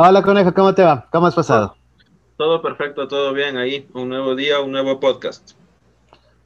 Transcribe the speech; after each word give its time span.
Hola 0.00 0.22
Conejo, 0.22 0.54
¿cómo 0.54 0.76
te 0.76 0.84
va? 0.84 1.08
¿Cómo 1.10 1.26
has 1.26 1.34
pasado? 1.34 1.74
Todo 2.36 2.62
perfecto, 2.62 3.08
todo 3.08 3.32
bien 3.32 3.56
ahí. 3.56 3.88
Un 3.94 4.08
nuevo 4.10 4.36
día, 4.36 4.60
un 4.60 4.70
nuevo 4.70 5.00
podcast. 5.00 5.54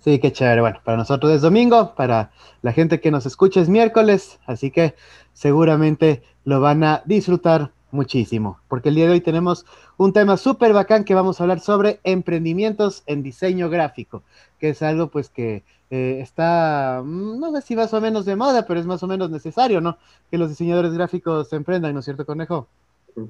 Sí, 0.00 0.18
qué 0.20 0.32
chévere. 0.32 0.62
Bueno, 0.62 0.80
para 0.82 0.96
nosotros 0.96 1.30
es 1.32 1.42
domingo, 1.42 1.94
para 1.94 2.30
la 2.62 2.72
gente 2.72 2.98
que 2.98 3.10
nos 3.10 3.26
escucha 3.26 3.60
es 3.60 3.68
miércoles, 3.68 4.40
así 4.46 4.70
que 4.70 4.94
seguramente 5.34 6.22
lo 6.46 6.62
van 6.62 6.82
a 6.82 7.02
disfrutar 7.04 7.72
muchísimo, 7.90 8.58
porque 8.68 8.88
el 8.88 8.94
día 8.94 9.04
de 9.04 9.12
hoy 9.12 9.20
tenemos 9.20 9.66
un 9.98 10.14
tema 10.14 10.38
súper 10.38 10.72
bacán 10.72 11.04
que 11.04 11.14
vamos 11.14 11.38
a 11.38 11.44
hablar 11.44 11.60
sobre 11.60 12.00
emprendimientos 12.04 13.02
en 13.04 13.22
diseño 13.22 13.68
gráfico, 13.68 14.22
que 14.58 14.70
es 14.70 14.80
algo 14.80 15.08
pues 15.08 15.28
que 15.28 15.62
eh, 15.90 16.20
está, 16.22 17.02
mm, 17.04 17.38
no 17.38 17.52
sé 17.52 17.60
si 17.60 17.76
más 17.76 17.92
o 17.92 18.00
menos 18.00 18.24
de 18.24 18.34
moda, 18.34 18.64
pero 18.66 18.80
es 18.80 18.86
más 18.86 19.02
o 19.02 19.06
menos 19.06 19.28
necesario, 19.28 19.82
¿no? 19.82 19.98
Que 20.30 20.38
los 20.38 20.48
diseñadores 20.48 20.94
gráficos 20.94 21.50
se 21.50 21.56
emprendan, 21.56 21.92
¿no 21.92 21.98
es 21.98 22.06
cierto, 22.06 22.24
Conejo? 22.24 22.66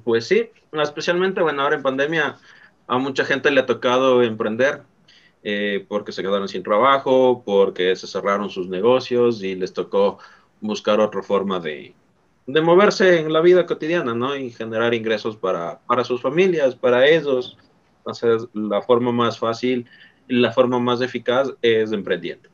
Pues 0.03 0.27
sí, 0.27 0.49
especialmente, 0.71 1.41
bueno, 1.41 1.61
ahora 1.61 1.75
en 1.75 1.83
pandemia 1.83 2.37
a 2.87 2.97
mucha 2.97 3.25
gente 3.25 3.51
le 3.51 3.61
ha 3.61 3.65
tocado 3.65 4.23
emprender 4.23 4.83
eh, 5.43 5.85
porque 5.89 6.11
se 6.11 6.21
quedaron 6.21 6.47
sin 6.47 6.63
trabajo, 6.63 7.43
porque 7.45 7.95
se 7.95 8.07
cerraron 8.07 8.49
sus 8.49 8.69
negocios 8.69 9.43
y 9.43 9.55
les 9.55 9.73
tocó 9.73 10.19
buscar 10.61 11.01
otra 11.01 11.21
forma 11.21 11.59
de, 11.59 11.93
de 12.45 12.61
moverse 12.61 13.19
en 13.19 13.33
la 13.33 13.41
vida 13.41 13.65
cotidiana, 13.65 14.13
¿no? 14.13 14.35
Y 14.35 14.51
generar 14.51 14.93
ingresos 14.93 15.35
para, 15.35 15.79
para 15.85 16.05
sus 16.05 16.21
familias, 16.21 16.75
para 16.75 17.05
ellos. 17.07 17.57
Entonces, 17.97 18.47
la 18.53 18.81
forma 18.81 19.11
más 19.11 19.37
fácil 19.37 19.85
y 20.29 20.35
la 20.35 20.51
forma 20.53 20.79
más 20.79 21.01
eficaz 21.01 21.53
es 21.61 21.91
emprendiendo. 21.91 22.52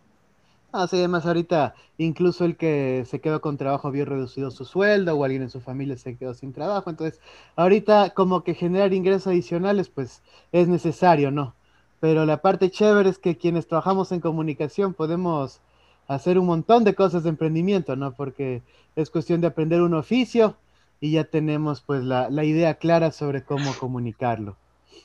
Así 0.71 0.97
ah, 0.97 0.99
además 0.99 1.25
ahorita 1.25 1.73
incluso 1.97 2.45
el 2.45 2.55
que 2.55 3.03
se 3.07 3.19
quedó 3.19 3.41
con 3.41 3.57
trabajo 3.57 3.89
vio 3.89 4.05
reducido 4.05 4.51
su 4.51 4.65
sueldo 4.65 5.15
o 5.15 5.23
alguien 5.23 5.41
en 5.41 5.49
su 5.49 5.61
familia 5.61 5.97
se 5.97 6.15
quedó 6.15 6.35
sin 6.35 6.53
trabajo. 6.53 6.91
Entonces, 6.91 7.19
ahorita 7.55 8.11
como 8.11 8.43
que 8.43 8.53
generar 8.53 8.93
ingresos 8.93 9.27
adicionales, 9.27 9.89
pues 9.89 10.21
es 10.51 10.67
necesario, 10.67 11.31
¿no? 11.31 11.55
Pero 11.99 12.25
la 12.25 12.41
parte 12.41 12.69
chévere 12.69 13.09
es 13.09 13.17
que 13.17 13.37
quienes 13.37 13.67
trabajamos 13.67 14.11
en 14.11 14.19
comunicación 14.21 14.93
podemos 14.93 15.59
hacer 16.07 16.37
un 16.37 16.45
montón 16.45 16.83
de 16.83 16.93
cosas 16.93 17.23
de 17.23 17.29
emprendimiento, 17.29 17.95
¿no? 17.95 18.13
Porque 18.13 18.61
es 18.95 19.09
cuestión 19.09 19.41
de 19.41 19.47
aprender 19.47 19.81
un 19.81 19.95
oficio 19.95 20.55
y 21.01 21.13
ya 21.13 21.23
tenemos 21.23 21.81
pues 21.81 22.03
la, 22.03 22.29
la 22.29 22.43
idea 22.43 22.75
clara 22.75 23.11
sobre 23.11 23.43
cómo 23.43 23.73
comunicarlo. 23.79 24.55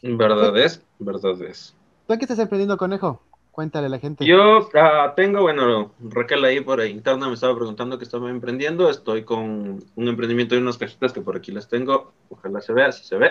Verdad 0.03 0.57
es, 0.59 0.83
verdad 0.99 1.41
es. 1.43 1.75
¿Tú 2.07 2.15
qué 2.19 2.25
estás 2.25 2.39
emprendiendo, 2.39 2.77
conejo? 2.77 3.21
Cuéntale 3.55 3.87
a 3.87 3.89
la 3.89 4.01
gente. 4.01 4.27
Yo 4.27 4.63
uh, 4.63 5.15
tengo, 5.15 5.43
bueno, 5.43 5.95
Raquel 6.01 6.45
ahí 6.45 6.61
por 6.61 6.85
interna 6.85 7.29
me 7.29 7.35
estaba 7.35 7.55
preguntando 7.55 7.97
qué 7.99 8.05
estaba 8.05 8.29
emprendiendo. 8.29 8.91
Estoy 8.91 9.23
con 9.23 9.81
un 9.95 10.09
emprendimiento 10.09 10.57
de 10.57 10.61
unas 10.61 10.77
cajitas 10.77 11.13
que 11.13 11.21
por 11.21 11.37
aquí 11.37 11.53
las 11.53 11.69
tengo. 11.69 12.13
Ojalá 12.31 12.61
se 12.61 12.73
vea, 12.73 12.91
si 12.91 13.05
se 13.05 13.17
ve. 13.17 13.31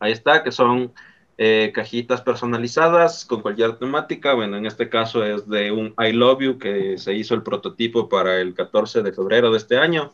Ahí 0.00 0.10
está, 0.10 0.42
que 0.42 0.50
son 0.50 0.92
eh, 1.36 1.70
cajitas 1.72 2.20
personalizadas 2.20 3.24
con 3.24 3.40
cualquier 3.40 3.76
temática. 3.76 4.34
Bueno, 4.34 4.56
en 4.56 4.66
este 4.66 4.88
caso 4.88 5.24
es 5.24 5.48
de 5.48 5.70
un 5.70 5.94
I 6.04 6.10
Love 6.14 6.40
You 6.40 6.58
que 6.58 6.98
se 6.98 7.14
hizo 7.14 7.36
el 7.36 7.44
prototipo 7.44 8.08
para 8.08 8.40
el 8.40 8.54
14 8.54 9.04
de 9.04 9.12
febrero 9.12 9.52
de 9.52 9.58
este 9.58 9.78
año. 9.78 10.10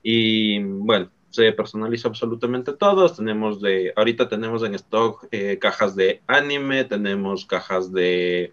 Y 0.00 0.62
bueno, 0.62 1.10
se 1.34 1.50
personaliza 1.52 2.06
absolutamente 2.06 2.72
todos. 2.74 3.16
Tenemos 3.16 3.60
de, 3.60 3.92
ahorita 3.96 4.28
tenemos 4.28 4.62
en 4.62 4.76
stock 4.76 5.26
eh, 5.32 5.58
cajas 5.58 5.96
de 5.96 6.22
anime, 6.28 6.84
tenemos 6.84 7.44
cajas 7.44 7.92
de 7.92 8.52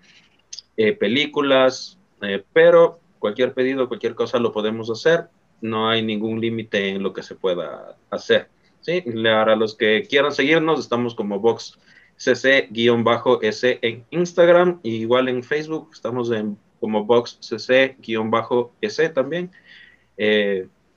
eh, 0.78 0.94
películas, 0.94 2.00
eh, 2.24 2.44
pero 2.54 3.00
cualquier 3.20 3.54
pedido, 3.54 3.88
cualquier 3.88 4.16
cosa 4.16 4.40
lo 4.40 4.52
podemos 4.52 4.90
hacer. 4.90 5.28
No 5.62 5.90
hay 5.90 6.02
ningún 6.02 6.42
límite 6.42 6.90
en 6.90 7.04
lo 7.04 7.14
que 7.14 7.22
se 7.22 7.36
pueda 7.36 7.96
hacer. 8.10 8.50
¿sí? 8.80 9.02
Para 9.02 9.56
los 9.56 9.76
que 9.76 10.08
quieran 10.10 10.32
seguirnos, 10.32 10.80
estamos 10.80 11.14
como 11.14 11.40
Box 11.40 11.78
CC-S 12.18 13.80
en 13.84 14.06
Instagram, 14.10 14.80
igual 14.82 15.30
en 15.30 15.44
Facebook, 15.44 15.92
estamos 15.94 16.32
en 16.32 16.58
como 16.80 17.06
Box 17.06 17.38
CC-S 17.42 19.10
también. 19.10 19.52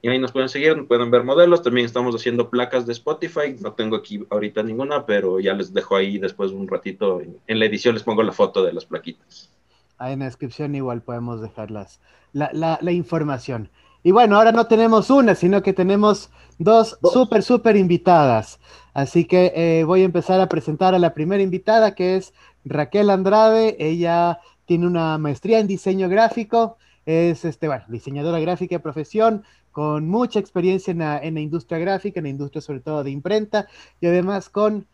Y 0.04 0.08
ahí 0.08 0.18
nos 0.18 0.32
pueden 0.32 0.50
seguir, 0.50 0.86
pueden 0.86 1.10
ver 1.10 1.24
modelos. 1.24 1.62
También 1.62 1.86
estamos 1.86 2.14
haciendo 2.14 2.50
placas 2.50 2.84
de 2.84 2.92
Spotify. 2.92 3.56
No 3.62 3.72
tengo 3.72 3.96
aquí 3.96 4.22
ahorita 4.28 4.62
ninguna, 4.62 5.06
pero 5.06 5.40
ya 5.40 5.54
les 5.54 5.72
dejo 5.72 5.96
ahí 5.96 6.18
después 6.18 6.52
un 6.52 6.68
ratito. 6.68 7.22
En, 7.22 7.58
la 7.58 7.64
edición 7.64 7.94
les 7.94 8.02
pongo 8.02 8.22
la 8.22 8.32
foto 8.32 8.62
de 8.62 8.74
las 8.74 8.84
plaquitas. 8.84 9.50
Ahí 9.96 10.12
en 10.12 10.18
la 10.18 10.26
descripción 10.26 10.74
igual 10.74 11.00
podemos 11.00 11.40
dejar 11.40 11.70
la, 11.70 11.88
la, 12.34 12.92
información. 12.92 13.70
Y 14.02 14.10
bueno, 14.10 14.36
ahora 14.36 14.52
no 14.52 14.66
tenemos 14.66 15.08
una, 15.08 15.34
sino 15.34 15.62
que 15.62 15.72
tenemos 15.72 16.28
dos 16.58 16.98
súper, 17.02 17.42
súper 17.42 17.74
invitadas. 17.74 18.60
Así 18.92 19.24
que 19.24 19.54
eh, 19.56 19.84
voy 19.84 20.02
a 20.02 20.04
empezar 20.04 20.38
a 20.38 20.50
presentar 20.50 20.94
a 20.94 20.98
la 20.98 21.14
primera 21.14 21.42
invitada, 21.42 21.94
que 21.94 22.16
es 22.16 22.34
Raquel 22.66 23.08
Andrade. 23.08 23.74
Ella 23.78 24.38
tiene 24.66 24.86
una 24.86 25.16
maestría 25.16 25.60
en 25.60 25.66
diseño 25.66 26.10
gráfico. 26.10 26.76
Es 27.06 27.44
este, 27.44 27.68
bueno, 27.68 27.84
diseñadora 27.88 28.40
gráfica 28.40 28.76
de 28.76 28.80
profesión, 28.80 29.44
con 29.72 30.08
mucha 30.08 30.38
experiencia 30.38 30.92
en 30.92 30.98
la, 31.34 31.40
industria 31.40 31.78
gráfica, 31.78 32.20
en 32.20 32.24
la 32.24 32.30
industria 32.30 32.62
sobre 32.62 32.80
todo 32.80 33.04
de 33.04 33.10
imprenta, 33.10 33.66
y 34.00 34.06
además 34.06 34.48
con 34.48 34.86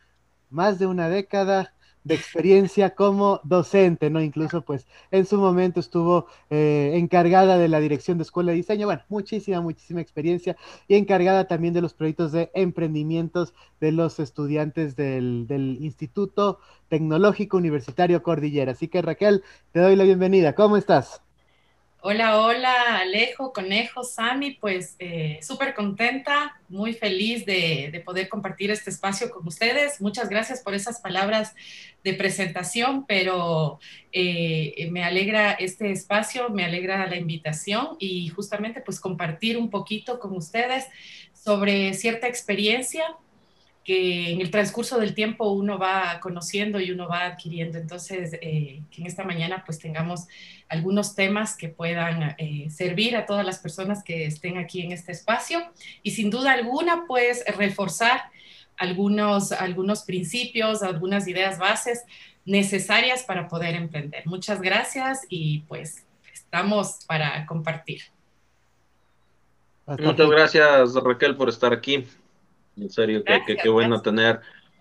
más 0.48 0.78
de 0.78 0.86
una 0.86 1.08
década 1.08 1.74
de 2.02 2.14
experiencia 2.14 2.90
como 2.94 3.40
docente, 3.44 4.10
¿no? 4.10 4.22
Incluso, 4.22 4.62
pues, 4.62 4.86
en 5.10 5.26
su 5.26 5.36
momento 5.36 5.80
estuvo 5.80 6.26
eh, 6.48 6.92
encargada 6.94 7.58
de 7.58 7.68
la 7.68 7.78
dirección 7.78 8.18
de 8.18 8.22
escuela 8.22 8.52
de 8.52 8.56
diseño, 8.56 8.86
bueno, 8.86 9.02
muchísima, 9.08 9.60
muchísima 9.60 10.00
experiencia, 10.00 10.56
y 10.88 10.96
encargada 10.96 11.46
también 11.46 11.74
de 11.74 11.82
los 11.82 11.94
proyectos 11.94 12.32
de 12.32 12.50
emprendimientos 12.54 13.54
de 13.80 13.92
los 13.92 14.18
estudiantes 14.18 14.96
del, 14.96 15.46
del 15.46 15.76
Instituto 15.80 16.58
Tecnológico 16.88 17.58
Universitario 17.58 18.22
Cordillera. 18.22 18.72
Así 18.72 18.88
que, 18.88 19.02
Raquel, 19.02 19.44
te 19.72 19.80
doy 19.80 19.94
la 19.94 20.04
bienvenida. 20.04 20.54
¿Cómo 20.54 20.76
estás? 20.76 21.22
Hola, 22.02 22.40
hola, 22.40 22.98
Alejo, 22.98 23.52
Conejo, 23.52 24.04
Sami, 24.04 24.52
pues 24.52 24.96
eh, 24.98 25.38
súper 25.42 25.74
contenta, 25.74 26.58
muy 26.70 26.94
feliz 26.94 27.44
de, 27.44 28.02
poder 28.06 28.30
compartir 28.30 28.70
este 28.70 28.88
espacio 28.88 29.30
con 29.30 29.46
ustedes. 29.46 30.00
Muchas 30.00 30.30
gracias 30.30 30.62
por 30.62 30.72
esas 30.72 30.98
palabras 31.02 31.54
de 32.02 32.14
presentación, 32.14 33.04
pero 33.06 33.80
eh, 34.12 34.88
me 34.90 35.04
alegra 35.04 35.52
este 35.52 35.92
espacio, 35.92 36.48
me 36.48 36.64
alegra 36.64 37.06
la 37.06 37.16
invitación 37.16 37.96
y 37.98 38.28
justamente 38.28 38.80
pues 38.80 38.98
compartir 38.98 39.58
un 39.58 39.68
poquito 39.68 40.18
con 40.20 40.34
ustedes 40.34 40.86
sobre 41.34 41.92
cierta 41.92 42.28
experiencia 42.28 43.04
que 43.84 44.32
en 44.32 44.40
el 44.40 44.50
transcurso 44.50 44.98
del 44.98 45.14
tiempo 45.14 45.50
uno 45.50 45.78
va 45.78 46.20
conociendo 46.20 46.80
y 46.80 46.90
uno 46.90 47.08
va 47.08 47.24
adquiriendo. 47.24 47.78
Entonces, 47.78 48.34
eh, 48.34 48.82
que 48.90 49.00
en 49.00 49.06
esta 49.06 49.24
mañana 49.24 49.62
pues 49.64 49.78
tengamos 49.78 50.26
algunos 50.68 51.14
temas 51.14 51.56
que 51.56 51.68
puedan 51.68 52.34
eh, 52.38 52.68
servir 52.70 53.16
a 53.16 53.26
todas 53.26 53.44
las 53.44 53.58
personas 53.58 54.04
que 54.04 54.26
estén 54.26 54.58
aquí 54.58 54.82
en 54.82 54.92
este 54.92 55.12
espacio 55.12 55.62
y 56.02 56.12
sin 56.12 56.30
duda 56.30 56.52
alguna 56.52 57.04
pues 57.06 57.42
reforzar 57.56 58.22
algunos, 58.76 59.52
algunos 59.52 60.04
principios, 60.04 60.82
algunas 60.82 61.26
ideas 61.26 61.58
bases 61.58 62.02
necesarias 62.44 63.24
para 63.24 63.48
poder 63.48 63.74
emprender. 63.74 64.26
Muchas 64.26 64.60
gracias 64.60 65.26
y 65.28 65.60
pues 65.68 66.06
estamos 66.32 67.04
para 67.06 67.46
compartir. 67.46 68.02
Muchas 69.98 70.30
gracias 70.30 70.94
Raquel 70.94 71.36
por 71.36 71.48
estar 71.48 71.72
aquí. 71.72 72.06
En 72.80 72.90
serio, 72.90 73.22
que, 73.24 73.56
qué 73.56 73.68
bueno 73.68 74.00
tener 74.00 74.40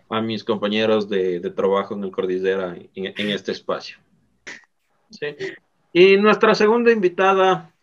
a 0.09 0.21
mis 0.21 0.43
compañeros 0.43 1.09
de, 1.09 1.39
trabajo 1.51 1.93
en 1.93 2.03
el 2.03 2.11
Cordillera 2.11 2.75
en, 2.95 3.29
este 3.29 3.51
espacio. 3.51 3.97
Y 5.93 6.17
nuestra 6.17 6.55
segunda 6.55 6.91
invitada 6.91 7.73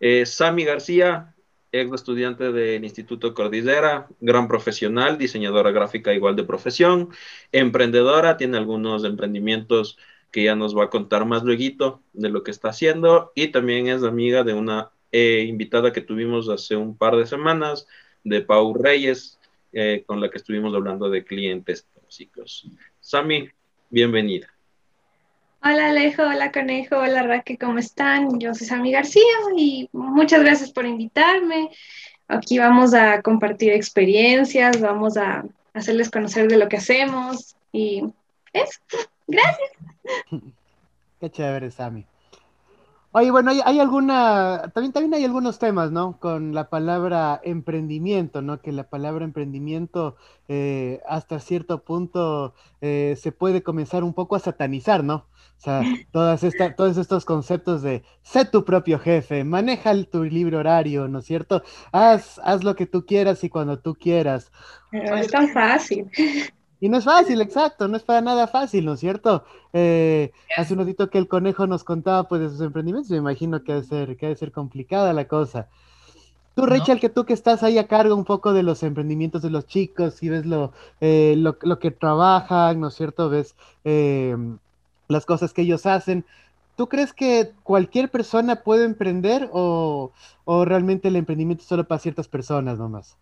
es 0.00 0.30
Sami 0.34 0.64
García, 0.64 1.34
ex 1.72 1.92
estudiante 1.92 2.52
del 2.52 2.84
Instituto 2.84 3.34
Cordillera, 3.34 4.08
gran 4.20 4.48
profesional, 4.48 5.18
diseñadora 5.18 5.70
gráfica 5.70 6.14
igual 6.14 6.36
de 6.36 6.44
profesión, 6.44 7.10
emprendedora, 7.52 8.36
tiene 8.36 8.56
algunos 8.56 9.04
emprendimientos 9.04 9.98
que 10.30 10.44
ya 10.44 10.56
nos 10.56 10.76
va 10.76 10.84
a 10.84 10.90
contar 10.90 11.24
más 11.24 11.42
luego 11.44 12.02
de 12.12 12.28
lo 12.28 12.42
que 12.42 12.50
está 12.50 12.70
haciendo 12.70 13.32
y 13.34 13.48
también 13.48 13.88
es 13.88 14.02
amiga 14.02 14.42
de 14.42 14.54
una 14.54 14.90
eh, 15.12 15.44
invitada 15.48 15.92
que 15.92 16.00
tuvimos 16.00 16.48
hace 16.48 16.76
un 16.76 16.96
par 16.96 17.16
de 17.16 17.26
semanas, 17.26 17.86
de 18.24 18.42
Pau 18.42 18.74
Reyes, 18.74 19.38
eh, 19.72 20.04
con 20.06 20.20
la 20.20 20.30
que 20.30 20.38
estuvimos 20.38 20.74
hablando 20.74 21.10
de 21.10 21.24
clientes 21.24 21.86
tóxicos. 21.94 22.68
Sami, 23.00 23.48
bienvenida. 23.90 24.48
Hola 25.62 25.88
Alejo, 25.88 26.22
hola 26.22 26.52
Conejo, 26.52 26.96
hola 26.96 27.22
Raque, 27.24 27.58
¿cómo 27.58 27.78
están? 27.78 28.38
Yo 28.38 28.54
soy 28.54 28.66
Sami 28.66 28.92
García 28.92 29.22
y 29.56 29.88
muchas 29.92 30.42
gracias 30.42 30.70
por 30.70 30.86
invitarme. 30.86 31.70
Aquí 32.28 32.58
vamos 32.58 32.94
a 32.94 33.22
compartir 33.22 33.72
experiencias, 33.72 34.80
vamos 34.80 35.16
a 35.16 35.44
hacerles 35.74 36.10
conocer 36.10 36.48
de 36.48 36.58
lo 36.58 36.68
que 36.68 36.76
hacemos 36.76 37.56
y 37.72 38.04
eso. 38.52 38.80
Gracias. 39.26 39.70
Qué 41.20 41.30
chévere, 41.30 41.70
Sami. 41.70 42.06
Oye, 43.18 43.30
bueno, 43.30 43.50
hay, 43.50 43.80
alguna, 43.80 44.70
también, 44.74 44.92
también 44.92 45.14
hay 45.14 45.24
algunos 45.24 45.58
temas, 45.58 45.90
¿no? 45.90 46.20
Con 46.20 46.52
la 46.52 46.68
palabra 46.68 47.40
emprendimiento, 47.42 48.42
¿no? 48.42 48.60
Que 48.60 48.72
la 48.72 48.90
palabra 48.90 49.24
emprendimiento 49.24 50.16
eh, 50.48 51.00
hasta 51.08 51.40
cierto 51.40 51.82
punto 51.82 52.52
eh, 52.82 53.16
se 53.18 53.32
puede 53.32 53.62
comenzar 53.62 54.04
un 54.04 54.12
poco 54.12 54.36
a 54.36 54.40
satanizar, 54.40 55.02
¿no? 55.02 55.14
O 55.14 55.60
sea, 55.60 55.80
todas 56.12 56.44
esta, 56.44 56.76
todos 56.76 56.98
estos 56.98 57.24
conceptos 57.24 57.80
de 57.80 58.02
sé 58.20 58.44
tu 58.44 58.66
propio 58.66 58.98
jefe, 58.98 59.44
maneja 59.44 59.94
tu 60.04 60.22
libre 60.22 60.58
horario, 60.58 61.08
¿no 61.08 61.20
es 61.20 61.24
cierto? 61.24 61.62
Haz, 61.92 62.38
haz 62.44 62.64
lo 62.64 62.76
que 62.76 62.84
tú 62.84 63.06
quieras 63.06 63.42
y 63.44 63.48
cuando 63.48 63.78
tú 63.78 63.94
quieras. 63.94 64.52
Pero 64.90 65.16
es 65.16 65.28
tan 65.28 65.48
fácil. 65.48 66.06
Y 66.86 66.88
no 66.88 66.98
es 66.98 67.04
fácil, 67.04 67.40
exacto, 67.40 67.88
no 67.88 67.96
es 67.96 68.04
para 68.04 68.20
nada 68.20 68.46
fácil, 68.46 68.84
¿no 68.84 68.92
es 68.92 69.00
cierto? 69.00 69.44
Eh, 69.72 70.30
hace 70.56 70.72
un 70.72 70.78
ratito 70.78 71.10
que 71.10 71.18
el 71.18 71.26
conejo 71.26 71.66
nos 71.66 71.82
contaba 71.82 72.28
pues 72.28 72.40
de 72.40 72.48
sus 72.48 72.60
emprendimientos, 72.60 73.10
me 73.10 73.16
imagino 73.16 73.64
que 73.64 73.72
ha 73.72 73.74
de 73.74 73.82
ser, 73.82 74.16
que 74.16 74.36
ser 74.36 74.52
complicada 74.52 75.12
la 75.12 75.26
cosa. 75.26 75.66
Tú, 76.54 76.64
Rachel, 76.64 77.00
que 77.00 77.08
tú 77.08 77.24
que 77.24 77.32
estás 77.32 77.64
ahí 77.64 77.76
a 77.78 77.88
cargo 77.88 78.14
un 78.14 78.24
poco 78.24 78.52
de 78.52 78.62
los 78.62 78.84
emprendimientos 78.84 79.42
de 79.42 79.50
los 79.50 79.66
chicos 79.66 80.22
y 80.22 80.28
ves 80.28 80.46
lo, 80.46 80.72
eh, 81.00 81.34
lo, 81.36 81.78
que 81.80 81.90
trabajan, 81.90 82.78
¿no 82.78 82.86
es 82.86 82.94
cierto? 82.94 83.30
Ves 83.30 83.56
eh, 83.82 84.36
las 85.08 85.26
cosas 85.26 85.52
que 85.52 85.62
ellos 85.62 85.86
hacen. 85.86 86.24
¿Tú 86.76 86.88
crees 86.88 87.12
que 87.12 87.50
cualquier 87.64 88.12
persona 88.12 88.62
puede 88.62 88.84
emprender 88.84 89.50
o, 89.52 90.12
o 90.44 90.64
realmente 90.64 91.08
el 91.08 91.16
emprendimiento 91.16 91.62
es 91.62 91.68
solo 91.68 91.82
para 91.82 91.98
ciertas 91.98 92.28
personas 92.28 92.78
nomás? 92.78 93.16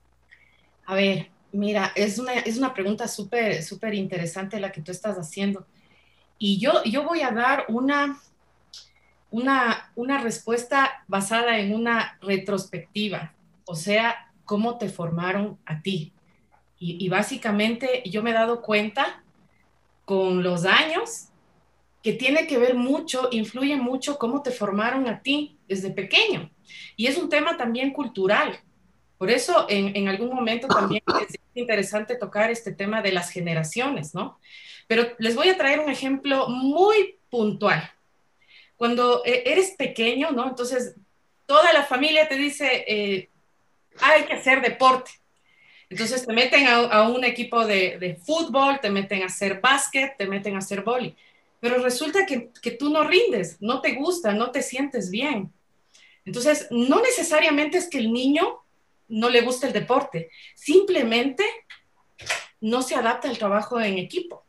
A 0.85 0.97
ver, 0.97 1.31
Mira, 1.55 1.93
es 1.95 2.19
una, 2.19 2.33
es 2.33 2.59
una 2.59 2.75
pregunta 2.75 3.07
súper, 3.07 3.63
súper 3.63 3.95
interesante 3.95 4.59
la 4.59 4.73
que 4.73 4.81
tú 4.81 4.91
estás 4.91 5.17
haciendo. 5.17 5.65
Y 6.37 6.59
yo, 6.59 6.83
yo 6.83 7.05
voy 7.05 7.21
a 7.21 7.31
dar 7.31 7.67
una, 7.69 8.21
una, 9.31 9.93
una 9.95 10.19
respuesta 10.19 11.05
basada 11.07 11.61
en 11.61 11.73
una 11.73 12.19
retrospectiva, 12.21 13.35
o 13.67 13.77
sea, 13.77 14.33
cómo 14.45 14.79
te 14.79 14.89
formaron 14.89 15.57
a 15.65 15.81
ti. 15.81 16.13
Y, 16.77 17.05
y, 17.05 17.09
básicamente 17.09 18.03
yo 18.05 18.25
me 18.25 18.31
he 18.31 18.35
dado 18.35 18.61
cuenta 18.61 19.23
con 20.05 20.43
los 20.43 20.65
años 20.65 21.29
que 22.03 22.15
tiene 22.15 22.49
que 22.49 22.59
ver 22.59 22.75
mucho, 22.75 23.29
influye 23.31 23.77
mucho 23.77 24.19
cómo 24.19 24.43
te 24.43 24.51
formaron 24.51 25.07
a 25.07 25.21
ti 25.23 25.57
desde 25.69 25.93
pequeño. 25.93 26.51
Y 26.97 27.07
es 27.07 27.17
un 27.17 27.29
tema 27.29 27.57
también 27.57 27.93
cultural. 27.93 28.59
Por 29.19 29.31
eso 29.31 29.67
en, 29.69 29.95
en 29.97 30.09
algún 30.09 30.35
momento 30.35 30.67
también 30.69 31.03
es 31.29 31.39
interesante 31.55 32.17
tocar 32.17 32.51
este 32.51 32.73
tema 32.73 33.03
de 33.03 33.13
las 33.13 33.31
generaciones, 33.31 34.15
¿no? 34.15 34.39
Pero 34.87 35.13
les 35.19 35.35
voy 35.35 35.49
a 35.49 35.57
traer 35.57 35.81
un 35.81 35.91
ejemplo 35.91 36.49
muy 36.49 37.17
puntual. 37.31 37.91
Cuando 38.77 39.23
eh, 39.25 39.45
eres 39.47 39.73
pequeño, 39.73 40.31
¿no? 40.31 40.49
Entonces, 40.49 40.95
toda 41.47 41.73
la 41.73 41.85
familia 41.85 42.29
te 42.29 42.37
dice, 42.37 42.85
eh, 42.87 43.29
hay 44.01 44.25
que 44.25 44.35
hacer 44.35 44.61
deporte. 44.61 45.13
Entonces 45.89 46.27
te 46.27 46.33
meten 46.33 46.67
a, 46.67 47.09
un 47.09 47.25
equipo 47.25 47.65
de, 47.67 47.99
de, 47.99 48.17
fútbol, 48.17 48.81
te 48.81 48.91
meten 48.91 49.23
a 49.23 49.27
hacer 49.27 49.61
básquet, 49.61 50.17
te 50.17 50.27
meten 50.27 50.57
a 50.57 50.59
hacer 50.59 50.83
boli. 50.83 51.15
Pero 51.61 51.79
resulta 51.83 52.27
que, 52.27 52.51
que 52.61 52.73
tú 52.73 52.91
no 52.91 53.05
rindes, 53.05 53.59
no 53.61 53.81
te 53.81 53.93
gusta, 53.93 54.33
no 54.33 54.51
te 54.51 54.61
sientes 54.61 55.11
bien. 55.11 55.53
Entonces, 56.25 56.67
no 56.71 57.01
necesariamente 57.01 57.79
es 57.79 57.89
que 57.89 57.99
el 57.99 58.13
niño 58.13 58.64
no 59.15 59.31
le 59.31 59.43
gusta 59.43 59.67
el 59.67 59.73
deporte, 59.73 60.31
simplemente 60.55 61.45
no 62.61 62.83
se 62.83 62.95
adapta 62.95 63.29
al 63.29 63.39
trabajo 63.39 63.81
en 63.81 63.99
equipo. 63.99 64.45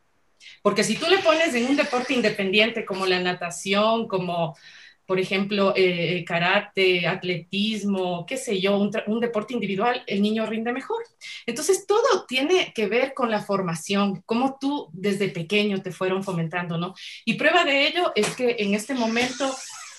Porque 0.61 0.83
si 0.83 0.95
tú 0.95 1.05
le 1.07 1.19
pones 1.19 1.53
en 1.53 1.67
un 1.67 1.75
deporte 1.75 2.13
independiente 2.13 2.85
como 2.85 3.05
la 3.05 3.19
natación, 3.19 4.07
como 4.07 4.55
por 5.05 5.19
ejemplo 5.19 5.73
eh, 5.75 6.25
karate, 6.25 7.07
atletismo, 7.07 8.25
qué 8.25 8.37
sé 8.37 8.59
yo, 8.59 8.77
un, 8.77 8.91
un, 9.05 9.19
deporte 9.19 9.53
individual, 9.53 10.03
el 10.07 10.21
niño 10.21 10.47
rinde 10.47 10.73
mejor. 10.73 11.03
Entonces 11.45 11.85
todo 11.85 12.25
tiene 12.27 12.73
que 12.73 12.87
ver 12.87 13.13
con 13.13 13.29
la 13.29 13.41
formación, 13.41 14.23
cómo 14.25 14.57
tú 14.59 14.89
desde 14.93 15.29
pequeño 15.29 15.83
te 15.83 15.91
fueron 15.91 16.23
fomentando, 16.23 16.79
¿no? 16.79 16.95
Y 17.23 17.35
prueba 17.35 17.63
de 17.63 17.87
ello 17.87 18.11
es 18.15 18.35
que 18.35 18.55
en 18.59 18.73
este 18.73 18.95
momento 18.95 19.55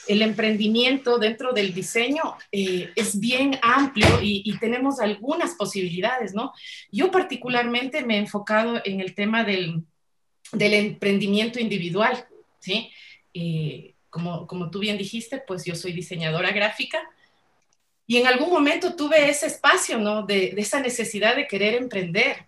el 0.09 0.23
emprendimiento 0.23 1.19
dentro 1.19 1.53
del 1.53 1.75
diseño 1.75 2.37
eh, 2.53 2.93
es 2.97 3.19
bien 3.19 3.59
amplio 3.63 4.07
y, 4.23 4.57
tenemos 4.59 5.01
algunas 5.01 5.55
posibilidades, 5.55 6.35
¿no? 6.35 6.53
Yo 6.91 7.11
particularmente 7.11 8.05
me 8.05 8.17
he 8.17 8.19
enfocado 8.19 8.81
en 8.85 9.01
el 9.01 9.15
tema 9.15 9.45
del, 9.45 9.85
emprendimiento 10.53 11.61
individual, 11.61 12.27
¿sí? 12.59 12.91
Eh, 13.35 13.95
como, 14.11 14.47
como 14.47 14.71
tú 14.71 14.79
bien 14.79 14.97
dijiste, 14.97 15.43
pues 15.47 15.65
yo 15.65 15.75
soy 15.75 15.93
diseñadora 15.93 16.51
gráfica 16.53 17.03
y 18.07 18.19
en 18.19 18.27
algún 18.27 18.51
momento 18.51 18.95
tuve 18.95 19.29
ese 19.29 19.47
espacio, 19.47 19.99
¿no? 19.99 20.23
De, 20.23 20.55
esa 20.57 20.81
necesidad 20.81 21.35
de 21.35 21.49
querer 21.49 21.75
emprender, 21.75 22.47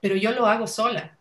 pero 0.00 0.16
yo 0.16 0.32
lo 0.32 0.46
hago 0.46 0.66
sola, 0.66 1.18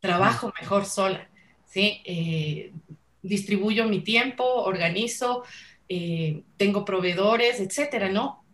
trabajo 0.00 0.52
mejor 0.60 0.86
sola, 0.86 1.28
¿sí? 1.66 2.00
Eh, 2.04 2.72
distribuyo 3.22 3.86
mi 3.86 4.00
tiempo, 4.00 4.44
organizo, 4.44 5.44
eh, 5.88 6.42
tengo 6.56 6.84
proveedores, 6.84 7.60
etcétera, 7.60 8.08
¿no? 8.08 8.44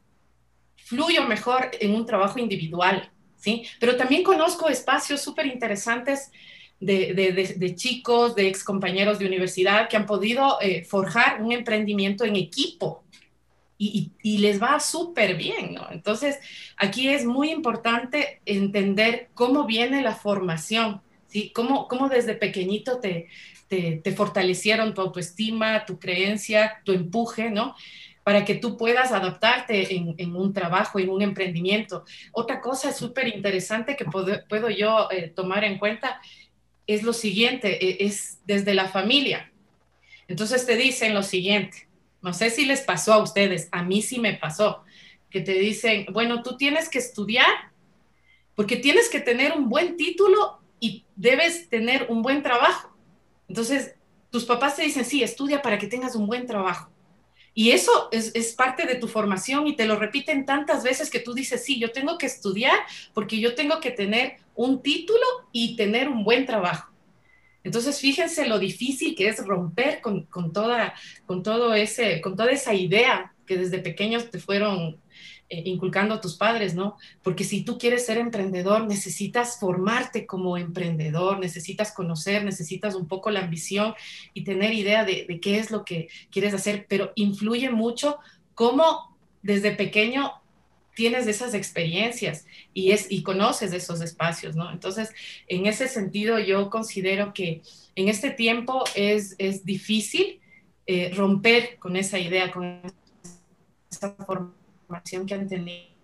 Fluyo 0.77 1.25
mejor 1.27 1.71
en 1.81 1.95
un 1.95 2.07
trabajo 2.07 2.39
individual, 2.39 3.11
¿sí? 3.37 3.65
Pero 3.79 3.97
también 3.97 4.23
conozco 4.23 4.69
espacios 4.69 5.21
súper 5.21 5.47
interesantes 5.47 6.31
de, 6.81 7.75
chicos, 7.75 8.35
de 8.35 8.49
ex 8.49 8.63
compañeros 8.63 9.19
de 9.19 9.27
universidad 9.27 9.89
que 9.89 9.97
han 9.97 10.07
podido 10.07 10.61
eh, 10.61 10.85
forjar 10.85 11.43
un 11.43 11.53
emprendimiento 11.53 12.25
en 12.25 12.37
equipo, 12.37 13.03
y, 13.79 14.11
y, 14.23 14.39
les 14.39 14.63
va 14.63 14.81
súper 14.81 15.37
bien, 15.37 15.75
¿no? 15.75 15.87
Entonces, 15.91 16.39
aquí 16.79 17.11
es 17.11 17.27
muy 17.27 17.51
importante 17.51 18.41
entender 18.47 19.29
cómo 19.35 19.67
viene 19.67 20.01
la 20.01 20.15
formación, 20.15 21.03
¿sí? 21.27 21.51
Cómo, 21.55 21.87
cómo 21.87 22.09
desde 22.09 22.35
pequeñito 22.35 23.01
te, 23.01 23.29
te, 23.69 24.13
fortalecieron 24.13 24.95
tu 24.95 25.01
autoestima, 25.01 25.85
tu 25.85 25.99
creencia, 25.99 26.81
tu 26.85 26.93
empuje, 26.93 27.51
¿no? 27.51 27.75
Para 28.25 28.45
que 28.45 28.55
tú 28.55 28.77
puedas 28.77 29.13
adaptarte 29.13 29.95
en, 29.95 30.35
un 30.35 30.53
trabajo, 30.53 30.99
en 30.99 31.11
un 31.11 31.23
emprendimiento. 31.23 32.05
Otra 32.33 32.61
cosa 32.61 32.93
súper 32.93 33.29
interesante 33.29 33.97
que 33.97 34.05
puedo, 34.05 34.71
yo 34.71 35.09
eh, 35.11 35.29
tomar 35.29 35.65
en 35.65 35.79
cuenta 35.79 36.21
es 36.87 37.03
lo 37.03 37.13
siguiente, 37.13 37.85
e, 37.85 38.07
es 38.07 38.41
desde 38.45 38.75
la 38.75 38.89
familia. 38.89 39.53
Entonces 40.29 40.67
te 40.67 40.77
dicen 40.77 41.15
lo 41.15 41.23
siguiente, 41.23 41.89
no 42.21 42.33
sé 42.33 42.51
si 42.51 42.65
les 42.65 42.81
pasó 42.81 43.13
a 43.13 43.23
ustedes, 43.23 43.69
a 43.71 43.85
mí 43.85 44.03
sí 44.03 44.19
me 44.19 44.35
pasó, 44.35 44.83
que 45.31 45.41
te 45.41 45.53
dicen, 45.53 46.07
bueno, 46.13 46.43
tú 46.43 46.57
tienes 46.57 46.89
que 46.89 46.99
estudiar 46.99 47.47
porque 48.57 48.77
tienes 48.77 49.09
que 49.09 49.21
tener 49.21 49.53
un 49.53 49.69
buen 49.69 49.97
título 49.97 50.59
y 50.81 51.05
debes 51.15 51.69
tener 51.69 52.07
un 52.09 52.23
buen 52.23 52.43
trabajo. 52.43 52.96
Entonces, 53.49 53.95
tus 54.31 54.45
papás 54.45 54.77
te 54.77 54.83
dicen, 54.83 55.05
sí, 55.05 55.23
estudia 55.23 55.63
para 55.63 55.79
que 55.79 55.87
tengas 55.87 56.15
un 56.15 56.27
buen 56.27 56.47
trabajo. 56.47 56.91
Y 57.59 57.71
eso 57.71 58.11
es, 58.13 58.53
parte 58.53 58.85
de 58.85 58.97
tu 58.97 59.09
formación 59.09 59.67
y 59.67 59.75
te 59.75 59.87
lo 59.87 59.99
repiten 59.99 60.45
tantas 60.45 60.85
veces 60.85 61.09
que 61.09 61.21
tú 61.21 61.33
dices, 61.33 61.65
sí, 61.65 61.81
yo 61.81 61.91
tengo 61.91 62.19
que 62.19 62.27
estudiar 62.27 62.79
porque 63.15 63.41
yo 63.41 63.55
tengo 63.55 63.81
que 63.81 63.91
tener 63.91 64.37
un 64.55 64.83
título 64.83 65.25
y 65.53 65.75
tener 65.75 66.11
un 66.11 66.23
buen 66.23 66.45
trabajo. 66.45 66.93
Entonces, 67.65 67.99
fíjense 67.99 68.47
lo 68.47 68.59
difícil 68.59 69.17
que 69.17 69.29
es 69.29 69.39
romper 69.39 70.03
con, 70.03 70.25
con, 70.25 70.53
toda, 70.53 70.95
con, 71.25 71.43
todo 71.43 71.75
ese, 71.75 72.21
con 72.21 72.37
toda 72.37 72.51
esa 72.51 72.75
idea 72.75 73.33
que 73.47 73.57
desde 73.57 73.79
pequeños 73.79 74.31
te 74.31 74.39
fueron 74.39 75.01
eh, 75.49 75.63
inculcando 75.65 76.17
a 76.17 76.21
tus 76.21 76.35
padres, 76.35 76.75
¿no? 76.75 76.97
Porque 77.23 77.45
si 77.45 77.63
tú 77.63 77.79
quieres 77.79 78.05
ser 78.05 78.19
emprendedor, 78.19 78.85
necesitas 78.89 79.61
formarte 79.61 80.27
como 80.27 80.57
emprendedor, 80.57 81.39
necesitas 81.39 81.93
conocer, 81.93 82.45
necesitas 82.45 82.97
un 82.97 83.07
poco 83.07 83.31
la 83.31 83.45
ambición 83.45 83.95
y 84.35 84.43
tener 84.43 84.73
idea 84.73 85.05
de, 85.05 85.39
qué 85.41 85.61
es 85.61 85.71
lo 85.71 85.85
que 85.85 86.09
quieres 86.33 86.53
hacer, 86.53 86.87
pero 86.89 87.13
influye 87.15 87.71
mucho 87.71 88.19
cómo 88.55 89.17
desde 89.41 89.71
pequeño 89.71 90.33
tienes 90.97 91.29
esas 91.29 91.55
experiencias 91.55 92.45
y, 92.75 92.91
es, 92.91 93.07
y 93.09 93.23
conoces 93.23 93.73
esos 93.73 94.01
espacios, 94.01 94.57
¿no? 94.57 94.73
Entonces, 94.73 95.15
en 95.47 95.67
ese 95.67 95.87
sentido, 95.87 96.41
yo 96.41 96.71
considero 96.71 97.33
que 97.33 97.63
en 97.95 98.09
este 98.09 98.31
tiempo 98.31 98.83
es, 98.97 99.37
es 99.39 99.65
difícil 99.65 100.41
eh, 100.89 101.13
romper 101.15 101.77
con 101.79 101.95
esa 101.95 102.19
idea, 102.19 102.51
con 102.51 102.83
esa 103.93 104.11
forma 104.27 104.53
tenido 105.05 105.97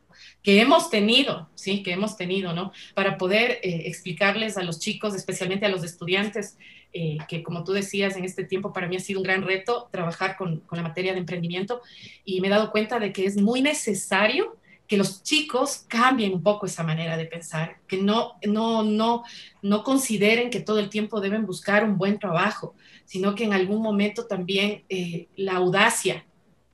que 0.42 0.60
hemos 0.60 0.90
tenido, 0.90 1.48
sí, 1.54 1.82
que 1.82 1.92
hemos 1.92 2.16
tenido, 2.16 2.52
¿no? 2.52 2.72
Para 2.94 3.16
poder 3.16 3.60
eh, 3.62 3.82
explicarles 3.86 4.56
a 4.56 4.62
los 4.62 4.78
chicos, 4.78 5.14
especialmente 5.14 5.66
a 5.66 5.68
los 5.68 5.84
estudiantes, 5.84 6.58
eh, 6.92 7.18
que 7.28 7.42
como 7.42 7.64
tú 7.64 7.72
decías, 7.72 8.16
en 8.16 8.24
este 8.24 8.44
tiempo 8.44 8.72
para 8.72 8.88
mí 8.88 8.96
ha 8.96 9.00
sido 9.00 9.20
un 9.20 9.24
gran 9.24 9.42
reto 9.42 9.88
trabajar 9.90 10.36
con, 10.36 10.60
con, 10.60 10.76
la 10.76 10.82
materia 10.82 11.12
de 11.12 11.20
emprendimiento 11.20 11.80
y 12.24 12.40
me 12.40 12.48
he 12.48 12.50
dado 12.50 12.70
cuenta 12.70 12.98
de 12.98 13.12
que 13.12 13.24
es 13.24 13.36
muy 13.40 13.62
necesario 13.62 14.58
que 14.86 14.98
los 14.98 15.22
chicos 15.22 15.86
cambien 15.88 16.34
un 16.34 16.42
poco 16.42 16.66
esa 16.66 16.82
manera 16.82 17.16
de 17.16 17.24
pensar, 17.24 17.78
que 17.86 17.96
no, 17.96 18.34
no, 18.46 18.82
no, 18.82 19.22
no 19.62 19.84
consideren 19.84 20.50
que 20.50 20.60
todo 20.60 20.80
el 20.80 20.90
tiempo 20.90 21.20
deben 21.20 21.46
buscar 21.46 21.82
un 21.82 21.96
buen 21.96 22.18
trabajo, 22.18 22.74
sino 23.06 23.34
que 23.34 23.44
en 23.44 23.54
algún 23.54 23.80
momento 23.80 24.26
también 24.26 24.84
eh, 24.90 25.28
la 25.36 25.54
audacia, 25.54 26.26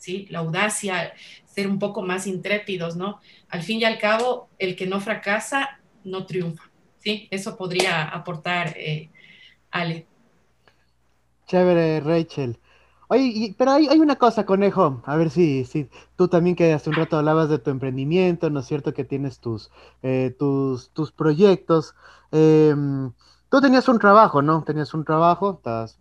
¿sí? 0.08 0.26
La 0.30 0.38
audacia, 0.38 1.12
ser 1.44 1.68
un 1.68 1.78
poco 1.78 2.00
más 2.00 2.26
intrépidos, 2.26 2.96
¿no? 2.96 3.20
Al 3.50 3.62
fin 3.62 3.80
y 3.80 3.84
al 3.84 3.98
cabo, 3.98 4.48
el 4.58 4.74
que 4.74 4.86
no 4.86 5.00
fracasa, 5.00 5.80
no 6.02 6.24
triunfa, 6.24 6.70
¿sí? 6.98 7.28
Eso 7.30 7.58
podría 7.58 8.04
aportar 8.04 8.72
eh, 8.78 9.10
Ale. 9.70 10.06
Chévere, 11.46 12.00
Rachel. 12.00 12.58
Oye, 13.08 13.54
pero 13.58 13.72
hay, 13.72 13.98
una 13.98 14.16
cosa, 14.16 14.46
conejo, 14.46 15.02
a 15.04 15.16
ver 15.16 15.28
si, 15.28 15.66
si 15.66 15.90
tú 16.16 16.28
también 16.28 16.56
que 16.56 16.72
hace 16.72 16.88
un 16.88 16.96
rato 16.96 17.18
hablabas 17.18 17.50
de 17.50 17.58
tu 17.58 17.68
emprendimiento, 17.68 18.48
¿no 18.48 18.60
es 18.60 18.66
cierto? 18.66 18.94
Que 18.94 19.04
tienes 19.04 19.40
tus, 19.40 19.70
eh, 20.02 20.34
tus, 20.38 20.90
tus 20.92 21.12
proyectos. 21.12 21.94
Em, 22.32 23.12
tú 23.50 23.60
tenías 23.60 23.86
un 23.88 23.98
trabajo, 23.98 24.40
¿no? 24.40 24.64
Tenías 24.64 24.94
un 24.94 25.04
trabajo, 25.04 25.56
estás 25.58 25.98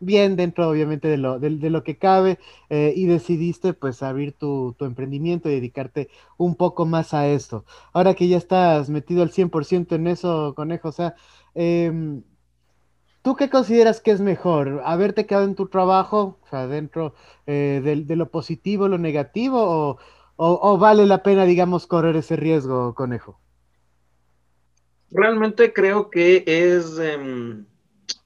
bien 0.00 0.36
dentro, 0.36 0.68
obviamente, 0.68 1.08
de 1.08 1.18
lo, 1.18 1.38
de, 1.38 1.50
lo 1.70 1.84
que 1.84 1.98
cabe 1.98 2.38
eh, 2.70 2.92
y 2.96 3.06
decidiste, 3.06 3.74
pues, 3.74 4.02
abrir 4.02 4.32
tu, 4.32 4.74
tu, 4.78 4.84
emprendimiento 4.84 5.48
y 5.48 5.54
dedicarte 5.54 6.08
un 6.38 6.56
poco 6.56 6.86
más 6.86 7.14
a 7.14 7.28
esto. 7.28 7.64
Ahora 7.92 8.14
que 8.14 8.28
ya 8.28 8.36
estás 8.38 8.90
metido 8.90 9.22
al 9.22 9.30
100% 9.30 9.94
en 9.94 10.06
eso, 10.08 10.54
conejo, 10.56 10.88
o 10.88 10.92
sea, 10.92 11.14
eh, 11.54 12.20
¿Tú 13.22 13.36
qué 13.36 13.50
consideras 13.50 14.00
que 14.00 14.12
es 14.12 14.20
mejor? 14.20 14.80
¿Haberte 14.84 15.26
quedado 15.26 15.44
en 15.44 15.54
tu 15.54 15.68
trabajo, 15.68 16.38
o 16.42 16.48
sea, 16.48 16.66
dentro 16.66 17.14
eh, 17.46 17.82
de, 17.84 18.16
lo 18.16 18.30
positivo, 18.30 18.88
lo 18.88 18.96
negativo, 18.96 19.98
o, 20.36 20.78
vale 20.78 21.04
la 21.04 21.22
pena, 21.22 21.44
digamos, 21.44 21.86
correr 21.86 22.16
ese 22.16 22.36
riesgo, 22.36 22.94
conejo? 22.94 23.38
Realmente 25.10 25.74
creo 25.74 26.08
que 26.08 26.44
es, 26.46 26.98
em, 26.98 27.66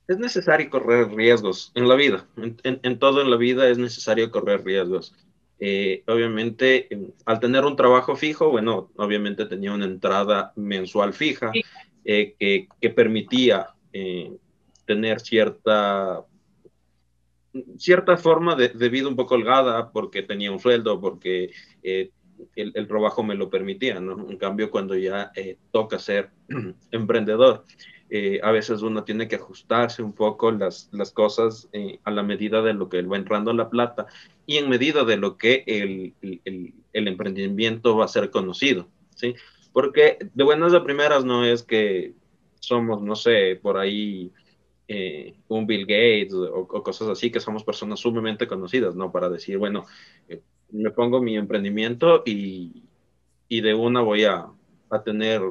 es 0.06 0.18
necesario 0.18 0.70
correr 0.70 1.08
riesgos 1.14 1.72
en 1.74 1.88
la 1.88 1.94
vida. 1.94 2.26
En, 2.62 2.98
todo 2.98 3.22
en 3.22 3.30
la 3.30 3.36
vida 3.36 3.68
es 3.68 3.78
necesario 3.78 4.30
correr 4.30 4.64
riesgos. 4.64 5.14
Eh, 5.58 6.02
obviamente, 6.06 6.92
em, 6.92 7.12
al 7.24 7.40
tener 7.40 7.64
un 7.64 7.76
trabajo 7.76 8.16
fijo, 8.16 8.50
bueno, 8.50 8.90
obviamente 8.96 9.46
tenía 9.46 9.72
una 9.72 9.86
entrada 9.86 10.52
mensual 10.56 11.14
fija 11.14 11.52
eh, 12.04 12.34
que, 12.38 12.68
que, 12.80 12.90
permitía 12.90 13.68
tener 14.84 15.20
cierta, 15.20 16.24
cierta 17.78 18.16
forma 18.16 18.56
de, 18.56 18.88
vida 18.88 19.08
un 19.08 19.16
poco 19.16 19.34
holgada 19.34 19.90
porque 19.90 20.22
tenía 20.22 20.52
un 20.52 20.60
sueldo, 20.60 21.00
porque 21.00 21.50
eh, 21.82 22.10
el, 22.56 22.86
trabajo 22.86 23.22
me 23.22 23.34
lo 23.34 23.50
permitía, 23.50 24.00
¿no? 24.00 24.28
En 24.28 24.36
cambio, 24.36 24.70
cuando 24.70 24.96
ya 24.96 25.30
eh, 25.34 25.58
toca 25.70 25.98
ser 25.98 26.30
emprendedor, 26.90 27.64
eh, 28.10 28.40
a 28.42 28.50
veces 28.52 28.82
uno 28.82 29.04
tiene 29.04 29.28
que 29.28 29.36
ajustarse 29.36 30.02
un 30.02 30.12
poco 30.12 30.50
las, 30.50 30.88
las 30.92 31.10
cosas 31.10 31.68
a 32.04 32.10
la 32.10 32.22
medida 32.22 32.62
de 32.62 32.74
lo 32.74 32.88
que 32.88 33.02
va 33.02 33.16
entrando 33.16 33.52
la 33.52 33.70
plata 33.70 34.06
y 34.46 34.58
en 34.58 34.68
medida 34.68 35.04
de 35.04 35.16
lo 35.16 35.36
que 35.36 35.64
el, 35.66 36.14
el, 36.44 37.08
emprendimiento 37.08 37.96
va 37.96 38.04
a 38.04 38.08
ser 38.08 38.30
conocido, 38.30 38.88
¿sí? 39.14 39.34
Porque 39.72 40.18
de 40.34 40.44
buenas 40.44 40.74
a 40.74 40.84
primeras 40.84 41.24
no 41.24 41.44
es 41.44 41.62
que 41.62 42.14
somos, 42.60 43.02
no 43.02 43.16
sé, 43.16 43.58
por 43.60 43.78
ahí 43.78 44.30
eh, 44.88 45.34
un 45.48 45.66
Bill 45.66 45.86
Gates 45.86 46.34
o, 46.34 46.66
cosas 46.66 47.08
así, 47.08 47.30
que 47.30 47.40
somos 47.40 47.64
personas 47.64 48.00
sumamente 48.00 48.46
conocidas, 48.46 48.94
¿no? 48.94 49.10
Para 49.10 49.28
decir, 49.28 49.58
bueno, 49.58 49.86
eh, 50.28 50.42
me 50.70 50.90
pongo 50.90 51.22
mi 51.22 51.36
emprendimiento 51.36 52.22
y, 52.26 52.84
y 53.48 53.60
de 53.60 53.74
una 53.74 54.00
voy 54.00 54.24
a, 54.24 54.46
a, 54.90 55.02
tener 55.02 55.42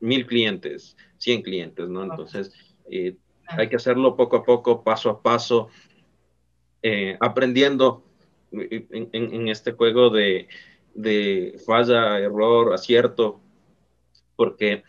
mil 0.00 0.26
clientes, 0.26 0.96
cien 1.18 1.42
clientes, 1.42 1.88
¿no? 1.88 2.02
Entonces, 2.02 2.52
eh, 2.90 3.16
hay 3.46 3.68
que 3.68 3.76
hacerlo 3.76 4.16
poco 4.16 4.36
a 4.36 4.44
poco, 4.44 4.82
paso 4.82 5.10
a 5.10 5.22
paso, 5.22 5.68
aprendiendo 7.20 8.04
en, 8.52 9.08
en, 9.12 9.48
este 9.48 9.72
juego 9.72 10.10
de, 10.10 10.48
de 10.94 11.60
falla, 11.66 12.18
error, 12.18 12.72
acierto, 12.72 13.40
porque 14.36 14.84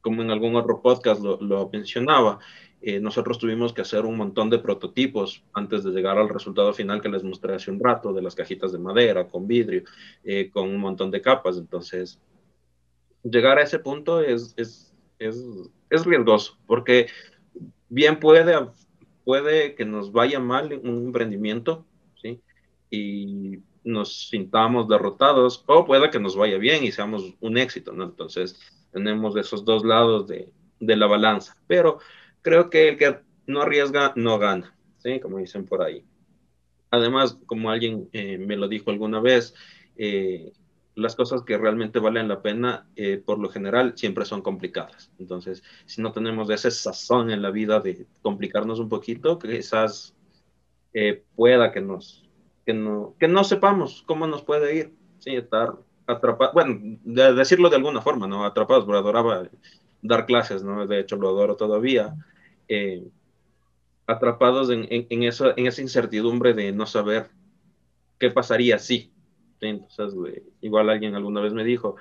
como 0.00 0.22
en 0.22 0.30
algún 0.30 0.56
otro 0.56 0.80
podcast 0.80 1.22
lo, 1.22 1.40
lo 1.40 1.68
mencionaba, 1.70 2.40
eh, 2.84 2.98
nosotros 2.98 3.38
tuvimos 3.38 3.72
que 3.72 3.82
hacer 3.82 4.04
un 4.04 4.16
montón 4.16 4.50
de 4.50 4.58
prototipos 4.58 5.44
antes 5.52 5.84
de 5.84 5.92
llegar 5.92 6.18
al 6.18 6.28
resultado 6.28 6.72
final 6.72 7.00
que 7.00 7.08
les 7.08 7.22
mostré 7.22 7.54
hace 7.54 7.70
un 7.70 7.78
rato, 7.78 8.12
de 8.12 8.22
las 8.22 8.34
cajitas 8.34 8.72
de 8.72 8.80
madera, 8.80 9.28
con 9.28 9.46
vidrio, 9.46 9.84
eh, 10.24 10.50
con 10.50 10.68
un 10.68 10.78
montón 10.78 11.12
de 11.12 11.22
capas. 11.22 11.58
Entonces, 11.58 12.20
llegar 13.22 13.58
a 13.58 13.62
ese 13.62 13.78
punto 13.78 14.20
es, 14.20 14.52
es, 14.56 14.91
es, 15.28 15.44
es 15.90 16.04
riesgoso, 16.04 16.58
porque 16.66 17.06
bien 17.88 18.18
puede, 18.18 18.54
puede 19.24 19.74
que 19.74 19.84
nos 19.84 20.12
vaya 20.12 20.40
mal 20.40 20.72
un 20.82 21.06
emprendimiento, 21.06 21.86
¿sí? 22.20 22.40
Y 22.90 23.58
nos 23.84 24.28
sintamos 24.28 24.88
derrotados, 24.88 25.64
o 25.66 25.84
puede 25.84 26.10
que 26.10 26.20
nos 26.20 26.36
vaya 26.36 26.58
bien 26.58 26.84
y 26.84 26.92
seamos 26.92 27.34
un 27.40 27.58
éxito, 27.58 27.92
¿no? 27.92 28.04
Entonces, 28.04 28.58
tenemos 28.92 29.36
esos 29.36 29.64
dos 29.64 29.84
lados 29.84 30.28
de, 30.28 30.52
de 30.80 30.96
la 30.96 31.06
balanza, 31.06 31.56
pero 31.66 31.98
creo 32.42 32.70
que 32.70 32.88
el 32.88 32.98
que 32.98 33.18
no 33.46 33.62
arriesga 33.62 34.12
no 34.16 34.38
gana, 34.38 34.76
¿sí? 34.98 35.20
Como 35.20 35.38
dicen 35.38 35.64
por 35.64 35.82
ahí. 35.82 36.04
Además, 36.90 37.38
como 37.46 37.70
alguien 37.70 38.08
eh, 38.12 38.38
me 38.38 38.56
lo 38.56 38.68
dijo 38.68 38.90
alguna 38.90 39.20
vez, 39.20 39.54
eh, 39.96 40.52
las 40.94 41.16
cosas 41.16 41.42
que 41.42 41.56
realmente 41.56 41.98
valen 41.98 42.28
la 42.28 42.42
pena, 42.42 42.86
eh, 42.96 43.22
por 43.24 43.38
lo 43.38 43.48
general, 43.48 43.94
siempre 43.96 44.24
son 44.24 44.42
complicadas. 44.42 45.10
Entonces, 45.18 45.62
si 45.86 46.02
no 46.02 46.12
tenemos 46.12 46.50
ese 46.50 46.70
sazón 46.70 47.30
en 47.30 47.42
la 47.42 47.50
vida 47.50 47.80
de 47.80 48.06
complicarnos 48.20 48.78
un 48.78 48.88
poquito, 48.88 49.38
quizás 49.38 50.14
pueda 51.34 51.72
que 51.72 51.80
nos, 51.80 52.28
que 52.66 52.74
no, 52.74 53.14
que 53.18 53.28
no 53.28 53.44
sepamos 53.44 54.04
cómo 54.06 54.26
nos 54.26 54.42
puede 54.42 54.76
ir, 54.76 54.94
¿sí? 55.18 55.34
Estar 55.34 55.74
atrapados, 56.06 56.54
bueno, 56.54 56.78
de 57.02 57.32
decirlo 57.34 57.70
de 57.70 57.76
alguna 57.76 58.00
forma, 58.00 58.26
¿no? 58.26 58.44
Atrapados, 58.44 58.84
pero 58.84 58.98
adoraba 58.98 59.48
dar 60.02 60.26
clases, 60.26 60.62
¿no? 60.62 60.86
De 60.86 61.00
hecho, 61.00 61.16
lo 61.16 61.28
adoro 61.28 61.56
todavía. 61.56 62.14
Eh, 62.68 63.04
atrapados 64.06 64.70
en, 64.70 64.86
en, 64.90 65.22
eso, 65.22 65.56
en 65.56 65.66
esa 65.66 65.82
incertidumbre 65.82 66.54
de 66.54 66.72
no 66.72 66.86
saber 66.86 67.30
qué 68.18 68.30
pasaría 68.30 68.78
si. 68.78 69.11
Igual 70.60 70.90
alguien 70.90 71.14
alguna 71.14 71.40
vez 71.40 71.52
me 71.52 71.64
dijo, 71.64 71.96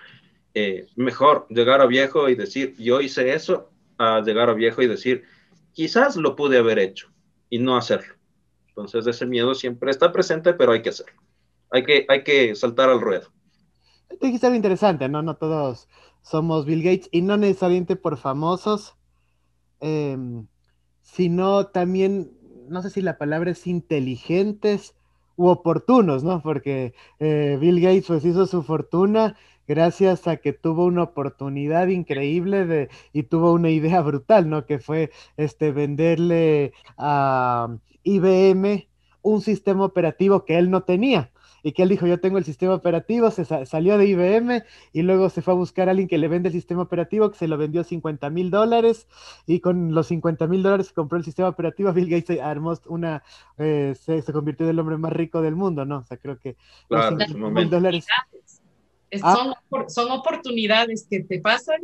eh, 0.53 0.87
mejor 0.95 1.47
llegar 1.49 1.81
a 1.81 1.85
viejo 1.85 2.29
y 2.29 2.35
decir, 2.35 2.75
yo 2.77 3.01
hice 3.01 3.33
eso, 3.33 3.69
a 3.97 4.21
llegar 4.21 4.49
a 4.49 4.53
viejo 4.53 4.81
y 4.81 4.87
decir, 4.87 5.23
quizás 5.73 6.15
lo 6.15 6.35
pude 6.35 6.57
haber 6.57 6.79
hecho 6.79 7.09
y 7.49 7.59
no 7.59 7.77
hacerlo. 7.77 8.15
Entonces, 8.67 9.05
ese 9.05 9.25
miedo 9.25 9.53
siempre 9.53 9.91
está 9.91 10.11
presente, 10.11 10.53
pero 10.53 10.71
hay 10.71 10.81
que 10.81 10.89
hacerlo. 10.89 11.21
Hay 11.71 11.83
que, 11.83 12.05
hay 12.09 12.23
que 12.23 12.55
saltar 12.55 12.89
al 12.89 13.01
ruedo. 13.01 13.29
Tiene 14.19 14.33
que 14.33 14.39
ser 14.39 14.53
interesante, 14.55 15.07
¿no? 15.07 15.21
No 15.21 15.35
todos 15.35 15.87
somos 16.21 16.65
Bill 16.65 16.83
Gates 16.83 17.09
y 17.11 17.21
no 17.21 17.37
necesariamente 17.37 17.95
por 17.95 18.17
famosos, 18.17 18.95
em, 19.79 20.47
sino 21.01 21.67
también, 21.67 22.31
no 22.67 22.81
sé 22.81 22.89
si 22.89 23.01
la 23.01 23.17
palabra 23.17 23.51
es 23.51 23.67
inteligentes 23.67 24.95
u 25.41 25.47
oportunos, 25.49 26.23
¿no? 26.23 26.41
Porque 26.41 26.93
eh, 27.19 27.57
Bill 27.59 27.81
Gates 27.81 28.05
pues 28.07 28.23
hizo 28.25 28.45
su 28.45 28.63
fortuna 28.63 29.35
gracias 29.67 30.27
a 30.27 30.37
que 30.37 30.53
tuvo 30.53 30.85
una 30.85 31.03
oportunidad 31.03 31.87
increíble 31.87 32.65
de, 32.65 32.89
y 33.13 33.23
tuvo 33.23 33.53
una 33.53 33.69
idea 33.69 34.01
brutal, 34.09 34.49
¿no? 34.49 34.65
Que 34.65 34.79
fue 34.79 35.11
este, 35.37 35.71
venderle 35.71 36.73
a 36.97 37.75
IBM 38.03 38.87
un 39.23 39.41
sistema 39.41 39.85
operativo 39.85 40.45
que 40.45 40.57
él 40.57 40.69
no 40.69 40.83
tenía 40.83 41.31
y 41.63 41.73
que 41.73 41.83
él 41.83 41.89
dijo, 41.89 42.07
yo 42.07 42.19
tengo 42.19 42.37
el 42.37 42.43
sistema 42.43 42.73
operativo, 42.73 43.29
se 43.31 43.45
salió 43.65 43.97
de 43.97 44.07
IBM 44.07 44.63
y 44.93 45.01
luego 45.01 45.29
se 45.29 45.41
fue 45.41 45.53
a 45.53 45.57
buscar 45.57 45.87
a 45.87 45.91
alguien 45.91 46.07
que 46.07 46.17
le 46.17 46.27
vende 46.27 46.49
el 46.49 46.53
sistema 46.53 46.81
operativo, 46.81 47.31
que 47.31 47.37
se 47.37 47.47
lo 47.47 47.57
vendió 47.57 47.83
50 47.83 48.29
mil 48.29 48.49
dólares 48.49 49.07
y 49.45 49.59
con 49.59 49.93
los 49.93 50.07
50 50.07 50.47
mil 50.47 50.63
dólares 50.63 50.89
que 50.89 50.95
compró 50.95 51.17
el 51.17 51.23
sistema 51.23 51.49
operativo, 51.49 51.93
Bill 51.93 52.09
Gates 52.09 52.39
armó 52.39 52.73
una, 52.87 53.23
eh, 53.57 53.95
se, 53.99 54.23
convirtió 54.31 54.65
en 54.65 54.71
el 54.71 54.79
hombre 54.79 54.97
más 54.97 55.13
rico 55.13 55.41
del 55.41 55.55
mundo, 55.55 55.85
¿no? 55.85 55.99
O 55.99 56.03
sea, 56.03 56.17
creo 56.17 56.37
que 56.39 56.55
claro, 56.87 57.17
mil 57.51 57.69
dólares... 57.69 58.05
Ah. 59.21 59.35
Son, 59.35 59.89
son 59.89 60.09
oportunidades 60.11 61.05
que 61.09 61.21
te 61.21 61.41
pasan 61.41 61.81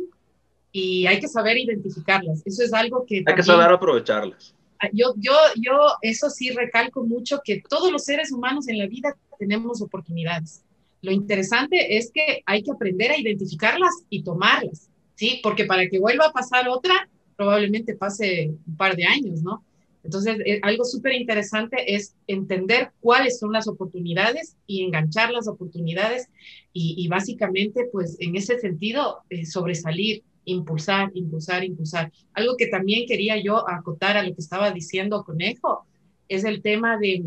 y 0.72 1.06
hay 1.06 1.20
que 1.20 1.28
saber 1.28 1.58
identificarlas. 1.58 2.42
Eso 2.46 2.62
es 2.62 2.72
algo 2.72 3.04
que... 3.06 3.22
Hay 3.26 3.34
que 3.34 3.42
saber 3.42 3.70
aprovecharlas. 3.70 4.54
Ah, 4.80 4.88
yo, 4.92 5.14
yo, 5.16 5.32
yo 5.56 5.72
eso 6.02 6.30
sí 6.30 6.50
recalco 6.50 7.04
mucho 7.04 7.40
que 7.44 7.62
todos 7.68 7.90
los 7.90 8.04
seres 8.04 8.30
humanos 8.32 8.68
en 8.68 8.78
la 8.78 8.86
vida 8.86 9.16
tenemos 9.38 9.82
oportunidades. 9.82 10.62
Lo 11.00 11.12
interesante 11.12 11.96
es 11.96 12.10
que 12.12 12.42
hay 12.46 12.62
que 12.62 12.72
aprender 12.72 13.10
a 13.10 13.18
identificarlas 13.18 13.94
y 14.10 14.22
tomarlas, 14.22 14.90
¿sí? 15.14 15.40
Porque 15.42 15.64
para 15.64 15.88
que 15.88 15.98
vuelva 15.98 16.26
a 16.26 16.32
pasar 16.32 16.68
otra, 16.68 17.08
probablemente 17.36 17.94
pase 17.94 18.52
un 18.66 18.76
par 18.76 18.96
de 18.96 19.04
años, 19.04 19.42
¿no? 19.42 19.64
Entonces, 20.02 20.38
eh, 20.44 20.60
algo 20.62 20.84
súper 20.84 21.12
interesante 21.12 21.94
es 21.94 22.14
entender 22.26 22.92
cuáles 23.00 23.38
son 23.38 23.52
las 23.52 23.68
oportunidades 23.68 24.56
y 24.66 24.82
enganchar 24.82 25.30
las 25.30 25.48
oportunidades 25.48 26.28
y, 26.72 27.06
básicamente, 27.08 27.88
pues 27.90 28.16
en 28.20 28.36
ese 28.36 28.58
sentido, 28.60 29.18
eh, 29.30 29.44
sobresalir, 29.44 30.22
impulsar, 30.50 31.10
impulsar, 31.14 31.64
impulsar. 31.64 32.12
Algo 32.34 32.56
que 32.56 32.66
también 32.66 33.06
quería 33.06 33.36
yo 33.36 33.68
acotar 33.68 34.16
a 34.16 34.22
lo 34.22 34.34
que 34.34 34.40
estaba 34.40 34.70
diciendo 34.70 35.24
Conejo 35.24 35.86
es 36.28 36.44
el 36.44 36.62
tema 36.62 36.98
de... 36.98 37.22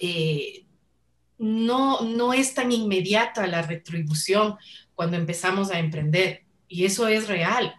Eh, 0.00 0.64
no, 1.38 2.02
no 2.02 2.34
es 2.34 2.52
tan 2.52 2.70
inmediata 2.70 3.46
la 3.46 3.62
retribución 3.62 4.56
cuando 4.94 5.16
empezamos 5.16 5.70
a 5.70 5.78
emprender 5.78 6.44
y 6.68 6.84
eso 6.84 7.08
es 7.08 7.28
real. 7.28 7.74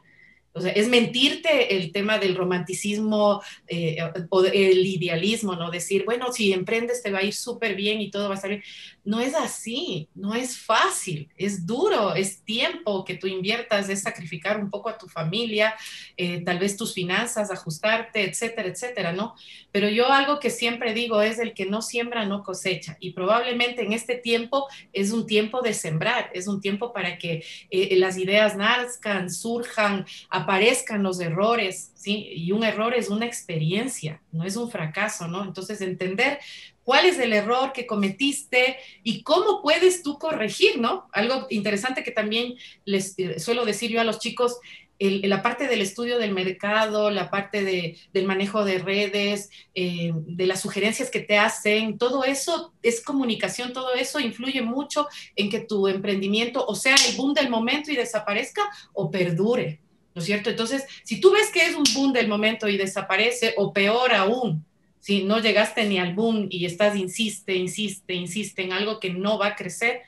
O 0.53 0.59
sea, 0.59 0.71
es 0.73 0.89
mentirte 0.89 1.77
el 1.77 1.91
tema 1.91 2.17
del 2.17 2.35
romanticismo 2.35 3.41
eh, 3.67 3.97
o 4.29 4.43
el 4.43 4.85
idealismo, 4.85 5.55
¿no? 5.55 5.71
Decir, 5.71 6.03
bueno, 6.03 6.33
si 6.33 6.51
emprendes 6.51 7.01
te 7.01 7.11
va 7.11 7.19
a 7.19 7.23
ir 7.23 7.33
súper 7.33 7.75
bien 7.75 8.01
y 8.01 8.11
todo 8.11 8.27
va 8.27 8.35
a 8.35 8.37
salir. 8.37 8.63
No 9.03 9.19
es 9.19 9.33
así, 9.33 10.09
no 10.13 10.35
es 10.35 10.57
fácil, 10.57 11.29
es 11.35 11.65
duro, 11.65 12.13
es 12.13 12.43
tiempo 12.43 13.03
que 13.03 13.15
tú 13.15 13.27
inviertas, 13.27 13.89
es 13.89 14.03
sacrificar 14.03 14.59
un 14.59 14.69
poco 14.69 14.89
a 14.89 14.97
tu 14.97 15.07
familia, 15.07 15.73
eh, 16.17 16.43
tal 16.43 16.59
vez 16.59 16.77
tus 16.77 16.93
finanzas, 16.93 17.51
ajustarte, 17.51 18.23
etcétera, 18.23 18.69
etcétera, 18.69 19.11
¿no? 19.11 19.35
Pero 19.71 19.89
yo 19.89 20.11
algo 20.11 20.39
que 20.39 20.49
siempre 20.49 20.93
digo 20.93 21.21
es 21.21 21.39
el 21.39 21.53
que 21.53 21.65
no 21.65 21.81
siembra, 21.81 22.25
no 22.25 22.43
cosecha. 22.43 22.97
Y 22.99 23.11
probablemente 23.11 23.83
en 23.83 23.93
este 23.93 24.15
tiempo 24.15 24.67
es 24.93 25.11
un 25.11 25.25
tiempo 25.25 25.61
de 25.61 25.73
sembrar, 25.73 26.29
es 26.33 26.47
un 26.47 26.61
tiempo 26.61 26.93
para 26.93 27.17
que 27.17 27.43
eh, 27.69 27.95
las 27.97 28.17
ideas 28.17 28.55
nazcan, 28.55 29.31
surjan, 29.31 30.05
aparezcan 30.29 31.03
los 31.03 31.19
errores, 31.19 31.91
¿sí? 32.01 32.29
Y 32.35 32.51
un 32.51 32.63
error 32.63 32.93
es 32.93 33.09
una 33.09 33.25
experiencia, 33.25 34.21
no 34.31 34.43
es 34.43 34.55
un 34.55 34.69
fracaso, 34.69 35.27
¿no? 35.27 35.43
Entonces, 35.43 35.81
entender 35.81 36.39
cuál 36.83 37.05
es 37.05 37.19
el 37.19 37.31
error 37.33 37.73
que 37.73 37.85
cometiste 37.85 38.77
y 39.03 39.21
cómo 39.23 39.61
puedes 39.61 40.01
tú 40.01 40.17
corregir, 40.17 40.79
¿no? 40.79 41.07
Algo 41.11 41.47
interesante 41.49 42.03
que 42.03 42.11
también 42.11 42.55
les 42.85 43.17
eh, 43.19 43.39
suelo 43.39 43.65
decir 43.65 43.91
yo 43.91 44.01
a 44.01 44.03
los 44.03 44.19
chicos, 44.19 44.57
la 44.99 45.41
parte 45.41 45.67
del 45.67 45.81
estudio 45.81 46.19
del 46.19 46.31
mercado, 46.31 47.09
la 47.09 47.31
parte 47.31 47.63
de, 47.63 47.97
del 48.13 48.25
manejo 48.25 48.63
de 48.63 48.77
redes, 48.77 49.49
eh, 49.73 50.11
de 50.13 50.45
las 50.45 50.61
sugerencias 50.61 51.09
que 51.09 51.21
te 51.21 51.39
hacen, 51.39 51.97
todo 51.97 52.23
eso 52.23 52.73
es 52.83 53.01
comunicación, 53.01 53.73
todo 53.73 53.95
eso 53.95 54.19
influye 54.19 54.61
mucho 54.61 55.07
en 55.35 55.49
que 55.49 55.61
tu 55.61 55.87
emprendimiento 55.87 56.63
o 56.67 56.75
sea 56.75 56.95
el 57.09 57.15
boom 57.15 57.33
del 57.33 57.49
momento 57.49 57.91
y 57.91 57.95
desaparezca 57.95 58.69
o 58.93 59.09
perdure. 59.09 59.79
¿No 60.13 60.19
es 60.21 60.25
cierto? 60.25 60.49
Entonces, 60.49 60.85
si 61.03 61.19
tú 61.19 61.31
ves 61.31 61.49
que 61.51 61.65
es 61.65 61.75
un 61.75 61.83
boom 61.93 62.13
del 62.13 62.27
momento 62.27 62.67
y 62.67 62.77
desaparece, 62.77 63.53
o 63.57 63.73
peor 63.73 64.13
aún, 64.13 64.65
si 64.99 65.23
no 65.23 65.39
llegaste 65.39 65.85
ni 65.85 65.97
al 65.97 66.13
boom 66.13 66.47
y 66.49 66.65
estás, 66.65 66.95
insiste, 66.95 67.55
insiste, 67.55 68.13
insiste 68.13 68.61
en 68.61 68.71
algo 68.71 68.99
que 68.99 69.09
no 69.09 69.39
va 69.39 69.47
a 69.47 69.55
crecer, 69.55 70.01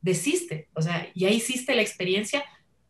desiste, 0.00 0.68
o 0.74 0.82
sea, 0.82 1.08
ya 1.14 1.30
hiciste 1.30 1.74
la 1.74 1.82
experiencia, 1.82 2.44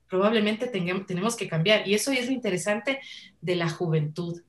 probablemente 0.09 0.67
tenemos 0.67 1.37
que 1.37 1.49
cambiar. 1.49 1.87
Y 1.87 1.95
eso 1.95 2.13
es 2.13 2.27
lo 2.27 2.33
interesante 2.33 3.01
de 3.41 3.57
la 3.57 3.69
juventud, 3.69 4.43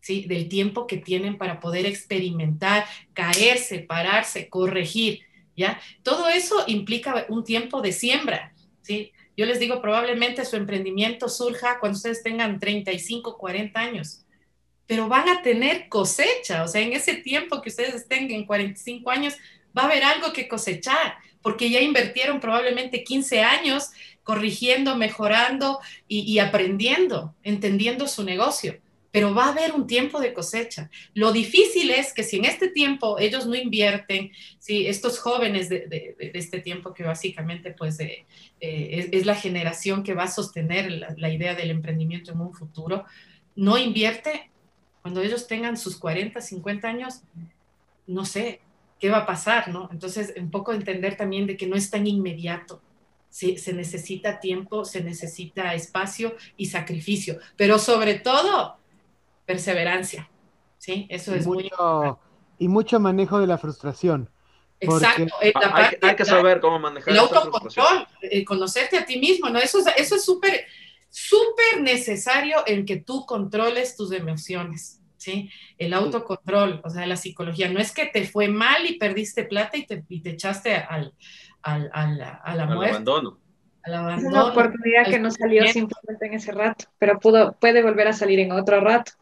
¿sí? 0.00 0.22
Del 0.22 0.48
tiempo 0.48 0.86
que 0.86 0.96
tienen 0.96 1.38
para 1.38 1.60
poder 1.60 1.86
experimentar, 1.86 2.86
caerse, 3.12 3.80
pararse, 3.80 4.48
corregir, 4.48 5.20
¿ya? 5.56 5.80
Todo 6.02 6.28
eso 6.28 6.64
implica 6.66 7.26
un 7.28 7.44
tiempo 7.44 7.82
de 7.82 7.92
siembra, 7.92 8.54
¿sí? 8.82 9.12
Yo 9.36 9.46
les 9.46 9.58
digo, 9.58 9.80
probablemente 9.80 10.44
su 10.44 10.56
emprendimiento 10.56 11.28
surja 11.28 11.78
cuando 11.80 11.96
ustedes 11.96 12.22
tengan 12.22 12.58
35, 12.58 13.38
40 13.38 13.80
años, 13.80 14.24
pero 14.86 15.08
van 15.08 15.28
a 15.28 15.42
tener 15.42 15.88
cosecha, 15.88 16.64
o 16.64 16.68
sea, 16.68 16.82
en 16.82 16.92
ese 16.92 17.14
tiempo 17.14 17.62
que 17.62 17.70
ustedes 17.70 17.94
estén 17.94 18.30
en 18.30 18.44
45 18.44 19.10
años, 19.10 19.34
va 19.76 19.82
a 19.82 19.86
haber 19.86 20.04
algo 20.04 20.32
que 20.34 20.48
cosechar, 20.48 21.16
porque 21.40 21.70
ya 21.70 21.80
invirtieron 21.80 22.40
probablemente 22.40 23.04
15 23.04 23.40
años 23.40 23.90
corrigiendo, 24.22 24.96
mejorando 24.96 25.80
y, 26.06 26.20
y 26.20 26.38
aprendiendo, 26.38 27.34
entendiendo 27.42 28.06
su 28.06 28.24
negocio 28.24 28.81
pero 29.12 29.34
va 29.34 29.44
a 29.44 29.50
haber 29.50 29.72
un 29.72 29.86
tiempo 29.86 30.18
de 30.20 30.32
cosecha. 30.32 30.90
Lo 31.14 31.32
difícil 31.32 31.90
es 31.90 32.14
que 32.14 32.24
si 32.24 32.38
en 32.38 32.46
este 32.46 32.68
tiempo 32.68 33.18
ellos 33.18 33.46
no 33.46 33.54
invierten, 33.54 34.32
si 34.58 34.86
estos 34.86 35.18
jóvenes 35.20 35.68
de, 35.68 36.16
este 36.34 36.60
tiempo 36.60 36.94
que 36.94 37.04
básicamente 37.04 37.72
pues 37.72 38.00
eh, 38.00 38.24
es, 38.58 39.26
la 39.26 39.34
generación 39.34 40.02
que 40.02 40.14
va 40.14 40.24
a 40.24 40.28
sostener 40.28 40.90
la, 40.90 41.30
idea 41.30 41.54
del 41.54 41.70
emprendimiento 41.70 42.32
en 42.32 42.40
un 42.40 42.54
futuro, 42.54 43.04
no 43.54 43.76
invierte, 43.76 44.50
cuando 45.02 45.20
ellos 45.20 45.46
tengan 45.46 45.76
sus 45.76 45.98
40, 45.98 46.40
50 46.40 46.88
años, 46.88 47.20
no 48.06 48.24
sé 48.24 48.60
qué 48.98 49.10
va 49.10 49.18
a 49.18 49.26
pasar, 49.26 49.68
¿no? 49.68 49.90
Entonces, 49.92 50.32
un 50.38 50.50
poco 50.50 50.72
entender 50.72 51.16
también 51.16 51.46
de 51.46 51.56
que 51.56 51.66
no 51.66 51.76
es 51.76 51.90
tan 51.90 52.06
inmediato. 52.06 52.80
Se 53.28 53.72
necesita 53.72 54.40
tiempo, 54.40 54.84
se 54.84 55.02
necesita 55.02 55.74
espacio 55.74 56.36
y 56.56 56.66
sacrificio, 56.66 57.38
pero 57.56 57.78
sobre 57.78 58.14
todo 58.14 58.78
perseverancia. 59.44 60.28
¿sí? 60.78 61.06
Eso 61.08 61.34
es 61.34 61.46
mucho, 61.46 61.60
muy 61.80 62.14
Y 62.58 62.68
mucho 62.68 62.98
manejo 62.98 63.38
de 63.38 63.46
la 63.46 63.56
frustración. 63.56 64.28
Exacto. 64.80 65.34
Eh, 65.40 65.52
hay, 66.00 66.16
que 66.16 66.24
saber 66.24 66.60
cómo 66.60 66.78
manejar 66.80 67.12
el 67.12 67.20
autocontrol, 67.20 68.06
eh, 68.22 68.44
conocerte 68.44 68.98
a 68.98 69.06
ti 69.06 69.20
mismo, 69.20 69.48
¿no? 69.48 69.60
Eso, 69.60 69.78
eso 69.96 70.16
es 70.16 70.24
súper, 70.24 70.66
súper 71.08 71.82
necesario 71.82 72.64
en 72.66 72.84
que 72.84 72.96
tú 72.96 73.24
controles 73.24 73.96
tus 73.96 74.10
emociones, 74.10 75.00
¿sí? 75.18 75.50
El 75.78 75.94
autocontrol, 75.94 76.80
o 76.82 76.90
sea, 76.90 77.06
la 77.06 77.16
psicología. 77.16 77.70
No 77.70 77.78
es 77.78 77.92
que 77.92 78.06
te 78.06 78.26
fue 78.26 78.48
mal 78.48 78.84
y 78.86 78.98
perdiste 78.98 79.44
plata 79.44 79.76
y 79.76 79.86
te, 79.86 80.04
y 80.08 80.20
te 80.20 80.30
echaste 80.30 80.74
al, 80.74 81.14
al, 81.62 81.88
al, 81.92 82.20
a 82.42 82.56
la 82.56 82.66
muerte. 82.66 82.90
abandono. 82.90 83.38
Es 83.84 84.22
una 84.22 84.46
oportunidad 84.46 85.06
que 85.06 85.18
no 85.18 85.30
salió 85.30 85.66
simplemente 85.66 86.26
en 86.26 86.34
ese 86.34 86.52
rato, 86.52 86.84
pero 86.98 87.18
pudo, 87.18 87.52
puede 87.60 87.82
volver 87.82 88.08
a 88.08 88.12
salir 88.12 88.38
en 88.38 88.52
otro 88.52 88.80
rato. 88.80 89.12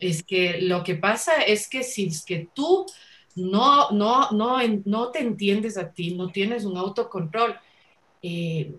Es 0.00 0.22
que 0.22 0.60
lo 0.60 0.82
que 0.84 0.94
pasa 0.94 1.42
es 1.42 1.68
que 1.68 1.82
si 1.82 2.06
es 2.06 2.24
que 2.24 2.48
tú 2.54 2.86
no, 3.34 3.90
no, 3.90 4.30
no, 4.32 4.58
no 4.84 5.10
te 5.10 5.20
entiendes 5.20 5.76
a 5.76 5.92
ti, 5.92 6.14
no 6.14 6.30
tienes 6.30 6.64
un 6.64 6.76
autocontrol, 6.76 7.56
eh, 8.22 8.72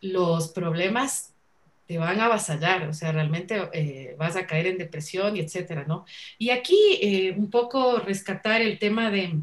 los 0.00 0.48
problemas 0.48 1.34
te 1.86 1.98
van 1.98 2.20
a 2.20 2.26
avasallar, 2.26 2.88
o 2.88 2.94
sea, 2.94 3.10
realmente 3.10 3.60
eh, 3.72 4.14
vas 4.16 4.36
a 4.36 4.46
caer 4.46 4.68
en 4.68 4.78
depresión 4.78 5.36
y 5.36 5.40
etcétera, 5.40 5.84
¿no? 5.88 6.04
Y 6.38 6.50
aquí 6.50 6.78
eh, 7.02 7.34
un 7.36 7.50
poco 7.50 7.98
rescatar 7.98 8.60
el 8.62 8.78
tema 8.78 9.10
de, 9.10 9.40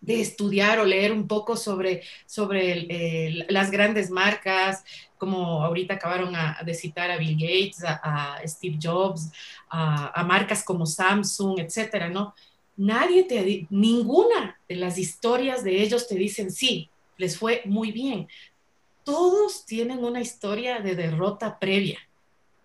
de 0.00 0.20
estudiar 0.20 0.78
o 0.78 0.84
leer 0.84 1.12
un 1.12 1.26
poco 1.26 1.56
sobre, 1.56 2.02
sobre 2.26 3.46
las 3.48 3.70
grandes 3.70 4.10
marcas, 4.10 4.84
como 5.16 5.64
ahorita 5.64 5.94
acabaron 5.94 6.34
de 6.64 6.74
citar 6.74 7.10
a 7.10 7.16
Bill 7.16 7.34
Gates, 7.34 7.82
a, 7.84 8.40
Steve 8.46 8.78
Jobs, 8.80 9.30
a, 9.68 10.22
marcas 10.24 10.62
como 10.62 10.86
Samsung, 10.86 11.58
etcétera, 11.58 12.08
¿no? 12.08 12.34
Nadie 12.76 13.24
te, 13.24 13.66
ninguna 13.70 14.58
de 14.68 14.76
las 14.76 14.98
historias 14.98 15.64
de 15.64 15.82
ellos 15.82 16.06
te 16.06 16.14
dicen, 16.14 16.52
sí, 16.52 16.88
les 17.16 17.36
fue 17.36 17.62
muy 17.64 17.90
bien. 17.90 18.28
Todos 19.02 19.66
tienen 19.66 20.04
una 20.04 20.20
historia 20.20 20.78
de 20.78 20.94
derrota 20.94 21.58
previa 21.58 21.98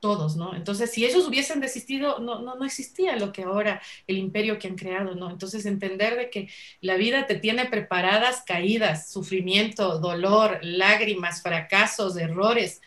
todos, 0.03 0.35
¿no? 0.35 0.53
Entonces, 0.53 0.91
si 0.91 1.05
ellos 1.05 1.25
hubiesen 1.25 1.61
desistido, 1.61 2.19
no, 2.19 2.41
no, 2.41 2.65
existía 2.65 3.15
lo 3.15 3.31
que 3.31 3.43
ahora, 3.43 3.81
el 4.05 4.17
imperio 4.17 4.59
que 4.59 4.67
han 4.67 4.75
creado, 4.75 5.15
¿no? 5.15 5.29
Entonces, 5.29 5.65
entender 5.65 6.17
de 6.17 6.29
que 6.29 6.49
la 6.81 6.97
vida 6.97 7.25
te 7.25 7.35
tiene 7.35 7.67
preparadas 7.67 8.43
caídas, 8.45 9.09
sufrimiento, 9.09 9.99
dolor, 9.99 10.59
lágrimas, 10.61 11.41
fracasos, 11.41 12.17
errores, 12.17 12.81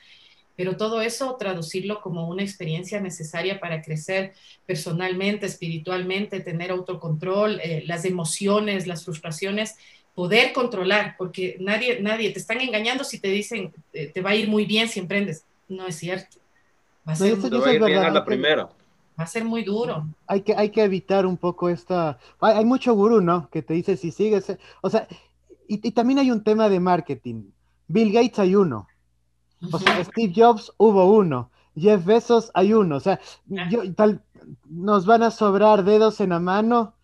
pero 0.56 0.76
todo 0.76 1.00
eso 1.00 1.36
traducirlo 1.36 2.02
como 2.02 2.28
una 2.28 2.42
experiencia 2.42 3.00
necesaria 3.00 3.60
para 3.60 3.80
crecer 3.80 4.34
personalmente, 4.66 5.46
espiritualmente, 5.46 6.40
tener 6.40 6.70
autocontrol, 6.70 7.60
eh, 7.60 7.82
las 7.86 8.04
emociones, 8.04 8.86
las 8.86 9.06
frustraciones, 9.06 9.76
poder 10.14 10.52
controlar, 10.52 11.14
porque 11.16 11.56
nadie, 11.60 11.98
nadie 12.02 12.28
te 12.28 12.40
están 12.40 12.60
engañando 12.60 13.04
si 13.04 13.20
te 13.20 13.28
dicen 13.28 13.72
eh, 13.94 14.08
te 14.08 14.20
va 14.20 14.30
a 14.30 14.36
ir 14.36 14.48
muy 14.48 14.66
bien 14.66 14.90
si 14.90 15.00
emprendes. 15.00 15.46
No 15.66 15.86
es 15.86 15.96
cierto. 15.96 16.45
Va 17.06 17.12
a 17.12 17.16
ser, 19.26 19.44
muy, 19.44 19.62
duro. 19.62 20.06
Hay 20.26 20.42
que, 20.42 20.54
hay 20.54 20.70
que 20.70 20.82
evitar 20.82 21.24
un 21.24 21.36
poco 21.36 21.68
esta. 21.68 22.18
Hay, 22.40 22.64
mucho 22.64 22.94
gurú, 22.94 23.20
¿no? 23.20 23.48
Que 23.50 23.62
te 23.62 23.74
dice 23.74 23.96
si 23.96 24.10
sigues. 24.10 24.56
O 24.82 24.90
sea, 24.90 25.06
y, 25.68 25.78
también 25.92 26.18
hay 26.18 26.30
un 26.30 26.42
tema 26.42 26.68
de 26.68 26.80
marketing. 26.80 27.44
Bill 27.86 28.12
Gates 28.12 28.38
hay 28.40 28.56
uno. 28.56 28.88
O 29.72 29.78
sea, 29.78 30.04
Steve 30.04 30.32
Jobs 30.36 30.72
hubo 30.76 31.12
uno. 31.12 31.50
Jeff 31.76 32.04
Bezos 32.04 32.50
hay 32.54 32.72
uno. 32.72 32.96
O 32.96 33.00
sea, 33.00 33.20
yo, 33.46 33.94
tal, 33.94 34.22
nos 34.68 35.06
van 35.06 35.22
a 35.22 35.30
sobrar 35.30 35.84
dedos 35.84 36.20
en 36.20 36.30
la 36.30 36.40
mano 36.40 36.94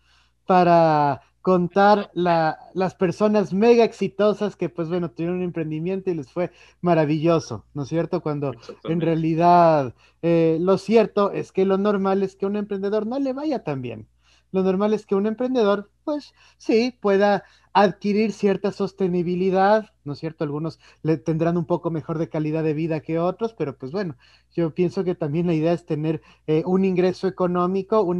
para 0.45 1.21
contar 1.43 2.09
las 2.13 2.95
personas 2.95 3.53
mega 3.53 3.83
exitosas 3.83 4.55
que, 4.55 4.69
pues 4.69 4.87
bueno, 4.87 5.11
tuvieron 5.11 5.37
un 5.37 5.43
emprendimiento 5.43 6.09
y 6.09 6.15
les 6.15 6.31
fue 6.31 6.51
maravilloso, 6.81 7.65
¿no 7.73 7.83
es 7.83 7.89
cierto? 7.89 8.21
Cuando 8.21 8.55
en 8.85 9.01
realidad 9.01 9.93
eh, 10.21 10.57
lo 10.61 10.77
cierto 10.77 11.31
es 11.31 11.51
que 11.51 11.65
lo 11.65 11.77
normal 11.77 12.23
es 12.23 12.37
que 12.37 12.45
a 12.45 12.47
un 12.47 12.55
emprendedor 12.55 13.05
no 13.05 13.19
le 13.19 13.33
vaya 13.33 13.61
tan 13.63 13.81
bien. 13.81 14.07
Lo 14.53 14.61
normal 14.63 14.93
es 14.93 15.07
que 15.07 15.15
un 15.15 15.25
emprendedor, 15.25 15.89
pues 16.05 16.33
sí, 16.57 16.95
pueda 17.01 17.43
adquirir 17.73 18.31
cierta 18.31 18.71
sostenibilidad, 18.71 19.89
¿no 20.03 20.13
es 20.13 20.19
cierto? 20.19 20.43
Algunos 20.43 20.79
le 21.01 21.17
tendrán 21.17 21.57
un 21.57 21.65
poco 21.65 21.89
mejor 21.89 22.19
de 22.19 22.29
calidad 22.29 22.63
de 22.63 22.75
vida 22.75 22.99
que 22.99 23.17
otros, 23.17 23.55
pero 23.55 23.75
pues 23.75 23.91
bueno, 23.91 24.15
yo 24.55 24.71
pienso 24.75 25.03
que 25.03 25.15
también 25.15 25.47
la 25.47 25.55
idea 25.55 25.73
es 25.73 25.87
tener 25.87 26.21
eh, 26.45 26.61
un 26.67 26.85
ingreso 26.85 27.27
económico, 27.27 28.03
un, 28.03 28.19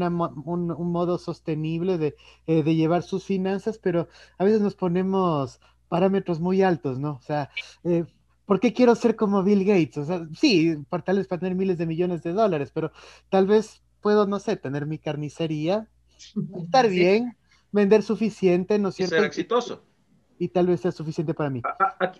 modo 0.91 1.19
sostenible 1.19 2.00
de, 2.00 2.15
eh, 2.48 2.63
de, 2.63 2.76
llevar 2.76 3.04
sus 3.04 3.26
finanzas, 3.26 3.78
pero 3.78 4.08
a 4.39 4.43
veces 4.43 4.60
nos 4.60 4.74
ponemos 4.74 5.62
parámetros 5.88 6.39
muy 6.39 6.63
altos, 6.63 6.98
¿no? 6.98 7.12
O 7.12 7.22
sea, 7.22 7.52
eh, 7.84 8.06
¿por 8.48 8.60
qué 8.60 8.74
quiero 8.74 8.96
ser 8.96 9.15
como 9.15 9.43
Bill 9.43 9.65
Gates? 9.65 9.98
O 10.00 10.06
sea, 10.06 10.28
sí, 10.34 10.76
tal 11.06 11.17
vez 11.17 11.28
para 11.28 11.41
tener 11.41 11.56
miles 11.56 11.78
de 11.78 11.86
millones 11.86 12.24
de 12.24 12.34
dólares, 12.34 12.72
pero 12.74 12.91
tal 13.30 13.46
vez 13.46 13.84
puedo, 14.02 14.26
no 14.28 14.39
sé, 14.39 14.58
tener 14.58 14.88
mi 14.88 14.98
carnicería, 14.98 15.88
estar 16.63 16.89
bien 16.89 17.36
vender 17.73 18.04
suficiente, 18.04 18.80
¿no 18.80 18.89
es 18.89 18.95
cierto? 18.95 19.15
Ser 19.15 19.26
exitoso. 19.26 19.84
Y 20.39 20.47
tal 20.49 20.67
vez 20.67 20.82
sea 20.82 20.91
suficiente 20.91 21.34
para 21.34 21.49
mí. 21.49 21.62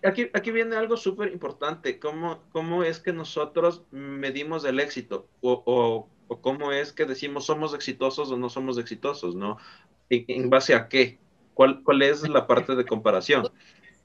Aquí, 0.04 0.30
aquí, 0.34 0.52
viene 0.52 0.76
algo 0.76 0.98
súper 0.98 1.32
importante. 1.32 2.00
¿Cómo, 2.00 2.44
¿Cómo 2.52 2.84
es 2.84 3.00
que 3.00 3.12
nosotros 3.12 3.84
medimos 3.92 4.66
el 4.66 4.80
éxito? 4.80 5.28
O, 5.42 5.64
o, 5.66 6.10
o, 6.28 6.42
cómo 6.42 6.72
es 6.72 6.94
que 6.94 7.06
decimos 7.06 7.46
somos 7.46 7.74
exitosos 7.74 8.32
o 8.32 8.38
no 8.38 8.50
somos 8.50 8.78
exitosos, 8.78 9.36
¿no? 9.36 9.58
¿En, 10.10 10.50
base 10.50 10.76
a 10.76 10.88
qué? 10.88 11.20
¿Cuál, 11.54 11.84
¿Cuál 11.84 12.02
es 12.04 12.28
la 12.28 12.48
parte 12.48 12.76
de 12.76 12.86
comparación? 12.86 13.48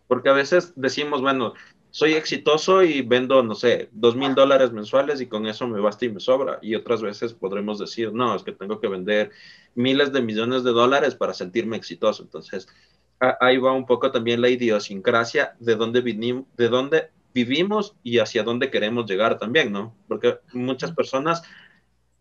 Porque 0.06 0.30
a 0.30 0.34
veces 0.34 0.72
decimos, 0.74 1.20
bueno, 1.20 1.54
soy 1.90 2.14
exitoso 2.14 2.82
y 2.82 3.02
vendo, 3.02 3.42
no 3.42 3.54
sé, 3.54 3.88
dos 3.92 4.14
mil 4.14 4.34
dólares 4.34 4.72
mensuales 4.72 5.20
y 5.20 5.26
con 5.26 5.46
eso 5.46 5.66
me 5.66 5.80
basta 5.80 6.04
y 6.04 6.10
me 6.10 6.20
sobra. 6.20 6.58
Y 6.62 6.74
otras 6.74 7.02
veces 7.02 7.32
podremos 7.32 7.78
decir, 7.78 8.12
no, 8.12 8.34
es 8.34 8.42
que 8.42 8.52
tengo 8.52 8.80
que 8.80 8.88
vender 8.88 9.30
miles 9.74 10.12
de 10.12 10.22
millones 10.22 10.64
de 10.64 10.70
dólares 10.70 11.14
para 11.14 11.34
sentirme 11.34 11.76
exitoso. 11.76 12.22
Entonces, 12.22 12.68
ahí 13.40 13.58
va 13.58 13.72
un 13.72 13.86
poco 13.86 14.10
también 14.10 14.40
la 14.40 14.48
idiosincrasia 14.48 15.56
de 15.58 15.76
dónde, 15.76 16.00
vinimos, 16.00 16.44
de 16.56 16.68
dónde 16.68 17.10
vivimos 17.34 17.96
y 18.02 18.18
hacia 18.18 18.42
dónde 18.42 18.70
queremos 18.70 19.06
llegar 19.06 19.38
también, 19.38 19.72
¿no? 19.72 19.94
Porque 20.06 20.38
muchas 20.52 20.92
personas, 20.92 21.42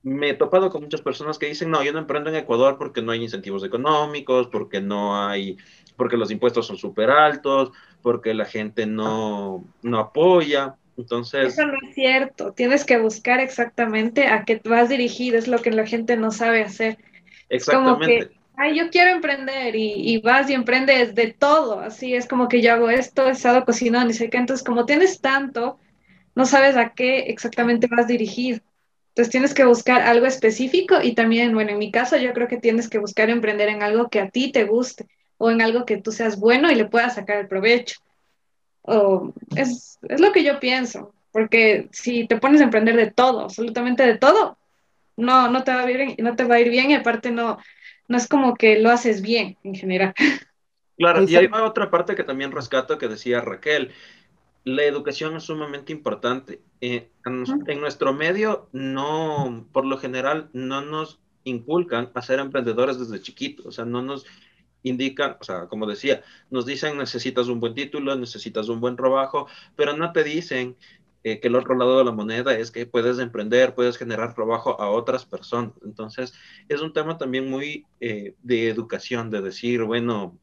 me 0.03 0.29
he 0.29 0.33
topado 0.33 0.69
con 0.69 0.83
muchas 0.83 1.01
personas 1.01 1.38
que 1.38 1.47
dicen, 1.47 1.69
no, 1.69 1.83
yo 1.83 1.91
no 1.91 1.99
emprendo 1.99 2.29
en 2.29 2.36
Ecuador 2.36 2.77
porque 2.77 3.01
no 3.01 3.12
hay 3.12 3.23
incentivos 3.23 3.63
económicos, 3.63 4.47
porque 4.47 4.81
no 4.81 5.27
hay, 5.27 5.57
porque 5.95 6.17
los 6.17 6.31
impuestos 6.31 6.67
son 6.67 6.77
súper 6.77 7.10
altos, 7.10 7.71
porque 8.01 8.33
la 8.33 8.45
gente 8.45 8.86
no, 8.86 9.65
no 9.81 9.99
apoya. 9.99 10.75
Entonces... 10.97 11.53
Eso 11.53 11.65
no 11.65 11.73
es 11.88 11.93
cierto. 11.93 12.53
Tienes 12.53 12.86
que 12.86 12.97
buscar 12.97 13.39
exactamente 13.39 14.27
a 14.27 14.45
qué 14.45 14.62
vas 14.63 14.89
dirigido. 14.89 15.38
Es 15.38 15.47
lo 15.47 15.60
que 15.60 15.71
la 15.71 15.86
gente 15.86 16.17
no 16.17 16.31
sabe 16.31 16.63
hacer. 16.63 16.97
Exactamente. 17.49 18.05
como 18.05 18.07
que, 18.07 18.38
ay, 18.55 18.77
yo 18.77 18.89
quiero 18.89 19.12
emprender 19.12 19.75
y, 19.75 20.19
vas 20.21 20.49
y 20.49 20.53
emprendes 20.53 21.15
de 21.15 21.33
todo. 21.33 21.79
Así 21.79 22.13
es 22.13 22.27
como 22.27 22.47
que 22.47 22.62
yo 22.62 22.73
hago 22.73 22.89
esto, 22.89 23.27
he 23.27 23.31
estado 23.31 23.65
cocinando 23.65 24.12
y 24.12 24.13
sé 24.15 24.29
que 24.29 24.38
entonces 24.38 24.65
como 24.65 24.86
tienes 24.86 25.21
tanto, 25.21 25.77
no 26.36 26.45
sabes 26.45 26.75
a 26.75 26.93
qué 26.93 27.19
exactamente 27.27 27.88
vas 27.88 28.07
dirigido. 28.07 28.60
Entonces 29.17 29.32
tienes 29.32 29.56
que 29.56 29.65
buscar 29.65 30.03
algo 30.03 30.27
específico 30.27 31.01
y 31.01 31.15
también, 31.15 31.51
bueno, 31.56 31.71
en 31.71 31.80
mi 31.80 31.89
caso 31.89 32.17
yo 32.17 32.34
creo 32.34 32.47
que 32.47 32.58
tienes 32.58 32.88
que 32.88 32.99
buscar 32.99 33.32
emprender 33.32 33.67
en 33.67 33.82
algo 33.82 34.10
que 34.10 34.19
a 34.19 34.30
ti 34.30 34.51
te 34.51 34.65
guste 34.65 35.08
o 35.39 35.49
en 35.49 35.60
algo 35.60 35.86
que 35.88 35.97
tú 35.97 36.12
seas 36.12 36.39
bueno 36.39 36.71
y 36.71 36.75
le 36.75 36.86
puedas 36.86 37.15
sacar 37.15 37.39
el 37.39 37.47
provecho. 37.47 37.99
O 38.84 39.34
es, 39.56 39.97
es 40.08 40.21
lo 40.21 40.32
que 40.32 40.43
yo 40.43 40.60
pienso, 40.60 41.15
porque 41.32 41.89
si 41.91 42.27
te 42.27 42.38
pones 42.38 42.62
a 42.62 42.65
emprender 42.65 42.95
de 42.95 43.10
todo, 43.10 43.41
absolutamente 43.41 44.06
de 44.06 44.19
todo, 44.19 44.60
no, 45.15 45.49
no 45.49 45.63
te 45.63 45.73
va 45.73 45.82
a 45.82 45.89
ir 45.89 45.97
bien, 45.97 46.15
no 46.19 46.36
te 46.36 46.43
va 46.43 46.53
a 46.53 46.60
ir 46.60 46.69
bien 46.69 46.91
y 46.91 46.93
aparte 46.93 47.32
no, 47.32 47.58
no 48.08 48.17
es 48.17 48.27
como 48.27 48.53
que 48.53 48.77
lo 48.77 48.91
haces 48.91 49.23
bien 49.23 49.58
en 49.63 49.73
general. 49.73 50.13
Claro, 50.99 51.23
y 51.27 51.36
hay 51.36 51.47
otra 51.53 51.91
parte 51.91 52.15
que 52.15 52.23
también 52.23 52.51
rescato 52.51 52.97
que 52.97 53.08
decía 53.08 53.39
Raquel. 53.39 53.91
La 54.67 54.84
educación 54.84 55.38
es 55.38 55.43
sumamente 55.43 55.93
importante. 55.93 56.62
Eh, 56.82 57.10
en, 57.25 57.80
nuestro 57.80 58.13
medio, 58.13 58.67
no, 58.73 59.65
por 59.71 59.86
lo 59.86 59.97
general, 59.97 60.49
no 60.51 60.82
nos 60.82 61.21
inculcan 61.45 62.12
a 62.13 62.21
ser 62.21 62.39
emprendedores 62.39 62.99
desde 62.99 63.21
chiquitos, 63.21 63.65
o 63.65 63.71
sea, 63.71 63.86
no 63.86 64.01
nos 64.01 64.25
indican, 64.84 65.38
o 65.39 65.43
sea, 65.45 65.67
como 65.67 65.88
decía, 65.88 66.21
nos 66.49 66.65
dicen 66.65 66.97
necesitas 66.97 67.47
un 67.47 67.62
buen 67.62 67.75
título, 67.75 68.13
necesitas 68.17 68.67
un 68.67 68.82
buen 68.82 68.97
trabajo, 68.97 69.47
pero 69.77 69.95
no 69.95 70.12
te 70.12 70.25
dicen 70.25 70.75
eh, 71.23 71.39
que 71.39 71.47
el 71.47 71.56
otro 71.56 71.73
lado 71.73 71.99
de 71.99 72.03
la 72.03 72.12
moneda 72.12 72.53
es 72.58 72.69
que 72.69 72.86
puedes 72.86 73.19
emprender, 73.19 73.73
puedes 73.73 73.97
generar 73.97 74.36
trabajo 74.36 74.82
a 74.82 74.89
otras 74.89 75.25
personas. 75.25 75.71
Entonces, 75.86 76.34
es 76.67 76.82
un 76.82 76.91
tema 76.91 77.17
también 77.17 77.49
muy 77.49 77.86
eh, 78.01 78.36
de 78.43 78.67
educación, 78.67 79.30
de 79.30 79.41
decir, 79.41 79.82
bueno, 79.84 80.38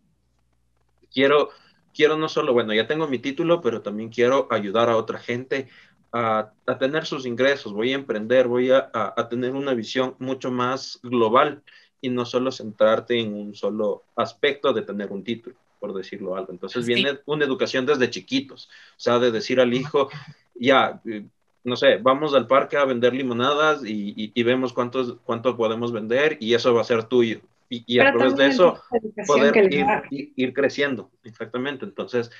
quiero, 1.13 1.51
quiero 1.95 2.17
no 2.17 2.29
solo, 2.29 2.53
bueno, 2.53 2.75
ya 2.75 2.87
tengo 2.87 3.07
mi 3.07 3.19
título, 3.19 3.61
pero 3.61 3.83
también 3.83 4.11
quiero 4.11 4.49
ayudar 4.51 4.91
a 4.91 4.97
otra 4.97 5.19
gente 5.19 5.69
a, 6.13 6.53
a 6.67 6.79
tener 6.79 7.07
sus 7.07 7.27
ingresos, 7.27 7.73
voy 7.73 7.93
a 7.93 7.97
emprender, 7.97 8.47
voy 8.49 8.71
a, 8.71 8.91
a, 8.93 9.29
tener 9.29 9.53
una 9.53 9.75
visión 9.75 10.15
mucho 10.19 10.51
más 10.51 11.01
global 11.03 11.63
y 12.01 12.09
no 12.09 12.25
solo 12.25 12.53
centrarte 12.53 13.19
en 13.19 13.35
un 13.35 13.55
solo 13.55 14.05
aspecto 14.15 14.73
de 14.73 14.83
tener 14.83 15.11
un 15.11 15.25
título 15.25 15.57
por 15.85 15.93
decirlo 15.93 16.35
algo. 16.35 16.51
Entonces 16.51 16.87
viene 16.87 17.19
una 17.27 17.45
educación 17.45 17.85
desde 17.85 18.09
chiquitos, 18.09 18.71
o 18.97 19.01
sea, 19.01 19.19
de 19.19 19.31
decir 19.31 19.61
al 19.61 19.75
hijo, 19.75 20.09
ya, 20.55 21.03
eh, 21.05 21.27
no 21.63 21.77
sé, 21.77 21.99
vamos 21.99 22.33
al 22.33 22.47
parque 22.47 22.79
a 22.79 22.87
vender 22.87 23.13
limonadas 23.13 23.83
y, 23.85 24.43
vemos 24.43 24.73
cuántos, 24.73 25.17
cuánto 25.25 25.59
podemos 25.59 25.93
vender 25.93 26.39
y 26.41 26.55
eso 26.55 26.73
va 26.73 26.81
a 26.81 26.85
ser 26.85 27.05
tuyo. 27.05 27.41
Y, 27.69 27.99
a 27.99 28.13
través 28.13 28.37
de 28.37 28.47
eso 28.47 28.81
poder 29.27 29.73
ir, 29.73 29.87
ir, 30.11 30.53
creciendo, 30.53 31.11
exactamente. 31.23 31.85
Entonces, 31.85 32.31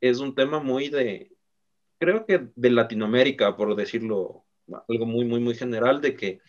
es 0.00 0.18
un 0.18 0.34
tema 0.34 0.60
muy 0.60 0.88
de, 0.88 1.32
creo 1.98 2.26
que 2.26 2.48
de 2.54 2.70
Latinoamérica, 2.70 3.56
por 3.56 3.74
decirlo 3.76 4.44
algo 4.88 5.06
muy, 5.06 5.24
muy, 5.24 5.40
muy 5.40 5.54
general, 5.54 6.00
de 6.00 6.14
que 6.16 6.40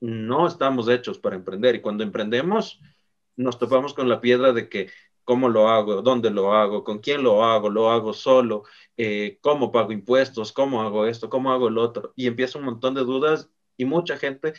no 0.00 0.46
estamos 0.46 0.88
hechos 0.88 1.18
para 1.18 1.36
emprender. 1.36 1.74
Y 1.74 1.80
cuando 1.80 2.04
emprendemos 2.04 2.80
nos 3.36 3.58
topamos 3.58 3.94
con 3.94 4.08
la 4.08 4.20
piedra 4.20 4.52
de 4.52 4.68
que 4.68 4.90
cómo 5.24 5.48
lo 5.48 5.68
hago, 5.68 6.02
dónde 6.02 6.30
lo 6.30 6.54
hago, 6.54 6.82
con 6.84 6.98
quién 6.98 7.22
lo 7.22 7.44
hago, 7.44 7.68
lo 7.70 7.90
hago 7.90 8.12
solo, 8.12 8.64
eh, 8.96 9.38
cómo 9.40 9.70
pago 9.70 9.92
impuestos, 9.92 10.52
cómo 10.52 10.82
hago 10.82 11.06
esto, 11.06 11.28
cómo 11.28 11.52
hago 11.52 11.68
el 11.68 11.78
otro. 11.78 12.12
Y 12.16 12.26
empieza 12.26 12.58
un 12.58 12.64
montón 12.64 12.94
de 12.94 13.02
dudas 13.02 13.50
y 13.76 13.84
mucha 13.84 14.16
gente 14.16 14.54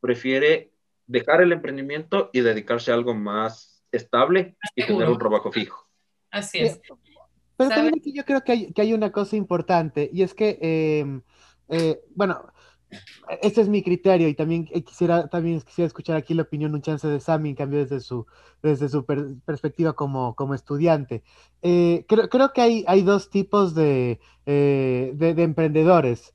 prefiere 0.00 0.72
dejar 1.08 1.40
el 1.40 1.52
emprendimiento 1.52 2.30
y 2.32 2.40
dedicarse 2.40 2.92
a 2.92 2.94
algo 2.94 3.14
más 3.14 3.82
estable 3.90 4.56
y 4.76 4.86
tener 4.86 5.08
un 5.08 5.18
trabajo 5.18 5.50
fijo. 5.50 5.88
Así 6.30 6.58
es. 6.58 6.80
Pero 7.56 7.70
también 7.70 7.94
aquí 7.98 8.12
yo 8.12 8.24
creo 8.24 8.44
que 8.44 8.52
hay, 8.52 8.72
que 8.72 8.82
hay, 8.82 8.92
una 8.92 9.10
cosa 9.10 9.34
importante 9.34 10.08
y 10.12 10.22
es 10.22 10.32
que, 10.32 10.58
em, 11.00 11.22
eh, 11.68 12.00
bueno, 12.14 12.52
este 13.42 13.60
es 13.60 13.68
mi 13.68 13.82
criterio 13.82 14.28
y 14.28 14.34
también 14.34 14.68
eh, 14.70 14.82
quisiera, 14.82 15.28
también 15.28 15.60
quisiera 15.60 15.86
escuchar 15.86 16.16
aquí 16.16 16.34
la 16.34 16.42
opinión, 16.42 16.74
un 16.74 16.82
chance 16.82 17.06
de 17.06 17.20
Sammy, 17.20 17.50
en 17.50 17.56
cambio 17.56 17.80
desde 17.80 18.00
su, 18.00 18.26
desde 18.62 18.88
su 18.88 19.04
perspectiva 19.04 19.94
como, 19.94 20.34
como 20.36 20.54
estudiante. 20.54 21.24
Eh, 21.62 22.04
creo, 22.08 22.28
creo, 22.28 22.52
que 22.52 22.60
hay, 22.60 22.84
hay 22.86 23.02
dos 23.02 23.28
tipos 23.28 23.74
de, 23.74 24.20
eh, 24.46 25.12
de, 25.14 25.34
de 25.34 25.42
emprendedores. 25.42 26.34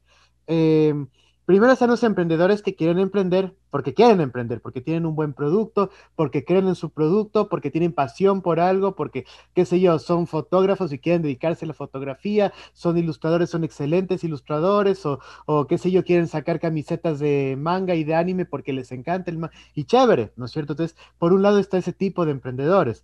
Primero 1.45 1.73
están 1.73 1.89
los 1.89 2.03
emprendedores 2.03 2.61
que 2.61 2.75
quieren 2.75 2.99
emprender 2.99 3.53
porque 3.69 3.93
quieren 3.93 4.21
emprender, 4.21 4.61
porque 4.61 4.81
tienen 4.81 5.05
un 5.05 5.15
buen 5.15 5.33
producto, 5.33 5.89
porque 6.15 6.45
creen 6.45 6.67
en 6.67 6.75
su 6.75 6.91
producto, 6.91 7.49
porque 7.49 7.71
tienen 7.71 7.91
pasión 7.91 8.41
por 8.41 8.59
algo, 8.59 8.95
porque, 8.95 9.25
qué 9.53 9.65
sé 9.65 9.79
yo, 9.79 9.99
son 9.99 10.27
fotógrafos 10.27 10.93
y 10.93 10.99
quieren 10.99 11.21
dedicarse 11.21 11.65
a 11.65 11.67
la 11.67 11.73
fotografía, 11.73 12.53
son 12.73 12.97
ilustradores, 12.97 13.49
son 13.49 13.63
excelentes 13.63 14.23
ilustradores, 14.23 15.05
o, 15.05 15.19
o 15.45 15.67
qué 15.67 15.77
sé 15.77 15.91
yo, 15.91 16.03
quieren 16.03 16.27
sacar 16.27 16.59
camisetas 16.59 17.19
de 17.19 17.55
manga 17.57 17.95
y 17.95 18.03
de 18.03 18.15
anime 18.15 18.45
porque 18.45 18.71
les 18.73 18.91
encanta 18.91 19.31
el 19.31 19.39
manga, 19.39 19.53
y 19.73 19.85
chévere, 19.85 20.31
¿no 20.37 20.45
es 20.45 20.51
cierto? 20.51 20.73
Entonces, 20.73 20.95
por 21.17 21.33
un 21.33 21.41
lado 21.41 21.59
está 21.59 21.77
ese 21.77 21.93
tipo 21.93 22.25
de 22.25 22.31
emprendedores. 22.31 23.03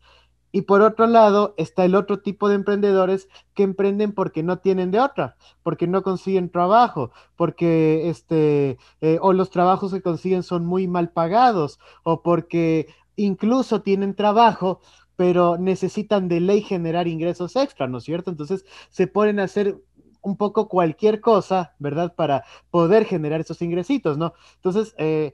Y 0.52 0.62
por 0.64 0.82
otro 0.82 1.08
lado 1.08 1.54
está 1.58 1.86
el 1.86 1.96
otro 1.96 2.20
tipo 2.20 2.50
de 2.50 2.56
emprendedores 2.56 3.30
que 3.54 3.64
emprenden 3.64 4.14
porque 4.14 4.44
no 4.44 4.60
tienen 4.60 4.92
de 4.92 5.00
otra, 5.00 5.38
porque 5.64 5.88
no 5.88 6.02
consiguen 6.02 6.50
trabajo, 6.50 7.12
porque 7.36 8.10
este, 8.10 8.78
eh, 9.02 9.20
o 9.22 9.34
los 9.34 9.50
trabajos 9.52 9.94
que 9.94 10.02
consiguen 10.02 10.44
son 10.44 10.66
muy 10.66 10.88
mal 10.88 11.10
pagados, 11.12 11.80
o 12.04 12.24
porque 12.24 12.88
incluso 13.16 13.82
tienen 13.82 14.16
trabajo, 14.16 14.80
pero 15.16 15.58
necesitan 15.58 16.28
de 16.30 16.40
ley 16.40 16.62
generar 16.62 17.08
ingresos 17.08 17.56
extra, 17.56 17.88
¿no 17.88 17.98
es 17.98 18.06
cierto? 18.06 18.32
Entonces 18.32 18.66
se 18.90 19.06
ponen 19.08 19.40
a 19.40 19.44
hacer 19.44 19.78
un 20.22 20.38
poco 20.38 20.68
cualquier 20.68 21.22
cosa, 21.22 21.76
¿verdad? 21.80 22.14
Para 22.16 22.44
poder 22.72 23.06
generar 23.06 23.42
esos 23.42 23.62
ingresitos, 23.62 24.18
¿no? 24.18 24.34
Entonces, 24.56 24.96
eh, 24.98 25.34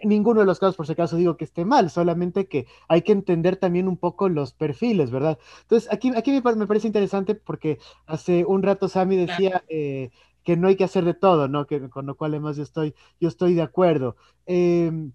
en 0.00 0.08
ninguno 0.08 0.40
de 0.40 0.46
los 0.46 0.58
casos, 0.58 0.76
por 0.76 0.86
si 0.86 0.92
acaso, 0.92 1.16
digo 1.16 1.36
que 1.36 1.44
esté 1.44 1.64
mal, 1.64 1.90
solamente 1.90 2.46
que 2.46 2.66
hay 2.88 3.02
que 3.02 3.12
entender 3.12 3.56
también 3.56 3.88
un 3.88 3.98
poco 3.98 4.28
los 4.28 4.54
perfiles, 4.54 5.10
¿verdad? 5.10 5.38
Entonces, 5.62 5.92
aquí, 5.92 6.12
aquí 6.16 6.30
me, 6.30 6.66
parece 6.66 6.86
interesante 6.86 7.34
porque 7.34 7.78
hace 8.06 8.44
un 8.46 8.62
rato 8.62 8.88
Sammy 8.88 9.16
decía 9.16 9.64
eh, 9.68 10.10
que 10.44 10.56
no 10.56 10.68
hay 10.68 10.76
que 10.76 10.84
hacer 10.84 11.04
de 11.04 11.14
todo, 11.14 11.48
¿no? 11.48 11.66
Que, 11.66 11.90
con 11.90 12.06
lo 12.06 12.16
cual 12.16 12.32
además 12.32 12.56
yo 12.56 12.62
estoy, 12.62 12.94
yo 13.20 13.28
estoy 13.28 13.54
de 13.54 13.62
acuerdo. 13.62 14.16
Em, 14.46 15.12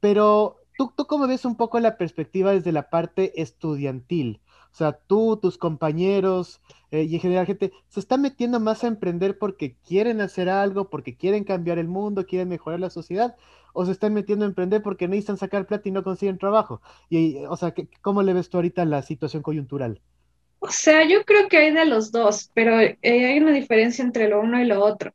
pero, 0.00 0.56
¿tú, 0.76 0.92
¿tú 0.94 1.06
cómo 1.06 1.26
ves 1.26 1.44
un 1.44 1.56
poco 1.56 1.80
la 1.80 1.96
perspectiva 1.96 2.52
desde 2.52 2.72
la 2.72 2.90
parte 2.90 3.40
estudiantil? 3.40 4.40
O 4.72 4.76
sea, 4.78 4.92
tú, 4.92 5.38
tus 5.40 5.58
compañeros 5.58 6.60
eh, 6.90 7.02
y 7.04 7.14
en 7.14 7.20
general 7.20 7.46
gente 7.46 7.72
se 7.88 8.00
está 8.00 8.16
metiendo 8.16 8.60
más 8.60 8.84
a 8.84 8.88
emprender 8.88 9.38
porque 9.38 9.76
quieren 9.86 10.20
hacer 10.20 10.48
algo, 10.48 10.88
porque 10.90 11.16
quieren 11.16 11.44
cambiar 11.44 11.78
el 11.78 11.88
mundo, 11.88 12.26
quieren 12.26 12.48
mejorar 12.48 12.80
la 12.80 12.90
sociedad, 12.90 13.36
o 13.72 13.84
se 13.86 13.92
están 13.92 14.14
metiendo 14.14 14.44
a 14.44 14.48
emprender 14.48 14.82
porque 14.82 15.08
necesitan 15.08 15.38
sacar 15.38 15.66
plata 15.66 15.88
y 15.88 15.92
no 15.92 16.04
consiguen 16.04 16.38
trabajo. 16.38 16.80
Y, 17.08 17.44
o 17.46 17.56
sea, 17.56 17.74
¿cómo 18.02 18.22
le 18.22 18.32
ves 18.34 18.50
tú 18.50 18.58
ahorita 18.58 18.84
la 18.84 19.02
situación 19.02 19.42
coyuntural? 19.42 20.00
O 20.60 20.68
sea, 20.70 21.06
yo 21.06 21.24
creo 21.24 21.48
que 21.48 21.58
hay 21.58 21.72
de 21.72 21.84
los 21.84 22.10
dos, 22.10 22.50
pero 22.54 22.80
eh, 22.80 22.98
hay 23.02 23.38
una 23.38 23.52
diferencia 23.52 24.04
entre 24.04 24.28
lo 24.28 24.40
uno 24.40 24.60
y 24.60 24.66
lo 24.66 24.84
otro. 24.84 25.12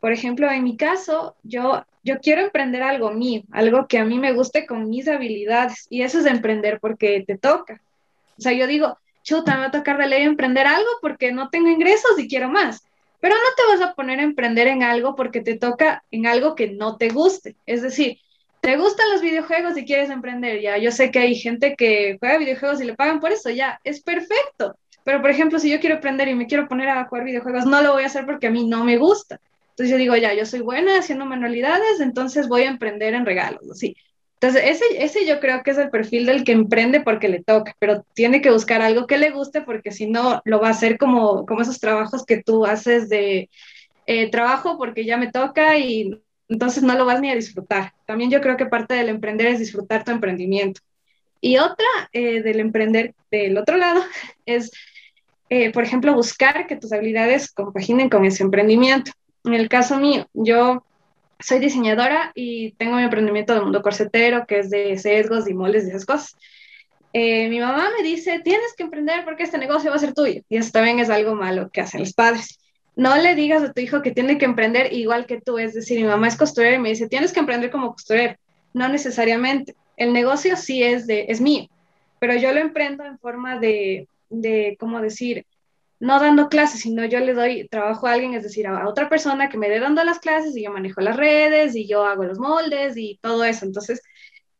Por 0.00 0.12
ejemplo, 0.12 0.50
en 0.50 0.64
mi 0.64 0.76
caso, 0.76 1.36
yo, 1.42 1.84
yo 2.02 2.20
quiero 2.20 2.42
emprender 2.42 2.82
algo 2.82 3.10
mío, 3.12 3.42
algo 3.52 3.86
que 3.88 3.98
a 3.98 4.04
mí 4.04 4.18
me 4.18 4.32
guste 4.34 4.66
con 4.66 4.90
mis 4.90 5.08
habilidades, 5.08 5.86
y 5.90 6.02
eso 6.02 6.18
es 6.20 6.26
emprender 6.26 6.80
porque 6.80 7.24
te 7.26 7.38
toca. 7.38 7.80
O 8.38 8.42
sea, 8.42 8.52
yo 8.52 8.66
digo, 8.66 8.98
chuta, 9.22 9.54
me 9.54 9.60
va 9.60 9.66
a 9.66 9.70
tocar 9.70 9.98
de 9.98 10.06
ley 10.06 10.22
emprender 10.22 10.66
algo 10.66 10.88
porque 11.00 11.32
no 11.32 11.48
tengo 11.48 11.68
ingresos 11.68 12.18
y 12.18 12.28
quiero 12.28 12.48
más. 12.48 12.82
Pero 13.20 13.34
no 13.36 13.42
te 13.56 13.76
vas 13.76 13.90
a 13.90 13.94
poner 13.94 14.20
a 14.20 14.24
emprender 14.24 14.66
en 14.66 14.82
algo 14.82 15.16
porque 15.16 15.40
te 15.40 15.56
toca 15.56 16.04
en 16.10 16.26
algo 16.26 16.54
que 16.54 16.68
no 16.68 16.96
te 16.96 17.08
guste. 17.08 17.56
Es 17.66 17.82
decir, 17.82 18.18
te 18.60 18.76
gustan 18.76 19.10
los 19.10 19.22
videojuegos 19.22 19.76
y 19.76 19.84
quieres 19.84 20.10
emprender, 20.10 20.60
ya. 20.60 20.78
Yo 20.78 20.90
sé 20.90 21.10
que 21.10 21.18
hay 21.18 21.34
gente 21.34 21.74
que 21.76 22.16
juega 22.18 22.38
videojuegos 22.38 22.80
y 22.80 22.84
le 22.84 22.94
pagan 22.94 23.20
por 23.20 23.32
eso, 23.32 23.50
ya, 23.50 23.80
es 23.84 24.02
perfecto. 24.02 24.76
Pero, 25.04 25.20
por 25.20 25.30
ejemplo, 25.30 25.58
si 25.58 25.70
yo 25.70 25.80
quiero 25.80 25.96
emprender 25.96 26.28
y 26.28 26.34
me 26.34 26.46
quiero 26.46 26.66
poner 26.66 26.88
a 26.88 27.04
jugar 27.04 27.24
videojuegos, 27.24 27.66
no 27.66 27.82
lo 27.82 27.92
voy 27.92 28.04
a 28.04 28.06
hacer 28.06 28.24
porque 28.26 28.46
a 28.46 28.50
mí 28.50 28.66
no 28.66 28.84
me 28.84 28.96
gusta. 28.96 29.40
Entonces 29.70 29.90
yo 29.90 29.98
digo, 29.98 30.16
ya, 30.16 30.32
yo 30.34 30.46
soy 30.46 30.60
buena 30.60 30.98
haciendo 30.98 31.26
manualidades, 31.26 32.00
entonces 32.00 32.48
voy 32.48 32.62
a 32.62 32.70
emprender 32.70 33.12
en 33.14 33.26
regalos, 33.26 33.70
así. 33.70 33.96
Entonces, 34.44 34.76
ese, 34.82 35.02
ese 35.02 35.26
yo 35.26 35.40
creo 35.40 35.62
que 35.62 35.70
es 35.70 35.78
el 35.78 35.88
perfil 35.88 36.26
del 36.26 36.44
que 36.44 36.52
emprende 36.52 37.00
porque 37.00 37.30
le 37.30 37.42
toca, 37.42 37.74
pero 37.78 38.04
tiene 38.12 38.42
que 38.42 38.50
buscar 38.50 38.82
algo 38.82 39.06
que 39.06 39.16
le 39.16 39.30
guste 39.30 39.62
porque 39.62 39.90
si 39.90 40.06
no, 40.06 40.42
lo 40.44 40.60
va 40.60 40.68
a 40.68 40.72
hacer 40.72 40.98
como, 40.98 41.46
como 41.46 41.62
esos 41.62 41.80
trabajos 41.80 42.26
que 42.26 42.42
tú 42.42 42.66
haces 42.66 43.08
de 43.08 43.48
eh, 44.04 44.30
trabajo 44.30 44.76
porque 44.76 45.06
ya 45.06 45.16
me 45.16 45.32
toca 45.32 45.78
y 45.78 46.20
entonces 46.50 46.82
no 46.82 46.94
lo 46.94 47.06
vas 47.06 47.22
ni 47.22 47.30
a 47.30 47.34
disfrutar. 47.34 47.94
También 48.04 48.30
yo 48.30 48.42
creo 48.42 48.58
que 48.58 48.66
parte 48.66 48.92
del 48.92 49.08
emprender 49.08 49.46
es 49.46 49.60
disfrutar 49.60 50.04
tu 50.04 50.10
emprendimiento. 50.10 50.82
Y 51.40 51.56
otra 51.56 51.86
eh, 52.12 52.42
del 52.42 52.60
emprender 52.60 53.14
del 53.30 53.56
otro 53.56 53.78
lado 53.78 54.02
es, 54.44 54.72
eh, 55.48 55.72
por 55.72 55.84
ejemplo, 55.84 56.12
buscar 56.12 56.66
que 56.66 56.76
tus 56.76 56.92
habilidades 56.92 57.50
compaginen 57.50 58.10
con 58.10 58.26
ese 58.26 58.42
emprendimiento. 58.42 59.10
En 59.42 59.54
el 59.54 59.70
caso 59.70 59.98
mío, 59.98 60.28
yo 60.34 60.84
soy 61.38 61.58
diseñadora 61.58 62.32
y 62.34 62.72
tengo 62.72 62.96
mi 62.96 63.02
emprendimiento 63.02 63.54
del 63.54 63.62
mundo 63.64 63.82
corsetero, 63.82 64.46
que 64.46 64.60
es 64.60 64.70
de 64.70 64.96
sesgos 64.98 65.48
y 65.48 65.54
moldes 65.54 65.84
y 65.84 65.88
esas 65.88 66.04
cosas. 66.04 66.36
Mi 67.12 67.60
mamá 67.60 67.90
me 67.96 68.02
dice, 68.02 68.40
tienes 68.40 68.74
que 68.76 68.82
emprender 68.82 69.24
porque 69.24 69.44
este 69.44 69.58
negocio 69.58 69.90
va 69.90 69.96
a 69.96 70.00
ser 70.00 70.14
tuyo. 70.14 70.42
Y 70.48 70.56
eso 70.56 70.70
también 70.72 70.98
es 70.98 71.10
algo 71.10 71.34
malo 71.34 71.70
que 71.70 71.80
hacen 71.80 72.00
los 72.00 72.12
padres. 72.12 72.58
No 72.96 73.16
le 73.16 73.34
digas 73.34 73.62
a 73.62 73.72
tu 73.72 73.80
hijo 73.80 74.02
que 74.02 74.10
tiene 74.10 74.36
que 74.38 74.44
emprender 74.44 74.92
igual 74.92 75.26
que 75.26 75.40
tú. 75.40 75.58
Es 75.58 75.74
decir, 75.74 76.00
mi 76.00 76.06
mamá 76.06 76.26
es 76.28 76.36
costurera 76.36 76.76
y 76.76 76.80
me 76.80 76.88
dice, 76.88 77.08
tienes 77.08 77.32
que 77.32 77.40
emprender 77.40 77.70
como 77.70 77.92
costurera. 77.92 78.38
No 78.72 78.88
necesariamente. 78.88 79.74
El 79.96 80.12
negocio 80.12 80.56
sí 80.56 80.82
es, 80.82 81.06
de, 81.06 81.26
es 81.28 81.40
mío, 81.40 81.68
pero 82.18 82.34
yo 82.34 82.52
lo 82.52 82.60
emprendo 82.60 83.04
en 83.04 83.18
forma 83.18 83.58
de, 83.58 84.08
de 84.28 84.76
¿cómo 84.80 85.00
decir? 85.00 85.46
No 86.04 86.20
dando 86.20 86.50
clases, 86.50 86.82
sino 86.82 87.06
yo 87.06 87.18
le 87.20 87.32
doy 87.32 87.66
trabajo 87.68 88.06
a 88.06 88.12
alguien, 88.12 88.34
es 88.34 88.42
decir, 88.42 88.66
a, 88.66 88.86
otra 88.86 89.08
persona 89.08 89.48
que 89.48 89.56
me 89.56 89.70
dé 89.70 89.80
dando 89.80 90.04
las 90.04 90.18
clases 90.18 90.54
y 90.54 90.62
yo 90.64 90.70
manejo 90.70 91.00
las 91.00 91.16
redes 91.16 91.74
y 91.74 91.88
yo 91.88 92.04
hago 92.04 92.24
los 92.24 92.38
moldes 92.38 92.94
y 92.98 93.18
todo 93.22 93.42
eso. 93.42 93.64
Entonces, 93.64 94.02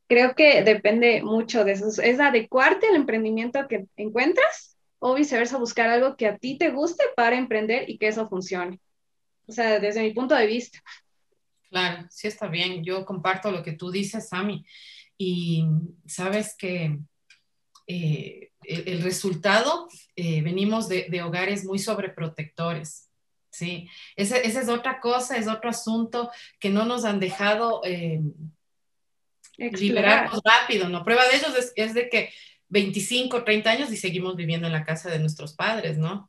creo 0.08 0.34
que 0.34 0.62
depende 0.62 1.22
mucho 1.22 1.64
de 1.64 1.72
eso. 1.72 1.88
Es 2.02 2.18
adecuarte 2.18 2.88
al 2.88 2.96
emprendimiento 2.96 3.68
que 3.68 3.84
encuentras 3.96 4.78
o 4.98 5.14
viceversa, 5.14 5.58
buscar 5.58 5.90
algo 5.90 6.16
que 6.16 6.28
a 6.28 6.38
ti 6.38 6.56
te 6.56 6.70
guste 6.70 7.04
para 7.14 7.36
emprender 7.36 7.90
y 7.90 7.98
que 7.98 8.08
eso 8.08 8.26
funcione. 8.26 8.80
O 9.46 9.52
sea, 9.52 9.78
desde 9.80 10.02
mi 10.02 10.14
punto 10.14 10.34
de 10.34 10.46
vista. 10.46 10.78
Claro, 11.68 12.06
sí 12.08 12.26
está 12.26 12.48
bien. 12.48 12.82
Yo 12.82 13.04
comparto 13.04 13.50
lo 13.50 13.62
que 13.62 13.72
tú 13.72 13.90
dices, 13.90 14.30
Sami. 14.30 14.64
Y 15.18 15.66
sabes 16.06 16.56
que 16.56 16.98
eh, 17.86 18.50
el, 18.68 19.02
resultado, 19.02 19.88
eh, 20.16 20.42
venimos 20.42 20.88
de, 20.88 21.22
hogares 21.22 21.64
muy 21.64 21.78
sobreprotectores. 21.78 23.08
Sí, 23.50 23.88
esa 24.16 24.38
es 24.38 24.68
otra 24.68 25.00
cosa, 25.00 25.36
es 25.36 25.46
otro 25.46 25.70
asunto 25.70 26.30
que 26.58 26.70
no 26.70 26.84
nos 26.84 27.04
han 27.04 27.20
dejado 27.20 27.82
eh, 27.84 28.20
liberarnos 29.56 30.40
rápido, 30.44 30.88
¿no? 30.88 31.04
Prueba 31.04 31.22
de 31.28 31.36
ellos 31.36 31.72
es, 31.76 31.94
de 31.94 32.08
que 32.08 32.32
25, 32.68 33.44
30 33.44 33.70
años 33.70 33.92
y 33.92 33.96
seguimos 33.96 34.34
viviendo 34.36 34.66
en 34.66 34.72
la 34.72 34.84
casa 34.84 35.10
de 35.10 35.20
nuestros 35.20 35.54
padres, 35.54 35.98
¿no? 35.98 36.28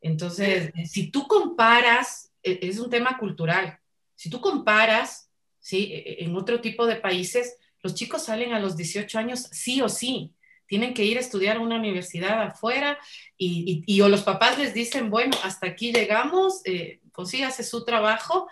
Entonces, 0.00 0.72
si 0.88 1.10
tú 1.10 1.26
comparas, 1.26 2.32
e, 2.42 2.60
es 2.62 2.78
un 2.78 2.88
tema 2.88 3.18
cultural, 3.18 3.78
si 4.14 4.30
tú 4.30 4.40
comparas, 4.40 5.30
¿sí? 5.58 5.92
E, 5.92 6.24
en 6.24 6.36
otro 6.36 6.60
tipo 6.60 6.86
de 6.86 6.96
países, 6.96 7.56
los 7.82 7.94
chicos 7.94 8.24
salen 8.24 8.52
a 8.52 8.60
los 8.60 8.76
18 8.76 9.18
años 9.18 9.48
sí 9.50 9.82
o 9.82 9.88
sí, 9.88 10.34
tienen 10.70 10.94
que 10.94 11.04
ir 11.04 11.16
a 11.16 11.20
estudiar 11.20 11.56
a 11.56 11.60
una 11.60 11.74
universidad 11.74 12.40
afuera 12.42 12.96
y, 13.36 13.82
y, 13.86 14.00
o 14.02 14.08
los 14.08 14.22
papás 14.22 14.56
les 14.56 14.72
dicen, 14.72 15.10
bueno, 15.10 15.36
hasta 15.42 15.66
aquí 15.66 15.92
llegamos, 15.92 16.60
eh, 16.64 17.00
consígase 17.10 17.64
su 17.64 17.84
trabajo 17.84 18.46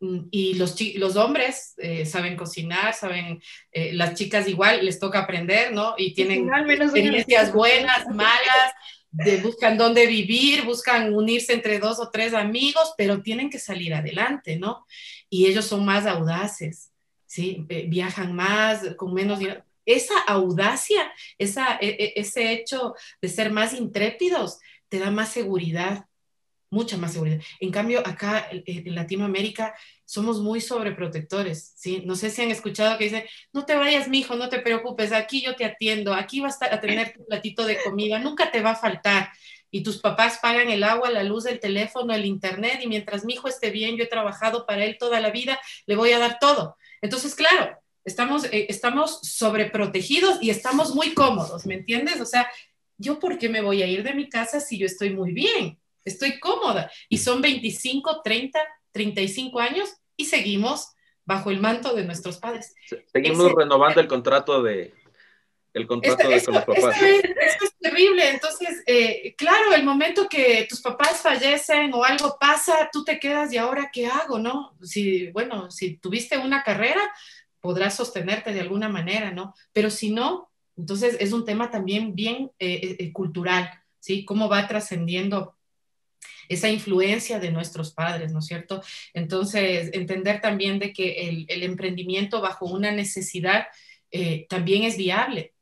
mm, 0.00 0.20
y 0.30 0.54
los, 0.54 0.74
los 0.94 1.16
hombres 1.16 1.74
eh, 1.76 2.06
saben 2.06 2.34
cocinar, 2.34 2.94
saben, 2.94 3.42
eh, 3.72 3.92
las 3.92 4.14
chicas 4.14 4.48
igual 4.48 4.86
les 4.86 4.98
toca 4.98 5.18
aprender, 5.18 5.70
¿no? 5.74 5.96
Y 5.98 6.14
tienen 6.14 6.48
experiencias 6.48 7.52
buenas, 7.52 8.08
malas, 8.08 8.72
buscan 9.42 9.76
dónde 9.76 10.06
vivir, 10.06 10.64
buscan 10.64 11.12
unirse 11.12 11.52
entre 11.52 11.78
dos 11.78 12.00
o 12.00 12.08
tres 12.10 12.32
amigos, 12.32 12.94
pero 12.96 13.20
tienen 13.20 13.50
que 13.50 13.58
salir 13.58 13.92
adelante, 13.92 14.58
¿no? 14.58 14.86
Y 15.28 15.44
ellos 15.44 15.66
son 15.66 15.84
más 15.84 16.06
audaces, 16.06 16.90
¿sí? 17.26 17.66
viajan 17.68 18.34
más, 18.34 18.94
con 18.96 19.12
menos 19.12 19.40
dinero 19.40 19.62
esa 19.86 20.18
audacia, 20.20 21.12
e, 21.38 21.46
e, 21.46 22.12
ese 22.16 22.52
hecho 22.52 22.94
de 23.20 23.28
ser 23.28 23.50
más 23.50 23.74
intrépidos, 23.74 24.58
te 24.88 24.98
da 24.98 25.10
más 25.10 25.32
seguridad, 25.32 26.06
mucha 26.70 26.96
más 26.96 27.12
seguridad. 27.12 27.40
En 27.58 27.70
cambio, 27.70 28.00
acá 28.06 28.48
en 28.50 28.94
Latinoamérica 28.94 29.74
somos 30.04 30.40
muy 30.40 30.60
sobreprotectores, 30.60 31.72
¿sí? 31.76 32.02
No 32.04 32.14
sé 32.14 32.30
si 32.30 32.42
han 32.42 32.50
escuchado 32.50 32.96
que 32.96 33.04
dicen, 33.04 33.24
no 33.52 33.66
te 33.66 33.74
vayas, 33.74 34.08
mijo, 34.08 34.36
no 34.36 34.48
te 34.48 34.60
preocupes, 34.60 35.12
aquí 35.12 35.42
yo 35.42 35.56
te 35.56 35.64
atiendo, 35.64 36.14
aquí 36.14 36.40
vas 36.40 36.58
a 36.62 36.80
tener 36.80 37.12
tu 37.12 37.24
platito 37.26 37.64
de 37.66 37.82
comida, 37.82 38.18
nunca 38.18 38.50
te 38.50 38.62
va 38.62 38.70
a 38.70 38.76
faltar. 38.76 39.30
Y 39.72 39.82
tus 39.82 39.98
papás 39.98 40.38
pagan 40.42 40.68
el 40.68 40.82
agua, 40.82 41.10
la 41.10 41.22
luz, 41.22 41.46
el 41.46 41.60
teléfono, 41.60 42.12
el 42.12 42.24
internet, 42.24 42.80
y 42.82 42.88
mientras 42.88 43.24
mi 43.24 43.34
hijo 43.34 43.48
esté 43.48 43.70
bien, 43.70 43.96
yo 43.96 44.04
he 44.04 44.08
trabajado 44.08 44.66
para 44.66 44.84
él 44.84 44.96
toda 44.98 45.20
la 45.20 45.30
vida, 45.30 45.60
le 45.86 45.96
voy 45.96 46.10
a 46.12 46.18
dar 46.18 46.38
todo. 46.40 46.76
Entonces, 47.00 47.34
claro, 47.34 47.79
estamos, 48.04 48.44
eh, 48.44 48.66
estamos 48.68 49.20
sobreprotegidos 49.22 50.42
y 50.42 50.50
estamos 50.50 50.94
muy 50.94 51.14
cómodos, 51.14 51.66
¿me 51.66 51.74
entiendes? 51.74 52.20
O 52.20 52.26
sea, 52.26 52.50
¿yo 52.98 53.18
por 53.18 53.38
qué 53.38 53.48
me 53.48 53.60
voy 53.60 53.82
a 53.82 53.86
ir 53.86 54.02
de 54.02 54.14
mi 54.14 54.28
casa 54.28 54.60
si 54.60 54.78
yo 54.78 54.86
estoy 54.86 55.10
muy 55.10 55.32
bien? 55.32 55.78
Estoy 56.04 56.38
cómoda. 56.40 56.90
Y 57.08 57.18
son 57.18 57.42
25, 57.42 58.22
30, 58.22 58.58
35 58.92 59.60
años 59.60 59.90
y 60.16 60.26
seguimos 60.26 60.92
bajo 61.24 61.50
el 61.50 61.60
manto 61.60 61.94
de 61.94 62.04
nuestros 62.04 62.38
padres. 62.38 62.74
Seguimos 63.12 63.52
renovando 63.52 64.00
el 64.00 64.08
contrato 64.08 64.62
de 64.62 64.94
el 65.72 65.86
contrato 65.86 66.28
de 66.28 66.42
con 66.42 66.54
los 66.54 66.64
papás. 66.64 66.96
Esto 67.00 67.64
es, 67.64 67.78
terrible. 67.78 68.28
Entonces, 68.28 68.82
eh, 68.86 69.34
claro, 69.36 69.72
el 69.72 69.84
momento 69.84 70.28
que 70.28 70.66
tus 70.68 70.80
papás 70.80 71.20
fallecen 71.22 71.94
o 71.94 72.04
algo 72.04 72.36
pasa, 72.40 72.90
tú 72.92 73.04
te 73.04 73.20
quedas 73.20 73.52
y 73.52 73.58
ahora 73.58 73.90
qué 73.92 74.06
hago, 74.06 74.38
¿no? 74.38 74.76
Si, 74.82 75.30
bueno, 75.30 75.70
si 75.70 75.96
tuviste 75.96 76.36
una 76.36 76.62
carrera, 76.62 77.00
podrás 77.60 77.96
sostenerte 77.96 78.52
de 78.52 78.60
alguna 78.60 78.88
manera, 78.88 79.30
¿no? 79.30 79.54
Pero 79.72 79.90
si 79.90 80.10
no, 80.10 80.50
entonces 80.76 81.16
es 81.20 81.32
un 81.32 81.44
tema 81.44 81.70
también 81.70 82.14
bien 82.14 82.50
eh, 82.58 82.80
eh, 82.82 82.96
eh, 82.98 83.12
cultural, 83.12 83.70
¿sí? 83.98 84.24
Cómo 84.24 84.48
va 84.48 84.66
trascendiendo 84.66 85.56
esa 86.48 86.68
influencia 86.68 87.38
de 87.38 87.52
nuestros 87.52 87.92
padres, 87.92 88.32
¿no 88.32 88.40
es 88.40 88.46
cierto? 88.46 88.82
Entonces, 89.14 89.90
entender 89.92 90.40
también 90.40 90.78
de 90.78 90.92
que 90.92 91.46
el, 91.48 91.62
emprendimiento 91.62 92.40
bajo 92.40 92.66
una 92.66 92.90
necesidad 92.90 93.66
también 94.48 94.82
es 94.82 94.96
viable, 94.96 95.54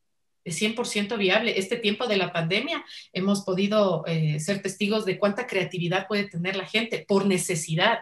es 0.45 0.59
100% 0.63 1.19
viable. 1.19 1.59
Este 1.59 1.77
tiempo 1.77 2.07
de 2.07 2.17
la 2.17 2.33
pandemia 2.33 2.83
hemos 3.13 3.43
podido 3.43 4.03
ser 4.39 4.63
testigos 4.63 5.05
de 5.05 5.19
cuánta 5.19 5.47
creatividad 5.47 6.07
puede 6.07 6.25
tener 6.25 6.57
la 6.57 6.65
gente 6.65 7.05
por 7.07 7.27
necesidad 7.27 7.99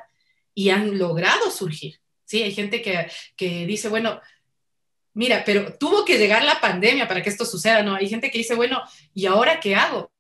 y 0.54 0.70
han 0.70 0.96
logrado 0.96 1.50
surgir 1.50 1.98
Sí, 2.26 2.42
hay 2.42 2.52
gente 2.52 2.82
que, 2.82 3.06
que 3.36 3.64
dice, 3.66 3.88
bueno, 3.88 4.20
mira, 5.14 5.44
pero 5.46 5.78
tuvo 5.78 6.04
que 6.04 6.18
llegar 6.18 6.44
la 6.44 6.60
pandemia 6.60 7.08
para 7.08 7.22
que 7.22 7.30
esto 7.30 7.46
suceda, 7.46 7.82
¿no? 7.82 7.94
Hay 7.94 8.08
gente 8.08 8.30
que 8.30 8.38
dice, 8.38 8.54
bueno, 8.54 8.82
¿y 9.14 9.26
ahora 9.26 9.60
qué 9.60 9.74
hago? 9.76 10.12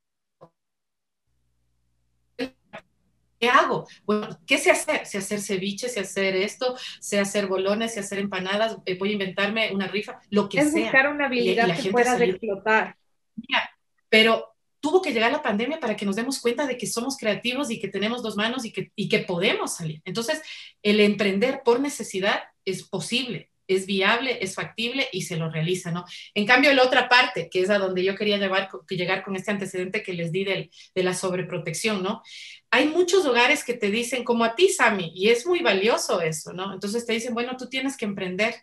¿Qué 3.38 3.48
hago? 3.50 3.86
Bueno, 4.04 4.28
¿qué 4.46 4.56
sé 4.56 4.70
hacer? 4.70 5.04
Sé 5.04 5.18
hacer 5.18 5.40
ceviche, 5.40 5.88
sé 5.88 6.00
hacer 6.00 6.36
esto, 6.36 6.74
sé 7.00 7.18
hacer 7.20 7.48
bolones, 7.48 7.92
sé 7.92 8.00
hacer 8.00 8.18
empanadas, 8.20 8.78
eh, 8.86 8.96
voy 8.96 9.10
a 9.10 9.12
inventarme 9.12 9.72
una 9.72 9.88
rifa, 9.88 10.20
lo 10.30 10.48
que 10.48 10.60
es 10.60 10.72
sea. 10.72 10.78
Es 10.78 10.84
buscar 10.84 11.12
una 11.12 11.26
habilidad 11.26 11.76
que 11.78 11.90
puedas 11.90 12.18
explotar. 12.20 12.96
Mira, 13.34 13.70
pero 14.08 14.55
tuvo 14.86 15.02
que 15.02 15.12
llegar 15.12 15.32
la 15.32 15.42
pandemia 15.42 15.80
para 15.80 15.96
que 15.96 16.06
nos 16.06 16.14
demos 16.14 16.38
cuenta 16.38 16.64
de 16.64 16.78
que 16.78 16.86
somos 16.86 17.16
creativos 17.16 17.72
y 17.72 17.80
que 17.80 17.88
tenemos 17.88 18.22
dos 18.22 18.36
manos 18.36 18.64
y 18.64 18.72
que, 18.72 18.92
y 18.94 19.08
que 19.08 19.18
podemos 19.18 19.74
salir. 19.74 20.00
Entonces, 20.04 20.40
el 20.80 21.00
emprender 21.00 21.62
por 21.64 21.80
necesidad 21.80 22.44
es 22.64 22.84
posible, 22.84 23.50
es 23.66 23.84
viable, 23.84 24.38
es 24.42 24.54
factible 24.54 25.08
y 25.10 25.22
se 25.22 25.36
lo 25.36 25.50
realiza, 25.50 25.90
¿no? 25.90 26.04
En 26.34 26.46
cambio, 26.46 26.72
la 26.72 26.84
otra 26.84 27.08
parte, 27.08 27.48
que 27.50 27.62
es 27.62 27.70
a 27.70 27.78
donde 27.78 28.04
yo 28.04 28.14
quería 28.14 28.38
llevar, 28.38 28.68
llegar 28.88 29.24
con 29.24 29.34
este 29.34 29.50
antecedente 29.50 30.04
que 30.04 30.12
les 30.12 30.30
di 30.30 30.44
del, 30.44 30.70
de 30.94 31.02
la 31.02 31.14
sobreprotección, 31.14 32.00
¿no? 32.04 32.22
Hay 32.70 32.86
muchos 32.86 33.26
hogares 33.26 33.64
que 33.64 33.74
te 33.74 33.90
dicen, 33.90 34.22
como 34.22 34.44
a 34.44 34.54
ti, 34.54 34.68
Sami, 34.68 35.10
y 35.16 35.30
es 35.30 35.46
muy 35.46 35.62
valioso 35.62 36.20
eso, 36.20 36.52
¿no? 36.52 36.72
Entonces 36.72 37.04
te 37.04 37.12
dicen, 37.12 37.34
bueno, 37.34 37.56
tú 37.56 37.68
tienes 37.68 37.96
que 37.96 38.04
emprender, 38.04 38.54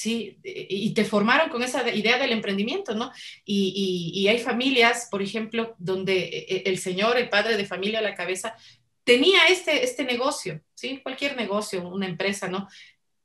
¿sí? 0.00 0.38
Y 0.42 0.94
te 0.94 1.04
formaron 1.04 1.50
con 1.50 1.62
esa 1.62 1.86
idea 1.94 2.16
del 2.18 2.32
emprendimiento, 2.32 2.94
¿no? 2.94 3.12
Y, 3.44 4.12
y, 4.14 4.28
hay 4.28 4.38
familias, 4.38 5.08
por 5.10 5.20
ejemplo, 5.20 5.74
donde 5.76 6.20
eh, 6.20 6.46
eh, 6.48 6.62
el 6.64 6.78
señor, 6.78 7.18
el 7.18 7.28
padre 7.28 7.58
de 7.58 7.66
familia 7.66 7.98
a 7.98 8.02
la 8.02 8.14
cabeza, 8.14 8.56
tenía 9.04 9.48
este, 9.50 9.84
este 9.84 10.04
negocio, 10.04 10.62
¿sí? 10.72 11.00
Cualquier 11.02 11.36
negocio, 11.36 11.86
una 11.86 12.06
empresa, 12.06 12.48
¿no? 12.48 12.66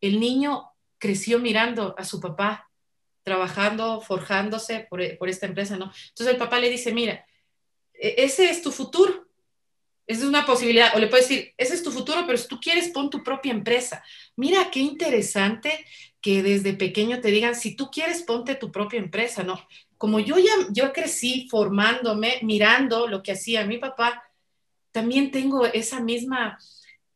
El 0.02 0.20
niño 0.20 0.66
creció 0.98 1.40
mirando 1.40 1.96
a 1.98 2.04
su 2.04 2.20
papá 2.20 2.70
trabajando, 3.24 4.02
forjándose 4.02 4.86
por, 4.90 5.18
por 5.18 5.30
esta 5.30 5.46
empresa, 5.46 5.78
¿no? 5.78 5.94
Entonces 6.10 6.34
el 6.34 6.38
papá 6.38 6.60
le 6.60 6.70
dice, 6.70 6.94
mira, 6.94 7.26
e, 7.94 8.16
ese 8.18 8.50
es 8.50 8.62
tu 8.62 8.74
futuro, 8.74 9.25
esa 10.08 10.22
es 10.22 10.28
una 10.28 10.46
posibilidad. 10.46 10.96
O 10.96 11.00
le 11.00 11.08
puede 11.08 11.24
decir, 11.24 11.54
ese 11.58 11.74
es 11.74 11.84
tu 11.84 11.92
futuro, 11.92 12.24
pero 12.26 12.38
si 12.38 12.48
tú 12.48 12.60
quieres, 12.60 12.90
pon 12.90 13.10
tu 13.10 13.24
propia 13.24 13.52
empresa. 13.52 14.04
Mira 14.36 14.70
qué 14.72 14.80
interesante 14.80 15.86
que 16.22 16.44
desde 16.44 16.74
pequeño 16.74 17.22
te 17.22 17.30
digan, 17.30 17.56
si 17.56 17.76
tú 17.76 17.90
quieres, 17.92 18.24
ponte 18.24 18.56
tu 18.56 18.72
propia 18.72 19.00
empresa, 19.00 19.44
¿no? 19.44 19.60
Como 19.98 20.20
yo 20.20 20.38
ya, 20.38 20.52
yo 20.72 20.92
crecí 20.92 21.48
formándome, 21.50 22.40
mirando 22.42 23.08
lo 23.08 23.22
que 23.22 23.32
hacía 23.32 23.66
mi 23.66 23.78
papá, 23.78 24.24
también 24.92 25.32
tengo 25.32 25.66
esa 25.66 26.00
misma, 26.00 26.58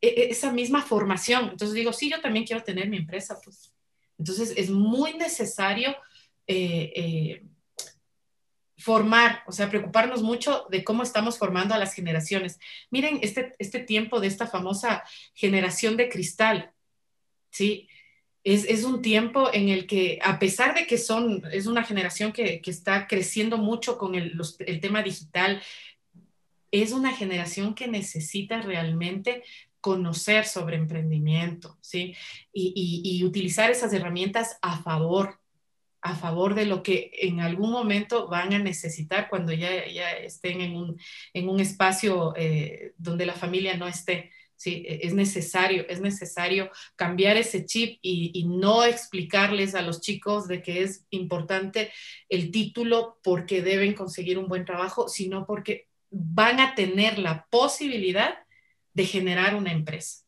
e, 0.02 0.08
e, 0.08 0.30
esa 0.30 0.52
misma 0.52 0.82
formación. 0.82 1.49
Entonces 1.49 1.73
digo, 1.73 1.93
sí, 1.93 2.10
yo 2.10 2.21
también 2.21 2.45
quiero 2.45 2.63
tener 2.63 2.89
mi 2.89 2.97
empresa, 2.97 3.39
pues. 3.43 3.73
Entonces 4.17 4.54
es 4.56 4.69
muy 4.69 5.13
necesario 5.13 5.95
eh, 6.45 6.91
eh, 6.95 7.43
formar, 8.80 9.44
o 9.46 9.52
sea, 9.52 9.70
preocuparnos 9.70 10.24
mucho 10.24 10.65
de 10.70 10.86
cómo 10.86 11.04
estamos 11.04 11.38
formando 11.38 11.74
a 11.74 11.78
las 11.78 11.94
generaciones. 11.94 12.60
Miren 12.89 13.20
este, 13.22 13.54
este 13.60 13.80
tiempo 13.80 14.22
de 14.22 14.28
esta 14.28 14.48
famosa 14.48 15.04
generación 15.34 15.98
de 15.98 16.08
cristal, 16.08 16.72
¿sí? 17.52 17.89
Es, 18.46 18.63
es, 18.63 18.86
un 18.86 19.02
tiempo 19.02 19.50
en 19.54 19.68
el 19.68 19.86
que, 19.86 20.18
a 20.24 20.39
pesar 20.39 20.74
de 20.74 20.88
que 20.88 20.98
son, 20.98 21.44
es 21.52 21.68
una 21.68 21.84
generación 21.84 22.32
que, 22.32 22.62
que 22.62 22.72
está 22.72 23.06
creciendo 23.06 23.58
mucho 23.58 23.98
con 23.98 24.15
el, 24.15 24.39
el, 24.60 24.80
tema 24.80 25.04
digital, 25.04 25.62
es 26.72 26.94
una 26.94 27.12
generación 27.12 27.76
que 27.76 27.89
necesita 27.89 28.62
realmente 28.62 29.44
conocer 29.82 30.46
sobre 30.46 30.78
emprendimiento, 30.78 31.78
¿sí? 31.82 32.15
Y, 32.54 33.02
y 33.04 33.26
utilizar 33.26 33.70
esas 33.70 33.92
herramientas 33.92 34.58
a 34.62 34.82
favor 34.82 35.38
a 36.01 36.15
favor 36.15 36.55
de 36.55 36.65
lo 36.65 36.81
que 36.81 37.12
en 37.13 37.39
algún 37.41 37.71
momento 37.71 38.27
van 38.27 38.53
a 38.53 38.59
necesitar 38.59 39.29
cuando 39.29 39.51
ya, 39.53 39.69
estén 39.77 40.62
en 40.62 40.75
un, 41.49 41.59
espacio 41.59 42.33
eh, 42.38 42.93
donde 42.97 43.25
la 43.25 43.33
familia 43.33 43.75
no 43.77 43.88
esté. 43.88 44.31
Sí, 44.55 44.83
e, 44.88 45.07
es 45.07 45.13
necesario, 45.13 45.85
es 45.88 46.01
necesario 46.01 46.69
cambiar 46.95 47.38
ese 47.38 47.65
chip 47.65 47.99
y, 48.01 48.45
no 48.45 48.83
explicarles 48.83 49.75
a 49.75 49.81
los 49.81 50.01
chicos 50.01 50.47
de 50.47 50.62
que 50.62 50.83
es 50.83 51.05
importante 51.12 51.91
el 52.27 52.51
título 52.51 53.19
porque 53.23 53.62
deben 53.62 53.93
conseguir 53.93 54.38
un 54.38 54.47
buen 54.47 54.65
trabajo, 54.65 55.07
sino 55.07 55.45
porque 55.45 55.88
van 56.09 56.59
a 56.59 56.75
tener 56.75 57.19
la 57.19 57.45
posibilidad 57.49 58.39
de 58.93 59.05
generar 59.05 59.55
una 59.55 59.71
empresa. 59.71 60.25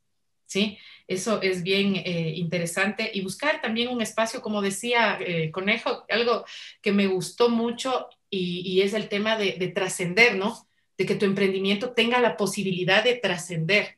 ¿Sí? 0.51 0.77
Eso 1.07 1.41
es 1.41 1.63
bien 1.63 1.95
eh, 1.95 2.33
interesante 2.35 3.09
y 3.13 3.21
buscar 3.21 3.61
también 3.61 3.87
un 3.87 4.01
espacio, 4.01 4.41
como 4.41 4.61
decía 4.61 5.17
eh, 5.21 5.49
Conejo, 5.49 6.05
algo 6.09 6.45
que 6.81 6.91
me 6.91 7.07
gustó 7.07 7.47
mucho 7.49 8.09
y, 8.29 8.81
es 8.81 8.93
el 8.93 9.07
tema 9.07 9.37
de, 9.37 9.53
de 9.53 9.69
trascender, 9.69 10.35
¿no? 10.35 10.67
De 10.97 11.05
que 11.05 11.15
tu 11.15 11.25
emprendimiento 11.25 11.93
tenga 11.93 12.19
la 12.19 12.35
posibilidad 12.35 13.01
de 13.03 13.15
trascender, 13.15 13.97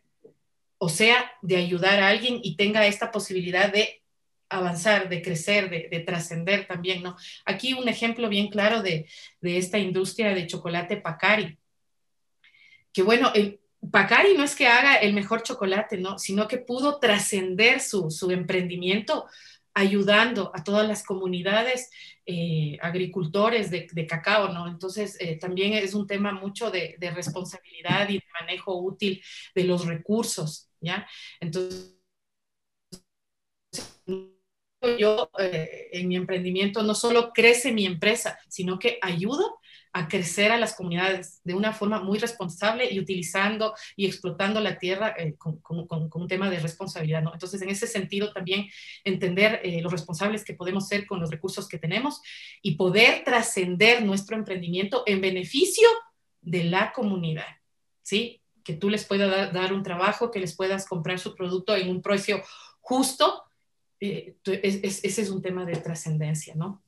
o 0.78 0.90
sea, 0.90 1.32
de 1.42 1.58
ayudar 1.58 2.00
a 2.00 2.10
alguien 2.10 2.40
y 2.44 2.56
tenga 2.56 2.86
esta 2.86 3.12
posibilidad 3.12 3.72
de 3.72 4.04
avanzar, 4.50 5.10
de 5.10 5.24
crecer, 5.24 5.72
de, 5.72 5.88
de 5.90 6.00
trascender 6.02 6.68
también, 6.68 7.02
¿no? 7.02 7.16
Aquí 7.46 7.74
un 7.74 7.90
ejemplo 7.90 8.30
bien 8.30 8.50
claro 8.50 8.84
de, 8.84 9.08
de 9.42 9.58
esta 9.58 9.80
industria 9.80 10.36
de 10.36 10.46
chocolate 10.46 10.98
Pacari, 10.98 11.58
que 12.92 13.02
bueno, 13.02 13.32
el, 13.34 13.60
Pacari 13.92 14.36
no 14.36 14.44
es 14.44 14.56
que 14.56 14.68
haga 14.68 14.96
el 14.96 15.14
mejor 15.14 15.44
chocolate, 15.44 15.98
¿no? 15.98 16.18
Sino 16.18 16.48
que 16.48 16.58
pudo 16.58 17.00
trascender 17.00 17.80
su, 17.80 18.10
su, 18.10 18.32
emprendimiento 18.32 19.26
ayudando 19.74 20.52
a 20.54 20.64
todas 20.64 20.88
las 20.88 21.04
comunidades 21.04 21.90
eh, 22.26 22.78
agricultores 22.82 23.70
de, 23.70 24.08
cacao, 24.08 24.50
¿no? 24.50 24.68
Entonces, 24.68 25.18
eh, 25.20 25.38
también 25.38 25.74
es 25.74 25.94
un 25.94 26.08
tema 26.08 26.32
mucho 26.32 26.72
de, 26.72 26.96
responsabilidad 27.14 28.08
y 28.10 28.22
manejo 28.40 28.78
útil 28.82 29.22
de 29.56 29.64
los 29.66 29.86
recursos, 29.86 30.70
¿ya? 30.80 31.08
Entonces, 31.40 31.98
yo 35.00 35.30
eh, 35.40 35.90
en 35.92 36.08
mi 36.08 36.16
emprendimiento 36.16 36.84
no 36.84 36.94
solo 36.94 37.32
crece 37.34 37.72
mi 37.72 37.86
empresa, 37.86 38.40
sino 38.48 38.80
que 38.80 39.00
ayudo 39.02 39.60
a 39.94 40.08
crecer 40.08 40.52
a 40.52 40.58
las 40.58 40.76
comunidades 40.76 41.40
de 41.44 41.54
una 41.54 41.72
forma 41.72 42.02
muy 42.02 42.18
responsable 42.18 42.92
y 42.92 43.00
utilizando 43.00 43.76
y 43.96 44.08
explotando 44.08 44.60
la 44.60 44.80
tierra 44.80 45.14
eh, 45.18 45.36
con, 45.38 45.62
un 45.64 46.28
tema 46.28 46.50
de 46.50 46.60
responsabilidad. 46.60 47.22
¿no? 47.22 47.32
Entonces, 47.32 47.62
en 47.62 47.70
ese 47.70 47.86
sentido, 47.86 48.34
también 48.34 48.68
entender 49.04 49.62
eh, 49.64 49.82
los 49.82 49.92
responsables 49.92 50.44
que 50.44 50.56
podemos 50.56 50.88
ser 50.88 51.06
con 51.06 51.20
los 51.20 51.30
recursos 51.30 51.68
que 51.68 51.78
tenemos 51.78 52.22
y 52.64 52.76
poder 52.76 53.24
trascender 53.24 54.04
nuestro 54.04 54.36
emprendimiento 54.36 55.04
en 55.06 55.22
beneficio 55.22 55.88
de 56.42 56.64
la 56.64 56.92
comunidad. 56.92 57.46
¿Sí? 58.02 58.42
Que 58.64 58.74
tú 58.74 58.90
les 58.90 59.06
puedas 59.06 59.54
dar, 59.54 59.74
un 59.74 59.84
trabajo, 59.84 60.32
que 60.32 60.40
les 60.40 60.56
puedas 60.56 60.88
comprar 60.88 61.20
su 61.20 61.36
producto 61.36 61.76
en 61.76 61.90
un 61.90 62.02
precio 62.02 62.42
justo. 62.80 63.44
Eh, 64.00 64.36
es, 64.46 64.80
es, 64.84 65.04
ese 65.04 65.22
es 65.22 65.30
un 65.30 65.42
tema 65.42 65.66
de 65.66 65.76
trascendencia, 65.76 66.56
¿no? 66.56 66.82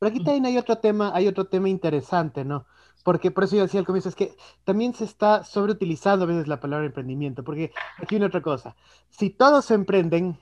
Pero 0.00 0.10
aquí 0.10 0.24
también 0.24 0.46
hay 0.46 0.56
otro 0.56 0.78
tema, 0.78 1.12
hay 1.14 1.28
otro 1.28 1.44
tema 1.44 1.68
interesante, 1.68 2.42
¿no? 2.42 2.66
Porque 3.04 3.30
por 3.30 3.44
eso 3.44 3.56
yo 3.56 3.62
decía 3.62 3.80
al 3.80 3.86
comienzo, 3.86 4.08
es 4.08 4.14
que 4.14 4.34
también 4.64 4.94
se 4.94 5.04
está 5.04 5.44
sobreutilizando 5.44 6.24
a 6.24 6.28
veces 6.28 6.48
la 6.48 6.58
palabra 6.58 6.86
emprendimiento, 6.86 7.44
porque 7.44 7.70
aquí 7.98 8.14
viene 8.14 8.24
otra 8.24 8.40
cosa. 8.40 8.74
Si 9.10 9.28
todos 9.28 9.70
emprenden, 9.70 10.38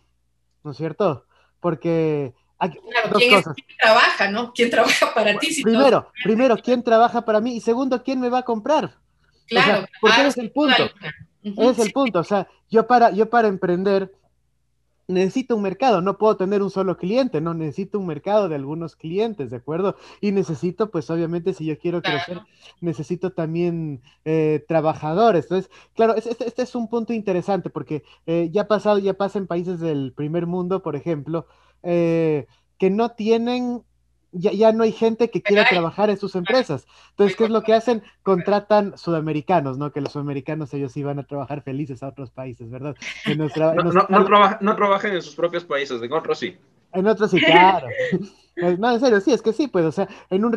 ¿no 0.62 0.70
es 0.70 0.76
cierto? 0.76 1.26
Porque 1.58 2.34
hay 2.58 2.70
claro, 2.70 3.08
dos 3.10 3.18
¿quién, 3.18 3.34
cosas. 3.34 3.56
Es, 3.58 3.64
¿quién 3.64 3.78
trabaja, 3.78 4.30
no? 4.30 4.52
¿Quién 4.52 4.70
trabaja 4.70 5.12
para 5.12 5.38
ti? 5.40 5.52
Si 5.52 5.62
primero, 5.64 6.12
primero, 6.22 6.56
¿quién 6.56 6.84
trabaja 6.84 7.24
para 7.24 7.40
mí? 7.40 7.56
Y 7.56 7.60
segundo, 7.60 8.02
¿quién 8.04 8.20
me 8.20 8.28
va 8.28 8.38
a 8.38 8.44
comprar? 8.44 8.94
Claro. 9.48 9.72
O 9.72 9.76
sea, 9.76 9.88
porque 10.00 10.20
ah, 10.20 10.26
es 10.28 10.38
el 10.38 10.52
punto. 10.52 10.84
Uh 11.42 11.48
-huh, 11.48 11.70
es 11.72 11.78
el 11.80 11.86
sí. 11.86 11.92
punto. 11.92 12.20
O 12.20 12.24
sea, 12.24 12.46
yo 12.70 12.86
para, 12.86 13.10
yo 13.10 13.28
para 13.28 13.48
emprender 13.48 14.12
necesito 15.08 15.56
un 15.56 15.62
mercado, 15.62 16.02
no 16.02 16.18
puedo 16.18 16.36
tener 16.36 16.62
un 16.62 16.70
solo 16.70 16.98
cliente, 16.98 17.40
no 17.40 17.54
necesito 17.54 17.98
un 17.98 18.06
mercado 18.06 18.48
de 18.48 18.54
algunos 18.54 18.94
clientes, 18.94 19.50
¿de 19.50 19.56
acuerdo? 19.56 19.96
Y 20.20 20.32
necesito, 20.32 20.90
pues 20.90 21.10
obviamente, 21.10 21.54
si 21.54 21.64
yo 21.64 21.78
quiero 21.78 22.02
claro. 22.02 22.20
crecer, 22.24 22.42
necesito 22.82 23.32
también 23.32 24.02
eh, 24.26 24.64
trabajadores. 24.68 25.46
Entonces, 25.46 25.70
claro, 25.94 26.14
este, 26.14 26.46
este, 26.46 26.62
es 26.62 26.74
un 26.74 26.88
punto 26.88 27.14
interesante 27.14 27.70
porque 27.70 28.04
eh, 28.26 28.50
ya 28.52 28.62
ha 28.62 28.68
pasado, 28.68 28.98
ya 28.98 29.14
pasa 29.14 29.38
en 29.38 29.46
países 29.46 29.80
del 29.80 30.12
primer 30.12 30.46
mundo, 30.46 30.82
por 30.82 30.94
ejemplo, 30.94 31.46
eh, 31.82 32.46
que 32.78 32.90
no 32.90 33.12
tienen 33.12 33.82
ya, 34.32 34.52
ya, 34.52 34.72
no 34.72 34.84
hay 34.84 34.92
gente 34.92 35.30
que 35.30 35.42
quiera 35.42 35.66
trabajar 35.68 36.10
en 36.10 36.18
sus 36.18 36.34
empresas. 36.34 36.86
Entonces, 37.10 37.36
¿qué 37.36 37.44
es 37.44 37.50
lo 37.50 37.62
que 37.62 37.74
hacen? 37.74 38.02
Contratan 38.22 38.96
sudamericanos, 38.96 39.78
¿no? 39.78 39.92
Que 39.92 40.00
los 40.00 40.12
sudamericanos 40.12 40.72
ellos 40.74 40.96
iban 40.96 41.18
a 41.18 41.24
trabajar 41.24 41.62
felices 41.62 42.02
a 42.02 42.08
otros 42.08 42.30
países, 42.30 42.70
¿verdad? 42.70 42.94
En 43.24 43.38
nuestra, 43.38 43.74
no, 43.74 43.80
en 43.80 43.88
nuestra... 43.88 44.06
no, 44.08 44.26
no, 44.28 44.58
no, 44.60 44.76
trabajan 44.76 45.14
en 45.14 45.22
sus 45.22 45.34
propios 45.34 45.64
países, 45.64 46.02
en 46.02 46.12
otros 46.12 46.38
sí. 46.38 46.56
En 46.92 47.06
otros 47.06 47.30
sí, 47.30 47.40
claro. 47.40 47.86
no, 48.78 48.92
en 48.92 49.00
serio, 49.00 49.20
sí, 49.20 49.32
es 49.32 49.42
que 49.42 49.52
sí, 49.52 49.68
pues, 49.68 49.84
o 49.84 49.92
sea, 49.92 50.08
en, 50.30 50.44
un, 50.44 50.56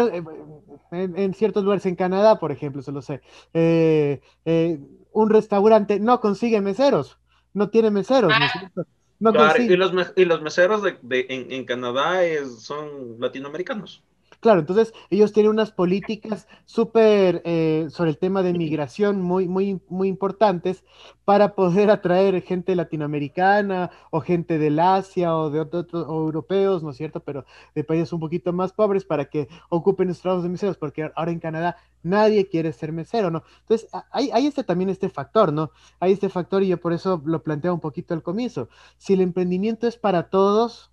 en, 0.91 1.17
en 1.17 1.33
ciertos 1.33 1.63
lugares 1.63 1.85
en 1.85 1.95
Canadá, 1.95 2.39
por 2.39 2.51
ejemplo, 2.51 2.81
se 2.81 2.91
lo 2.91 3.01
sé, 3.01 3.21
eh, 3.53 4.21
eh, 4.45 4.79
un 5.11 5.29
restaurante 5.29 5.99
no 5.99 6.21
consigue 6.21 6.61
meseros 6.61 7.17
no 7.53 7.69
tiene 7.69 7.91
meseros, 7.91 8.29
¿no 8.37 8.45
es 8.45 8.51
Ah. 8.55 8.59
cierto? 8.59 8.85
No 9.21 9.31
Claro, 9.31 9.61
y, 9.63 9.77
los, 9.77 9.93
y 10.17 10.25
los 10.25 10.41
meseros 10.41 10.81
de, 10.83 10.97
de- 11.01 11.27
en, 11.29 11.51
en 11.51 11.65
Canadá 11.65 12.23
es- 12.25 12.63
son 12.63 13.19
latinoamericanos. 13.19 14.03
Claro, 14.41 14.59
entonces 14.59 14.91
ellos 15.11 15.33
tienen 15.33 15.51
unas 15.51 15.71
políticas 15.71 16.47
súper 16.65 17.43
eh, 17.45 17.85
sobre 17.91 18.09
el 18.09 18.17
tema 18.17 18.41
de 18.41 18.53
migración 18.53 19.21
muy, 19.21 19.47
muy, 19.47 19.79
muy 19.87 20.07
importantes 20.07 20.83
para 21.25 21.53
poder 21.53 21.91
atraer 21.91 22.41
gente 22.41 22.75
latinoamericana 22.75 23.91
o 24.09 24.19
gente 24.19 24.57
del 24.57 24.79
Asia 24.79 25.37
o 25.37 25.51
de 25.51 25.59
otros 25.59 25.85
europeos, 25.93 26.81
¿no 26.81 26.89
es 26.89 26.97
cierto? 26.97 27.19
Pero 27.19 27.45
de 27.75 27.83
países 27.83 28.11
un 28.13 28.19
poquito 28.19 28.51
más 28.51 28.73
pobres 28.73 29.05
para 29.05 29.25
que 29.25 29.47
ocupen 29.69 30.07
los 30.07 30.19
trabajos 30.21 30.43
de 30.43 30.49
meseros, 30.49 30.77
porque 30.77 31.11
ahora 31.15 31.31
en 31.31 31.39
Canadá 31.39 31.77
nadie 32.01 32.49
quiere 32.49 32.73
ser 32.73 32.91
mesero, 32.91 33.29
¿no? 33.29 33.43
Entonces 33.59 33.89
hay, 34.11 34.31
hay 34.31 34.47
este, 34.47 34.63
también 34.63 34.89
este 34.89 35.09
factor, 35.09 35.53
¿no? 35.53 35.69
Hay 35.99 36.13
este 36.13 36.29
factor 36.29 36.63
y 36.63 36.69
yo 36.69 36.81
por 36.81 36.93
eso 36.93 37.21
lo 37.25 37.43
planteo 37.43 37.75
un 37.75 37.79
poquito 37.79 38.15
al 38.15 38.23
comienzo. 38.23 38.69
Si 38.97 39.13
el 39.13 39.21
emprendimiento 39.21 39.85
es 39.85 39.97
para 39.97 40.31
todos 40.31 40.91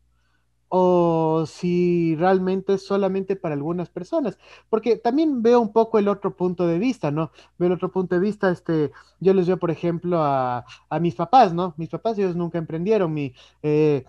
o 0.68 1.44
si 1.46 2.14
realmente 2.16 2.74
es 2.74 2.86
solamente 2.86 3.36
para 3.36 3.54
algunas 3.54 3.88
personas, 3.88 4.38
porque 4.68 4.96
también 4.96 5.42
veo 5.42 5.60
un 5.60 5.72
poco 5.72 5.98
el 5.98 6.08
otro 6.08 6.36
punto 6.36 6.66
de 6.66 6.78
vista, 6.78 7.10
¿no? 7.10 7.30
Veo 7.58 7.68
el 7.68 7.74
otro 7.74 7.90
punto 7.90 8.14
de 8.14 8.20
vista, 8.20 8.50
este, 8.50 8.92
yo 9.20 9.34
les 9.34 9.46
veo, 9.46 9.58
por 9.58 9.70
ejemplo, 9.70 10.22
a, 10.22 10.64
mis 11.00 11.14
papás, 11.14 11.54
¿no? 11.54 11.74
Mis 11.76 11.88
papás, 11.88 12.18
ellos 12.18 12.36
nunca 12.36 12.58
emprendieron, 12.58 13.12
mi, 13.12 13.32
eh, 13.62 14.04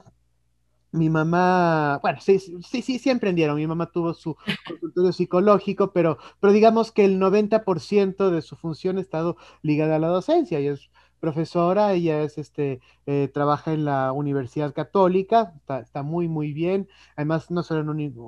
mi 0.91 1.09
mamá, 1.09 1.99
bueno, 2.01 2.19
sí, 2.19 2.39
sí, 2.39 2.81
sí, 2.81 2.99
sí, 2.99 3.09
emprendieron, 3.09 3.55
mi 3.55 3.67
mamá 3.67 3.91
tuvo 3.91 4.13
su 4.13 4.35
consultorio 4.67 5.11
psicológico, 5.13 5.91
pero, 5.93 6.17
pero 6.39 6.51
digamos 6.51 6.91
que 6.91 7.05
el 7.05 7.19
90% 7.19 8.31
de 8.31 8.41
su 8.41 8.55
función 8.55 8.97
ha 8.97 9.01
estado 9.01 9.37
ligada 9.61 9.95
a 9.97 9.99
la 9.99 10.07
docencia, 10.07 10.59
ella 10.59 10.73
es 10.73 10.89
profesora, 11.19 11.93
ella 11.93 12.21
es, 12.23 12.37
este, 12.37 12.81
eh, 13.05 13.29
trabaja 13.33 13.73
en 13.73 13.85
la 13.85 14.11
Universidad 14.13 14.73
Católica, 14.73 15.53
está, 15.81 16.03
muy, 16.03 16.27
muy 16.27 16.53
bien, 16.53 16.87
además 17.15 17.51
no 17.51 17.63
solo 17.63 17.81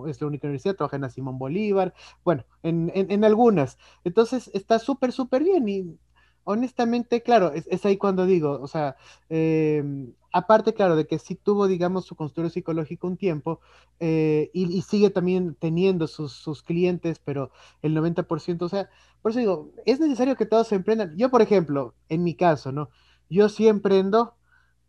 es 0.08 0.22
la 0.22 0.28
única 0.28 0.48
universidad, 0.48 0.76
trabaja 0.76 0.98
en 0.98 1.04
la 1.04 1.10
Simón 1.10 1.39
Bolívar, 1.39 1.94
bueno, 2.24 2.46
en, 2.64 2.92
en, 2.96 3.12
en 3.12 3.24
algunas, 3.24 3.78
entonces 4.04 4.50
está 4.54 4.80
súper, 4.80 5.12
súper 5.12 5.44
bien 5.44 5.68
y 5.70 5.98
honestamente, 6.44 7.22
claro, 7.22 7.52
es, 7.54 7.68
es 7.68 7.86
ahí 7.86 7.98
cuando 7.98 8.26
digo, 8.26 8.60
o 8.62 8.68
sea, 8.68 8.96
eh, 9.30 9.84
aparte, 10.32 10.74
claro, 10.74 10.96
de 10.96 11.08
que 11.08 11.20
sí 11.20 11.36
tuvo, 11.36 11.68
digamos, 11.68 12.06
su 12.06 12.16
consultorio 12.16 12.50
psicológico 12.50 13.08
un 13.08 13.18
tiempo 13.18 13.60
eh, 14.00 14.50
y, 14.54 14.72
y 14.76 14.82
sigue 14.82 15.10
también 15.10 15.56
teniendo 15.56 16.08
sus, 16.08 16.34
sus 16.34 16.64
clientes, 16.64 17.20
pero 17.24 17.52
el 17.82 17.94
90%, 17.94 18.66
o 18.66 18.70
sea, 18.70 18.90
por 19.22 19.32
eso 19.32 19.40
digo, 19.40 19.72
es 19.86 20.00
necesario 20.00 20.36
que 20.36 20.46
todos 20.46 20.68
se 20.68 20.76
emprendan. 20.76 21.16
Yo, 21.18 21.30
por 21.30 21.42
ejemplo, 21.42 21.96
en 22.10 22.24
mi 22.24 22.36
caso, 22.36 22.72
¿no? 22.72 22.90
Yo 23.30 23.50
sí 23.50 23.68
emprendo, 23.68 24.36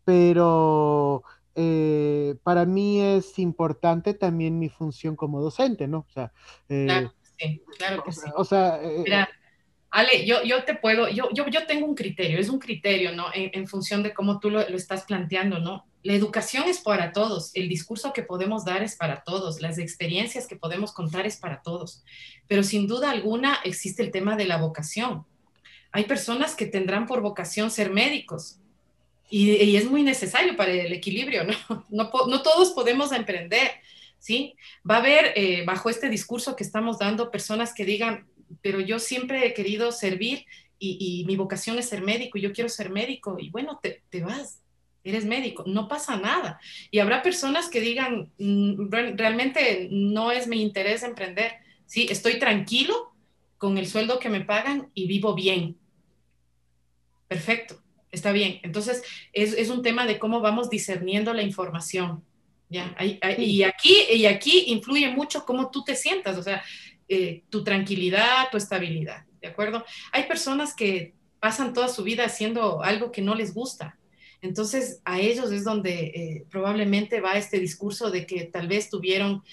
pero 0.05 1.23
eh, 1.55 2.35
para 2.43 2.65
mí 2.65 2.99
es 3.01 3.37
importante 3.39 4.13
también 4.13 4.59
mi 4.59 4.69
función 4.69 5.15
como 5.15 5.41
docente, 5.41 5.87
¿no? 5.87 5.99
O 5.99 6.11
sea, 6.11 6.33
eh, 6.69 6.85
Claro, 6.87 7.13
sí, 7.37 7.63
claro 7.77 8.03
que 8.03 8.11
sí. 8.11 8.21
o 8.35 8.43
sea, 8.43 8.81
eh, 8.83 9.03
Mira, 9.03 9.29
Ale, 9.93 10.25
yo, 10.25 10.41
yo 10.41 10.63
te 10.63 10.73
puedo, 10.73 11.07
yo, 11.07 11.29
yo, 11.33 11.45
yo 11.49 11.67
tengo 11.67 11.85
un 11.85 11.93
criterio, 11.93 12.39
es 12.39 12.49
un 12.49 12.57
criterio, 12.57 13.11
¿no? 13.11 13.27
En, 13.31 13.67
función 13.67 14.01
de 14.01 14.11
cómo 14.11 14.39
tú 14.39 14.49
lo, 14.49 14.67
lo 14.67 14.75
estás 14.75 15.03
planteando, 15.03 15.59
¿no? 15.59 15.85
La 16.01 16.13
educación 16.13 16.63
es 16.67 16.79
para 16.79 17.11
todos, 17.11 17.51
el 17.53 17.69
discurso 17.69 18.11
que 18.11 18.23
podemos 18.23 18.65
dar 18.65 18.81
es 18.81 18.95
para 18.95 19.23
todos, 19.23 19.61
las 19.61 19.77
experiencias 19.77 20.47
que 20.47 20.55
podemos 20.55 20.93
contar 20.93 21.27
es 21.27 21.37
para 21.37 21.61
todos, 21.61 22.03
pero 22.47 22.63
sin 22.63 22.87
duda 22.87 23.11
alguna 23.11 23.59
existe 23.63 24.01
el 24.01 24.09
tema 24.09 24.35
de 24.35 24.45
la 24.45 24.57
vocación. 24.57 25.27
Hay 25.91 26.05
personas 26.05 26.55
que 26.55 26.65
tendrán 26.65 27.05
por 27.05 27.21
vocación 27.21 27.69
ser 27.69 27.91
médicos 27.91 28.57
y, 29.29 29.75
es 29.75 29.85
muy 29.85 30.01
necesario 30.01 30.57
para 30.57 30.71
el 30.71 30.91
equilibrio, 30.91 31.43
¿no? 31.43 31.85
No 31.91 32.41
todos 32.41 32.71
podemos 32.71 33.11
emprender, 33.11 33.69
¿sí? 34.23 34.55
Va 34.89 34.95
a 34.95 34.99
haber, 34.99 35.33
eh, 35.35 35.63
bajo 35.65 35.89
este 35.89 36.09
discurso 36.09 36.55
que 36.55 36.63
estamos 36.63 36.97
dando, 36.97 37.29
personas 37.29 37.73
que 37.73 37.83
digan, 37.83 38.25
pero 38.61 38.79
yo 38.79 38.99
siempre 38.99 39.45
he 39.47 39.53
querido 39.53 39.91
servir 39.91 40.45
y, 40.79 41.21
y 41.21 41.25
mi 41.25 41.35
vocación 41.35 41.79
es 41.79 41.87
ser 41.89 42.01
médico 42.01 42.37
y 42.37 42.41
yo 42.41 42.51
quiero 42.53 42.69
ser 42.69 42.89
médico 42.89 43.37
y 43.39 43.49
bueno, 43.49 43.79
te, 43.81 44.03
te 44.09 44.21
vas, 44.21 44.61
eres 45.03 45.25
médico, 45.25 45.63
no 45.67 45.87
pasa 45.87 46.17
nada. 46.17 46.59
Y 46.91 46.99
habrá 46.99 47.21
personas 47.21 47.69
que 47.69 47.81
digan, 47.81 48.31
"Mm, 48.37 48.89
re- 48.91 49.13
realmente 49.15 49.87
no 49.91 50.31
es 50.31 50.47
mi 50.47 50.61
interés 50.61 51.03
emprender, 51.03 51.53
¿sí? 51.85 52.07
Estoy 52.09 52.39
tranquilo 52.39 53.13
con 53.57 53.77
el 53.77 53.87
sueldo 53.87 54.19
que 54.19 54.29
me 54.29 54.41
pagan 54.41 54.89
y 54.93 55.07
vivo 55.07 55.33
bien. 55.35 55.77
Perfecto, 57.27 57.81
está 58.11 58.31
bien. 58.31 58.59
Entonces, 58.63 59.03
es, 59.31 59.53
es 59.53 59.69
un 59.69 59.81
tema 59.81 60.05
de 60.05 60.19
cómo 60.19 60.41
vamos 60.41 60.69
discerniendo 60.69 61.33
la 61.33 61.43
información. 61.43 62.23
¿ya? 62.69 62.95
Y, 63.37 63.63
aquí, 63.63 63.95
y 64.11 64.25
aquí 64.25 64.65
influye 64.67 65.09
mucho 65.09 65.45
cómo 65.45 65.69
tú 65.69 65.83
te 65.83 65.95
sientas, 65.95 66.37
o 66.37 66.43
sea, 66.43 66.63
eh, 67.07 67.43
tu 67.49 67.63
tranquilidad, 67.63 68.49
tu 68.51 68.57
estabilidad, 68.57 69.25
¿de 69.41 69.47
acuerdo? 69.47 69.83
Hay 70.11 70.23
personas 70.23 70.75
que 70.75 71.13
pasan 71.39 71.73
toda 71.73 71.89
su 71.89 72.03
vida 72.03 72.25
haciendo 72.25 72.81
algo 72.83 73.11
que 73.11 73.21
no 73.21 73.35
les 73.35 73.53
gusta. 73.53 73.97
Entonces, 74.41 75.01
a 75.05 75.19
ellos 75.19 75.51
es 75.51 75.63
donde 75.63 76.05
eh, 76.05 76.45
probablemente 76.49 77.21
va 77.21 77.33
este 77.33 77.59
discurso 77.59 78.11
de 78.11 78.25
que 78.25 78.43
tal 78.43 78.67
vez 78.67 78.89
tuvieron 78.89 79.43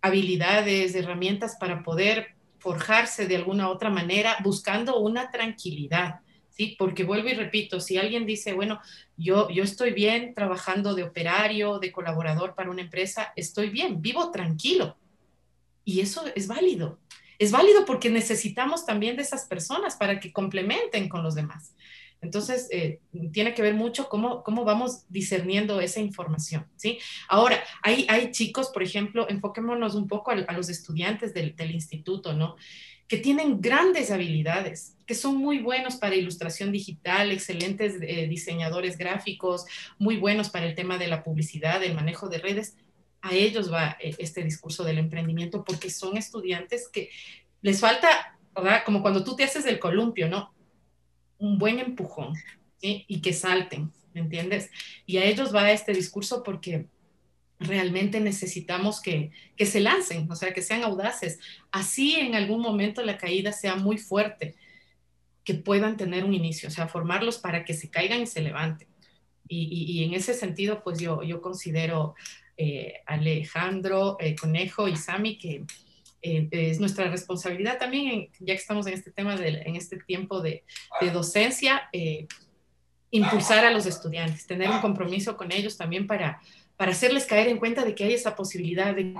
habilidades, 0.00 0.94
herramientas 0.94 1.56
para 1.58 1.82
poder 1.82 2.36
forjarse 2.58 3.26
de 3.26 3.36
alguna 3.36 3.68
otra 3.68 3.90
manera, 3.90 4.36
buscando 4.42 4.98
una 5.00 5.30
tranquilidad, 5.30 6.20
¿sí? 6.50 6.76
Porque 6.78 7.04
vuelvo 7.04 7.28
y 7.28 7.34
repito, 7.34 7.80
si 7.80 7.98
alguien 7.98 8.26
dice, 8.26 8.52
bueno, 8.52 8.80
yo, 9.16 9.48
yo 9.50 9.62
estoy 9.62 9.92
bien 9.92 10.34
trabajando 10.34 10.94
de 10.94 11.04
operario, 11.04 11.78
de 11.78 11.92
colaborador 11.92 12.54
para 12.54 12.70
una 12.70 12.82
empresa, 12.82 13.32
estoy 13.36 13.70
bien, 13.70 14.02
vivo 14.02 14.30
tranquilo. 14.30 14.96
Y 15.88 16.02
eso 16.02 16.22
es 16.34 16.48
válido. 16.48 16.98
Es 17.38 17.50
válido 17.50 17.86
porque 17.86 18.10
necesitamos 18.10 18.84
también 18.84 19.16
de 19.16 19.22
esas 19.22 19.46
personas 19.46 19.96
para 19.96 20.20
que 20.20 20.34
complementen 20.34 21.08
con 21.08 21.22
los 21.22 21.34
demás. 21.34 21.74
Entonces, 22.20 22.68
eh, 22.70 23.00
tiene 23.32 23.54
que 23.54 23.62
ver 23.62 23.72
mucho 23.72 24.06
cómo, 24.10 24.42
cómo 24.42 24.66
vamos 24.66 25.06
discerniendo 25.08 25.80
esa 25.80 26.00
información, 26.00 26.66
¿sí? 26.76 26.98
Ahora, 27.26 27.64
hay, 27.82 28.04
hay 28.10 28.32
chicos, 28.32 28.68
por 28.68 28.82
ejemplo, 28.82 29.30
enfoquémonos 29.30 29.94
un 29.94 30.06
poco 30.06 30.30
a, 30.30 30.52
los 30.52 30.68
estudiantes 30.68 31.32
del, 31.32 31.56
del, 31.56 31.70
instituto, 31.70 32.34
¿no? 32.34 32.56
Que 33.06 33.16
tienen 33.16 33.62
grandes 33.62 34.10
habilidades, 34.10 34.94
que 35.06 35.14
son 35.14 35.38
muy 35.38 35.60
buenos 35.60 35.96
para 35.96 36.16
ilustración 36.16 36.70
digital, 36.70 37.32
excelentes 37.32 37.94
eh, 38.02 38.26
diseñadores 38.28 38.98
gráficos, 38.98 39.64
muy 39.98 40.18
buenos 40.18 40.50
para 40.50 40.66
el 40.66 40.74
tema 40.74 40.98
de 40.98 41.06
la 41.06 41.22
publicidad, 41.22 41.82
el 41.82 41.94
manejo 41.94 42.28
de 42.28 42.40
redes. 42.40 42.76
A 43.20 43.34
ellos 43.34 43.72
va 43.72 43.96
eh, 44.00 44.14
este 44.18 44.42
discurso 44.44 44.84
del 44.84 44.98
emprendimiento 44.98 45.64
porque 45.64 45.90
son 45.90 46.16
estudiantes 46.16 46.88
que 46.88 47.10
les 47.62 47.80
falta. 47.80 48.38
Como 48.84 49.02
cuando 49.02 49.22
tú 49.22 49.36
te 49.36 49.44
haces 49.44 49.66
el 49.66 49.78
columpio, 49.78 50.28
¿no? 50.28 50.52
un 51.38 51.58
buen 51.58 51.78
empujón 51.78 52.34
y 52.80 53.20
que 53.20 53.32
salten, 53.32 53.92
¿me 54.12 54.20
entiendes? 54.20 54.70
Y 55.06 55.16
a 55.16 55.24
ellos 55.24 55.54
va 55.54 55.72
este 55.72 55.92
discurso 55.92 56.42
porque 56.42 56.86
realmente 57.58 58.20
necesitamos 58.20 59.00
que, 59.00 59.32
que, 59.56 59.66
se 59.66 59.80
lancen, 59.80 60.30
o 60.30 60.36
sea, 60.36 60.52
que 60.52 60.62
sean 60.62 60.84
audaces. 60.84 61.40
Así 61.72 62.14
en 62.14 62.34
algún 62.36 62.60
momento 62.60 63.02
la 63.02 63.18
caída 63.18 63.52
sea 63.52 63.74
muy 63.74 63.98
fuerte, 63.98 64.54
que 65.42 65.54
puedan 65.54 65.96
tener 65.96 66.24
un 66.24 66.34
inicio, 66.34 66.68
o 66.68 66.72
sea, 66.72 66.88
formarlos 66.88 67.38
para 67.38 67.64
que 67.64 67.74
se 67.74 67.90
caigan 67.90 68.20
y 68.20 68.26
se 68.26 68.42
levanten. 68.42 68.86
Y, 69.48 69.62
y, 69.64 69.98
y 69.98 70.04
en 70.04 70.14
ese 70.14 70.34
sentido, 70.34 70.84
pues 70.84 70.98
yo, 70.98 71.22
yo 71.22 71.40
considero 71.40 72.14
eh, 72.58 73.00
Alejandro, 73.06 74.18
eh, 74.20 74.34
Conejo 74.34 74.88
y 74.88 74.96
Sami 74.96 75.38
que 75.38 75.64
eh, 76.20 76.48
es 76.50 76.80
nuestra 76.80 77.08
responsabilidad 77.08 77.78
también, 77.78 78.08
en, 78.08 78.28
ya 78.40 78.54
que 78.54 78.60
estamos 78.60 78.86
en 78.86 78.94
este 78.94 79.12
tema, 79.12 79.36
de, 79.36 79.62
en 79.64 79.76
este 79.76 79.98
tiempo 79.98 80.40
de, 80.40 80.64
de 81.00 81.10
docencia, 81.10 81.88
eh, 81.92 82.26
impulsar 83.10 83.64
a 83.64 83.70
los 83.70 83.86
estudiantes, 83.86 84.46
tener 84.46 84.68
un 84.68 84.80
compromiso 84.80 85.36
con 85.36 85.52
ellos 85.52 85.76
también 85.76 86.06
para, 86.06 86.40
para 86.76 86.90
hacerles 86.90 87.24
caer 87.24 87.48
en 87.48 87.58
cuenta 87.58 87.84
de 87.84 87.94
que 87.94 88.04
hay 88.04 88.14
esa 88.14 88.34
posibilidad 88.34 88.94
de 88.94 89.14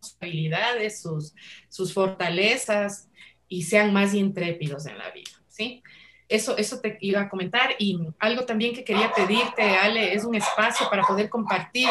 sus 0.00 0.16
habilidades, 0.20 1.02
sus, 1.02 1.34
sus 1.68 1.92
fortalezas 1.92 3.08
y 3.48 3.62
sean 3.62 3.92
más 3.92 4.14
intrépidos 4.14 4.86
en 4.86 4.98
la 4.98 5.10
vida, 5.10 5.30
¿sí? 5.48 5.82
Eso, 6.28 6.56
eso 6.56 6.80
te 6.80 6.98
iba 7.00 7.20
a 7.20 7.28
comentar 7.28 7.70
y 7.78 7.98
algo 8.18 8.44
también 8.44 8.74
que 8.74 8.82
quería 8.82 9.12
pedirte, 9.12 9.62
Ale, 9.62 10.12
es 10.12 10.24
un 10.24 10.34
espacio 10.34 10.88
para 10.90 11.04
poder 11.04 11.28
compartir 11.28 11.88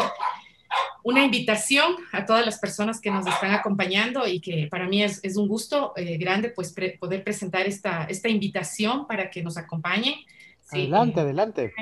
una 1.03 1.23
invitación 1.23 1.95
a 2.11 2.25
todas 2.25 2.45
las 2.45 2.59
personas 2.59 2.99
que 2.99 3.11
nos 3.11 3.25
están 3.27 3.51
acompañando 3.51 4.27
y 4.27 4.39
que 4.39 4.67
para 4.69 4.87
mí 4.87 5.03
es, 5.03 5.23
es 5.23 5.37
un 5.37 5.47
gusto 5.47 5.93
eh, 5.95 6.17
grande 6.17 6.49
pues 6.49 6.73
pre 6.73 6.97
poder 6.97 7.23
presentar 7.23 7.67
esta, 7.67 8.05
esta 8.05 8.27
invitación 8.27 9.07
para 9.07 9.29
que 9.29 9.43
nos 9.43 9.57
acompañen. 9.57 10.15
Sí, 10.61 10.81
adelante, 10.81 11.19
adelante. 11.19 11.73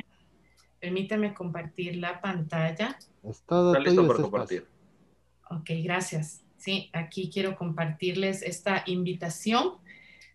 Permíteme 0.80 1.34
compartir 1.34 1.96
la 1.96 2.20
pantalla. 2.20 2.98
Es 3.24 3.42
todo 3.44 3.74
Está 3.74 3.90
listo 3.90 4.06
para 4.06 4.20
compartir. 4.22 4.68
Ok, 5.50 5.70
gracias. 5.84 6.44
Sí, 6.58 6.90
aquí 6.92 7.30
quiero 7.34 7.56
compartirles 7.56 8.42
esta 8.42 8.84
invitación. 8.86 9.76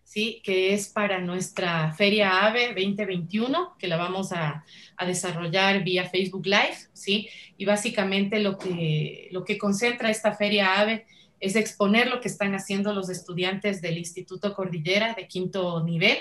¿Sí? 0.09 0.41
que 0.43 0.73
es 0.73 0.89
para 0.89 1.21
nuestra 1.21 1.93
Feria 1.93 2.47
AVE 2.47 2.69
2021, 2.69 3.75
que 3.77 3.87
la 3.87 3.95
vamos 3.95 4.31
a, 4.31 4.65
a, 4.97 5.05
desarrollar 5.05 5.83
vía 5.83 6.09
Facebook 6.09 6.47
Live, 6.47 6.77
¿sí? 6.93 7.29
Y 7.59 7.65
básicamente 7.65 8.39
lo 8.39 8.57
que, 8.57 9.29
lo 9.31 9.45
que 9.45 9.59
concentra 9.59 10.09
esta 10.09 10.33
Feria 10.33 10.79
AVE 10.81 11.05
es 11.39 11.55
exponer 11.55 12.07
lo 12.07 12.21
que 12.21 12.27
están 12.27 12.55
haciendo 12.55 12.91
los 12.91 13.07
estudiantes 13.09 13.83
del 13.83 13.99
Instituto 13.99 14.55
Cordillera 14.55 15.13
de 15.13 15.27
quinto 15.27 15.83
nivel. 15.83 16.17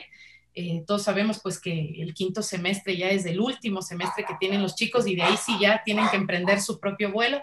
Eh, 0.54 0.84
todos 0.86 1.04
sabemos 1.04 1.40
pues 1.42 1.58
que 1.58 2.02
el 2.02 2.12
quinto 2.12 2.42
semestre 2.42 2.94
ya 2.94 3.08
es 3.08 3.24
el 3.24 3.40
último 3.40 3.80
semestre 3.80 4.26
que 4.28 4.34
tienen 4.38 4.60
los 4.60 4.74
chicos 4.74 5.06
y 5.06 5.16
de 5.16 5.22
ahí 5.22 5.36
sí 5.38 5.56
ya 5.58 5.82
tienen 5.82 6.06
que 6.10 6.16
emprender 6.16 6.60
su 6.60 6.78
propio 6.78 7.10
vuelo 7.10 7.40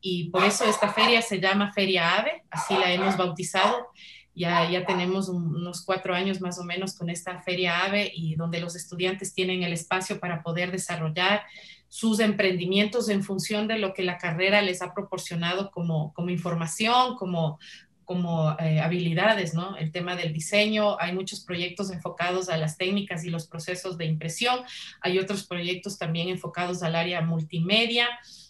y 0.00 0.30
por 0.30 0.42
eso 0.42 0.64
esta 0.64 0.92
feria 0.92 1.22
se 1.22 1.40
llama 1.40 1.72
Feria 1.72 2.16
AVE, 2.18 2.42
así 2.50 2.74
la 2.74 2.92
hemos 2.92 3.16
bautizado 3.16 3.90
ya, 4.34 4.68
ya 4.70 4.84
tenemos 4.84 5.28
unos 5.28 5.82
cuatro 5.82 6.14
años 6.14 6.40
más 6.40 6.58
o 6.58 6.64
menos 6.64 6.94
con 6.96 7.08
esta 7.08 7.40
feria 7.42 7.84
AVE 7.84 8.10
y 8.14 8.34
donde 8.34 8.60
los 8.60 8.74
estudiantes 8.74 9.32
tienen 9.32 9.62
el 9.62 9.72
espacio 9.72 10.18
para 10.18 10.42
poder 10.42 10.72
desarrollar 10.72 11.42
sus 11.88 12.18
emprendimientos 12.18 13.08
en 13.08 13.22
función 13.22 13.68
de 13.68 13.78
lo 13.78 13.94
que 13.94 14.02
la 14.02 14.18
carrera 14.18 14.60
les 14.62 14.82
ha 14.82 14.92
proporcionado 14.92 15.70
como, 15.70 16.12
como 16.12 16.30
información, 16.30 17.14
como, 17.14 17.60
como 18.04 18.56
eh, 18.58 18.80
habilidades, 18.80 19.54
¿no? 19.54 19.76
El 19.76 19.92
tema 19.92 20.16
del 20.16 20.32
diseño, 20.32 20.98
hay 20.98 21.12
muchos 21.12 21.44
proyectos 21.44 21.92
enfocados 21.92 22.48
a 22.48 22.56
las 22.56 22.76
técnicas 22.76 23.24
y 23.24 23.30
los 23.30 23.46
procesos 23.46 23.96
de 23.96 24.06
impresión, 24.06 24.60
hay 25.00 25.20
otros 25.20 25.46
proyectos 25.46 25.96
también 25.96 26.28
enfocados 26.28 26.82
al 26.82 26.96
área 26.96 27.20
multimedia, 27.20 28.08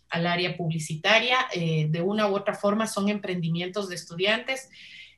al 0.08 0.26
área 0.26 0.56
publicitaria, 0.56 1.36
eh, 1.52 1.88
de 1.90 2.00
una 2.00 2.28
u 2.28 2.34
otra 2.34 2.54
forma 2.54 2.86
son 2.86 3.10
emprendimientos 3.10 3.90
de 3.90 3.96
estudiantes 3.96 4.70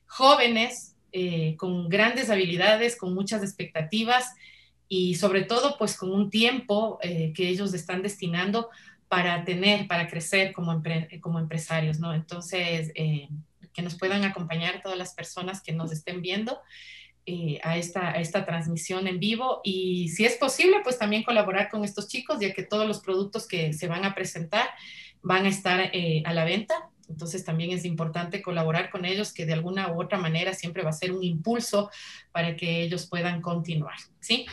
jóvenes 0.07 0.95
eh, 1.13 1.55
con 1.57 1.89
grandes 1.89 2.29
habilidades, 2.29 2.97
con 2.97 3.13
muchas 3.13 3.41
expectativas 3.41 4.33
y 4.89 5.15
sobre 5.15 5.43
todo 5.43 5.77
pues 5.77 5.97
con 5.97 6.11
un 6.11 6.29
tiempo 6.29 6.99
eh, 7.01 7.33
que 7.33 7.49
ellos 7.49 7.73
están 7.73 8.01
destinando 8.01 8.69
para 9.07 9.45
tener, 9.45 9.87
para 9.87 10.07
crecer 10.07 10.51
como, 10.51 10.73
empresarios, 11.39 11.99
¿no? 11.99 12.13
Entonces, 12.13 12.91
eh, 12.95 13.29
que 13.73 13.81
nos 13.81 13.95
puedan 13.97 14.25
acompañar 14.25 14.81
todas 14.81 14.97
las 14.97 15.13
personas 15.13 15.61
que 15.61 15.71
nos 15.71 15.91
estén 15.91 16.21
viendo 16.21 16.59
a 17.63 17.77
esta 17.77 18.45
transmisión 18.45 19.05
en 19.05 19.19
vivo 19.19 19.59
y 19.63 20.07
si 20.09 20.25
es 20.25 20.37
posible, 20.37 20.77
pues 20.83 20.97
también 20.97 21.23
colaborar 21.23 21.69
con 21.69 21.83
estos 21.83 22.07
chicos, 22.07 22.39
ya 22.39 22.53
que 22.53 22.63
todos 22.63 22.87
los 22.87 23.01
productos 23.01 23.47
que 23.47 23.73
se 23.73 23.87
van 23.87 24.05
a 24.05 24.15
presentar 24.15 24.69
van 25.21 25.45
a 25.45 25.49
estar 25.49 25.91
a 26.23 26.33
la 26.33 26.45
venta 26.45 26.89
entonces 27.09 27.43
también 27.43 27.71
es 27.71 27.85
importante 27.85 28.41
colaborar 28.41 28.89
con 28.89 29.05
ellos, 29.05 29.33
que 29.33 29.45
de 29.45 29.53
alguna 29.53 29.91
u 29.91 30.01
otra 30.01 30.17
manera 30.17 30.53
siempre 30.53 30.83
va 30.83 30.89
a 30.89 30.93
ser 30.93 31.11
un 31.11 31.23
impulso 31.23 31.89
para 32.31 32.55
que 32.55 32.81
ellos 32.81 33.07
puedan 33.07 33.41
continuar. 33.41 33.95
¿sí? 34.19 34.45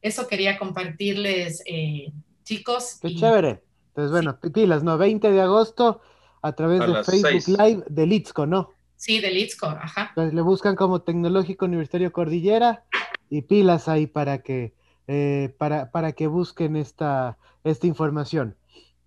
Eso 0.00 0.26
quería 0.26 0.58
compartirles, 0.58 1.62
eh, 1.66 2.12
chicos. 2.44 2.98
Qué 3.00 3.14
chévere. 3.14 3.62
Entonces, 3.88 4.10
bueno, 4.10 4.38
pilas, 4.52 4.82
¿no? 4.82 4.98
20 4.98 5.30
de 5.30 5.40
agosto 5.40 6.00
a 6.40 6.52
través 6.52 6.80
de 6.80 7.04
Facebook 7.04 7.58
Live 7.58 7.84
de 7.88 8.06
Litzco, 8.06 8.46
¿no? 8.46 8.70
Sí, 8.96 9.20
de 9.20 9.30
Litzco, 9.30 9.66
ajá. 9.66 10.08
Entonces 10.10 10.34
le 10.34 10.42
buscan 10.42 10.76
como 10.76 11.02
Tecnológico 11.02 11.64
Universitario 11.64 12.12
Cordillera 12.12 12.84
y 13.28 13.42
pilas 13.42 13.88
ahí 13.88 14.06
para 14.06 14.42
que, 14.42 14.74
eh, 15.08 15.54
para, 15.58 15.90
para 15.90 16.12
que 16.12 16.26
busquen 16.26 16.76
esta, 16.76 17.36
esta 17.64 17.86
información. 17.86 18.56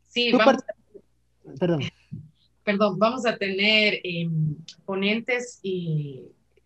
Sí, 0.08 0.32
vamos 0.32 0.64
a... 0.64 1.56
Perdón 1.60 1.82
perdón, 2.66 2.98
vamos 2.98 3.26
a 3.26 3.38
tener 3.38 4.02
em, 4.04 4.56
ponentes 4.86 5.62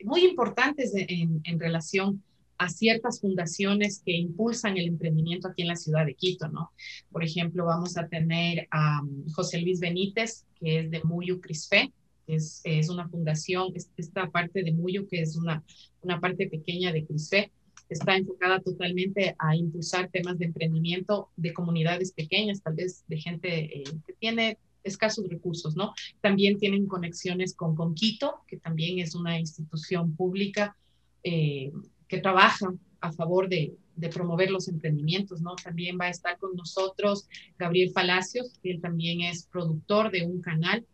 muy 0.04 0.24
importantes 0.24 0.94
en, 0.96 1.60
relación 1.60 2.24
a 2.58 2.70
ciertas 2.70 3.20
fundaciones 3.20 4.02
que 4.04 4.14
impulsan 4.14 4.78
el 4.78 4.88
emprendimiento 4.88 5.50
aquí 5.50 5.62
en 5.62 5.68
la 5.68 5.76
ciudad 5.76 6.06
de 6.06 6.16
Quito, 6.16 6.48
¿no? 6.48 6.72
Por 7.12 7.24
ejemplo, 7.24 7.66
vamos 7.66 7.98
a 7.98 8.08
tener 8.08 8.68
a 8.72 9.02
um, 9.02 9.30
José 9.30 9.62
Luis 9.62 9.80
Benítez, 9.80 10.46
que 10.60 10.80
es 10.80 10.92
de 10.92 11.04
Muyu 11.04 11.40
Crisfe, 11.42 11.92
es, 12.28 12.62
es 12.64 12.90
una 12.90 13.08
fundación, 13.10 13.74
esta 13.98 14.30
parte 14.30 14.64
de 14.64 14.72
Muyu, 14.72 15.08
que 15.08 15.22
es 15.22 15.36
una, 15.36 15.64
una 16.02 16.20
parte 16.20 16.48
pequeña 16.48 16.94
de 16.94 17.06
Crisfe, 17.06 17.52
está 17.90 18.16
enfocada 18.16 18.62
totalmente 18.62 19.36
a 19.38 19.56
impulsar 19.56 20.10
temas 20.10 20.38
de 20.38 20.46
emprendimiento 20.46 21.30
de 21.36 21.54
comunidades 21.54 22.14
pequeñas, 22.14 22.62
tal 22.62 22.76
vez 22.76 23.04
de 23.08 23.18
gente 23.18 23.80
eh, 23.80 23.84
que 24.06 24.14
tiene 24.14 24.58
escasos 24.84 25.28
recursos, 25.28 25.76
¿no? 25.76 25.94
También 26.22 26.58
tienen 26.58 26.88
conexiones 26.88 27.56
con 27.56 27.76
Conquito, 27.76 28.42
que 28.48 28.58
también 28.58 29.00
es 29.00 29.16
una 29.16 29.40
institución 29.40 30.16
pública 30.16 30.76
eh, 31.24 31.72
que 32.08 32.20
trabaja 32.20 32.74
a 33.02 33.12
favor 33.12 33.50
de, 33.50 33.76
promover 34.14 34.50
los 34.50 34.70
emprendimientos, 34.70 35.42
¿no? 35.42 35.56
También 35.58 35.98
va 36.00 36.06
a 36.06 36.10
estar 36.10 36.38
con 36.38 36.56
nosotros 36.56 37.28
Gabriel 37.58 37.92
Palacios, 37.92 38.54
que 38.64 38.72
él 38.72 38.80
también 38.80 39.20
es 39.20 39.46
productor 39.46 40.10
de 40.10 40.26
un 40.26 40.42
canal 40.42 40.86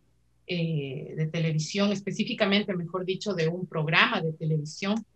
eh, 0.48 1.14
de 1.16 1.26
televisión, 1.26 1.92
específicamente, 1.92 2.74
mejor 2.74 3.04
dicho, 3.04 3.32
de 3.32 3.46
un 3.46 3.66
programa 3.66 4.20
de 4.20 4.32
televisión 4.32 5.06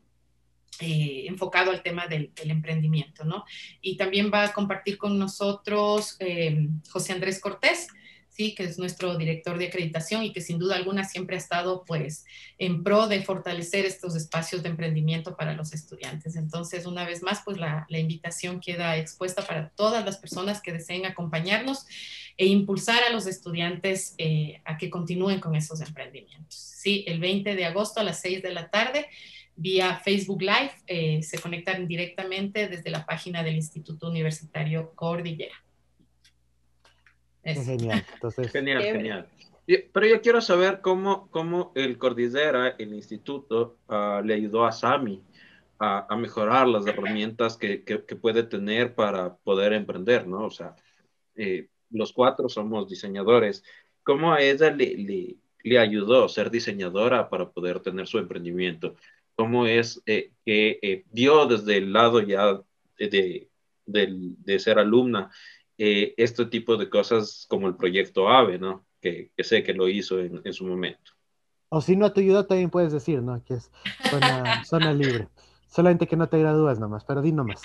eh, 0.78 1.24
enfocado 1.26 1.72
al 1.72 1.82
tema 1.82 2.06
del, 2.06 2.30
emprendimiento, 2.44 3.24
¿no? 3.24 3.44
Y 3.82 3.96
también 3.96 4.30
va 4.32 4.44
a 4.44 4.52
compartir 4.52 4.96
con 4.96 5.18
nosotros 5.18 6.16
José 6.90 7.12
Andrés 7.12 7.40
Cortés, 7.40 7.88
que 8.54 8.64
es 8.64 8.78
nuestro 8.78 9.16
director 9.16 9.58
de 9.58 9.66
acreditación 9.66 10.24
y 10.24 10.32
que 10.32 10.40
sin 10.40 10.58
duda 10.58 10.76
alguna 10.76 11.04
siempre 11.04 11.36
ha 11.36 11.38
estado 11.38 11.84
pues 11.84 12.24
en 12.58 12.82
pro 12.82 13.06
de 13.06 13.22
fortalecer 13.22 13.84
estos 13.84 14.16
espacios 14.16 14.62
de 14.62 14.70
emprendimiento 14.70 15.36
para 15.36 15.54
los 15.54 15.72
estudiantes. 15.72 16.36
Entonces, 16.36 16.86
una 16.86 17.04
vez 17.04 17.22
más, 17.22 17.42
pues 17.44 17.58
la, 17.58 17.86
invitación 17.90 18.60
queda 18.60 18.96
expuesta 18.96 19.46
para 19.46 19.68
todas 19.70 20.04
las 20.04 20.16
personas 20.16 20.62
que 20.62 20.72
deseen 20.72 21.04
acompañarnos 21.04 21.86
e 22.38 22.46
impulsar 22.46 23.02
a 23.04 23.10
los 23.10 23.26
estudiantes 23.26 24.14
eh, 24.16 24.62
a 24.64 24.78
que 24.78 24.88
continúen 24.88 25.38
con 25.38 25.54
esos 25.54 25.80
emprendimientos. 25.82 26.54
Sí, 26.54 27.04
el 27.06 27.20
20 27.20 27.54
de 27.54 27.64
agosto 27.66 28.00
a 28.00 28.04
las 28.04 28.20
6 28.20 28.42
de 28.42 28.52
la 28.52 28.70
tarde 28.70 29.06
vía 29.60 30.00
Facebook 30.02 30.40
Live, 30.40 30.72
eh, 30.86 31.22
se 31.22 31.38
conectan 31.38 31.86
directamente 31.86 32.66
desde 32.66 32.88
la 32.88 33.04
página 33.04 33.42
del 33.42 33.56
Instituto 33.56 34.08
Universitario 34.08 34.92
Cordillera. 34.94 35.54
Genial. 37.44 38.04
genial, 38.52 38.82
genial. 38.82 39.28
Pero 39.66 40.06
yo 40.06 40.20
quiero 40.20 40.40
saber 40.40 40.80
cómo, 40.80 41.30
cómo 41.30 41.72
el 41.74 41.96
Cordillera, 41.96 42.74
el 42.78 42.92
instituto, 42.92 43.78
ah, 43.88 44.20
le 44.24 44.34
ayudó 44.34 44.64
a 44.64 44.72
Sami 44.72 45.22
a, 45.78 46.14
mejorar 46.16 46.68
las 46.68 46.86
herramientas 46.86 47.56
que, 47.56 47.82
que, 47.84 47.98
puede 48.16 48.42
tener 48.42 48.94
para 48.94 49.36
poder 49.36 49.72
emprender, 49.72 50.26
¿no? 50.26 50.44
O 50.44 50.50
sea, 50.50 50.76
eh, 51.36 51.68
los 51.90 52.12
cuatro 52.12 52.50
somos 52.50 52.88
diseñadores. 52.88 53.64
¿Cómo 54.02 54.32
a 54.32 54.42
ella 54.42 54.70
le, 54.70 54.96
le, 54.96 55.36
le, 55.62 55.78
ayudó 55.78 56.28
ser 56.28 56.50
diseñadora 56.50 57.30
para 57.30 57.50
poder 57.50 57.80
tener 57.80 58.06
su 58.06 58.18
emprendimiento? 58.18 58.94
¿Cómo 59.36 59.66
es 59.66 60.02
eh, 60.04 60.32
que 60.44 60.78
eh, 60.82 61.04
dio 61.10 61.46
desde 61.46 61.78
el 61.78 61.92
lado 61.94 62.20
ya 62.20 62.60
de, 62.98 63.48
de, 63.86 64.08
de 64.36 64.58
ser 64.58 64.78
alumna 64.78 65.30
eh, 65.82 66.12
este 66.18 66.44
tipo 66.44 66.76
de 66.76 66.90
cosas 66.90 67.46
como 67.48 67.66
el 67.66 67.74
proyecto 67.74 68.28
AVE, 68.28 68.58
¿no? 68.58 68.84
Que, 69.00 69.30
sé 69.38 69.62
que 69.62 69.72
lo 69.72 69.88
hizo 69.88 70.20
en, 70.20 70.52
su 70.52 70.66
momento. 70.66 71.12
O 71.70 71.80
si 71.80 71.96
no 71.96 72.12
te 72.12 72.20
ayudó, 72.20 72.44
también 72.44 72.68
puedes 72.68 72.92
decir, 72.92 73.22
¿no? 73.22 73.42
Que 73.42 73.54
es 73.54 73.70
zona, 74.66 74.92
libre. 74.92 75.28
Solamente 75.68 76.06
que 76.06 76.16
no 76.16 76.28
te 76.28 76.38
gradúas 76.38 76.78
nomás, 76.78 77.06
pero 77.06 77.22
di 77.22 77.32
nomás. 77.32 77.62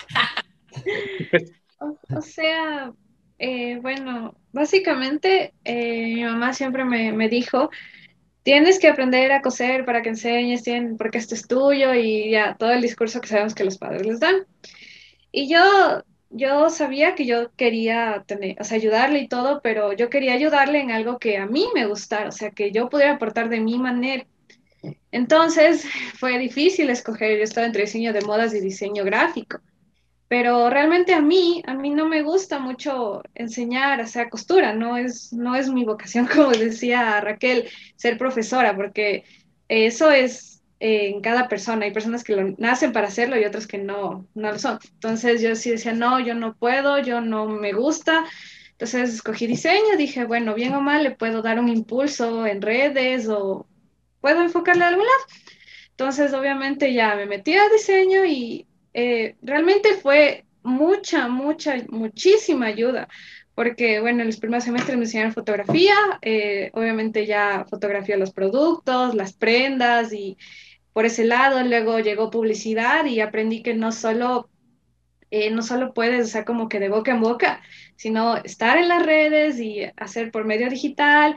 o, 1.78 2.22
sea, 2.22 2.90
eh, 3.38 3.80
bueno, 3.82 4.34
básicamente 4.50 5.52
eh, 5.64 6.14
mi 6.14 6.24
mamá 6.24 6.54
siempre 6.54 6.86
me, 6.86 7.12
me, 7.12 7.28
dijo, 7.28 7.68
tienes 8.44 8.78
que 8.78 8.88
aprender 8.88 9.30
a 9.30 9.42
coser 9.42 9.84
para 9.84 10.00
que 10.00 10.08
enseñes, 10.08 10.64
porque 10.96 11.18
esto 11.18 11.34
es 11.34 11.46
tuyo 11.46 11.92
y 11.92 12.30
ya 12.30 12.56
todo 12.56 12.70
el 12.70 12.80
discurso 12.80 13.20
que 13.20 13.28
sabemos 13.28 13.54
que 13.54 13.64
los 13.64 13.76
padres 13.76 14.06
les 14.06 14.20
dan. 14.20 14.46
Y 15.32 15.52
yo 15.52 16.02
yo 16.30 16.70
sabía 16.70 17.14
que 17.14 17.26
yo 17.26 17.52
quería 17.56 18.24
tener, 18.26 18.56
o 18.60 18.64
sea, 18.64 18.76
ayudarle 18.76 19.20
y 19.20 19.28
todo, 19.28 19.60
pero 19.62 19.92
yo 19.92 20.10
quería 20.10 20.34
ayudarle 20.34 20.80
en 20.80 20.90
algo 20.90 21.18
que 21.18 21.38
a 21.38 21.46
mí 21.46 21.66
me 21.74 21.86
gustara, 21.86 22.28
o 22.28 22.32
sea, 22.32 22.50
que 22.50 22.72
yo 22.72 22.88
pudiera 22.88 23.12
aportar 23.12 23.48
de 23.48 23.60
mi 23.60 23.78
manera. 23.78 24.26
Entonces 25.12 25.84
fue 26.18 26.38
difícil 26.38 26.90
escoger, 26.90 27.38
yo 27.38 27.44
estaba 27.44 27.66
entre 27.66 27.82
diseño 27.82 28.12
de 28.12 28.22
modas 28.22 28.54
y 28.54 28.60
diseño 28.60 29.04
gráfico, 29.04 29.60
pero 30.28 30.68
realmente 30.70 31.14
a 31.14 31.20
mí, 31.20 31.62
a 31.66 31.74
mí 31.74 31.90
no 31.90 32.08
me 32.08 32.22
gusta 32.22 32.58
mucho 32.58 33.22
enseñar, 33.34 34.00
o 34.00 34.06
sea, 34.06 34.28
costura, 34.28 34.74
no 34.74 34.96
es, 34.96 35.32
no 35.32 35.54
es 35.54 35.68
mi 35.70 35.84
vocación, 35.84 36.26
como 36.34 36.50
decía 36.50 37.20
Raquel, 37.20 37.68
ser 37.96 38.18
profesora, 38.18 38.74
porque 38.76 39.24
eso 39.68 40.10
es 40.10 40.55
en 40.80 41.20
cada 41.20 41.48
persona. 41.48 41.86
Hay 41.86 41.92
personas 41.92 42.24
que 42.24 42.36
lo 42.36 42.54
nacen 42.58 42.92
para 42.92 43.08
hacerlo 43.08 43.38
y 43.38 43.44
otras 43.44 43.66
que 43.66 43.78
no, 43.78 44.26
no 44.34 44.52
lo 44.52 44.58
son. 44.58 44.78
Entonces 44.94 45.42
yo 45.42 45.54
sí 45.54 45.70
decía, 45.70 45.92
no, 45.92 46.20
yo 46.20 46.34
no 46.34 46.54
puedo, 46.54 46.98
yo 46.98 47.20
no 47.20 47.46
me 47.46 47.72
gusta. 47.72 48.24
Entonces 48.72 49.14
escogí 49.14 49.46
diseño, 49.46 49.96
dije, 49.96 50.24
bueno, 50.24 50.54
bien 50.54 50.74
o 50.74 50.80
mal, 50.80 51.02
le 51.02 51.12
puedo 51.12 51.42
dar 51.42 51.58
un 51.58 51.68
impulso 51.68 52.46
en 52.46 52.60
redes 52.60 53.28
o 53.28 53.66
puedo 54.20 54.42
enfocarle 54.42 54.84
a 54.84 54.88
algún 54.88 55.04
lado. 55.04 55.24
Entonces, 55.90 56.34
obviamente 56.34 56.92
ya 56.92 57.14
me 57.14 57.24
metí 57.24 57.54
a 57.54 57.70
diseño 57.70 58.26
y 58.26 58.66
eh, 58.92 59.36
realmente 59.40 59.94
fue 59.94 60.44
mucha, 60.62 61.28
mucha, 61.28 61.76
muchísima 61.88 62.66
ayuda, 62.66 63.08
porque 63.54 64.00
bueno, 64.00 64.20
en 64.20 64.26
los 64.26 64.36
primeros 64.36 64.64
semestres 64.64 64.98
me 64.98 65.04
enseñaron 65.04 65.32
fotografía, 65.32 65.94
eh, 66.20 66.70
obviamente 66.74 67.24
ya 67.24 67.64
fotografía 67.70 68.18
los 68.18 68.32
productos, 68.32 69.14
las 69.14 69.32
prendas 69.32 70.12
y 70.12 70.36
por 70.96 71.04
ese 71.04 71.26
lado, 71.26 71.62
luego 71.62 72.00
llegó 72.00 72.30
publicidad 72.30 73.04
y 73.04 73.20
aprendí 73.20 73.62
que 73.62 73.74
no 73.74 73.92
solo, 73.92 74.48
eh, 75.30 75.50
no 75.50 75.60
solo 75.60 75.92
puedes, 75.92 76.24
o 76.24 76.28
sea, 76.30 76.46
como 76.46 76.70
que 76.70 76.80
de 76.80 76.88
boca 76.88 77.10
en 77.10 77.20
boca, 77.20 77.60
sino 77.96 78.38
estar 78.38 78.78
en 78.78 78.88
las 78.88 79.04
redes 79.04 79.60
y 79.60 79.82
hacer 79.98 80.30
por 80.30 80.46
medio 80.46 80.70
digital. 80.70 81.36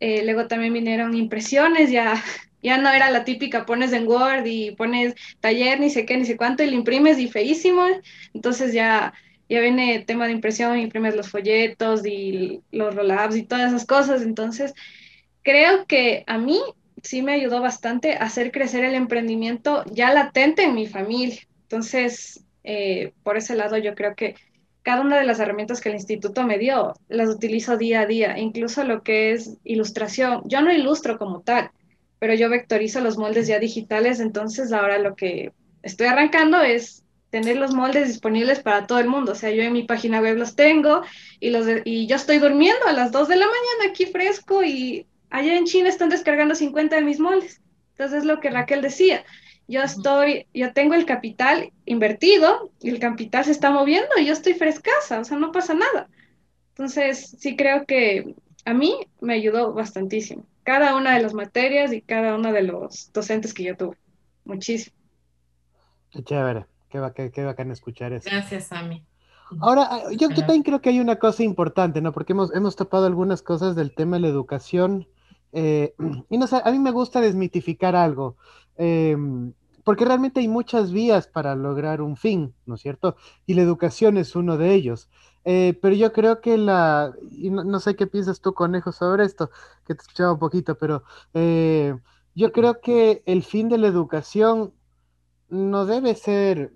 luego 0.00 0.48
también 0.48 0.72
vinieron 0.72 1.14
impresiones, 1.14 1.90
ya 1.90 2.14
ya 2.62 2.78
no 2.78 2.88
era 2.88 3.10
la 3.10 3.24
típica, 3.24 3.66
pones 3.66 3.92
en 3.92 4.08
Word 4.08 4.46
y 4.46 4.70
pones 4.70 5.14
taller, 5.40 5.80
ni 5.80 5.90
sé 5.90 6.06
qué, 6.06 6.16
ni 6.16 6.24
sé 6.24 6.38
cuánto, 6.38 6.62
y 6.62 6.70
lo 6.70 6.74
imprimes 6.74 7.18
y 7.18 7.28
feísimo. 7.28 7.84
Entonces 8.32 8.72
ya, 8.72 9.12
ya 9.50 9.60
viene 9.60 10.02
tema 10.06 10.24
de 10.24 10.32
impresión, 10.32 10.78
imprimes 10.78 11.14
los 11.14 11.28
folletos 11.28 12.06
y 12.06 12.62
los 12.70 12.94
roll-ups 12.94 13.36
y 13.36 13.42
todas 13.42 13.68
esas 13.68 13.84
cosas. 13.84 14.22
Entonces, 14.22 14.72
creo 15.42 15.84
que 15.86 16.24
a 16.26 16.38
mí 16.38 16.58
sí 17.04 17.22
me 17.22 17.34
ayudó 17.34 17.60
bastante 17.60 18.14
a 18.16 18.24
hacer 18.24 18.50
crecer 18.50 18.84
el 18.84 18.94
emprendimiento 18.94 19.84
ya 19.92 20.12
latente 20.12 20.64
en 20.64 20.74
mi 20.74 20.86
familia. 20.86 21.40
Entonces, 21.62 22.44
eh, 22.64 23.12
por 23.22 23.36
ese 23.36 23.54
lado, 23.54 23.76
yo 23.76 23.94
creo 23.94 24.14
que 24.16 24.34
cada 24.82 25.02
una 25.02 25.18
de 25.18 25.24
las 25.24 25.38
herramientas 25.38 25.80
que 25.80 25.90
el 25.90 25.94
instituto 25.94 26.44
me 26.44 26.58
dio, 26.58 26.94
las 27.08 27.28
utilizo 27.28 27.76
día 27.76 28.00
a 28.00 28.06
día, 28.06 28.38
incluso 28.38 28.84
lo 28.84 29.02
que 29.02 29.32
es 29.32 29.56
ilustración. 29.64 30.42
Yo 30.46 30.60
no 30.60 30.72
ilustro 30.72 31.18
como 31.18 31.40
tal, 31.40 31.70
pero 32.18 32.34
yo 32.34 32.50
vectorizo 32.50 33.00
los 33.00 33.16
moldes 33.16 33.46
ya 33.46 33.58
digitales, 33.58 34.20
entonces 34.20 34.72
ahora 34.72 34.98
lo 34.98 35.14
que 35.14 35.52
estoy 35.82 36.06
arrancando 36.06 36.60
es 36.60 37.02
tener 37.30 37.56
los 37.56 37.74
moldes 37.74 38.08
disponibles 38.08 38.60
para 38.60 38.86
todo 38.86 38.98
el 38.98 39.08
mundo. 39.08 39.32
O 39.32 39.34
sea, 39.34 39.50
yo 39.50 39.62
en 39.62 39.72
mi 39.72 39.82
página 39.82 40.20
web 40.20 40.36
los 40.36 40.54
tengo 40.54 41.02
y, 41.40 41.50
los 41.50 41.66
y 41.84 42.06
yo 42.06 42.16
estoy 42.16 42.38
durmiendo 42.38 42.86
a 42.86 42.92
las 42.92 43.10
2 43.10 43.28
de 43.28 43.36
la 43.36 43.46
mañana 43.46 43.90
aquí 43.90 44.06
fresco 44.06 44.62
y 44.62 45.06
allá 45.34 45.56
en 45.58 45.64
China 45.64 45.88
están 45.88 46.10
descargando 46.10 46.54
50 46.54 46.94
de 46.94 47.02
mis 47.02 47.18
moldes. 47.18 47.60
Entonces 47.90 48.18
es 48.18 48.24
lo 48.24 48.38
que 48.38 48.50
Raquel 48.50 48.82
decía. 48.82 49.24
Yo 49.66 49.82
estoy, 49.82 50.46
yo 50.54 50.72
tengo 50.72 50.94
el 50.94 51.06
capital 51.06 51.72
invertido 51.86 52.70
y 52.80 52.90
el 52.90 53.00
capital 53.00 53.44
se 53.44 53.50
está 53.50 53.70
moviendo 53.70 54.10
y 54.16 54.26
yo 54.26 54.32
estoy 54.32 54.54
frescasa, 54.54 55.20
o 55.20 55.24
sea, 55.24 55.38
no 55.38 55.50
pasa 55.50 55.74
nada. 55.74 56.08
Entonces, 56.70 57.36
sí 57.38 57.56
creo 57.56 57.84
que 57.84 58.34
a 58.64 58.74
mí 58.74 58.94
me 59.20 59.34
ayudó 59.34 59.72
bastantísimo 59.72 60.46
cada 60.62 60.96
una 60.96 61.14
de 61.14 61.22
las 61.22 61.34
materias 61.34 61.92
y 61.92 62.00
cada 62.00 62.36
uno 62.36 62.52
de 62.52 62.62
los 62.62 63.12
docentes 63.12 63.52
que 63.54 63.64
yo 63.64 63.76
tuve. 63.76 63.96
Muchísimo. 64.44 64.96
Qué 66.10 66.22
chévere, 66.22 66.66
qué, 66.90 66.98
bacán, 66.98 67.30
qué 67.30 67.42
bacán 67.42 67.70
escuchar 67.70 68.12
eso. 68.12 68.28
Gracias, 68.30 68.70
Ami. 68.70 69.04
Ahora, 69.60 69.88
ah, 69.90 70.02
yo, 70.12 70.30
yo, 70.30 70.36
también 70.36 70.62
creo 70.62 70.80
que 70.80 70.90
hay 70.90 71.00
una 71.00 71.16
cosa 71.16 71.42
importante, 71.42 72.00
¿no? 72.00 72.12
Porque 72.12 72.32
hemos, 72.32 72.54
hemos 72.54 72.76
tapado 72.76 73.06
algunas 73.06 73.42
cosas 73.42 73.74
del 73.76 73.94
tema 73.94 74.16
de 74.16 74.22
la 74.22 74.28
educación. 74.28 75.06
Eh, 75.54 75.94
y 76.28 76.36
no 76.36 76.46
sé, 76.46 76.60
a 76.62 76.70
mí 76.70 76.78
me 76.78 76.90
gusta 76.90 77.20
desmitificar 77.20 77.96
algo. 77.96 78.36
Eh, 78.76 79.16
porque 79.84 80.06
realmente 80.06 80.40
hay 80.40 80.48
muchas 80.48 80.92
vías 80.92 81.28
para 81.28 81.54
lograr 81.54 82.00
un 82.00 82.16
fin, 82.16 82.54
¿no 82.66 82.74
es 82.74 82.80
cierto? 82.80 83.16
Y 83.46 83.54
la 83.54 83.62
educación 83.62 84.16
es 84.16 84.34
uno 84.34 84.56
de 84.56 84.74
ellos. 84.74 85.10
Eh, 85.44 85.78
pero 85.80 85.94
yo 85.94 86.12
creo 86.12 86.40
que 86.40 86.56
la, 86.56 87.12
y 87.30 87.50
no, 87.50 87.78
sé 87.80 87.94
qué 87.94 88.06
piensas 88.06 88.40
tú, 88.40 88.54
conejo, 88.54 88.92
sobre 88.92 89.24
esto, 89.24 89.50
que 89.86 89.94
te 89.94 90.00
escuchaba 90.00 90.32
un 90.32 90.38
poquito, 90.38 90.78
pero 90.78 91.04
eh, 91.34 91.94
yo 92.34 92.50
creo 92.52 92.80
que 92.80 93.22
el 93.26 93.42
fin 93.42 93.68
de 93.68 93.76
la 93.76 93.88
educación 93.88 94.72
no 95.50 95.84
debe 95.84 96.14
ser 96.14 96.72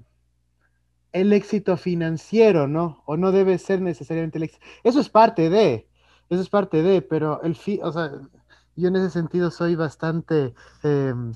el 1.13 1.33
éxito 1.33 1.79
financiero, 1.79 2.69
¿no? 2.69 3.03
O 3.07 3.17
no 3.17 3.33
debe 3.33 3.57
ser 3.59 3.81
necesariamente 3.81 4.39
el 4.39 4.45
éxito. 4.45 4.65
Eso 4.85 5.01
es 5.01 5.09
parte 5.09 5.49
de, 5.49 5.89
eso 6.29 6.43
es 6.43 6.51
parte 6.51 6.83
de, 6.83 7.01
pero 7.01 7.43
el 7.43 7.57
fin, 7.57 7.81
o 7.83 7.91
sea, 7.91 8.13
yo 8.81 8.89
en 8.89 8.97
ese 8.97 9.11
sentido 9.11 9.51
soy 9.51 9.75
bastante... 9.75 10.55
Em, 10.83 11.33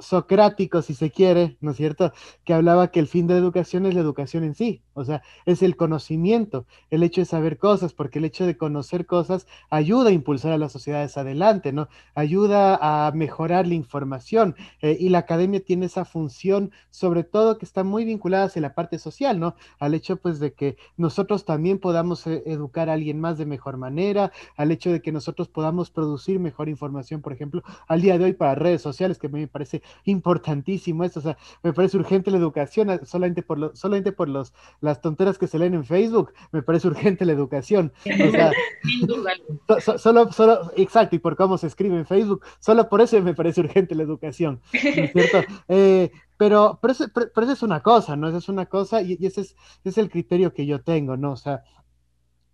socrático, 0.00 0.82
si 0.82 0.94
se 0.94 1.10
quiere, 1.10 1.56
¿no 1.60 1.72
es 1.72 1.76
cierto? 1.76 2.12
Que 2.44 2.54
hablaba 2.54 2.90
que 2.90 3.00
el 3.00 3.06
fin 3.06 3.26
de 3.26 3.34
la 3.34 3.40
educación 3.40 3.86
es 3.86 3.94
la 3.94 4.00
educación 4.00 4.44
en 4.44 4.54
sí, 4.54 4.82
o 4.94 5.04
sea, 5.04 5.22
es 5.46 5.62
el 5.62 5.76
conocimiento, 5.76 6.66
el 6.90 7.02
hecho 7.02 7.20
de 7.20 7.26
saber 7.26 7.58
cosas, 7.58 7.92
porque 7.92 8.18
el 8.18 8.24
hecho 8.24 8.46
de 8.46 8.56
conocer 8.56 9.06
cosas 9.06 9.46
ayuda 9.70 10.10
a 10.10 10.12
impulsar 10.12 10.52
a 10.52 10.58
las 10.58 10.72
sociedades 10.72 11.16
adelante, 11.16 11.72
¿no? 11.72 11.88
Ayuda 12.14 12.78
a 12.80 13.12
mejorar 13.12 13.66
la 13.66 13.74
información 13.74 14.56
eh, 14.80 14.96
y 14.98 15.08
la 15.08 15.18
academia 15.18 15.64
tiene 15.64 15.86
esa 15.86 16.04
función, 16.04 16.72
sobre 16.90 17.24
todo 17.24 17.58
que 17.58 17.64
está 17.64 17.84
muy 17.84 18.04
vinculada 18.04 18.46
hacia 18.46 18.62
la 18.62 18.74
parte 18.74 18.98
social, 18.98 19.38
¿no? 19.38 19.54
Al 19.78 19.94
hecho, 19.94 20.16
pues, 20.16 20.40
de 20.40 20.52
que 20.52 20.76
nosotros 20.96 21.44
también 21.44 21.78
podamos 21.78 22.26
eh, 22.26 22.42
educar 22.46 22.88
a 22.88 22.94
alguien 22.94 23.20
más 23.20 23.38
de 23.38 23.46
mejor 23.46 23.76
manera, 23.76 24.32
al 24.56 24.70
hecho 24.70 24.90
de 24.90 25.02
que 25.02 25.12
nosotros 25.12 25.48
podamos 25.48 25.90
producir 25.90 26.38
mejor 26.40 26.68
información, 26.68 27.20
por 27.20 27.32
ejemplo, 27.32 27.62
al 27.88 28.00
día 28.00 28.18
de 28.18 28.24
hoy 28.24 28.32
para 28.32 28.54
redes 28.54 28.82
sociales, 28.82 29.18
que 29.18 29.28
me 29.28 29.46
parece 29.48 29.82
importantísimo 30.04 31.04
esto, 31.04 31.20
o 31.20 31.22
sea, 31.22 31.36
me 31.62 31.72
parece 31.72 31.96
urgente 31.96 32.30
la 32.30 32.38
educación, 32.38 33.00
solamente 33.04 33.42
por, 33.42 33.58
lo, 33.58 33.76
solamente 33.76 34.12
por 34.12 34.28
los, 34.28 34.52
las 34.80 35.00
tonteras 35.00 35.38
que 35.38 35.46
se 35.46 35.58
leen 35.58 35.74
en 35.74 35.84
Facebook, 35.84 36.32
me 36.52 36.62
parece 36.62 36.88
urgente 36.88 37.24
la 37.24 37.32
educación. 37.32 37.92
O 38.06 38.30
sea, 38.30 39.98
solo, 39.98 40.32
solo, 40.32 40.70
exacto, 40.76 41.16
y 41.16 41.18
por 41.18 41.36
cómo 41.36 41.58
se 41.58 41.66
escribe 41.66 41.96
en 41.96 42.06
Facebook, 42.06 42.44
solo 42.58 42.88
por 42.88 43.00
eso 43.00 43.20
me 43.22 43.34
parece 43.34 43.60
urgente 43.60 43.94
la 43.94 44.02
educación, 44.02 44.60
¿no 44.72 44.78
es 44.80 45.12
cierto? 45.12 45.38
Eh, 45.68 46.10
pero, 46.36 46.78
pero, 46.80 46.92
eso, 46.92 47.06
pero, 47.12 47.50
es 47.50 47.62
una 47.62 47.80
cosa, 47.80 48.16
¿no? 48.16 48.28
Esa 48.28 48.38
es 48.38 48.48
una 48.48 48.66
cosa 48.66 49.00
y, 49.02 49.14
ese, 49.14 49.40
es, 49.40 49.56
ese 49.56 49.56
es 49.84 49.98
el 49.98 50.10
criterio 50.10 50.52
que 50.52 50.66
yo 50.66 50.82
tengo, 50.82 51.16
¿no? 51.16 51.32
O 51.32 51.36
sea, 51.36 51.62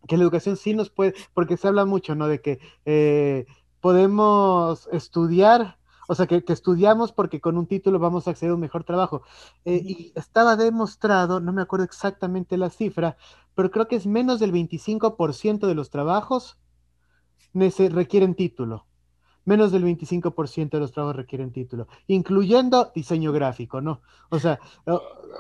que 0.07 0.17
la 0.17 0.23
educación 0.23 0.57
sí 0.57 0.75
nos 0.75 0.91
puede, 0.91 1.15
porque 1.35 1.57
se 1.57 1.69
habla 1.69 1.85
mucho, 1.85 2.15
¿no? 2.15 2.29
De 2.29 2.41
que 2.41 2.59
eh, 2.85 3.47
podemos 3.81 4.89
estudiar 4.93 5.79
o 6.11 6.15
sea, 6.17 6.27
que, 6.27 6.43
estudiamos 6.49 7.13
porque 7.13 7.41
con 7.41 7.57
un 7.57 7.69
título 7.69 8.01
vamos 8.01 8.27
a 8.27 8.33
acceder 8.33 8.51
a 8.51 8.55
un 8.55 8.61
mejor 8.61 8.83
trabajo. 8.83 9.23
Eh, 9.65 9.81
y 9.85 10.13
estaba 10.17 10.57
demostrado, 10.57 11.39
no 11.39 11.53
me 11.53 11.63
acuerdo 11.63 11.85
exactamente 11.85 12.59
la 12.59 12.69
cifra, 12.69 13.17
pero 13.55 13.71
creo 13.71 13.87
que 13.87 13.95
es 13.95 14.09
menos 14.09 14.41
del 14.41 14.53
25% 14.53 15.69
de 15.69 15.75
los 15.77 15.89
trabajos 15.89 16.59
requieren 17.55 18.35
título. 18.35 18.87
Menos 19.45 19.71
del 19.71 19.85
25% 19.85 20.71
de 20.71 20.81
los 20.81 20.91
trabajos 20.91 21.15
requieren 21.15 21.53
título, 21.53 21.87
incluyendo 22.09 22.91
diseño 22.93 23.31
gráfico, 23.31 23.81
¿no? 23.81 24.03
O 24.31 24.41
sea, 24.41 24.59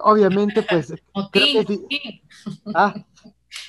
obviamente, 0.05 0.63
pues... 0.63 0.95
Creo 1.33 1.67
que 1.67 2.23
ah, 2.77 2.95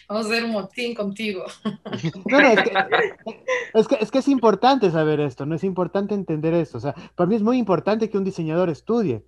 Vamos 0.07 0.25
a 0.25 0.29
hacer 0.29 0.45
un 0.45 0.51
motín 0.51 0.93
contigo. 0.93 1.43
es, 3.73 3.87
que, 3.87 3.95
es, 3.99 4.11
que, 4.11 4.17
es, 4.19 4.27
importante 4.27 4.91
saber 4.91 5.19
esto, 5.19 5.45
no 5.45 5.55
es 5.55 5.63
importante 5.63 6.13
entender 6.13 6.53
esto. 6.53 6.77
O 6.77 6.81
sea, 6.81 6.93
para 7.15 7.27
mí 7.27 7.35
es 7.35 7.41
muy 7.41 7.57
importante 7.57 8.09
que 8.09 8.17
un 8.17 8.23
diseñador 8.23 8.69
estudie, 8.69 9.25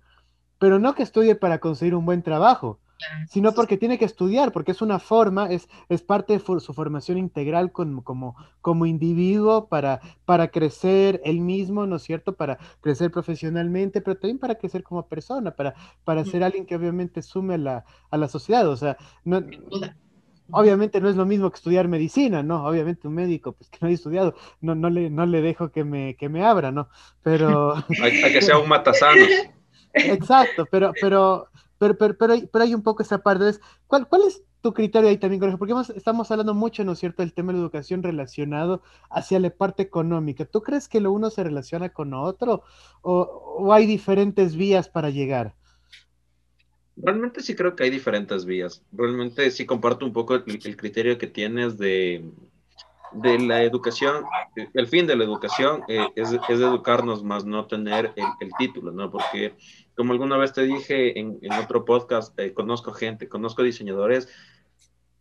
pero 0.58 0.78
no 0.78 0.94
que 0.94 1.02
estudie 1.02 1.34
para 1.34 1.58
conseguir 1.58 1.94
un 1.94 2.06
buen 2.06 2.22
trabajo, 2.22 2.80
sino 3.28 3.52
porque 3.52 3.76
tiene 3.76 3.98
que 3.98 4.04
estudiar, 4.04 4.52
porque 4.52 4.72
es 4.72 4.80
una 4.80 4.98
forma, 4.98 5.50
es, 5.50 5.68
es 5.88 6.02
parte 6.02 6.34
de 6.34 6.60
su 6.60 6.72
formación 6.72 7.18
integral 7.18 7.72
como, 7.72 8.04
como, 8.04 8.36
como 8.60 8.86
individuo 8.86 9.68
para, 9.68 10.00
para 10.24 10.48
crecer 10.48 11.20
él 11.24 11.40
mismo, 11.40 11.86
¿no 11.86 11.96
es 11.96 12.02
cierto? 12.02 12.34
Para 12.34 12.58
crecer 12.80 13.10
profesionalmente, 13.10 14.00
pero 14.00 14.16
también 14.16 14.38
para 14.38 14.54
crecer 14.54 14.82
como 14.82 15.06
persona, 15.06 15.50
para, 15.50 15.74
para 16.04 16.24
ser 16.24 16.44
alguien 16.44 16.66
que 16.66 16.76
obviamente 16.76 17.22
sume 17.22 17.54
a 17.54 17.58
la, 17.58 17.84
a 18.10 18.16
la 18.16 18.28
sociedad. 18.28 18.68
O 18.68 18.76
sea, 18.76 18.96
no, 19.24 19.42
Obviamente 20.50 21.00
no 21.00 21.08
es 21.08 21.16
lo 21.16 21.24
mismo 21.24 21.50
que 21.50 21.56
estudiar 21.56 21.88
medicina, 21.88 22.42
¿no? 22.42 22.66
Obviamente 22.66 23.08
un 23.08 23.14
médico, 23.14 23.52
pues 23.52 23.70
que 23.70 23.78
no 23.80 23.86
haya 23.86 23.94
estudiado, 23.94 24.34
no, 24.60 24.74
no, 24.74 24.90
le, 24.90 25.08
no 25.08 25.24
le 25.24 25.40
dejo 25.40 25.70
que 25.70 25.84
me, 25.84 26.16
que 26.16 26.28
me 26.28 26.44
abra, 26.44 26.70
¿no? 26.70 26.88
Pero... 27.22 27.74
hay, 28.02 28.32
que 28.32 28.42
ser 28.42 28.56
un 28.56 28.68
matasanos. 28.68 29.28
Exacto, 29.94 30.66
pero, 30.70 30.92
pero, 31.00 31.48
pero, 31.78 31.96
pero, 31.96 32.16
pero, 32.16 32.64
hay, 32.64 32.74
un 32.74 32.82
poco 32.82 33.02
esa 33.02 33.18
parte. 33.18 33.58
¿Cuál, 33.86 34.06
¿Cuál 34.06 34.22
es 34.26 34.42
tu 34.60 34.72
criterio 34.72 35.10
ahí 35.10 35.18
también, 35.18 35.58
Porque 35.58 35.74
estamos 35.94 36.30
hablando 36.30 36.54
mucho, 36.54 36.84
¿no 36.84 36.92
es 36.92 36.98
cierto?, 36.98 37.22
del 37.22 37.34
tema 37.34 37.52
de 37.52 37.58
la 37.58 37.64
educación 37.64 38.02
relacionado 38.02 38.82
hacia 39.10 39.38
la 39.38 39.50
parte 39.50 39.82
económica. 39.82 40.46
¿Tú 40.46 40.62
crees 40.62 40.88
que 40.88 41.00
lo 41.00 41.12
uno 41.12 41.30
se 41.30 41.44
relaciona 41.44 41.90
con 41.90 42.10
lo 42.10 42.22
otro 42.22 42.62
o, 43.02 43.56
o 43.58 43.72
hay 43.72 43.86
diferentes 43.86 44.56
vías 44.56 44.88
para 44.88 45.10
llegar? 45.10 45.54
Realmente 46.96 47.42
sí 47.42 47.56
creo 47.56 47.74
que 47.74 47.84
hay 47.84 47.90
diferentes 47.90 48.44
vías. 48.44 48.82
Realmente 48.92 49.50
sí 49.50 49.66
comparto 49.66 50.06
un 50.06 50.12
poco 50.12 50.34
el, 50.34 50.76
criterio 50.76 51.18
que 51.18 51.26
tienes 51.26 51.76
de, 51.76 52.24
de, 53.12 53.38
la 53.40 53.62
educación. 53.62 54.24
El 54.74 54.86
fin 54.86 55.06
de 55.06 55.16
la 55.16 55.24
educación 55.24 55.82
eh, 55.88 56.06
es, 56.14 56.32
es, 56.32 56.60
educarnos 56.60 57.24
más, 57.24 57.44
no 57.44 57.66
tener 57.66 58.12
el, 58.16 58.50
título, 58.58 58.92
¿no? 58.92 59.10
Porque 59.10 59.54
como 59.96 60.12
alguna 60.12 60.36
vez 60.36 60.52
te 60.52 60.62
dije 60.62 61.18
en, 61.18 61.38
en 61.42 61.52
otro 61.54 61.84
podcast, 61.84 62.38
eh, 62.38 62.54
conozco 62.54 62.92
gente, 62.92 63.28
conozco 63.28 63.62
diseñadores 63.62 64.28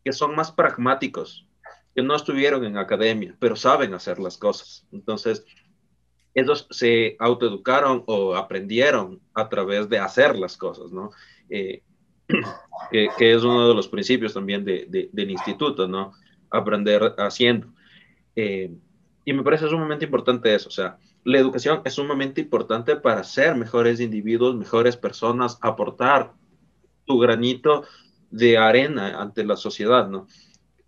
que 0.03 0.13
son 0.13 0.36
más 0.36 0.51
pragmáticos, 0.51 1.47
que 1.95 2.03
no 2.03 2.15
estuvieron 2.15 2.65
en 2.65 2.78
academia, 2.78 3.36
pero 3.39 3.55
saben 3.55 3.93
hacer 3.93 4.19
las 4.19 4.38
cosas. 4.38 4.86
Entonces, 4.91 5.45
ellos 6.34 6.67
se 6.71 7.15
autoeducaron 7.19 8.03
o 8.07 8.36
aprendieron 8.36 9.21
a 9.34 9.49
través 9.49 9.88
de 9.89 9.99
hacer 9.99 10.36
las 10.36 10.57
cosas, 10.57 10.91
¿no? 10.91 11.11
Eh, 11.49 11.81
que, 12.91 13.34
es 13.34 13.43
uno 13.43 13.67
de 13.67 13.75
los 13.75 13.88
principios 13.88 14.34
también 14.34 14.65
de, 14.65 15.09
del 15.11 15.31
instituto, 15.31 15.88
¿no? 15.88 16.13
Aprender 16.49 17.15
haciendo. 17.17 17.67
Eh, 18.36 18.71
y 19.25 19.34
me 19.34 19.43
parece 19.43 19.67
sumamente 19.67 20.05
importante 20.05 20.53
eso, 20.53 20.69
o 20.69 20.71
sea, 20.71 20.97
la 21.23 21.39
educación 21.39 21.81
es 21.86 21.93
sumamente 21.93 22.41
importante 22.41 22.95
para 22.97 23.23
ser 23.23 23.55
mejores 23.55 24.01
individuos, 24.01 24.55
mejores 24.55 24.97
personas, 24.97 25.57
aportar 25.61 26.34
tu 27.05 27.17
granito 27.19 27.86
de 28.29 28.57
arena 28.57 29.21
ante 29.21 29.45
la 29.45 29.55
sociedad, 29.55 30.09
¿no? 30.09 30.27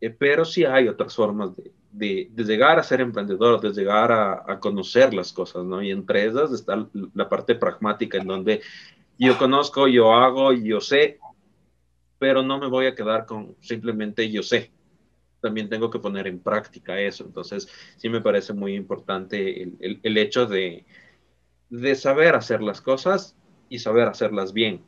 Eh, 0.02 0.10
pero 0.10 0.44
sí 0.44 0.66
hay 0.66 0.88
otras 0.90 1.16
formas 1.16 1.56
de, 1.56 1.72
llegar 1.98 2.80
a 2.80 2.84
ser 2.84 3.02
emprendedor, 3.02 3.62
de 3.62 3.72
llegar 3.72 4.12
a, 4.12 4.60
conocer 4.60 5.14
las 5.14 5.32
cosas, 5.32 5.64
¿no? 5.64 5.82
Y 5.82 5.92
entre 5.92 6.26
esas 6.26 6.52
está 6.52 6.88
la 7.14 7.30
parte 7.30 7.56
pragmática 7.56 8.18
en 8.18 8.28
donde 8.28 8.62
yo 9.18 9.38
conozco, 9.38 9.88
yo 9.88 10.14
hago, 10.14 10.52
yo 10.54 10.82
sé, 10.82 11.20
pero 12.20 12.44
no 12.44 12.60
me 12.60 12.68
voy 12.68 12.88
a 12.88 12.96
quedar 12.96 13.26
con 13.26 13.56
simplemente 13.62 14.30
yo 14.30 14.44
sé. 14.44 14.72
También 15.42 15.70
tengo 15.70 15.90
que 15.90 16.00
poner 16.00 16.28
en 16.28 16.40
práctica 16.40 17.00
eso. 17.00 17.24
Entonces, 17.24 17.68
sí 17.98 18.10
me 18.10 18.22
parece 18.22 18.54
muy 18.54 18.76
importante 18.76 19.62
el, 19.62 20.00
el, 20.02 20.18
hecho 20.18 20.48
de, 20.48 20.86
de 21.70 21.96
saber 21.96 22.36
hacer 22.36 22.62
las 22.62 22.82
cosas 22.82 23.36
y 23.70 23.80
saber 23.80 24.08
hacerlas 24.08 24.54
bien. 24.54 24.84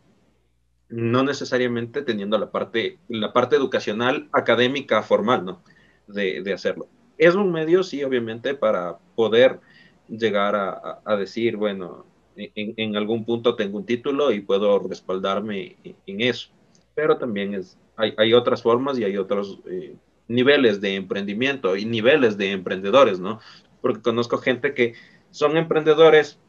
No 0.89 1.23
necesariamente 1.23 2.01
teniendo 2.01 2.37
la 2.37 2.49
parte, 2.49 2.97
la 3.07 3.33
parte 3.33 3.55
educacional, 3.55 4.29
académica, 4.31 5.03
formal, 5.03 5.45
¿no? 5.45 5.63
De, 6.07 6.41
de 6.41 6.53
hacerlo. 6.53 6.87
Es 7.17 7.35
un 7.35 7.51
medio, 7.51 7.83
sí, 7.83 8.03
obviamente, 8.03 8.53
para 8.53 8.97
poder 9.15 9.59
llegar 10.07 10.55
a, 10.55 11.01
a 11.03 11.15
decir, 11.15 11.57
bueno, 11.57 12.05
en, 12.35 12.73
en, 12.77 12.95
algún 12.95 13.25
punto 13.25 13.55
tengo 13.55 13.77
un 13.77 13.85
título 13.85 14.31
y 14.31 14.41
puedo 14.41 14.79
respaldarme 14.79 15.75
en 16.05 16.21
eso 16.21 16.49
pero 16.97 17.19
también 17.19 17.53
es, 17.53 17.77
hay, 17.95 18.15
hay 18.17 18.33
otras 18.33 18.63
formas 18.63 18.97
y 18.97 19.03
hay 19.03 19.17
otros 19.17 19.59
eh, 19.69 19.95
niveles 20.27 20.81
de 20.81 20.95
emprendimiento 20.95 21.75
y 21.77 21.85
niveles 21.85 22.39
de 22.39 22.53
emprendedores, 22.53 23.19
¿no? 23.19 23.39
Porque 23.81 24.01
conozco 24.01 24.39
gente 24.39 24.73
que 24.73 24.95
son 25.29 25.57
emprendedores 25.57 26.39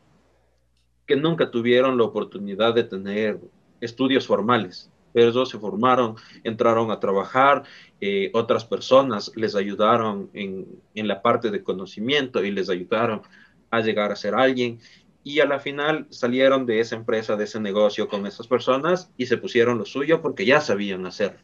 que 1.07 1.17
nunca 1.17 1.51
tuvieron 1.51 1.99
la 1.99 2.05
oportunidad 2.05 2.75
de 2.75 2.85
tener 2.85 3.39
estudios 3.83 4.27
formales, 4.27 4.91
pero 5.13 5.47
se 5.47 5.59
formaron, 5.59 6.17
entraron 6.45 6.91
a 6.91 7.01
trabajar, 7.01 7.65
eh, 8.01 8.31
otras 8.35 8.65
personas 8.65 9.33
les 9.35 9.55
ayudaron 9.55 10.31
en, 10.33 10.67
en, 10.95 11.09
la 11.09 11.23
parte 11.23 11.51
de 11.51 11.63
conocimiento 11.63 12.45
y 12.45 12.51
les 12.51 12.71
ayudaron 12.71 13.23
a 13.71 13.81
llegar 13.81 14.13
a 14.13 14.17
ser 14.17 14.35
alguien 14.35 14.81
y 15.29 15.41
a 15.41 15.47
la 15.47 15.61
final 15.61 16.07
salieron 16.09 16.65
de 16.65 16.81
esa 16.81 16.97
empresa, 16.97 17.37
de 17.37 17.45
ese 17.45 17.61
negocio 17.61 18.09
con 18.09 18.27
esas 18.27 18.47
personas 18.47 19.11
y 19.19 19.27
se 19.27 19.37
pusieron 19.37 19.77
lo 19.77 19.85
suyo 19.85 20.23
porque 20.23 20.47
ya 20.47 20.61
sabían 20.63 21.05
hacer. 21.05 21.37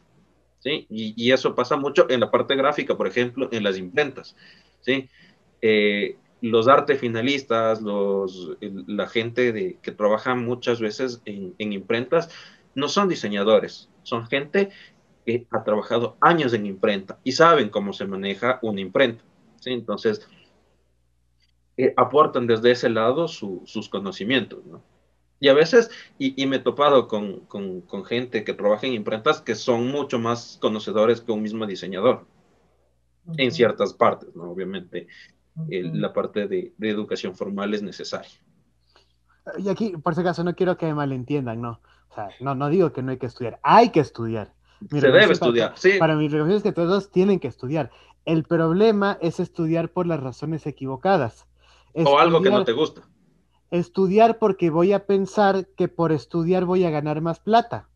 ¿sí? 0.59 0.87
Y, 0.89 1.31
eso 1.31 1.53
pasa 1.53 1.77
mucho 1.77 2.09
en 2.09 2.19
la 2.19 2.31
parte 2.31 2.55
gráfica, 2.55 2.97
por 2.97 3.07
ejemplo, 3.07 3.47
en 3.51 3.63
las 3.63 3.77
imprentas. 3.77 4.35
¿sí? 4.81 5.07
Eh, 5.61 6.17
los 6.41 6.67
arte 6.67 6.95
finalistas, 6.95 7.81
los, 7.81 8.57
la 8.59 9.07
gente 9.07 9.51
de, 9.51 9.77
que 9.83 9.91
trabaja 9.91 10.33
muchas 10.33 10.79
veces 10.79 11.21
en, 11.25 11.53
en 11.59 11.73
imprentas, 11.73 12.29
no 12.75 12.89
son 12.89 13.09
diseñadores, 13.09 13.89
son 14.03 14.27
gente 14.27 14.69
que 15.25 15.47
ha 15.49 15.63
trabajado 15.63 16.17
años 16.21 16.53
en 16.53 16.65
imprenta 16.65 17.19
y 17.23 17.31
saben 17.31 17.69
cómo 17.69 17.93
se 17.93 18.05
maneja 18.05 18.59
una 18.61 18.81
imprenta. 18.81 19.23
¿sí? 19.59 19.71
Entonces, 19.71 20.27
eh, 21.77 21.93
aportan 21.97 22.47
desde 22.47 22.71
ese 22.71 22.89
lado 22.89 23.27
sus 23.27 23.89
conocimientos, 23.89 24.63
¿no? 24.65 24.81
Y 25.37 25.49
a 25.49 25.53
veces, 25.53 25.91
y, 26.17 26.45
me 26.47 26.55
he 26.55 26.59
topado 26.59 27.09
con, 27.09 27.41
con, 27.41 27.81
con, 27.81 28.05
gente 28.05 28.45
que 28.45 28.53
trabaja 28.53 28.87
en 28.87 28.93
imprentas 28.93 29.41
que 29.41 29.53
son 29.53 29.91
mucho 29.91 30.17
más 30.17 30.57
conocedores 30.61 31.19
que 31.19 31.33
un 31.33 31.41
mismo 31.41 31.67
diseñador, 31.67 32.25
en 33.37 33.51
ciertas 33.51 33.93
partes, 33.93 34.33
¿no? 34.33 34.49
Obviamente, 34.49 35.07
la 35.67 36.13
parte 36.13 36.47
de, 36.47 36.73
de, 36.77 36.89
educación 36.89 37.35
formal 37.35 37.73
es 37.73 37.83
necesaria. 37.83 38.31
Y 39.57 39.67
aquí, 39.67 39.97
por 39.97 40.15
si 40.15 40.21
acaso, 40.21 40.43
no 40.45 40.55
quiero 40.55 40.77
que 40.77 40.85
me 40.85 40.93
malentiendan, 40.93 41.61
¿no? 41.61 41.81
O 42.15 42.27
sea, 42.27 42.29
no, 42.39 42.55
no 42.55 42.69
digo 42.69 42.93
que 42.93 43.01
no 43.01 43.11
hay 43.11 43.17
que 43.17 43.25
estudiar, 43.25 43.59
hay 43.61 43.89
que 43.89 43.99
estudiar. 43.99 44.53
Se 44.89 45.01
debe 45.01 45.33
estudiar, 45.33 45.69
para, 45.69 45.81
sí. 45.81 45.93
Para 45.99 46.15
mi 46.15 46.27
recomendación 46.27 46.57
es 46.57 46.63
que 46.63 46.71
todos 46.71 47.11
tienen 47.11 47.39
que 47.39 47.47
estudiar. 47.47 47.91
El 48.23 48.43
problema 48.43 49.17
es 49.21 49.39
estudiar 49.39 49.89
por 49.89 50.07
las 50.07 50.21
razones 50.21 50.65
equivocadas 50.65 51.45
o 51.93 52.17
algo 52.17 52.41
que 52.41 52.49
no 52.49 52.63
te 52.63 52.71
gusta. 52.71 53.01
Estudiar 53.71 54.37
porque 54.39 54.69
voy 54.69 54.93
a 54.93 55.05
pensar 55.05 55.67
que 55.75 55.87
por 55.87 56.11
estudiar 56.11 56.65
voy 56.65 56.85
a 56.85 56.89
ganar 56.89 57.19
más 57.21 57.39
plata, 57.39 57.89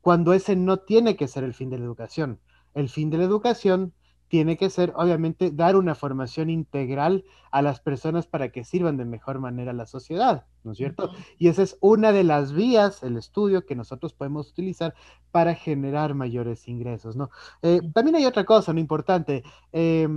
cuando 0.00 0.32
ese 0.32 0.54
no 0.54 0.78
tiene 0.78 1.16
que 1.16 1.26
ser 1.26 1.42
el 1.42 1.54
fin 1.54 1.70
de 1.70 1.78
la 1.78 1.84
educación. 1.84 2.38
El 2.74 2.88
fin 2.88 3.10
de 3.10 3.18
la 3.18 3.24
educación 3.24 3.92
tiene 4.30 4.56
que 4.56 4.70
ser, 4.70 4.92
obviamente, 4.94 5.50
dar 5.50 5.74
una 5.74 5.96
formación 5.96 6.50
integral 6.50 7.24
a 7.50 7.62
las 7.62 7.80
personas 7.80 8.28
para 8.28 8.50
que 8.50 8.62
sirvan 8.62 8.96
de 8.96 9.04
mejor 9.04 9.40
manera 9.40 9.72
a 9.72 9.74
la 9.74 9.86
sociedad, 9.86 10.46
¿no 10.62 10.70
es 10.70 10.78
cierto? 10.78 11.10
Y 11.36 11.48
esa 11.48 11.64
es 11.64 11.76
una 11.80 12.12
de 12.12 12.22
las 12.22 12.52
vías, 12.52 13.02
el 13.02 13.16
estudio 13.16 13.66
que 13.66 13.74
nosotros 13.74 14.14
podemos 14.14 14.48
utilizar 14.48 14.94
para 15.32 15.56
generar 15.56 16.14
mayores 16.14 16.68
ingresos, 16.68 17.16
¿no? 17.16 17.30
Eh, 17.62 17.80
también 17.92 18.14
hay 18.14 18.24
otra 18.24 18.44
cosa, 18.44 18.72
¿no? 18.72 18.78
Importante. 18.78 19.42
Eh, 19.72 20.08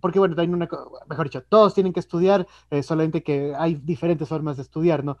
porque 0.00 0.18
bueno, 0.18 0.34
también 0.34 0.54
una, 0.56 0.68
mejor 1.08 1.26
dicho, 1.26 1.44
todos 1.48 1.72
tienen 1.72 1.92
que 1.92 2.00
estudiar, 2.00 2.48
eh, 2.70 2.82
solamente 2.82 3.22
que 3.22 3.54
hay 3.56 3.76
diferentes 3.76 4.28
formas 4.28 4.56
de 4.56 4.62
estudiar, 4.62 5.04
¿no? 5.04 5.18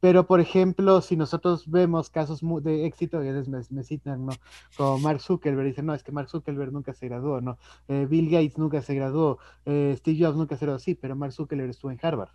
Eh, 0.00 0.06
pero, 0.10 0.26
por 0.26 0.40
ejemplo, 0.40 1.00
si 1.00 1.16
nosotros 1.16 1.70
vemos 1.70 2.10
casos 2.10 2.40
de 2.62 2.86
éxito, 2.86 3.18
a 3.18 3.20
veces 3.20 3.70
me, 3.70 3.82
citan, 3.82 4.26
¿no? 4.26 4.32
Como 4.76 4.98
Mark 4.98 5.20
Zuckerberg, 5.20 5.66
dicen, 5.66 5.86
no, 5.86 5.94
es 5.94 6.02
que 6.02 6.12
Mark 6.12 6.28
Zuckerberg 6.28 6.72
nunca 6.72 6.92
se 6.94 7.08
graduó, 7.08 7.40
¿no? 7.40 7.58
Eh, 7.88 8.06
Bill 8.08 8.30
Gates 8.30 8.58
nunca 8.58 8.82
se 8.82 8.94
graduó, 8.94 9.38
Steve 9.64 10.18
Jobs 10.18 10.36
nunca 10.36 10.56
se 10.56 10.64
graduó, 10.64 10.78
sí, 10.78 10.94
pero 10.94 11.16
Mark 11.16 11.32
Zuckerberg 11.32 11.70
estuvo 11.70 11.90
en 11.90 11.98
Harvard. 12.02 12.30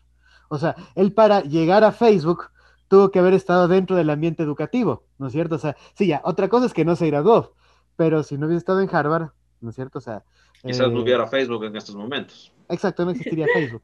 O 0.49 0.57
sea, 0.57 0.75
él 0.95 1.13
para 1.13 1.41
llegar 1.41 1.83
a 1.83 1.91
Facebook 1.91 2.49
tuvo 2.87 3.09
que 3.09 3.19
haber 3.19 3.33
estado 3.33 3.67
dentro 3.67 3.95
del 3.95 4.09
ambiente 4.09 4.43
educativo, 4.43 5.03
¿no 5.17 5.27
es 5.27 5.33
cierto? 5.33 5.55
O 5.55 5.59
sea, 5.59 5.75
sí, 5.95 6.07
ya, 6.07 6.21
otra 6.23 6.49
cosa 6.49 6.67
es 6.67 6.73
que 6.73 6.85
no 6.85 6.95
se 6.95 7.07
graduó, 7.07 7.53
pero 7.95 8.23
si 8.23 8.37
no 8.37 8.45
hubiera 8.45 8.59
estado 8.59 8.81
en 8.81 8.93
Harvard, 8.93 9.29
¿no 9.61 9.69
es 9.69 9.75
cierto? 9.75 9.97
O 9.97 10.01
sea, 10.01 10.23
Quizás 10.61 10.91
no 10.91 10.99
eh, 10.99 11.01
hubiera 11.03 11.27
Facebook 11.27 11.63
en 11.65 11.75
estos 11.75 11.95
momentos. 11.95 12.51
Exacto, 12.69 13.05
no 13.05 13.11
existiría 13.11 13.45
Facebook, 13.53 13.83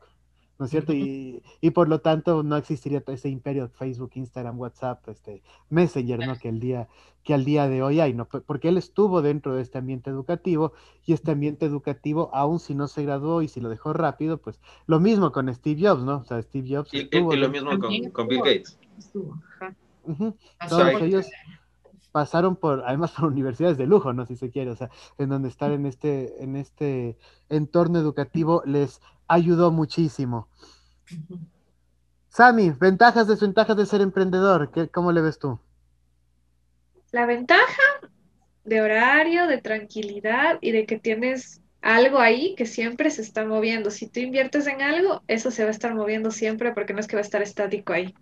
¿no 0.62 0.66
es 0.66 0.72
cierto? 0.72 0.93
Y, 0.93 1.41
y, 1.59 1.72
por 1.72 1.89
lo 1.89 2.01
tanto 2.01 2.43
no 2.43 2.55
existiría 2.55 3.01
ese 3.07 3.30
imperio 3.30 3.68
Facebook, 3.68 4.12
Instagram, 4.14 4.59
WhatsApp, 4.59 5.09
este 5.09 5.41
Messenger, 5.72 6.20
¿no? 6.20 6.38
Que 6.38 6.49
el 6.49 6.59
día 6.59 6.88
que 7.24 7.34
al 7.34 7.45
día 7.45 7.68
de 7.68 7.82
hoy 7.82 7.99
hay, 7.99 8.14
¿no? 8.14 8.26
Porque 8.26 8.68
él 8.68 8.78
estuvo 8.78 9.24
dentro 9.24 9.55
de 9.55 9.64
este 9.64 9.80
ambiente 9.80 10.12
educativo 10.12 10.74
y 11.03 11.14
este 11.14 11.32
ambiente 11.32 11.66
educativo, 11.66 12.30
aún 12.32 12.59
si 12.59 12.76
no 12.76 12.88
se 12.88 13.01
graduó 13.01 13.41
y 13.41 13.47
si 13.47 13.59
lo 13.59 13.70
dejó 13.70 13.91
rápido, 13.91 14.38
pues 14.38 14.59
lo 14.86 14.99
mismo 14.99 15.32
con 15.32 15.51
Steve 15.51 15.82
Jobs, 15.82 16.03
¿no? 16.03 16.18
O 16.18 16.26
sea, 16.26 16.39
Steve 16.43 16.76
Jobs. 16.76 16.93
Y, 16.93 17.09
y 17.12 17.38
lo 17.38 17.49
mismo 17.49 17.72
con, 17.80 18.12
con, 18.12 18.28
Bill 18.28 18.41
Gates. 18.41 18.78
Estuvo, 18.99 19.41
Todos 20.70 21.01
ellos 21.01 21.26
pasaron 22.12 22.55
por, 22.55 22.84
además 22.86 23.12
por 23.12 23.26
universidades 23.32 23.78
de 23.78 23.88
lujo, 23.88 24.14
¿no? 24.14 24.26
Si 24.26 24.36
se 24.36 24.51
quiere, 24.51 24.72
o 24.72 24.76
sea, 24.76 24.89
en 25.18 25.30
donde 25.30 25.49
estar 25.49 25.72
en 25.72 25.86
este, 25.86 26.43
en 26.43 26.55
este 26.55 27.18
entorno 27.49 27.99
educativo 27.99 28.64
les 28.66 29.01
ayudó 29.28 29.72
muchísimo. 29.72 30.47
Sami, 32.30 32.72
ventajas, 32.72 33.28
desventajas 33.28 33.76
de 33.76 33.86
ser 33.86 34.01
emprendedor, 34.01 34.72
¿Qué, 34.72 34.88
¿cómo 34.88 35.12
le 35.12 35.22
ves 35.22 35.39
tú? 35.39 35.59
La 37.12 37.26
ventaja 37.26 37.84
de 38.64 38.82
horario, 38.82 39.47
de 39.47 39.57
tranquilidad 39.57 40.57
y 40.62 40.72
de 40.72 40.86
que 40.86 40.97
tienes 40.97 41.62
algo 41.82 42.20
ahí 42.20 42.55
que 42.55 42.66
siempre 42.66 43.09
se 43.09 43.22
está 43.22 43.43
moviendo. 43.43 43.91
Si 43.91 44.07
tú 44.07 44.20
inviertes 44.20 44.68
en 44.68 44.82
algo, 44.82 45.24
eso 45.28 45.51
se 45.51 45.64
va 45.64 45.70
a 45.70 45.72
estar 45.72 45.93
moviendo 45.95 46.32
siempre 46.32 46.74
porque 46.74 46.93
no 46.93 46.99
es 46.99 47.07
que 47.07 47.16
va 47.16 47.22
a 47.22 47.24
estar 47.26 47.41
estático 47.41 47.93
ahí. 47.93 48.14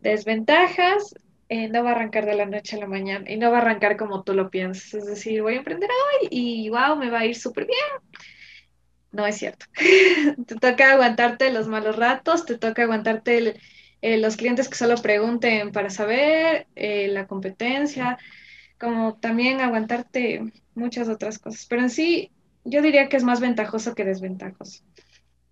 Desventajas, 0.00 1.14
eh, 1.48 1.68
no 1.68 1.84
va 1.84 1.90
a 1.90 1.94
arrancar 1.94 2.26
de 2.26 2.34
la 2.34 2.46
noche 2.46 2.76
a 2.76 2.80
la 2.80 2.86
mañana 2.86 3.30
y 3.30 3.36
no 3.36 3.50
va 3.50 3.58
a 3.58 3.60
arrancar 3.60 3.96
como 3.96 4.22
tú 4.22 4.34
lo 4.34 4.50
piensas. 4.50 4.94
Es 4.94 5.06
decir, 5.06 5.42
voy 5.42 5.54
a 5.54 5.58
emprender 5.58 5.90
hoy 5.90 6.28
y 6.30 6.68
wow, 6.70 6.96
me 6.96 7.10
va 7.10 7.20
a 7.20 7.26
ir 7.26 7.36
súper 7.36 7.66
bien. 7.66 8.16
No 9.12 9.26
es 9.26 9.36
cierto. 9.38 9.66
te 10.46 10.56
toca 10.56 10.92
aguantarte 10.92 11.52
los 11.52 11.68
malos 11.68 11.96
ratos, 11.96 12.44
te 12.44 12.58
toca 12.58 12.82
aguantarte 12.82 13.54
eh, 14.02 14.18
los 14.18 14.36
clientes 14.36 14.68
que 14.68 14.74
solo 14.76 14.96
pregunten 14.96 15.72
para 15.72 15.90
saber, 15.90 16.66
eh, 16.76 17.08
la 17.08 17.26
competencia, 17.26 18.18
como 18.78 19.16
también 19.18 19.60
aguantarte 19.60 20.52
muchas 20.74 21.08
otras 21.08 21.38
cosas. 21.38 21.66
Pero 21.66 21.82
en 21.82 21.90
sí, 21.90 22.30
yo 22.64 22.82
diría 22.82 23.08
que 23.08 23.16
es 23.16 23.24
más 23.24 23.40
ventajoso 23.40 23.94
que 23.94 24.04
desventajoso. 24.04 24.82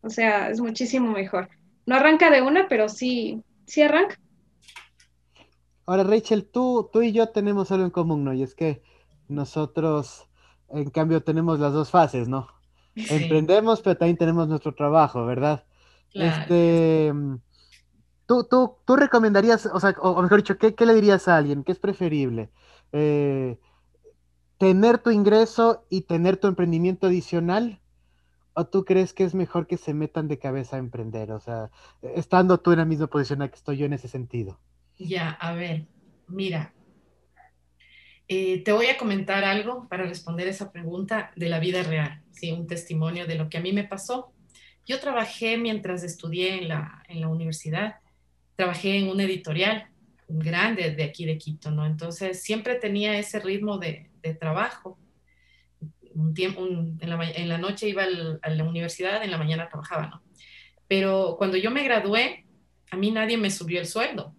O 0.03 0.11
sea, 0.11 0.51
es 0.51 0.61
muchísimo 0.61 1.11
mejor. 1.11 1.49
No 1.87 1.97
arranca 1.97 2.31
de 2.31 2.43
una, 2.43 2.69
pero 2.69 2.89
sí, 2.89 3.43
sí 3.67 3.83
arranca. 3.83 4.19
Ahora, 5.87 6.05
Rachel, 6.05 6.47
tú, 6.47 6.89
tú 6.93 7.03
y 7.03 7.13
yo 7.13 7.29
tenemos 7.29 7.71
algo 7.71 7.85
en 7.85 7.91
común, 7.91 8.25
¿no? 8.25 8.33
Y 8.33 8.43
es 8.43 8.55
que 8.55 8.83
nosotros, 9.29 10.29
en 10.71 10.91
cambio, 10.91 11.23
tenemos 11.23 11.61
las 11.61 11.73
dos 11.73 11.91
fases, 11.91 12.29
¿no? 12.29 12.49
Emprendemos, 12.95 13.83
pero 13.83 13.97
también 13.97 14.17
tenemos 14.17 14.49
nuestro 14.49 14.75
trabajo, 14.75 15.27
¿verdad? 15.27 15.65
Este, 16.13 17.13
¿tú, 18.27 18.45
tú, 18.45 18.77
tú 18.85 18.97
recomendarías, 18.97 19.67
o 19.67 19.81
sea, 19.81 19.95
o, 20.01 20.23
mejor 20.23 20.39
dicho, 20.39 20.59
¿qué, 20.59 20.75
¿qué, 20.75 20.87
le 20.87 20.95
dirías 20.95 21.27
a 21.29 21.37
alguien? 21.37 21.65
¿Qué 21.65 21.73
es 21.73 21.79
preferible? 21.79 22.51
Eh, 22.93 23.59
¿Tener 24.59 24.99
tu 24.99 25.11
ingreso 25.11 25.85
y 25.91 26.03
tener 26.03 26.37
tu 26.37 26.47
emprendimiento 26.47 27.09
adicional? 27.09 27.81
¿O 28.55 28.67
tú 28.67 28.85
crees 28.85 29.13
que 29.13 29.25
es 29.25 29.35
mejor 29.35 29.67
que 29.67 29.77
se 29.77 29.93
metan 29.93 30.29
de 30.29 30.39
cabeza 30.39 30.77
a 30.77 30.79
emprender? 30.79 31.33
O 31.33 31.41
sea, 31.41 31.71
estando 32.03 32.59
tú 32.59 32.71
en 32.71 32.79
la 32.79 32.85
misma 32.85 33.09
posición 33.09 33.43
en 33.43 33.49
que 33.49 33.57
estoy 33.57 33.79
yo 33.79 33.87
en 33.87 33.95
ese 33.95 34.07
sentido. 34.07 34.61
Ya, 34.99 35.31
a 35.31 35.55
ver, 35.55 35.87
mira, 36.29 36.73
eh, 38.29 38.63
te 38.63 38.73
voy 38.73 38.87
a 38.87 38.97
comentar 38.97 39.45
algo 39.45 39.87
para 39.89 40.07
responder 40.07 40.49
esa 40.49 40.73
pregunta 40.73 41.33
de 41.37 41.49
la 41.49 41.59
vida 41.59 41.83
real, 41.83 42.23
¿sí? 42.31 42.53
un 42.53 42.67
testimonio 42.67 43.27
de 43.27 43.35
lo 43.35 43.49
que 43.49 43.59
a 43.59 43.61
mí 43.61 43.73
me 43.73 43.85
pasó. 43.85 44.33
Yo 44.87 45.01
trabajé 45.01 45.57
mientras 45.59 46.03
estudié 46.05 46.59
en 46.59 46.69
la, 46.69 47.03
en 47.09 47.21
la 47.21 47.29
universidad, 47.29 47.97
trabajé 48.57 48.99
en 48.99 49.09
una 49.09 49.25
editorial 49.25 49.89
grande 50.29 50.91
de 50.93 51.05
aquí 51.05 51.27
de 51.27 51.39
Quito, 51.39 51.71
¿no? 51.71 51.85
Entonces 51.87 52.43
siempre 52.43 52.77
tenía 52.77 53.19
ese 53.19 53.41
ritmo 53.41 53.79
de, 53.79 54.11
trabajo 54.41 54.99
un 56.15 56.33
tiempo, 56.33 56.65
en, 56.67 56.99
la, 57.01 57.31
en, 57.31 57.49
la, 57.49 57.59
noche 57.59 57.89
iba 57.89 58.05
a 58.05 58.51
la 58.51 58.65
universidad, 58.65 59.23
en 59.23 59.31
la 59.31 59.37
mañana 59.37 59.69
trabajaba, 59.69 60.07
¿no? 60.07 60.23
Pero 60.87 61.35
cuando 61.37 61.57
yo 61.57 61.71
me 61.71 61.83
gradué, 61.83 62.47
a 62.91 62.97
mí 62.97 63.11
nadie 63.11 63.37
me 63.37 63.51
subió 63.51 63.81
el 63.81 63.87
sueldo. 63.87 64.35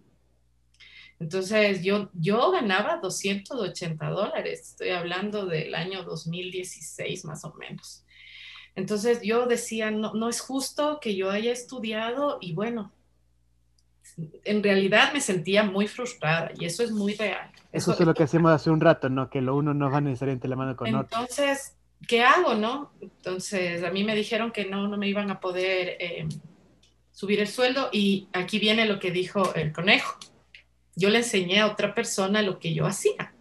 Entonces 1.18 1.82
yo, 1.82 2.10
yo 2.12 2.50
ganaba 2.50 2.98
280 2.98 4.10
dólares, 4.10 4.60
estoy 4.60 4.90
hablando 4.90 5.46
del 5.46 5.74
año 5.74 6.02
2016 6.04 7.24
más 7.24 7.44
o 7.44 7.54
menos. 7.54 8.04
Entonces 8.74 9.20
yo 9.22 9.46
decía, 9.46 9.90
no, 9.90 10.12
no 10.12 10.28
es 10.28 10.40
justo 10.40 10.98
que 11.00 11.16
yo 11.16 11.30
haya 11.30 11.52
estudiado 11.52 12.36
y 12.42 12.52
bueno, 12.52 12.92
en 14.44 14.62
realidad 14.62 15.12
me 15.14 15.20
sentía 15.20 15.62
muy 15.62 15.88
frustrada 15.88 16.50
y 16.58 16.66
eso 16.66 16.82
es 16.82 16.90
muy 16.90 17.14
real. 17.14 17.50
Eso, 17.72 17.92
es 17.92 18.00
lo 18.00 18.14
que 18.14 18.22
hacíamos 18.22 18.52
hace 18.52 18.70
un 18.70 18.80
rato, 18.80 19.08
¿no? 19.08 19.28
Que 19.28 19.40
lo 19.40 19.56
uno 19.56 19.74
no 19.74 19.90
va 19.90 20.00
necesariamente 20.00 20.48
la 20.48 20.56
mano 20.56 20.76
con 20.76 20.94
otro. 20.94 21.18
Entonces, 21.20 21.76
¿qué 22.06 22.22
hago, 22.22 22.54
no? 22.54 22.92
Entonces, 23.00 23.82
a 23.82 23.90
mí 23.90 24.04
me 24.04 24.14
dijeron 24.14 24.52
que 24.52 24.66
no, 24.66 24.88
no 24.88 24.96
me 24.96 25.08
iban 25.08 25.30
a 25.30 25.40
poder 25.40 25.96
eh, 25.98 26.28
subir 27.12 27.40
el 27.40 27.48
sueldo 27.48 27.88
y 27.92 28.28
aquí 28.32 28.58
viene 28.58 28.86
lo 28.86 28.98
que 28.98 29.10
dijo 29.10 29.54
el 29.54 29.72
conejo. 29.72 30.18
Yo 30.96 31.10
le 31.10 31.18
enseñé 31.18 31.60
a 31.60 31.68
otra 31.68 31.94
persona 31.94 32.42
lo 32.42 32.58
que 32.58 32.74
yo 32.74 32.86
hacía 32.86 33.36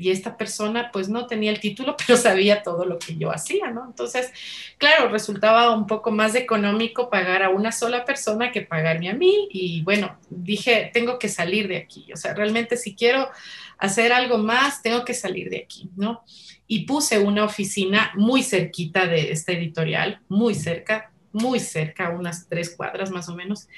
y 0.00 0.10
esta 0.10 0.38
persona 0.38 0.90
pues 0.90 1.10
no 1.10 1.26
tenía 1.26 1.50
el 1.50 1.60
título, 1.60 1.94
pero 2.06 2.16
sabía 2.16 2.62
todo 2.62 2.86
lo 2.86 2.98
que 2.98 3.16
yo 3.16 3.30
hacía, 3.30 3.70
¿no? 3.70 3.84
Entonces, 3.84 4.32
claro, 4.78 5.10
resultaba 5.10 5.74
un 5.76 5.86
poco 5.86 6.10
más 6.10 6.34
económico 6.34 7.10
pagar 7.10 7.42
a 7.42 7.50
una 7.50 7.70
sola 7.70 8.06
persona 8.06 8.50
que 8.50 8.62
pagarme 8.62 9.10
a 9.10 9.14
mí 9.14 9.48
y 9.52 9.82
bueno, 9.82 10.18
dije, 10.30 10.90
tengo 10.94 11.18
que 11.18 11.28
salir 11.28 11.68
de 11.68 11.76
aquí, 11.76 12.10
o 12.14 12.16
sea, 12.16 12.32
realmente 12.32 12.78
si 12.78 12.96
quiero 12.96 13.28
hacer 13.76 14.14
algo 14.14 14.38
más, 14.38 14.80
tengo 14.80 15.04
que 15.04 15.12
salir 15.12 15.50
de 15.50 15.58
aquí, 15.58 15.90
¿no? 15.96 16.24
Y 16.66 16.86
puse 16.86 17.18
una 17.18 17.44
oficina 17.44 18.12
muy 18.14 18.42
cerquita 18.42 19.06
de 19.06 19.32
esta 19.32 19.52
editorial, 19.52 20.20
muy 20.28 20.54
cerca, 20.54 21.12
muy 21.32 21.60
cerca, 21.60 22.08
unas 22.08 22.48
tres 22.48 22.74
cuadras 22.74 23.10
más 23.10 23.28
o 23.28 23.34
menos, 23.34 23.68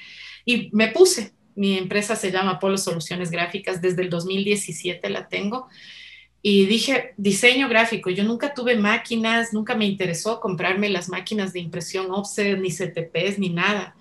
y 0.45 0.69
me 0.71 0.87
puse. 0.87 1.33
Mi 1.55 1.77
empresa 1.77 2.15
se 2.15 2.31
llama 2.31 2.59
Polo 2.59 2.77
Soluciones 2.77 3.31
Gráficas, 3.31 3.81
desde 3.81 4.01
el 4.01 4.09
2017 4.09 5.09
la 5.09 5.27
tengo 5.27 5.67
y 6.45 6.65
dije, 6.65 7.13
diseño 7.15 7.69
gráfico, 7.69 8.09
yo 8.09 8.25
nunca 8.25 8.53
tuve 8.53 8.75
máquinas, 8.75 9.53
nunca 9.53 9.75
me 9.75 9.85
interesó 9.85 10.41
comprarme 10.41 10.89
las 10.89 11.07
máquinas 11.07 11.53
de 11.53 11.61
impresión 11.61 12.11
offset, 12.11 12.59
ni 12.59 12.69
CTPs, 12.69 13.39
ni 13.39 13.47
nada, 13.47 13.95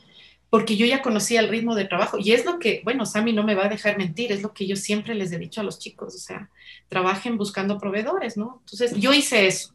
porque 0.50 0.76
yo 0.76 0.84
ya 0.84 1.02
conocía 1.02 1.38
el 1.38 1.48
ritmo 1.48 1.76
de 1.76 1.84
trabajo. 1.84 2.18
Y 2.18 2.32
es 2.32 2.44
lo 2.44 2.58
que, 2.58 2.80
bueno, 2.82 3.06
Sammy 3.06 3.32
no 3.32 3.44
me 3.44 3.54
va 3.54 3.66
a 3.66 3.68
dejar 3.68 3.96
mentir, 3.96 4.32
es 4.32 4.42
lo 4.42 4.52
que 4.52 4.66
yo 4.66 4.74
siempre 4.74 5.14
les 5.14 5.30
he 5.30 5.38
dicho 5.38 5.60
a 5.60 5.64
los 5.64 5.78
chicos, 5.78 6.16
o 6.16 6.18
sea, 6.18 6.50
trabajen 6.88 7.38
buscando 7.38 7.78
proveedores, 7.78 8.36
¿no? 8.36 8.60
Entonces, 8.64 8.96
yo 8.96 9.14
hice 9.14 9.46
eso. 9.46 9.72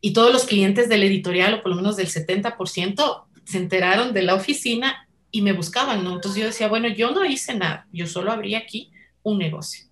Y 0.00 0.14
todos 0.14 0.32
los 0.32 0.46
clientes 0.46 0.88
del 0.88 1.02
editorial, 1.02 1.52
o 1.52 1.62
por 1.62 1.72
lo 1.72 1.76
menos 1.76 1.96
del 1.96 2.08
70%, 2.08 3.24
se 3.44 3.58
enteraron 3.58 4.14
de 4.14 4.22
la 4.22 4.34
oficina 4.34 5.06
y 5.32 5.42
me 5.42 5.52
buscaban, 5.52 6.04
¿no? 6.04 6.14
Entonces 6.14 6.40
yo 6.40 6.46
decía, 6.46 6.68
bueno, 6.68 6.86
yo 6.88 7.10
no 7.10 7.24
hice 7.24 7.54
nada, 7.54 7.88
yo 7.92 8.06
solo 8.06 8.30
abrí 8.30 8.54
aquí 8.54 8.92
un 9.24 9.38
negocio. 9.38 9.86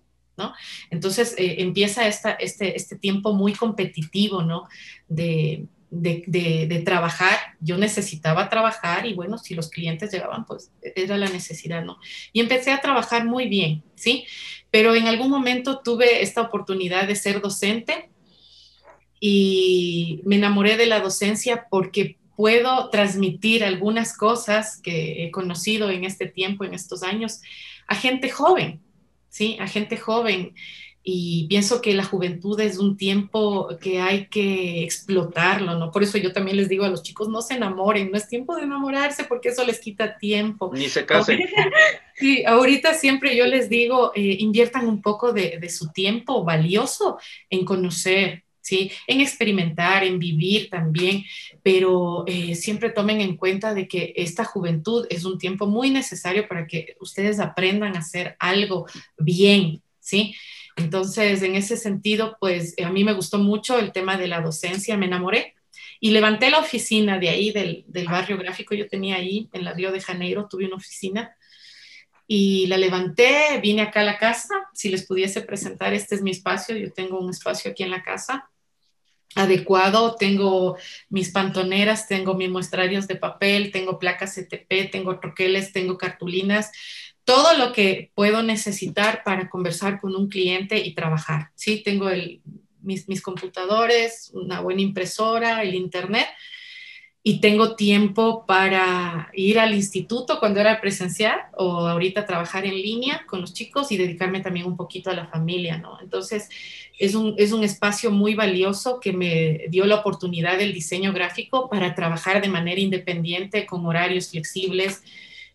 Entonces 0.89 1.35
eh, 1.37 1.55
empieza 1.59 2.07
esta, 2.07 2.31
este, 2.31 2.75
este 2.75 2.95
tiempo 2.95 3.33
muy 3.33 3.53
competitivo, 3.53 4.41
¿no? 4.43 4.67
De, 5.07 5.67
de, 5.89 6.81
trabajar, 6.85 7.37
yo 7.59 7.77
necesitaba 7.77 8.47
trabajar 8.47 9.05
y 9.05 9.13
bueno, 9.13 9.37
si 9.37 9.55
los 9.55 9.69
clientes 9.69 10.11
llegaban, 10.11 10.45
pues 10.45 10.71
era 10.81 11.17
la 11.17 11.27
necesidad, 11.27 11.83
¿no? 11.83 11.97
Y 12.31 12.39
empecé 12.39 12.71
a 12.71 12.79
trabajar 12.79 13.25
muy 13.25 13.47
bien, 13.47 13.83
¿sí? 13.95 14.25
Pero 14.69 14.95
en 14.95 15.07
algún 15.07 15.29
momento 15.29 15.81
tuve 15.83 16.21
esta 16.21 16.41
oportunidad 16.41 17.07
de 17.07 17.15
ser 17.15 17.41
docente 17.41 18.09
y 19.19 20.21
me 20.23 20.37
enamoré 20.37 20.77
de 20.77 20.85
la 20.85 21.01
docencia 21.01 21.67
porque 21.69 22.17
puedo 22.35 22.89
transmitir 22.89 23.63
algunas 23.63 24.17
cosas 24.17 24.79
que 24.81 25.25
he 25.25 25.31
conocido 25.31 25.89
en 25.89 26.03
este 26.03 26.27
tiempo, 26.27 26.63
en 26.63 26.73
estos 26.73 27.03
años, 27.03 27.41
a 27.87 27.95
gente 27.95 28.29
joven, 28.29 28.81
¿sí? 29.29 29.57
A 29.59 29.67
gente 29.67 29.97
joven. 29.97 30.53
Y 31.03 31.47
pienso 31.47 31.81
que 31.81 31.95
la 31.95 32.03
juventud 32.03 32.59
es 32.59 32.77
un 32.77 32.95
tiempo 32.95 33.69
que 33.81 33.99
hay 33.99 34.27
que 34.27 34.83
explotarlo, 34.83 35.79
¿no? 35.79 35.89
Por 35.89 36.03
eso 36.03 36.19
yo 36.19 36.31
también 36.31 36.57
les 36.57 36.69
digo 36.69 36.85
a 36.85 36.89
los 36.89 37.01
chicos, 37.01 37.27
no 37.27 37.41
se 37.41 37.55
enamoren, 37.55 38.11
no 38.11 38.17
es 38.17 38.27
tiempo 38.27 38.55
de 38.55 38.63
enamorarse 38.63 39.23
porque 39.23 39.49
eso 39.49 39.65
les 39.65 39.79
quita 39.79 40.19
tiempo. 40.19 40.71
Ni 40.73 40.89
se 40.89 41.05
casen. 41.05 41.39
Sí, 42.13 42.43
ahorita 42.45 42.93
siempre 42.93 43.35
yo 43.35 43.47
les 43.47 43.67
digo, 43.67 44.11
eh, 44.13 44.35
inviertan 44.41 44.87
un 44.87 45.01
poco 45.01 45.33
de, 45.33 45.57
de 45.59 45.69
su 45.69 45.91
tiempo 45.91 46.43
valioso 46.43 47.17
en 47.49 47.65
conocer, 47.65 48.43
¿sí? 48.71 48.89
En 49.05 49.19
experimentar, 49.19 50.05
en 50.05 50.17
vivir 50.17 50.69
también, 50.69 51.25
pero 51.61 52.23
eh, 52.25 52.55
siempre 52.55 52.89
tomen 52.89 53.19
en 53.19 53.35
cuenta 53.35 53.73
de 53.73 53.85
que 53.85 54.13
esta 54.15 54.45
juventud 54.45 55.05
es 55.09 55.25
un 55.25 55.37
tiempo 55.37 55.67
muy 55.67 55.89
necesario 55.89 56.47
para 56.47 56.65
que 56.67 56.95
ustedes 57.01 57.41
aprendan 57.41 57.97
a 57.97 57.99
hacer 57.99 58.37
algo 58.39 58.85
bien, 59.17 59.83
¿sí? 59.99 60.33
Entonces, 60.77 61.43
en 61.43 61.55
ese 61.55 61.75
sentido, 61.75 62.37
pues 62.39 62.73
a 62.81 62.89
mí 62.89 63.03
me 63.03 63.11
gustó 63.11 63.39
mucho 63.39 63.77
el 63.77 63.91
tema 63.91 64.15
de 64.15 64.27
la 64.27 64.39
docencia, 64.39 64.95
me 64.95 65.07
enamoré 65.07 65.53
y 65.99 66.11
levanté 66.11 66.49
la 66.49 66.59
oficina 66.59 67.19
de 67.19 67.27
ahí, 67.27 67.51
del, 67.51 67.83
del 67.89 68.05
barrio 68.05 68.37
gráfico, 68.37 68.73
yo 68.73 68.87
tenía 68.87 69.17
ahí 69.17 69.49
en 69.51 69.65
la 69.65 69.73
Río 69.73 69.91
de 69.91 69.99
Janeiro, 69.99 70.47
tuve 70.49 70.65
una 70.65 70.77
oficina 70.77 71.35
y 72.25 72.67
la 72.67 72.77
levanté, 72.77 73.59
vine 73.61 73.81
acá 73.81 73.99
a 73.99 74.05
la 74.05 74.17
casa, 74.17 74.53
si 74.73 74.87
les 74.87 75.05
pudiese 75.05 75.41
presentar, 75.41 75.93
este 75.93 76.15
es 76.15 76.21
mi 76.21 76.31
espacio, 76.31 76.77
yo 76.77 76.93
tengo 76.93 77.19
un 77.19 77.31
espacio 77.31 77.69
aquí 77.69 77.83
en 77.83 77.91
la 77.91 78.01
casa 78.01 78.47
adecuado, 79.35 80.15
tengo 80.15 80.77
mis 81.09 81.31
pantoneras, 81.31 82.07
tengo 82.07 82.35
mis 82.35 82.49
muestrarios 82.49 83.07
de 83.07 83.15
papel, 83.15 83.71
tengo 83.71 83.99
placas 83.99 84.35
CTP, 84.35 84.91
tengo 84.91 85.19
troqueles, 85.19 85.71
tengo 85.71 85.97
cartulinas, 85.97 86.71
todo 87.23 87.57
lo 87.57 87.71
que 87.71 88.11
puedo 88.15 88.43
necesitar 88.43 89.23
para 89.23 89.49
conversar 89.49 89.99
con 89.99 90.15
un 90.15 90.27
cliente 90.27 90.79
y 90.79 90.93
trabajar. 90.93 91.51
Sí, 91.55 91.81
tengo 91.83 92.09
mis, 92.81 93.07
mis 93.07 93.21
computadores, 93.21 94.31
una 94.33 94.61
buena 94.61 94.81
impresora, 94.81 95.61
el 95.63 95.75
internet 95.75 96.27
y 97.23 97.39
tengo 97.39 97.75
tiempo 97.75 98.45
para 98.47 99.29
ir 99.33 99.59
al 99.59 99.75
instituto 99.75 100.39
cuando 100.39 100.59
era 100.59 100.81
presencial 100.81 101.39
o 101.55 101.87
ahorita 101.87 102.25
trabajar 102.25 102.65
en 102.65 102.73
línea 102.73 103.25
con 103.27 103.41
los 103.41 103.53
chicos 103.53 103.91
y 103.91 103.97
dedicarme 103.97 104.41
también 104.41 104.65
un 104.65 104.75
poquito 104.75 105.11
a 105.11 105.13
la 105.13 105.27
familia, 105.27 105.77
¿no? 105.77 106.01
Entonces, 106.01 106.49
es 107.01 107.15
un, 107.15 107.35
es 107.37 107.51
un 107.51 107.63
espacio 107.63 108.11
muy 108.11 108.35
valioso 108.35 108.99
que 108.99 109.13
me 109.13 109.65
dio 109.69 109.85
la 109.85 109.95
oportunidad 109.95 110.57
del 110.57 110.73
diseño 110.73 111.13
gráfico 111.13 111.69
para 111.69 111.95
trabajar 111.95 112.41
de 112.41 112.49
manera 112.49 112.79
independiente, 112.79 113.65
con 113.65 113.85
horarios 113.85 114.29
flexibles 114.29 115.03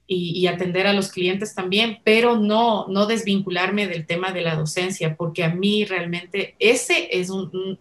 y, 0.09 0.47
atender 0.47 0.87
a 0.87 0.93
los 0.93 1.11
clientes 1.11 1.55
también, 1.55 1.99
pero 2.05 2.37
no, 2.37 2.87
no 2.89 3.07
desvincularme 3.07 3.89
del 3.89 4.07
tema 4.07 4.31
de 4.31 4.43
la 4.43 4.55
docencia, 4.55 5.17
porque 5.17 5.43
a 5.43 5.53
mí 5.53 5.85
realmente 5.85 6.55
ese 6.61 7.09
es 7.11 7.29
un 7.29 7.79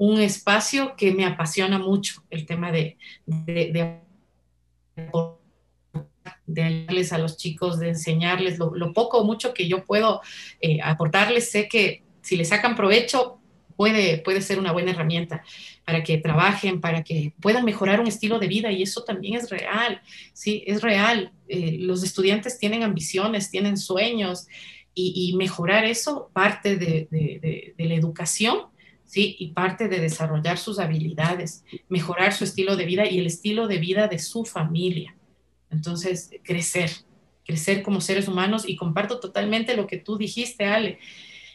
un 0.00 0.18
espacio 0.18 0.96
que 0.96 1.12
me 1.12 1.26
apasiona 1.26 1.78
mucho, 1.78 2.24
el 2.30 2.46
tema 2.46 2.72
de, 2.72 2.96
de, 3.26 4.00
darles 6.46 7.12
a 7.12 7.18
los 7.18 7.36
chicos, 7.36 7.78
de 7.78 7.90
enseñarles 7.90 8.58
lo, 8.58 8.94
poco 8.94 9.18
o 9.18 9.24
mucho 9.24 9.52
que 9.52 9.68
yo 9.68 9.84
puedo 9.84 10.22
eh, 10.62 10.78
aportarles. 10.82 11.50
Sé 11.50 11.68
que 11.68 12.02
si 12.22 12.36
le 12.36 12.44
sacan 12.44 12.76
provecho, 12.76 13.38
puede, 13.76 14.18
puede 14.18 14.42
ser 14.42 14.58
una 14.58 14.72
buena 14.72 14.90
herramienta 14.90 15.42
para 15.84 16.02
que 16.02 16.18
trabajen, 16.18 16.80
para 16.80 17.02
que 17.02 17.32
puedan 17.40 17.64
mejorar 17.64 18.00
un 18.00 18.06
estilo 18.06 18.38
de 18.38 18.48
vida 18.48 18.70
y 18.70 18.82
eso 18.82 19.04
también 19.04 19.34
es 19.34 19.50
real, 19.50 20.02
sí, 20.32 20.62
es 20.66 20.82
real. 20.82 21.32
Eh, 21.48 21.78
los 21.80 22.02
estudiantes 22.02 22.58
tienen 22.58 22.82
ambiciones, 22.82 23.50
tienen 23.50 23.76
sueños 23.76 24.46
y, 24.92 25.34
mejorar 25.38 25.86
eso 25.86 26.30
parte 26.34 26.76
de, 26.76 27.08
de 27.10 27.84
la 27.86 27.94
educación 27.94 28.70
¿sí? 29.10 29.34
Y 29.40 29.48
parte 29.48 29.88
de 29.88 29.98
desarrollar 29.98 30.56
sus 30.56 30.78
habilidades, 30.78 31.64
mejorar 31.88 32.32
su 32.32 32.44
estilo 32.44 32.76
de 32.76 32.84
vida 32.84 33.10
y 33.10 33.18
el 33.18 33.26
estilo 33.26 33.66
de 33.66 33.78
vida 33.78 34.06
de 34.06 34.20
su 34.20 34.44
familia. 34.44 35.16
Entonces, 35.68 36.30
crecer, 36.44 36.92
crecer 37.44 37.82
como 37.82 38.00
seres 38.00 38.28
humanos 38.28 38.62
y 38.68 38.76
comparto 38.76 39.18
totalmente 39.18 39.74
lo 39.74 39.88
que 39.88 39.96
tú 39.96 40.16
dijiste, 40.16 40.64
Ale. 40.64 41.00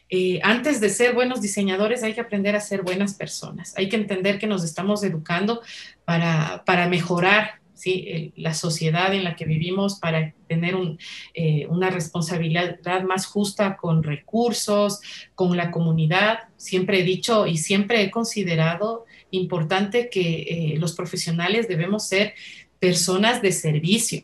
Eh, 0.10 0.39
antes 0.43 0.80
de 0.80 0.89
ser 0.89 1.14
buenos 1.16 1.41
diseñadores 1.41 2.03
hay 2.03 2.14
que 2.14 2.22
aprender 2.22 2.56
a 2.56 2.62
ser 2.62 2.84
buenas 2.84 3.16
personas. 3.16 3.74
Hay 3.78 3.89
que 3.89 3.95
entender 3.95 4.39
que 4.39 4.47
nos 4.47 4.64
estamos 4.64 5.03
educando 5.03 5.62
para, 6.06 6.64
para 6.66 6.88
mejorar 6.88 7.60
la 8.36 8.53
sociedad 8.53 9.14
en 9.14 9.24
la 9.24 9.36
que 9.36 9.45
vivimos 9.45 9.99
para 9.99 10.34
tener 10.47 10.76
eh, 11.34 11.68
una 11.68 11.89
responsabilidad 11.89 13.03
más 13.03 13.26
justa 13.26 13.78
con 13.78 14.03
recursos, 14.03 15.01
con 15.36 15.56
la 15.58 15.72
comunidad. 15.72 16.39
Siempre 16.58 17.01
he 17.01 17.03
dicho 17.03 17.47
y 17.47 17.58
siempre 17.58 18.01
he 18.01 18.12
considerado 18.12 19.06
importante 19.32 20.10
que 20.10 20.41
eh, 20.43 20.78
los 20.80 20.93
profesionales 20.93 21.68
debemos 21.68 22.08
ser 22.08 22.34
personas 22.80 23.41
de 23.41 23.51
servicio 23.51 24.24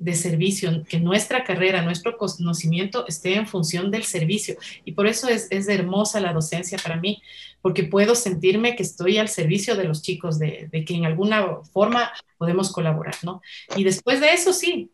de 0.00 0.14
servicio, 0.14 0.82
que 0.88 0.98
nuestra 0.98 1.44
carrera, 1.44 1.82
nuestro 1.82 2.16
conocimiento 2.16 3.06
esté 3.06 3.34
en 3.34 3.46
función 3.46 3.90
del 3.90 4.04
servicio. 4.04 4.56
Y 4.84 4.92
por 4.92 5.06
eso 5.06 5.28
es, 5.28 5.48
hermosa 5.50 6.20
la 6.20 6.32
docencia 6.32 6.78
para 6.82 6.96
mí, 6.96 7.22
porque 7.62 7.84
puedo 7.84 8.14
sentirme 8.14 8.76
que 8.76 8.82
estoy 8.82 9.18
al 9.18 9.28
servicio 9.28 9.76
de 9.76 9.84
los 9.84 10.02
chicos, 10.02 10.38
de, 10.38 10.68
que 10.86 10.94
en 10.94 11.04
alguna 11.06 11.62
forma 11.72 12.12
podemos 12.36 12.72
colaborar, 12.72 13.14
¿no? 13.22 13.40
Y 13.76 13.84
después 13.84 14.20
de 14.20 14.32
eso, 14.32 14.52
sí, 14.52 14.90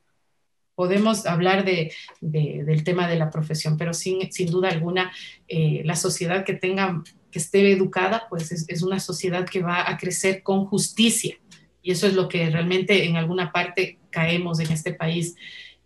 podemos 0.75 1.27
hablar 1.27 1.65
de, 1.65 1.93
del 2.21 2.85
tema 2.85 3.09
de 3.09 3.17
la 3.17 3.31
profesión, 3.31 3.77
pero 3.77 3.95
sin, 3.95 4.31
sin 4.33 4.51
duda 4.51 4.69
alguna, 4.69 5.13
eh, 5.49 5.83
la 5.85 5.97
sociedad 5.97 6.45
que 6.45 6.55
tenga, 6.55 7.03
que 7.31 7.39
esté 7.39 7.71
educada, 7.71 8.27
pues 8.29 8.51
es, 8.53 8.65
es, 8.69 8.83
una 8.83 8.99
sociedad 8.99 9.47
que 9.49 9.63
va 9.63 9.89
a 9.89 9.97
crecer 9.97 10.43
con 10.43 10.67
justicia. 10.67 11.37
Y 11.81 11.93
eso 11.93 12.07
es 12.07 12.15
lo 12.15 12.29
que 12.29 12.49
realmente 12.51 13.05
en 13.05 13.17
alguna 13.17 13.53
parte 13.53 13.99
caemos 14.15 14.61
en 14.61 14.71
este 14.71 14.95
país. 14.95 15.35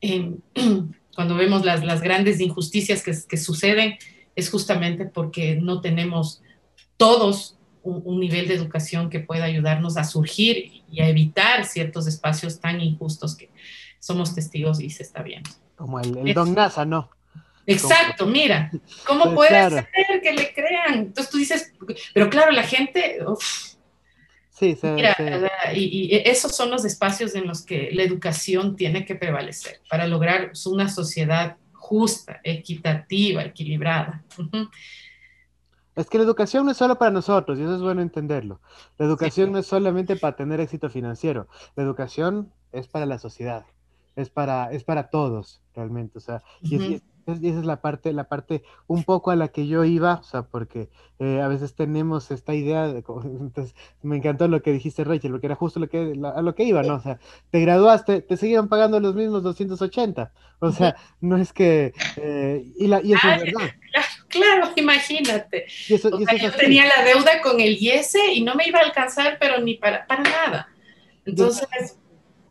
cuando 1.18 1.34
vemos 1.34 1.64
las, 1.64 1.82
las 1.82 2.00
grandes 2.00 2.38
injusticias 2.38 3.02
que, 3.02 3.12
que, 3.28 3.36
suceden, 3.36 3.98
es 4.36 4.50
justamente 4.50 5.04
porque 5.04 5.56
no 5.56 5.80
tenemos 5.80 6.42
todos 6.96 7.58
un, 7.82 8.20
nivel 8.20 8.46
de 8.46 8.54
educación 8.54 9.10
que 9.10 9.20
pueda 9.20 9.44
ayudarnos 9.44 9.96
a 9.96 10.04
surgir 10.04 10.82
y 10.90 11.00
a 11.00 11.08
evitar 11.08 11.64
ciertos 11.64 12.06
espacios 12.06 12.60
tan 12.60 12.80
injustos 12.80 13.34
que 13.34 13.50
somos 13.98 14.34
testigos 14.34 14.80
y 14.80 14.90
se 14.90 15.02
está 15.02 15.22
viendo. 15.22 15.50
Como 15.74 15.98
el, 15.98 16.34
Don 16.34 16.54
NASA, 16.54 16.84
¿no? 16.84 17.10
Exacto, 17.66 18.26
mira, 18.26 18.70
¿cómo 19.06 19.34
pues 19.34 19.50
puede 19.50 19.70
ser 19.70 20.22
que 20.22 20.32
le 20.32 20.54
crean? 20.54 20.94
Entonces 20.94 21.30
tú 21.30 21.38
dices, 21.38 21.72
pero 22.14 22.30
claro, 22.30 22.52
la 22.52 22.62
gente, 22.62 23.18
Sí, 24.58 24.76
Mira, 24.82 25.14
Y, 25.72 26.10
esos 26.24 26.54
son 26.56 26.70
los 26.70 26.84
espacios 26.84 27.34
en 27.36 27.46
los 27.46 27.64
que 27.64 27.90
la 27.92 28.02
educación 28.02 28.74
tiene 28.74 29.04
que 29.04 29.14
prevalecer 29.14 29.80
para 29.88 30.06
lograr 30.08 30.52
una 30.66 30.88
sociedad 30.88 31.56
justa, 31.72 32.40
equitativa, 32.42 33.44
equilibrada. 33.44 34.24
Es 35.94 36.08
que 36.10 36.18
la 36.18 36.24
educación 36.24 36.64
no 36.64 36.72
es 36.72 36.76
solo 36.76 36.98
para 36.98 37.12
nosotros, 37.12 37.58
y 37.58 37.62
eso 37.62 37.76
es 37.76 37.82
bueno 37.82 38.02
entenderlo. 38.02 38.60
La 38.98 39.06
educación 39.06 39.52
no 39.52 39.58
es 39.58 39.66
solamente 39.66 40.16
para 40.16 40.34
tener 40.34 40.60
éxito 40.60 40.90
financiero, 40.90 41.46
la 41.76 41.84
educación 41.84 42.52
es 42.72 42.88
para 42.88 43.06
la 43.06 43.18
sociedad, 43.18 43.64
es 44.16 44.28
para, 44.28 44.72
es 44.72 44.82
para 44.82 45.08
todos, 45.08 45.60
realmente. 45.74 46.18
O 46.18 46.20
sea, 46.20 46.42
y, 46.62 47.00
esa 47.32 47.58
es 47.60 47.64
la 47.64 47.80
parte, 47.80 48.12
la 48.12 48.24
parte 48.24 48.62
un 48.86 49.04
poco 49.04 49.30
a 49.30 49.36
la 49.36 49.48
que 49.48 49.66
yo 49.66 49.84
iba, 49.84 50.14
o 50.14 50.22
sea, 50.22 50.42
porque 50.42 50.88
eh, 51.18 51.40
a 51.40 51.48
veces 51.48 51.74
tenemos 51.74 52.30
esta 52.30 52.54
idea, 52.54 52.86
de, 52.88 53.04
entonces 53.24 53.74
me 54.02 54.16
encantó 54.16 54.48
lo 54.48 54.62
que 54.62 54.72
dijiste 54.72 55.04
Rachel, 55.04 55.32
porque 55.32 55.46
era 55.46 55.54
justo 55.54 55.80
lo 55.80 55.88
que, 55.88 56.18
a 56.34 56.42
lo 56.42 56.54
que 56.54 56.64
iba, 56.64 56.82
¿no? 56.82 56.94
O 56.94 57.00
sea, 57.00 57.18
te 57.50 57.60
graduaste, 57.60 58.22
te 58.22 58.36
siguieron 58.36 58.68
pagando 58.68 59.00
los 59.00 59.14
mismos 59.14 59.42
280, 59.42 60.32
o 60.60 60.72
sea, 60.72 60.96
no 61.20 61.36
es 61.36 61.52
que, 61.52 61.92
eh, 62.16 62.64
y, 62.78 62.86
la, 62.86 63.00
y 63.02 63.12
eso 63.12 63.28
es 63.28 63.42
verdad. 63.42 63.70
Claro, 64.28 64.68
imagínate. 64.76 65.64
yo 65.88 66.52
tenía 66.52 66.84
la 66.84 67.02
deuda 67.02 67.40
con 67.42 67.60
el 67.60 67.78
IES 67.78 68.14
y 68.34 68.42
no 68.42 68.54
me 68.56 68.68
iba 68.68 68.78
a 68.78 68.82
alcanzar, 68.82 69.38
pero 69.40 69.58
ni 69.58 69.76
para, 69.76 70.06
para 70.06 70.22
nada. 70.22 70.68
Entonces 71.24 71.66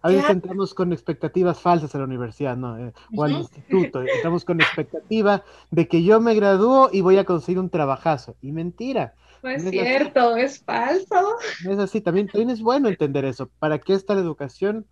a 0.08 0.16
veces 0.16 0.30
entramos 0.30 0.74
con 0.74 0.94
expectativas 0.94 1.60
falsas 1.60 1.94
a 1.94 1.98
la 1.98 2.06
universidad, 2.06 2.56
¿no? 2.56 2.78
Eh, 2.78 2.94
o 3.16 3.24
al 3.24 3.32
instituto. 3.34 4.02
Entramos 4.16 4.46
con 4.46 4.62
expectativa 4.62 5.44
de 5.72 5.88
que 5.88 6.04
yo 6.04 6.22
me 6.22 6.34
gradúo 6.36 6.90
y 6.92 7.02
voy 7.02 7.18
a 7.18 7.26
conseguir 7.26 7.60
un 7.60 7.70
trabajazo. 7.70 8.36
Y 8.42 8.52
mentira. 8.52 9.14
No 9.44 9.50
es, 9.50 9.70
cierto, 9.70 10.36
es 10.36 10.64
falso. 10.64 11.38
No 11.64 11.74
es 11.74 11.80
así. 11.80 12.02
También, 12.02 12.28
también 12.28 12.50
es 12.50 12.62
bueno 12.62 12.88
entender 12.88 13.26
eso. 13.26 13.50
¿Para 13.60 13.80
qué 13.80 13.94
está 13.94 14.16
la 14.16 14.22
educación 14.22 14.86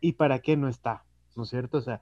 y 0.00 0.12
para 0.12 0.38
qué 0.38 0.56
no 0.56 0.68
está? 0.68 1.04
¿No 1.34 1.42
es 1.42 1.50
cierto? 1.50 1.78
O 1.78 1.82
sea, 1.82 2.00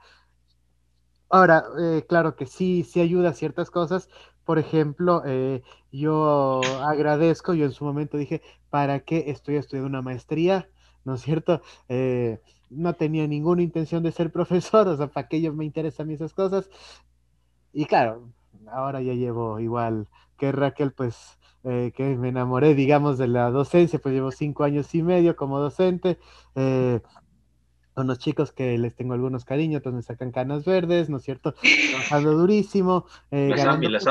ahora, 1.29 1.65
eh, 1.81 2.05
claro 2.09 2.37
que 2.37 2.47
sí, 2.47 2.85
sí 2.85 3.01
ayuda 3.01 3.31
a 3.31 3.35
ciertas 3.35 3.71
cosas. 3.71 4.09
Por 4.45 4.59
ejemplo, 4.59 5.23
eh, 5.25 5.63
yo 5.91 6.61
agradezco, 6.83 7.55
yo 7.55 7.65
en 7.65 7.73
su 7.73 7.85
momento 7.85 8.19
dije, 8.19 8.43
¿para 8.69 9.01
qué 9.01 9.25
estoy 9.29 9.57
estudiando 9.57 9.89
una 9.89 10.03
maestría? 10.03 10.69
¿No 11.05 11.15
es 11.15 11.23
cierto? 11.23 11.63
Eh, 11.89 12.41
no 12.71 12.95
tenía 12.95 13.27
ninguna 13.27 13.63
intención 13.63 14.03
de 14.03 14.13
ser 14.13 14.33
profesor, 14.33 14.89
o 14.89 14.97
sea, 14.97 15.07
¿para 15.09 15.29
qué 15.29 15.41
yo 15.41 15.53
me 15.53 15.65
interesan 15.65 16.11
esas 16.11 16.33
cosas? 16.33 16.69
Y 17.73 17.87
claro, 17.87 18.29
ahora 18.71 19.01
ya 19.03 19.15
llevo 19.15 19.61
igual 19.61 20.09
que 20.39 20.53
Raquel, 20.53 20.93
pues, 20.93 21.39
eh, 21.65 21.93
que 21.95 22.17
me 22.17 22.29
enamoré, 22.29 22.75
digamos, 22.75 23.19
de 23.19 23.29
la 23.29 23.51
docencia, 23.51 23.99
pues 23.99 24.15
llevo 24.15 24.31
cinco 24.31 24.65
años 24.65 24.95
y 24.95 25.03
medio 25.03 25.37
como 25.37 25.59
docente. 25.59 26.19
Eh, 26.55 27.01
con 27.95 28.09
los 28.09 28.19
chicos 28.19 28.53
que 28.53 28.77
les 28.77 28.97
tengo 28.97 29.15
algunos 29.15 29.45
cariños, 29.45 29.79
entonces 29.79 29.97
me 29.97 30.03
sacan 30.03 30.33
canas 30.33 30.65
verdes, 30.65 31.09
¿no 31.09 31.19
es 31.19 31.23
cierto? 31.23 31.55
Trabajando 31.91 32.33
durísimo. 32.33 33.07
Eh, 33.31 33.53
las 33.57 34.07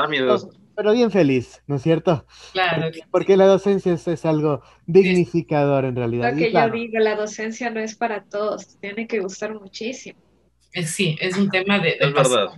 Pero 0.76 0.92
bien 0.92 1.10
feliz, 1.10 1.62
¿no 1.66 1.76
es 1.76 1.82
cierto? 1.82 2.26
Claro. 2.52 2.90
Porque, 3.10 3.36
la 3.36 3.46
docencia 3.46 3.92
es, 3.92 4.24
algo 4.24 4.62
dignificador 4.86 5.84
en 5.84 5.96
realidad. 5.96 6.32
Lo 6.32 6.38
que 6.38 6.52
yo 6.52 6.70
digo, 6.70 6.98
la 6.98 7.16
docencia 7.16 7.70
no 7.70 7.80
es 7.80 7.94
para 7.94 8.24
todos, 8.24 8.78
tiene 8.80 9.06
que 9.06 9.20
gustar 9.20 9.54
muchísimo. 9.58 10.18
Eh, 10.72 10.84
sí, 10.84 11.16
es 11.20 11.36
un 11.36 11.48
tema 11.50 11.78
de... 11.78 11.96
es 12.00 12.12
verdad. 12.12 12.48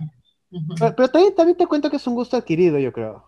Pero, 0.79 1.09
también, 1.09 1.35
también 1.35 1.57
te 1.57 1.67
cuento 1.67 1.89
que 1.89 1.97
es 1.97 2.07
un 2.07 2.15
gusto 2.15 2.37
adquirido, 2.37 2.79
yo 2.79 2.91
creo. 2.91 3.25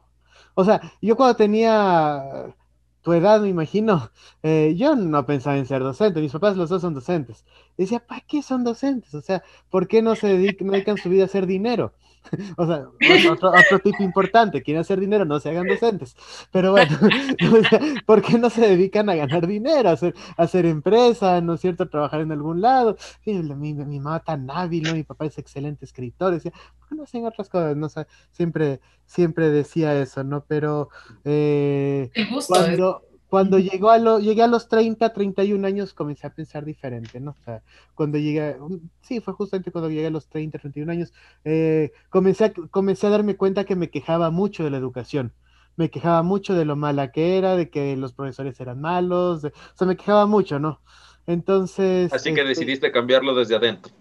O 0.56 0.64
sea, 0.64 0.82
yo 1.02 1.16
cuando 1.16 1.36
tenía 1.36 2.54
tu 3.02 3.14
edad, 3.14 3.42
me 3.42 3.50
imagino, 3.50 4.12
eh, 4.44 4.74
yo 4.78 4.96
no 4.96 5.26
pensaba 5.26 5.58
en 5.58 5.66
ser 5.66 5.82
docente, 5.82 6.22
mis 6.22 6.32
papás 6.32 6.58
los 6.58 6.70
dos 6.70 6.82
son 6.82 6.94
docentes. 6.94 7.46
Decía, 7.84 8.00
¿para 8.00 8.22
qué 8.22 8.42
son 8.42 8.64
docentes? 8.64 9.14
O 9.14 9.22
sea, 9.22 9.44
¿por 9.70 9.88
qué 9.88 10.02
no 10.02 10.16
se 10.16 10.28
dedican, 10.28 10.68
no 10.68 10.74
dedican 10.74 10.98
su 10.98 11.10
vida 11.10 11.24
a 11.24 11.26
hacer 11.26 11.46
dinero? 11.46 11.94
o 12.58 12.66
sea, 12.66 12.88
otro, 13.32 13.52
otro 13.52 13.80
tipo 13.80 14.04
importante, 14.04 14.62
quieren 14.62 14.82
hacer 14.82 15.00
dinero, 15.00 15.26
no 15.26 15.40
se 15.40 15.50
hagan 15.50 15.68
docentes. 15.68 16.16
Pero 16.52 16.72
bueno, 16.72 16.98
¿por 18.06 18.22
qué 18.22 18.38
no 18.38 18.50
se 18.50 18.62
dedican 18.62 19.10
a 19.10 19.16
ganar 19.16 19.48
dinero, 19.48 19.90
a 19.90 19.94
hacer, 19.94 20.14
a 20.38 20.44
hacer 20.44 20.66
empresa, 20.66 21.42
¿no 21.42 21.54
es 21.54 21.62
cierto? 21.62 21.84
A 21.84 21.90
trabajar 21.90 22.22
en 22.22 22.32
algún 22.32 22.62
lado. 22.62 22.98
mi, 23.26 23.74
mi, 23.74 24.00
mamá 24.00 24.20
tan 24.20 24.50
hábil, 24.50 24.84
¿no? 24.84 24.94
mi 24.94 25.04
papá 25.04 25.26
es 25.26 25.38
excelente 25.38 25.86
escritor, 25.86 26.34
decía, 26.34 26.52
¿por 26.52 26.90
qué 26.90 26.96
no 26.96 27.04
hacen 27.04 27.26
otras 27.26 27.50
cosas? 27.50 27.76
No, 27.76 27.88
siempre, 28.32 28.82
siempre 29.06 29.50
decía 29.50 30.00
eso, 30.00 30.24
¿no? 30.24 30.44
Pero 30.48 30.90
eh, 31.24 32.12
cuando, 32.48 33.04
cuando 33.30 33.60
llegó 33.60 33.92
a 33.92 34.00
lo, 34.00 34.20
llegué 34.20 34.42
a 34.42 34.48
los 34.48 34.68
30, 34.68 35.14
31 35.14 35.66
años, 35.66 35.94
comencé 35.94 36.26
a 36.26 36.34
pensar 36.34 36.66
diferente, 36.66 37.20
¿no? 37.20 37.32
O 37.40 37.44
sea, 37.46 37.62
cuando 37.94 38.18
llegué, 38.18 38.58
sí, 39.02 39.20
fue 39.20 39.36
justamente 39.36 39.72
cuando 39.72 39.90
llegué 39.90 40.08
a 40.08 40.12
los 40.12 40.28
30, 40.28 40.58
31 40.58 40.92
años, 40.92 41.14
eh, 41.46 41.92
comencé, 42.10 42.46
a, 42.46 42.54
comencé 42.72 43.06
a 43.06 43.12
darme 43.12 43.36
cuenta 43.36 43.66
que 43.66 43.76
me 43.76 43.92
quejaba 43.92 44.32
mucho 44.32 44.64
de 44.64 44.72
la 44.72 44.78
educación. 44.78 45.32
Me 45.76 45.92
quejaba 45.92 46.24
mucho 46.24 46.56
de 46.56 46.66
lo 46.66 46.76
mala 46.76 47.12
que 47.12 47.38
era, 47.38 47.56
de 47.56 47.70
que 47.70 47.96
los 47.96 48.14
profesores 48.14 48.60
eran 48.60 48.82
malos, 48.82 49.46
o 49.46 49.52
sea, 49.76 49.88
me 49.88 49.96
quejaba 49.96 50.26
mucho, 50.26 50.60
¿no? 50.60 50.82
Entonces... 51.28 52.12
Así 52.12 52.34
que 52.34 52.42
este 52.42 52.50
decidiste 52.50 52.92
cambiarlo 52.92 53.36
desde 53.36 53.56
adentro. 53.56 53.94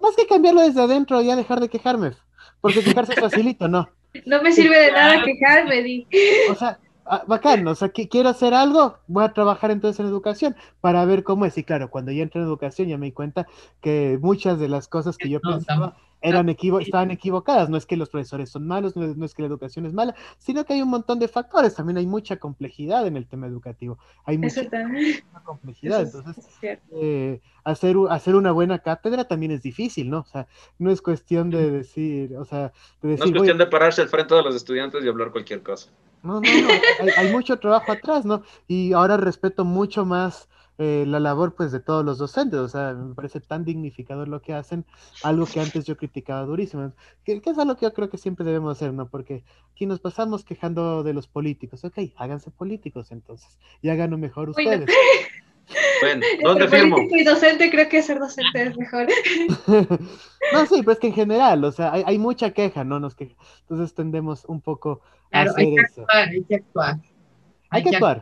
Más 0.00 0.14
que 0.14 0.26
cambiarlo 0.26 0.60
desde 0.60 0.82
adentro, 0.82 1.22
ya 1.22 1.34
dejar 1.34 1.60
de 1.60 1.70
quejarme, 1.70 2.12
porque 2.60 2.84
quejarse 2.84 3.14
es 3.14 3.20
facilito, 3.20 3.68
¿no? 3.68 3.88
No 4.26 4.42
me 4.42 4.52
sirve 4.52 4.78
de 4.78 4.92
nada 4.92 5.24
quejarme, 5.24 5.82
Di. 5.82 6.06
O 6.50 6.54
sea, 6.54 6.78
Ah, 7.08 7.22
bacán, 7.26 7.66
o 7.68 7.74
sea, 7.76 7.90
que 7.90 8.08
quiero 8.08 8.28
hacer 8.28 8.52
algo, 8.52 8.98
voy 9.06 9.22
a 9.22 9.32
trabajar 9.32 9.70
entonces 9.70 10.00
en 10.00 10.06
educación 10.06 10.56
para 10.80 11.04
ver 11.04 11.22
cómo 11.22 11.44
es. 11.44 11.56
Y 11.56 11.62
claro, 11.62 11.88
cuando 11.88 12.10
ya 12.10 12.24
entré 12.24 12.40
en 12.40 12.46
educación 12.48 12.88
ya 12.88 12.98
me 12.98 13.06
di 13.06 13.12
cuenta 13.12 13.46
que 13.80 14.18
muchas 14.20 14.58
de 14.58 14.68
las 14.68 14.88
cosas 14.88 15.16
que 15.16 15.28
yo 15.28 15.40
pensaba 15.40 15.96
eran 16.20 16.48
equivo 16.48 16.80
estaban 16.80 17.10
equivocadas. 17.10 17.68
No 17.68 17.76
es 17.76 17.86
que 17.86 17.96
los 17.96 18.08
profesores 18.08 18.50
son 18.50 18.66
malos, 18.66 18.96
no 18.96 19.24
es, 19.24 19.34
que 19.34 19.42
la 19.42 19.48
educación 19.48 19.86
es 19.86 19.92
mala, 19.92 20.14
sino 20.38 20.64
que 20.64 20.74
hay 20.74 20.82
un 20.82 20.88
montón 20.88 21.18
de 21.18 21.28
factores. 21.28 21.74
También 21.74 21.98
hay 21.98 22.06
mucha 22.06 22.36
complejidad 22.36 23.06
en 23.06 23.16
el 23.16 23.26
tema 23.26 23.46
educativo. 23.46 23.98
Hay 24.24 24.38
mucha, 24.38 24.62
complejidad. 25.44 26.02
Entonces, 26.02 26.48
eh, 26.92 27.40
hacer, 27.64 27.96
hacer 28.10 28.34
una 28.34 28.52
buena 28.52 28.78
cátedra 28.78 29.24
también 29.24 29.52
es 29.52 29.62
difícil, 29.62 30.10
¿no? 30.10 30.20
O 30.20 30.26
sea, 30.26 30.46
no 30.78 30.90
es 30.90 31.02
cuestión 31.02 31.50
de 31.50 31.70
decir, 31.70 32.36
o 32.36 32.44
sea, 32.44 32.72
de 33.02 33.10
decir, 33.10 33.26
no 33.26 33.26
es 33.26 33.32
cuestión 33.32 33.58
de 33.58 33.66
pararse 33.66 34.02
al 34.02 34.08
frente 34.08 34.34
de 34.34 34.42
los 34.42 34.54
estudiantes 34.54 35.04
y 35.04 35.08
hablar 35.08 35.30
cualquier 35.30 35.62
cosa. 35.62 35.90
No, 36.22 36.40
no, 36.40 36.40
no, 36.40 36.68
hay, 37.00 37.08
hay 37.16 37.32
mucho 37.32 37.58
trabajo 37.58 37.92
atrás, 37.92 38.24
¿no? 38.24 38.42
Y 38.66 38.92
ahora 38.92 39.16
respeto 39.16 39.64
mucho 39.64 40.04
más 40.04 40.48
eh, 40.78 41.04
la 41.06 41.20
labor 41.20 41.54
pues 41.54 41.72
de 41.72 41.80
todos 41.80 42.04
los 42.04 42.18
docentes, 42.18 42.60
o 42.60 42.68
sea, 42.68 42.92
me 42.92 43.14
parece 43.14 43.40
tan 43.40 43.64
dignificador 43.64 44.28
lo 44.28 44.42
que 44.42 44.52
hacen, 44.52 44.84
algo 45.22 45.46
que 45.46 45.60
antes 45.60 45.86
yo 45.86 45.96
criticaba 45.96 46.42
durísimo, 46.42 46.92
que, 47.24 47.40
es 47.44 47.58
algo 47.58 47.76
que 47.76 47.86
yo 47.86 47.94
creo 47.94 48.10
que 48.10 48.18
siempre 48.18 48.44
debemos 48.44 48.76
hacer, 48.76 48.92
¿no? 48.92 49.08
Porque 49.08 49.42
aquí 49.72 49.86
nos 49.86 50.00
pasamos 50.00 50.44
quejando 50.44 51.02
de 51.02 51.14
los 51.14 51.28
políticos, 51.28 51.84
ok, 51.84 51.98
háganse 52.16 52.50
políticos 52.50 53.10
entonces, 53.10 53.58
y 53.80 53.88
háganlo 53.88 54.18
mejor 54.18 54.50
ustedes. 54.50 54.88
Bueno, 56.00 56.24
¿dónde 56.44 56.68
firmo? 56.68 56.96
y 57.10 57.24
docente, 57.24 57.70
creo 57.70 57.88
que 57.88 58.00
ser 58.00 58.20
docente 58.20 58.62
es 58.62 58.76
mejor. 58.76 59.08
no, 60.52 60.66
sí, 60.66 60.82
pues 60.84 61.00
que 61.00 61.08
en 61.08 61.14
general, 61.14 61.64
o 61.64 61.72
sea, 61.72 61.92
hay, 61.92 62.18
mucha 62.18 62.52
queja, 62.52 62.84
¿no? 62.84 63.00
Nos 63.00 63.16
queja. 63.16 63.34
Entonces 63.62 63.92
tendemos 63.92 64.44
un 64.44 64.60
poco 64.60 65.00
a 65.32 65.42
hacer 65.42 65.54
hay 65.56 65.74
que 65.74 65.80
eso. 65.80 66.02
Actuar, 66.02 66.28
hay 66.28 66.44
que 66.44 66.54
actuar. 66.54 66.96
Hay, 67.70 67.82
que, 67.82 67.96
actuar. 67.96 68.20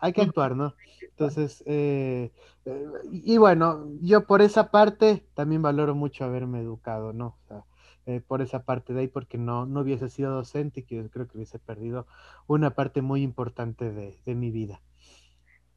Hay 0.00 0.14
que 0.14 0.22
actuar, 0.22 0.56
¿no? 0.56 0.74
Entonces, 1.02 1.62
eh, 1.66 2.32
eh, 2.64 2.86
y 3.12 3.36
bueno, 3.36 3.86
yo 4.00 4.26
por 4.26 4.40
esa 4.40 4.70
parte 4.70 5.26
también 5.34 5.60
valoro 5.60 5.94
mucho 5.94 6.24
haberme 6.24 6.60
educado, 6.60 7.12
¿no? 7.12 7.36
O 7.44 7.46
sea, 7.46 7.64
eh, 8.06 8.22
por 8.26 8.40
esa 8.40 8.64
parte 8.64 8.94
de 8.94 9.00
ahí, 9.00 9.08
porque 9.08 9.36
no, 9.36 9.66
no 9.66 9.80
hubiese 9.80 10.08
sido 10.08 10.32
docente, 10.32 10.84
que 10.84 10.96
yo 10.96 11.10
creo 11.10 11.28
que 11.28 11.36
hubiese 11.36 11.58
perdido 11.58 12.06
una 12.46 12.70
parte 12.70 13.02
muy 13.02 13.22
importante 13.22 13.92
de, 13.92 14.34
mi 14.34 14.50
vida. 14.50 14.80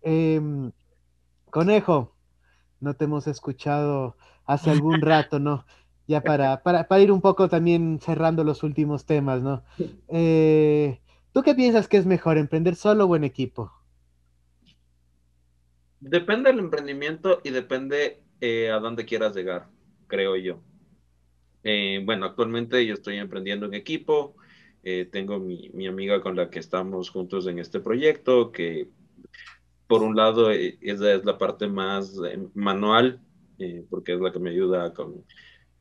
Em, 0.01 0.71
conejo, 1.49 2.15
no 2.79 2.93
te 2.95 3.05
hemos 3.05 3.27
escuchado 3.27 4.15
hace 4.45 4.71
algún 4.71 5.01
rato, 5.01 5.39
¿no? 5.39 5.65
Ya 6.07 6.21
para, 6.21 6.63
para, 6.63 6.87
para 6.87 7.01
ir 7.01 7.11
un 7.11 7.21
poco 7.21 7.49
también 7.49 7.99
cerrando 8.01 8.45
los 8.45 8.63
últimos 8.63 9.05
temas, 9.05 9.41
¿no? 9.41 9.63
¿Tú 9.77 11.43
qué 11.43 11.55
piensas 11.55 11.89
que 11.89 11.97
es 11.97 12.05
mejor, 12.05 12.37
emprender 12.37 12.75
solo 12.75 13.05
o 13.05 13.15
en 13.17 13.25
equipo? 13.25 13.82
Depende 16.05 16.49
del 16.49 16.59
emprendimiento 16.59 17.39
y 17.45 17.51
depende 17.51 18.19
eh, 18.41 18.69
a 18.69 18.79
dónde 18.79 19.05
quieras 19.05 19.33
llegar, 19.33 19.69
creo 20.07 20.35
yo. 20.35 20.59
Eh, 21.63 22.01
bueno, 22.03 22.25
actualmente 22.25 22.85
yo 22.85 22.93
estoy 22.93 23.15
emprendiendo 23.15 23.67
en 23.67 23.73
equipo. 23.73 24.35
Eh, 24.83 25.07
tengo 25.09 25.39
mi, 25.39 25.69
mi, 25.73 25.87
amiga 25.87 26.21
con 26.21 26.35
la 26.35 26.49
que 26.49 26.59
estamos 26.59 27.09
juntos 27.09 27.47
en 27.47 27.57
este 27.57 27.79
proyecto, 27.79 28.51
que 28.51 28.89
por 29.87 30.03
un 30.03 30.17
lado 30.17 30.51
esa 30.51 31.13
es 31.13 31.23
la 31.23 31.37
parte 31.37 31.67
más 31.67 32.19
manual, 32.53 33.21
porque 33.89 34.13
es 34.13 34.19
la 34.19 34.33
que 34.33 34.39
me 34.39 34.49
ayuda 34.49 34.93
con, 34.93 35.23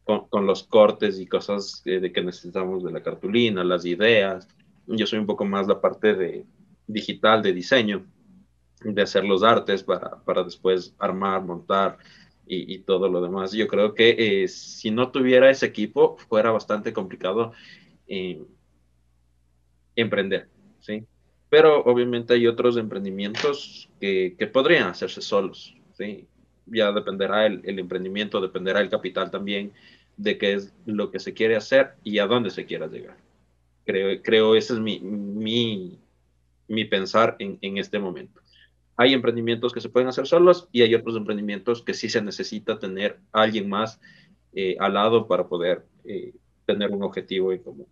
con 0.05 0.47
los 0.47 0.63
cortes 0.63 1.19
y 1.19 1.27
cosas 1.27 1.83
de 1.85 2.13
que 2.13 2.23
necesitamos 2.23 2.85
de 2.85 2.93
la 2.93 3.03
cartulina, 3.03 3.65
las 3.65 3.85
ideas. 3.85 4.47
Yo 4.87 5.05
soy 5.05 5.19
un 5.19 5.27
poco 5.27 5.45
más 5.45 5.67
la 5.67 5.81
parte 5.81 6.15
de 6.15 6.47
digital, 6.87 7.43
de 7.43 7.53
diseño 7.53 8.07
de 8.85 9.03
hacer 9.03 9.25
los 9.25 9.43
artes 9.43 9.83
para, 9.83 10.23
para 10.25 10.43
después 10.43 10.95
armar, 10.99 11.43
montar 11.43 11.99
y, 12.47 12.75
y, 12.75 12.79
todo 12.79 13.09
lo 13.09 13.21
demás. 13.23 13.53
Yo 13.53 13.69
creo 13.69 13.95
que 13.95 14.17
eh, 14.19 14.49
si 14.49 14.91
no 14.91 15.11
tuviera 15.11 15.51
ese 15.51 15.67
equipo, 15.67 16.17
fuera 16.29 16.51
bastante 16.51 16.93
complicado 16.93 17.53
eh, 18.07 18.43
emprender, 19.97 20.49
¿sí? 20.81 21.05
Pero 21.49 21.83
obviamente 21.85 22.35
hay 22.35 22.47
otros 22.47 22.77
emprendimientos 22.77 23.89
que, 24.01 24.35
que 24.39 24.47
podrían 24.47 24.89
hacerse 24.89 25.21
solos, 25.21 25.75
¿sí? 25.93 26.27
Ya 26.67 26.93
dependerá 26.93 27.47
el, 27.47 27.61
el, 27.65 27.79
emprendimiento, 27.79 28.41
dependerá 28.41 28.81
el 28.81 28.89
capital 28.89 29.31
también 29.31 29.73
de 30.17 30.39
qué 30.39 30.55
es 30.55 30.75
lo 30.87 31.11
que 31.11 31.19
se 31.19 31.35
quiere 31.35 31.57
hacer 31.57 31.95
y 32.05 32.19
a 32.19 32.27
dónde 32.27 32.51
se 32.51 32.65
quiera 32.65 32.87
llegar. 32.87 33.17
Creo, 33.85 34.23
creo 34.23 34.55
ese 34.55 34.75
es 34.75 34.79
mi, 34.79 35.01
mi, 35.01 35.99
mi 36.69 36.85
pensar 36.85 37.37
en, 37.39 37.59
en 37.61 37.79
este 37.79 37.99
momento 37.99 38.43
hay 38.97 39.15
emprendimientos 39.15 39.73
que 39.73 39.81
se 39.81 39.89
pueden 39.89 40.09
hacer 40.09 40.27
solos 40.27 40.69
y 40.73 40.83
hay 40.83 40.95
otros 40.95 41.17
emprendimientos 41.17 41.83
que 41.83 41.95
sí 41.95 42.09
se 42.09 42.23
necesita 42.23 42.79
tener 42.79 43.21
a 43.33 43.43
alguien 43.43 43.69
más 43.69 44.01
eh, 44.53 44.77
al 44.79 44.95
lado 44.95 45.27
para 45.27 45.47
poder 45.47 45.87
eh, 46.05 46.35
tener 46.67 46.91
un 46.91 47.03
objetivo 47.03 47.53
en 47.53 47.63
común. 47.63 47.87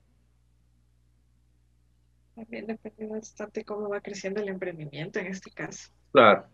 También 2.35 2.67
depende 2.67 3.07
bastante 3.07 3.65
cómo 3.65 3.89
va 3.89 4.01
creciendo 4.01 4.41
el 4.41 4.49
emprendimiento 4.49 5.19
en 5.19 5.27
este 5.27 5.51
caso. 5.51 5.91
Claro. 6.13 6.47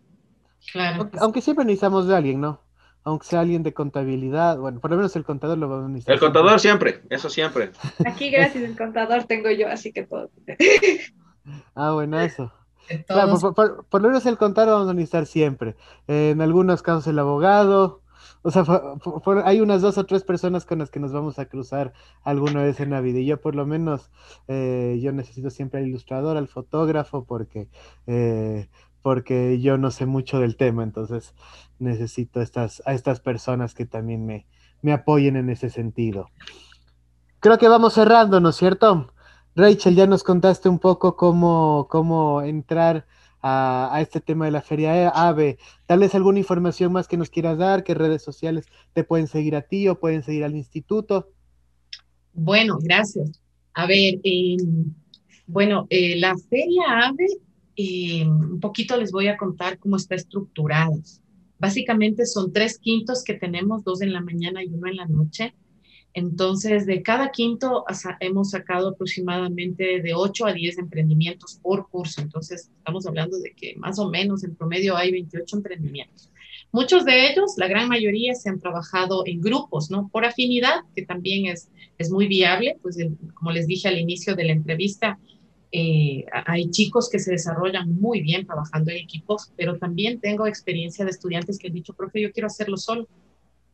Claro. 0.71 1.09
Aunque, 1.19 1.41
siempre 1.41 1.63
necesitamos 1.65 2.07
de 2.07 2.15
alguien, 2.15 2.41
¿no? 2.41 2.61
Aunque 3.03 3.27
sea 3.27 3.41
alguien 3.41 3.63
de 3.63 3.73
contabilidad, 3.73 4.57
bueno, 4.57 4.81
por 4.81 4.89
lo 4.91 4.97
menos 4.97 5.15
el 5.15 5.23
contador 5.23 5.57
lo 5.57 5.69
va 5.69 5.85
a 5.85 5.87
necesitar. 5.87 6.15
El 6.15 6.19
contador 6.19 6.59
siempre, 6.59 7.03
eso 7.09 7.29
siempre. 7.29 7.71
Aquí 8.05 8.31
gracias 8.31 8.65
al 8.65 8.75
contador 8.75 9.23
tengo 9.25 9.49
yo, 9.51 9.67
así 9.69 9.93
que 9.93 10.03
todo. 10.03 10.29
ah, 11.75 11.91
bueno, 11.91 12.19
eso 12.19 12.51
por, 13.89 14.01
lo 14.01 14.07
menos 14.09 14.25
el 14.25 14.37
contador 14.37 14.73
vamos 14.73 14.89
a 14.89 14.93
necesitar 14.93 15.25
siempre. 15.25 15.75
en 16.07 16.41
algunos 16.41 16.81
casos 16.81 17.07
el 17.07 17.19
abogado. 17.19 18.01
O 18.43 18.51
sea, 18.51 18.63
hay 19.43 19.61
unas 19.61 19.81
dos 19.81 19.97
o 19.97 20.05
tres 20.05 20.23
personas 20.23 20.65
con 20.65 20.79
las 20.79 20.89
que 20.89 20.99
nos 20.99 21.11
vamos 21.11 21.39
a 21.39 21.45
cruzar 21.45 21.93
alguna 22.23 22.63
vez 22.63 22.79
en 22.79 22.91
la 22.91 23.01
vida. 23.01 23.19
Y 23.19 23.25
yo 23.25 23.41
por 23.41 23.55
lo 23.55 23.65
menos, 23.65 24.11
eh, 24.47 24.99
yo 25.01 25.11
necesito 25.11 25.49
siempre 25.49 25.79
al 25.79 25.87
ilustrador, 25.87 26.37
al 26.37 26.47
fotógrafo, 26.47 27.25
porque, 27.25 27.67
eh, 28.05 28.69
porque 29.01 29.59
yo 29.59 29.77
no 29.77 29.91
sé 29.91 30.05
mucho 30.05 30.39
del 30.39 30.55
tema. 30.55 30.83
Entonces 30.83 31.33
necesito 31.79 32.41
estas, 32.41 32.81
a 32.85 32.93
estas 32.93 33.19
personas 33.19 33.73
que 33.73 33.85
también 33.85 34.25
me, 34.25 34.47
me 34.81 34.93
apoyen 34.93 35.35
en 35.35 35.49
ese 35.49 35.69
sentido. 35.69 36.29
Creo 37.39 37.57
que 37.57 37.67
vamos 37.67 37.93
cerrando, 37.93 38.39
¿no 38.39 38.49
es 38.49 38.55
cierto? 38.55 39.11
Rachel, 39.57 39.95
ya 39.95 40.05
nos 40.05 40.23
contaste 40.23 40.69
un 40.69 40.77
poco 40.77 41.15
cómo, 41.15 41.87
cómo 41.89 42.43
entrar 42.43 43.07
a, 43.41 43.97
este 44.01 44.21
tema 44.21 44.45
de 44.45 44.51
la 44.51 44.61
Feria 44.61 45.09
AVE. 45.09 45.57
Tal 45.87 45.97
vez 45.97 46.13
alguna 46.13 46.37
información 46.37 46.93
más 46.93 47.07
que 47.07 47.17
nos 47.17 47.31
quieras 47.31 47.57
dar, 47.57 47.83
qué 47.83 47.95
redes 47.95 48.21
sociales 48.21 48.67
te 48.93 49.03
pueden 49.03 49.25
seguir 49.25 49.55
a 49.55 49.63
ti 49.63 49.87
o 49.87 49.99
pueden 49.99 50.21
seguir 50.21 50.43
al 50.43 50.55
instituto. 50.55 51.31
Bueno, 52.33 52.77
gracias. 52.79 53.41
A 53.73 53.87
ver, 53.87 54.19
em, 54.23 54.93
bueno, 55.47 55.87
eh, 55.89 56.19
la 56.19 56.37
Feria 56.37 57.07
AVE, 57.07 57.25
em, 57.77 58.29
un 58.29 58.59
poquito 58.59 58.95
les 58.95 59.11
voy 59.11 59.27
a 59.27 59.37
contar 59.37 59.79
cómo 59.79 59.95
está 59.95 60.13
estructurada. 60.13 60.95
Básicamente 61.57 62.27
son 62.27 62.53
tres 62.53 62.77
quintos 62.77 63.23
que 63.23 63.33
tenemos, 63.33 63.83
dos 63.83 64.03
en 64.03 64.13
la 64.13 64.21
mañana 64.21 64.63
y 64.63 64.67
uno 64.67 64.87
en 64.87 64.97
la 64.97 65.07
noche. 65.07 65.55
Entonces, 66.17 66.87
de 66.87 67.03
cada 67.03 67.29
quinto 67.29 67.85
hemos 68.21 68.49
sacado 68.49 68.89
aproximadamente 68.89 70.01
de 70.01 70.15
8 70.15 70.47
a 70.47 70.51
10 70.51 70.79
emprendimientos 70.79 71.59
por 71.61 71.91
curso. 71.91 72.21
Entonces, 72.21 72.71
estamos 72.75 73.05
hablando 73.05 73.37
de 73.37 73.53
que 73.53 73.75
más 73.75 73.99
o 73.99 74.09
menos 74.09 74.43
en 74.43 74.55
promedio 74.55 74.97
hay 74.97 75.11
28 75.11 75.57
emprendimientos. 75.57 76.31
Muchos 76.71 77.05
de 77.05 77.29
ellos, 77.29 77.53
la 77.57 77.67
gran 77.67 77.87
mayoría, 77.87 78.33
se 78.33 78.49
han 78.49 78.59
trabajado 78.59 79.27
en 79.27 79.41
grupos, 79.41 79.91
¿no? 79.91 80.09
Por 80.11 80.25
afinidad, 80.25 80.79
que 80.95 81.05
también 81.05 81.45
es, 81.45 81.69
es 81.99 82.09
muy 82.09 82.25
viable, 82.25 82.79
pues 82.81 82.97
como 83.35 83.51
les 83.51 83.67
dije 83.67 83.87
al 83.87 83.99
inicio 83.99 84.35
de 84.35 84.45
la 84.45 84.53
entrevista, 84.53 85.19
eh, 85.71 86.25
hay 86.47 86.71
chicos 86.71 87.11
que 87.11 87.19
se 87.19 87.29
desarrollan 87.29 87.93
muy 87.93 88.21
bien 88.21 88.47
trabajando 88.47 88.89
en 88.89 88.97
equipos, 88.97 89.51
pero 89.55 89.77
también 89.77 90.19
tengo 90.19 90.47
experiencia 90.47 91.05
de 91.05 91.11
estudiantes 91.11 91.59
que 91.59 91.67
han 91.67 91.73
dicho, 91.73 91.93
profe, 91.93 92.21
yo 92.21 92.31
quiero 92.31 92.47
hacerlo 92.47 92.77
solo 92.77 93.07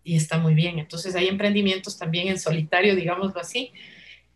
y 0.04 0.16
está 0.16 0.38
muy 0.38 0.54
bien. 0.54 0.80
Entonces 0.80 1.16
hay 1.16 1.28
emprendimientos 1.28 1.98
también 1.98 2.28
en 2.28 2.40
solitario, 2.40 2.96
digámoslo 2.96 3.40
así, 3.40 3.72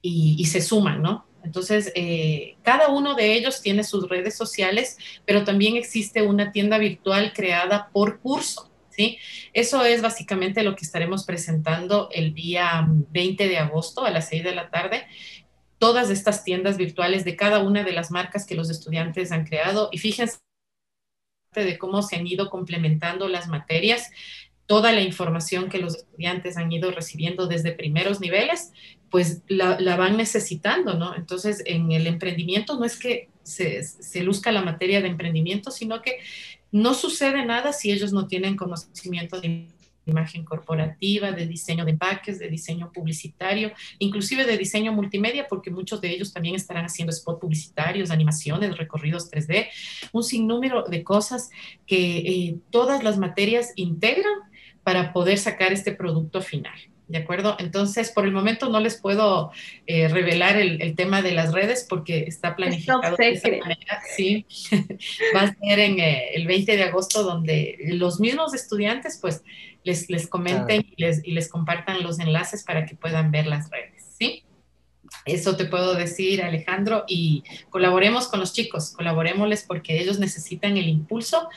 y, 0.01 0.45
se 0.45 0.61
suman, 0.61 1.01
¿no? 1.01 1.25
Entonces, 1.43 1.91
eh, 1.95 2.55
cada 2.63 2.89
uno 2.89 3.15
de 3.15 3.33
ellos 3.33 3.61
tiene 3.61 3.83
sus 3.83 4.07
redes 4.07 4.35
sociales, 4.35 4.97
pero 5.25 5.43
también 5.43 5.75
existe 5.75 6.21
una 6.21 6.51
tienda 6.51 6.77
virtual 6.77 7.33
creada 7.33 7.89
por 7.91 8.19
curso, 8.19 8.71
¿sí? 8.89 9.17
Eso 9.53 9.83
es 9.83 10.01
básicamente 10.01 10.63
lo 10.63 10.75
que 10.75 10.85
estaremos 10.85 11.25
presentando 11.25 12.09
el 12.11 12.33
día 12.33 12.85
20 12.87 13.47
de 13.47 13.57
agosto 13.57 14.05
a 14.05 14.11
las 14.11 14.29
6 14.29 14.43
de 14.43 14.55
la 14.55 14.69
tarde. 14.69 15.07
Todas 15.77 16.09
estas 16.09 16.43
tiendas 16.43 16.77
virtuales 16.77 17.25
de 17.25 17.35
cada 17.35 17.59
una 17.59 17.83
de 17.83 17.91
las 17.91 18.11
marcas 18.11 18.45
que 18.45 18.55
los 18.55 18.69
estudiantes 18.69 19.31
han 19.31 19.45
creado 19.45 19.89
y 19.91 19.97
fíjense 19.97 20.37
de 21.53 21.77
cómo 21.77 22.01
se 22.01 22.15
han 22.15 22.27
ido 22.27 22.49
complementando 22.49 23.27
las 23.27 23.47
materias 23.47 24.11
toda 24.67 24.91
la 24.91 25.01
información 25.01 25.69
que 25.69 25.79
los 25.79 25.95
estudiantes 25.95 26.57
han 26.57 26.71
ido 26.71 26.91
recibiendo 26.91 27.47
desde 27.47 27.71
primeros 27.71 28.19
niveles, 28.19 28.73
pues 29.09 29.41
la, 29.47 29.95
van 29.95 30.17
necesitando, 30.17 30.93
¿no? 30.93 31.15
Entonces, 31.15 31.63
en 31.65 31.91
el 31.91 32.05
emprendimiento 32.05 32.77
no 32.77 32.85
es 32.85 32.99
que 32.99 33.29
se, 33.43 33.81
se, 33.81 34.23
luzca 34.23 34.51
la 34.51 34.61
materia 34.61 35.01
de 35.01 35.07
emprendimiento, 35.07 35.71
sino 35.71 36.01
que 36.01 36.19
no 36.71 36.93
sucede 36.93 37.45
nada 37.45 37.71
si 37.71 37.91
ellos 37.91 38.11
no 38.11 38.27
tienen 38.27 38.57
conocimiento 38.57 39.39
de 39.39 39.69
imagen 40.07 40.43
corporativa, 40.43 41.31
de 41.31 41.45
diseño 41.45 41.85
de 41.85 41.91
empaques, 41.91 42.39
de 42.39 42.49
diseño 42.49 42.91
publicitario, 42.91 43.71
inclusive 43.99 44.45
de 44.45 44.57
diseño 44.57 44.93
multimedia, 44.93 45.47
porque 45.47 45.69
muchos 45.69 46.01
de 46.01 46.09
ellos 46.09 46.33
también 46.33 46.55
estarán 46.55 46.85
haciendo 46.85 47.11
spot 47.11 47.39
publicitarios, 47.39 48.11
animaciones, 48.11 48.77
recorridos 48.77 49.29
3D, 49.29 49.67
un 50.11 50.23
sinnúmero 50.23 50.83
de 50.83 51.03
cosas 51.03 51.49
que 51.85 52.17
eh, 52.17 52.55
todas 52.71 53.03
las 53.03 53.17
materias 53.17 53.73
integran 53.75 54.33
para 54.87 55.11
poder 55.11 55.37
sacar 55.37 55.73
este 55.73 55.91
producto 55.91 56.41
final. 56.41 56.73
¿De 57.09 57.17
acuerdo? 57.17 57.57
Entonces, 57.59 58.09
por 58.09 58.23
el 58.23 58.31
momento 58.31 58.69
no 58.69 58.79
les 58.79 58.95
puedo 58.95 59.51
eh, 59.85 60.07
revelar 60.07 60.55
el, 60.55 60.95
tema 60.95 61.21
de 61.21 61.33
las 61.33 61.51
redes 61.51 61.85
porque 61.89 62.19
está 62.19 62.55
planificado 62.55 63.17
de 63.17 63.31
esa 63.31 63.49
manera. 63.49 64.01
Sí, 64.15 64.45
va 65.35 65.41
a 65.41 65.53
ser 65.53 65.79
en 65.79 65.99
eh, 65.99 66.35
el 66.35 66.47
20 66.47 66.77
de 66.77 66.83
agosto 66.83 67.23
donde 67.23 67.77
los 67.87 68.21
mismos 68.21 68.53
estudiantes 68.53 69.19
pues 69.21 69.43
les, 69.83 70.09
les 70.09 70.25
comenten 70.25 70.85
y, 70.95 71.01
les, 71.01 71.21
y 71.21 71.33
les 71.33 71.49
compartan 71.49 72.01
los 72.01 72.21
enlaces 72.21 72.63
para 72.63 72.85
que 72.85 72.95
puedan 72.95 73.29
ver 73.29 73.45
las 73.45 73.69
redes. 73.69 74.15
¿Sí? 74.17 74.45
Eso 75.25 75.57
te 75.57 75.65
puedo 75.65 75.95
decir, 75.95 76.41
Alejandro, 76.41 77.03
y 77.09 77.43
colaboremos 77.69 78.29
con 78.29 78.39
los 78.39 78.53
chicos, 78.53 78.91
colaborémosles 78.91 79.63
porque 79.63 79.99
ellos 79.99 80.17
necesitan 80.17 80.77
el 80.77 80.87
impulso 80.87 81.49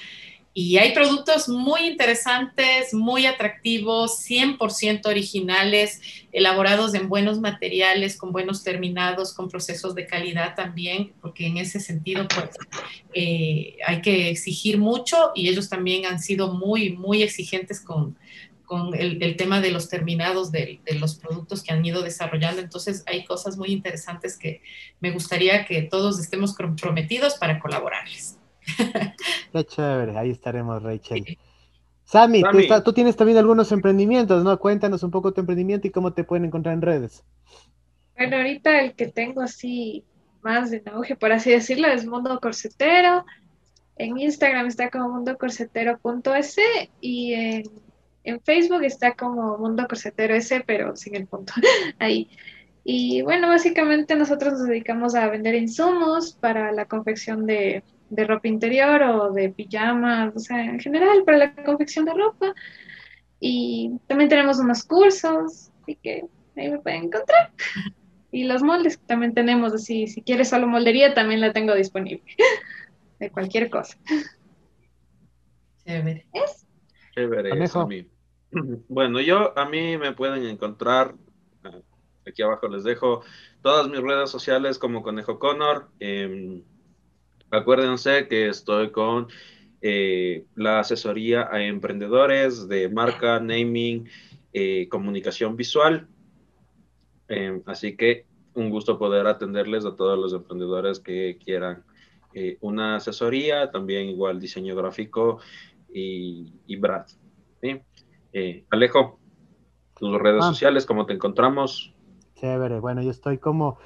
y 0.63 0.77
hay 0.77 0.93
productos 0.93 1.49
muy 1.49 1.87
interesantes, 1.87 2.93
muy 2.93 3.25
atractivos, 3.25 4.23
100% 4.29 5.07
originales, 5.07 6.03
elaborados 6.33 6.93
en 6.93 7.09
buenos 7.09 7.41
materiales, 7.41 8.19
con 8.19 8.31
buenos 8.31 8.63
terminados, 8.63 9.33
con 9.33 9.49
procesos 9.49 9.95
de 9.95 10.05
calidad 10.05 10.55
también, 10.55 11.15
porque 11.23 11.47
en 11.47 11.57
ese 11.57 11.81
sentido 11.81 12.29
pues 12.29 12.51
eh, 13.15 13.79
hay 13.87 14.03
que 14.03 14.29
exigir 14.29 14.77
mucho 14.77 15.31
y 15.35 15.49
ellos 15.49 15.71
también 15.71 16.05
han 16.05 16.21
sido 16.21 16.53
muy, 16.53 16.91
muy 16.93 17.23
exigentes 17.23 17.81
con, 17.81 18.19
el, 18.93 19.37
tema 19.37 19.63
de 19.63 19.71
los 19.71 19.89
terminados 19.89 20.53
de, 20.53 20.79
los 21.01 21.15
productos 21.15 21.63
que 21.63 21.73
han 21.73 21.83
ido 21.83 22.03
desarrollando. 22.03 22.61
Entonces 22.61 23.03
hay 23.07 23.25
cosas 23.25 23.57
muy 23.57 23.71
interesantes 23.71 24.37
que 24.37 24.61
me 25.01 25.11
gustaría 25.11 25.65
que 25.65 25.81
todos 25.81 26.21
estemos 26.21 26.55
comprometidos 26.55 27.37
para 27.37 27.59
colaborarles. 27.61 28.40
Qué 29.53 29.65
chévere, 29.65 30.17
ahí 30.17 30.31
estaremos, 30.31 30.83
Rachel. 30.83 31.39
Sammy, 32.05 32.43
Tú, 32.85 32.93
tienes 32.93 33.15
también 33.15 33.39
algunos 33.39 33.71
emprendimientos, 33.71 34.43
¿no? 34.43 34.59
Cuéntanos 34.59 35.05
un 35.05 35.13
poco 35.13 35.33
tu 35.33 35.41
emprendimiento 35.41 35.87
y 35.87 35.91
cómo 35.91 36.13
te 36.13 36.25
pueden 36.25 36.45
encontrar 36.45 36.75
en 36.75 36.83
redes. 36.83 37.25
Bueno, 38.17 38.37
ahorita 38.39 38.81
el 38.81 38.95
que 38.95 39.07
tengo 39.07 39.43
así 39.43 40.05
más 40.43 40.73
de 40.73 40.83
auge, 40.93 41.15
por 41.15 41.31
así 41.31 41.51
decirlo, 41.51 41.87
es 41.87 42.05
Mundo 42.05 42.41
Corsetero. 42.41 43.25
En 43.97 44.19
Instagram 44.19 44.67
está 44.67 44.91
como 44.91 45.09
mundocorsetero.es 45.11 46.57
y 47.01 47.35
en, 47.35 47.63
en, 48.25 48.41
Facebook 48.41 48.83
está 48.83 49.13
como 49.13 49.59
Mundo 49.59 49.87
Corsetero 49.89 50.35
S, 50.35 50.65
pero 50.67 50.97
sin 50.97 51.15
el 51.15 51.29
punto 51.29 51.53
ahí. 52.01 52.29
Y 52.83 53.23
bueno, 53.23 53.47
básicamente 53.47 54.17
nosotros 54.17 54.55
nos 54.55 54.67
dedicamos 54.67 55.15
a 55.15 55.29
vender 55.29 55.55
insumos 55.55 56.33
para 56.33 56.73
la 56.73 56.87
confección 56.87 57.47
de 57.47 57.85
de 58.11 58.25
ropa 58.25 58.49
interior 58.49 59.03
o 59.03 59.33
de 59.33 59.49
pijamas, 59.51 60.35
o 60.37 60.39
sea, 60.39 60.65
en 60.65 60.79
general 60.81 61.23
para 61.25 61.39
la 61.39 61.55
confección 61.55 62.05
de 62.05 62.13
ropa. 62.13 62.55
Y 63.39 63.93
también 64.07 64.29
tenemos 64.29 64.59
unos 64.59 64.85
cursos, 64.85 65.71
así 65.83 65.97
que 66.03 66.27
ahí 66.57 66.71
me 66.71 66.79
pueden 66.79 67.05
encontrar. 67.05 67.53
Y 68.33 68.45
los 68.45 68.63
moldes 68.63 68.97
que 68.97 69.07
también 69.07 69.35
tenemos, 69.35 69.73
así, 69.75 70.07
si 70.07 70.23
quieres 70.23 70.51
solo 70.51 70.69
moldería, 70.69 71.15
también 71.15 71.41
la 71.41 71.53
tengo 71.53 71.75
disponible, 71.75 72.23
de 73.19 73.29
cualquier 73.29 73.69
cosa. 73.69 73.99
Chévere. 75.85 76.29
¿Es? 76.33 76.65
Chévere, 77.13 77.51
Bueno, 78.89 79.21
yo, 79.21 79.59
a 79.59 79.69
mí 79.69 79.99
me 79.99 80.13
pueden 80.13 80.47
encontrar, 80.47 81.17
ah, 81.65 81.81
aquí 82.25 82.41
abajo 82.43 82.69
les 82.69 82.85
dejo 82.85 83.23
todas 83.63 83.89
mis 83.89 84.01
redes 84.01 84.31
sociales 84.31 84.79
como 84.79 85.03
Conejo 85.03 85.41
Connor, 85.41 85.89
eh, 85.99 86.63
Acuérdense 87.51 88.29
que 88.29 88.49
estoy 88.49 88.91
con 88.91 89.29
eh, 89.83 90.45
la 90.55 90.81
asesoría 90.81 91.49
a 91.51 91.63
emprendedores 91.63 92.69
de 92.69 92.89
marca, 92.89 93.41
naming, 93.41 94.09
eh, 94.53 94.89
comunicación 94.89 95.57
visual. 95.57 96.07
Em, 97.29 97.63
así 97.67 97.97
que 97.97 98.27
un 98.55 98.71
gusto 98.71 98.99
poder 98.99 99.27
atenderles 99.27 99.85
a 99.85 99.97
todos 99.97 100.19
los 100.19 100.33
emprendedores 100.33 101.01
que 101.01 101.39
quieran 101.43 101.85
eh, 102.35 102.59
una 102.61 102.97
asesoría, 102.97 103.71
también 103.71 104.09
igual 104.09 104.39
diseño 104.39 104.77
gráfico 104.77 105.41
y, 105.93 106.53
y 106.67 106.77
Brad. 106.77 107.07
Alejo, 108.71 109.19
tus 109.99 110.19
redes 110.21 110.45
ah. 110.45 110.49
sociales, 110.49 110.87
¿cómo 110.87 111.07
te 111.07 111.15
encontramos? 111.15 111.95
Chévere, 112.35 112.79
bueno, 112.81 113.03
yo 113.03 113.11
estoy 113.11 113.39
como 113.39 113.79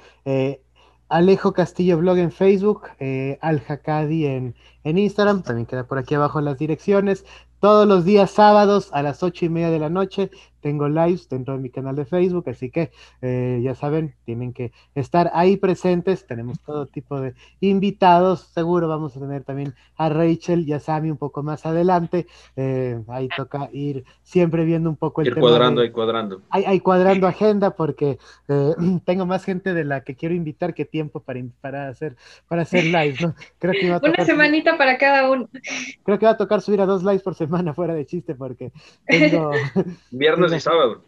Alejo 1.09 1.53
Castillo 1.53 1.97
Blog 1.97 2.17
en 2.17 2.31
Facebook, 2.31 2.83
eh, 2.99 3.37
Al 3.41 3.61
Hakadi 3.67 4.25
en, 4.25 4.55
en 4.83 4.97
Instagram, 4.97 5.43
también 5.43 5.65
queda 5.65 5.85
por 5.85 5.97
aquí 5.97 6.15
abajo 6.15 6.41
las 6.41 6.57
direcciones. 6.57 7.25
Todos 7.59 7.87
los 7.87 8.05
días 8.05 8.31
sábados 8.31 8.89
a 8.91 9.01
las 9.01 9.23
ocho 9.23 9.45
y 9.45 9.49
media 9.49 9.69
de 9.69 9.79
la 9.79 9.89
noche 9.89 10.29
tengo 10.65 10.89
lives 10.89 11.29
dentro 11.29 11.53
de 11.53 11.59
mi 11.59 11.69
canal 11.69 11.95
de 11.95 12.05
Facebook, 12.05 12.49
así 12.49 12.71
que 12.71 12.89
eh, 13.21 13.61
ya 13.63 13.75
saben, 13.75 14.15
tienen 14.25 14.51
que 14.51 14.71
estar 14.95 15.29
ahí 15.35 15.57
presentes. 15.57 16.25
Tenemos 16.25 16.59
todo 16.59 16.87
tipo 16.87 17.21
de 17.21 17.35
invitados. 17.59 18.49
Seguro 18.51 18.87
vamos 18.87 19.15
a 19.15 19.19
tener 19.19 19.43
también 19.43 19.75
a 19.95 20.09
Rachel 20.09 20.67
y 20.67 20.73
a 20.73 20.79
Sammy 20.79 21.11
un 21.11 21.17
poco 21.17 21.43
más 21.43 21.67
adelante. 21.67 22.25
Eh, 22.55 22.99
ahí 23.09 23.29
toca 23.37 23.69
ir 23.73 24.05
siempre 24.23 24.65
viendo 24.65 24.89
un 24.89 24.95
poco 24.95 25.21
el 25.21 25.27
ir 25.27 25.35
cuadrando, 25.35 25.83
y 25.83 25.91
cuadrando. 25.91 26.41
Ahí, 26.49 26.79
cuadrando 26.79 27.27
agenda 27.27 27.75
porque 27.75 28.17
eh, 28.47 28.73
tengo 29.05 29.27
más 29.27 29.45
gente 29.45 29.75
de 29.75 29.83
la 29.83 30.01
que 30.01 30.15
quiero 30.15 30.33
invitar 30.33 30.73
que 30.73 30.85
tiempo 30.85 31.19
para, 31.19 31.41
para 31.61 31.89
hacer 31.89 32.15
para 32.47 32.63
hacer 32.63 32.85
lives, 32.85 33.21
¿no? 33.21 33.35
Creo 33.59 33.73
que 33.73 33.85
Una 34.09 34.25
semanita 34.25 34.79
para 34.79 34.97
cada 34.97 35.29
uno. 35.29 35.47
Creo 36.03 36.17
que 36.17 36.25
va 36.25 36.31
a 36.31 36.37
tocar 36.37 36.61
subir 36.61 36.81
a 36.81 36.87
dos 36.87 37.03
lives 37.03 37.21
por 37.21 37.35
semana 37.35 37.71
fuera 37.75 37.93
de 37.93 38.07
chiste 38.07 38.33
porque 38.33 38.71
tengo... 39.05 39.51
Viernes 40.09 40.54
sábado. 40.61 41.03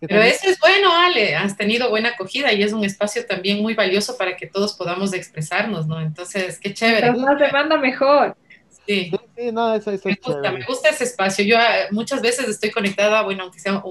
Pero 0.00 0.22
eso 0.22 0.48
es 0.48 0.58
bueno, 0.58 0.90
Ale, 0.94 1.36
has 1.36 1.56
tenido 1.56 1.90
buena 1.90 2.10
acogida 2.10 2.52
y 2.52 2.62
es 2.62 2.72
un 2.72 2.84
espacio 2.84 3.26
también 3.26 3.60
muy 3.60 3.74
valioso 3.74 4.16
para 4.16 4.36
que 4.36 4.46
todos 4.46 4.74
podamos 4.74 5.12
expresarnos, 5.12 5.86
¿no? 5.86 6.00
Entonces, 6.00 6.58
qué 6.58 6.72
chévere. 6.72 7.12
más 7.12 7.38
demanda, 7.38 7.76
mejor. 7.76 8.36
Sí, 8.86 9.10
no, 9.52 9.74
eso, 9.74 9.90
me, 9.90 10.18
gusta, 10.22 10.52
me, 10.52 10.64
gusta, 10.64 10.90
ese 10.90 11.04
espacio. 11.04 11.44
Yo 11.44 11.58
ah, 11.58 11.88
muchas 11.90 12.22
veces 12.22 12.48
estoy 12.48 12.70
conectada, 12.70 13.22
bueno, 13.22 13.42
aunque 13.42 13.58
sean 13.58 13.82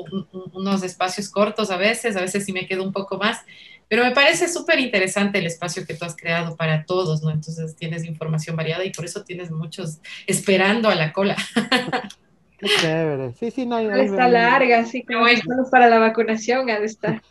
unos 0.53 0.83
espacios 0.83 1.29
cortos 1.29 1.69
a 1.69 1.77
veces, 1.77 2.15
a 2.15 2.21
veces 2.21 2.45
sí 2.45 2.53
me 2.53 2.65
quedo 2.65 2.81
un 2.81 2.93
poco 2.93 3.17
más, 3.17 3.41
pero 3.89 4.05
me 4.05 4.11
parece 4.11 4.47
súper 4.47 4.79
interesante 4.79 5.39
el 5.39 5.47
espacio 5.47 5.85
que 5.85 5.95
tú 5.95 6.05
has 6.05 6.15
creado 6.15 6.55
para 6.55 6.85
todos, 6.85 7.21
¿no? 7.21 7.29
Entonces 7.29 7.75
tienes 7.75 8.05
información 8.05 8.55
variada 8.55 8.85
y 8.85 8.91
por 8.91 9.03
eso 9.03 9.23
tienes 9.25 9.51
muchos 9.51 9.99
esperando 10.27 10.89
a 10.89 10.95
la 10.95 11.11
cola. 11.11 11.35
Qué 12.57 12.67
chévere. 12.79 13.33
Sí, 13.33 13.51
sí, 13.51 13.65
no 13.65 13.75
hay. 13.75 13.87
Está 13.87 14.27
larga, 14.27 14.79
así 14.79 15.03
como 15.03 15.21
bueno. 15.21 15.41
para 15.71 15.87
la 15.87 15.99
vacunación 15.99 16.69
ha 16.69 16.79
de 16.79 16.85
estar. 16.85 17.21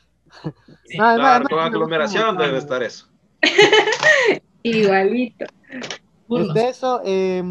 claro, 0.96 1.48
con 1.48 1.58
aglomeración 1.58 2.36
debe 2.36 2.58
estar 2.58 2.82
eso. 2.82 3.08
Igualito. 4.62 5.46
Desde 6.28 6.68
eso, 6.68 7.02
eh, 7.04 7.42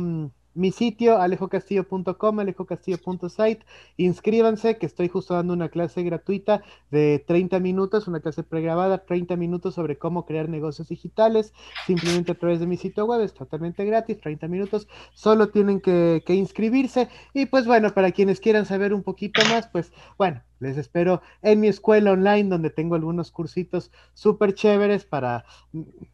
mi 0.56 0.72
sitio 0.72 1.18
alejocastillo.com, 1.18 2.40
alejocastillo.site. 2.40 3.66
Inscríbanse, 3.98 4.78
que 4.78 4.86
estoy 4.86 5.08
justo 5.08 5.34
dando 5.34 5.54
una 5.54 5.70
clase 5.70 6.04
gratuita 6.04 6.64
de 6.92 7.24
30 7.26 7.60
minutos, 7.60 8.08
una 8.08 8.20
clase 8.20 8.44
pregrabada, 8.44 9.06
30 9.06 9.36
minutos 9.36 9.76
sobre 9.76 9.98
cómo 9.98 10.26
crear 10.26 10.50
negocios 10.50 10.90
digitales, 10.90 11.54
simplemente 11.86 12.34
a 12.34 12.36
través 12.36 12.60
de 12.60 12.68
mi 12.68 12.78
sitio 12.78 13.06
web, 13.06 13.22
es 13.22 13.34
totalmente 13.34 13.86
gratis, 13.86 14.20
30 14.20 14.48
minutos, 14.48 14.88
solo 15.14 15.50
tienen 15.50 15.82
que, 15.82 16.22
inscribirse. 16.28 17.10
Y 17.34 17.46
pues 17.46 17.66
bueno, 17.66 17.94
para 17.94 18.12
quienes 18.12 18.40
quieran 18.40 18.66
saber 18.66 18.94
un 18.94 19.04
poquito 19.04 19.42
más, 19.50 19.68
pues 19.68 19.92
bueno, 20.18 20.42
les 20.60 20.78
espero 20.78 21.22
en 21.42 21.60
mi 21.60 21.68
escuela 21.68 22.12
online 22.12 22.50
donde 22.50 22.70
tengo 22.70 22.96
algunos 22.96 23.32
cursitos 23.32 23.92
súper 24.14 24.54
chéveres 24.54 25.06
para 25.06 25.46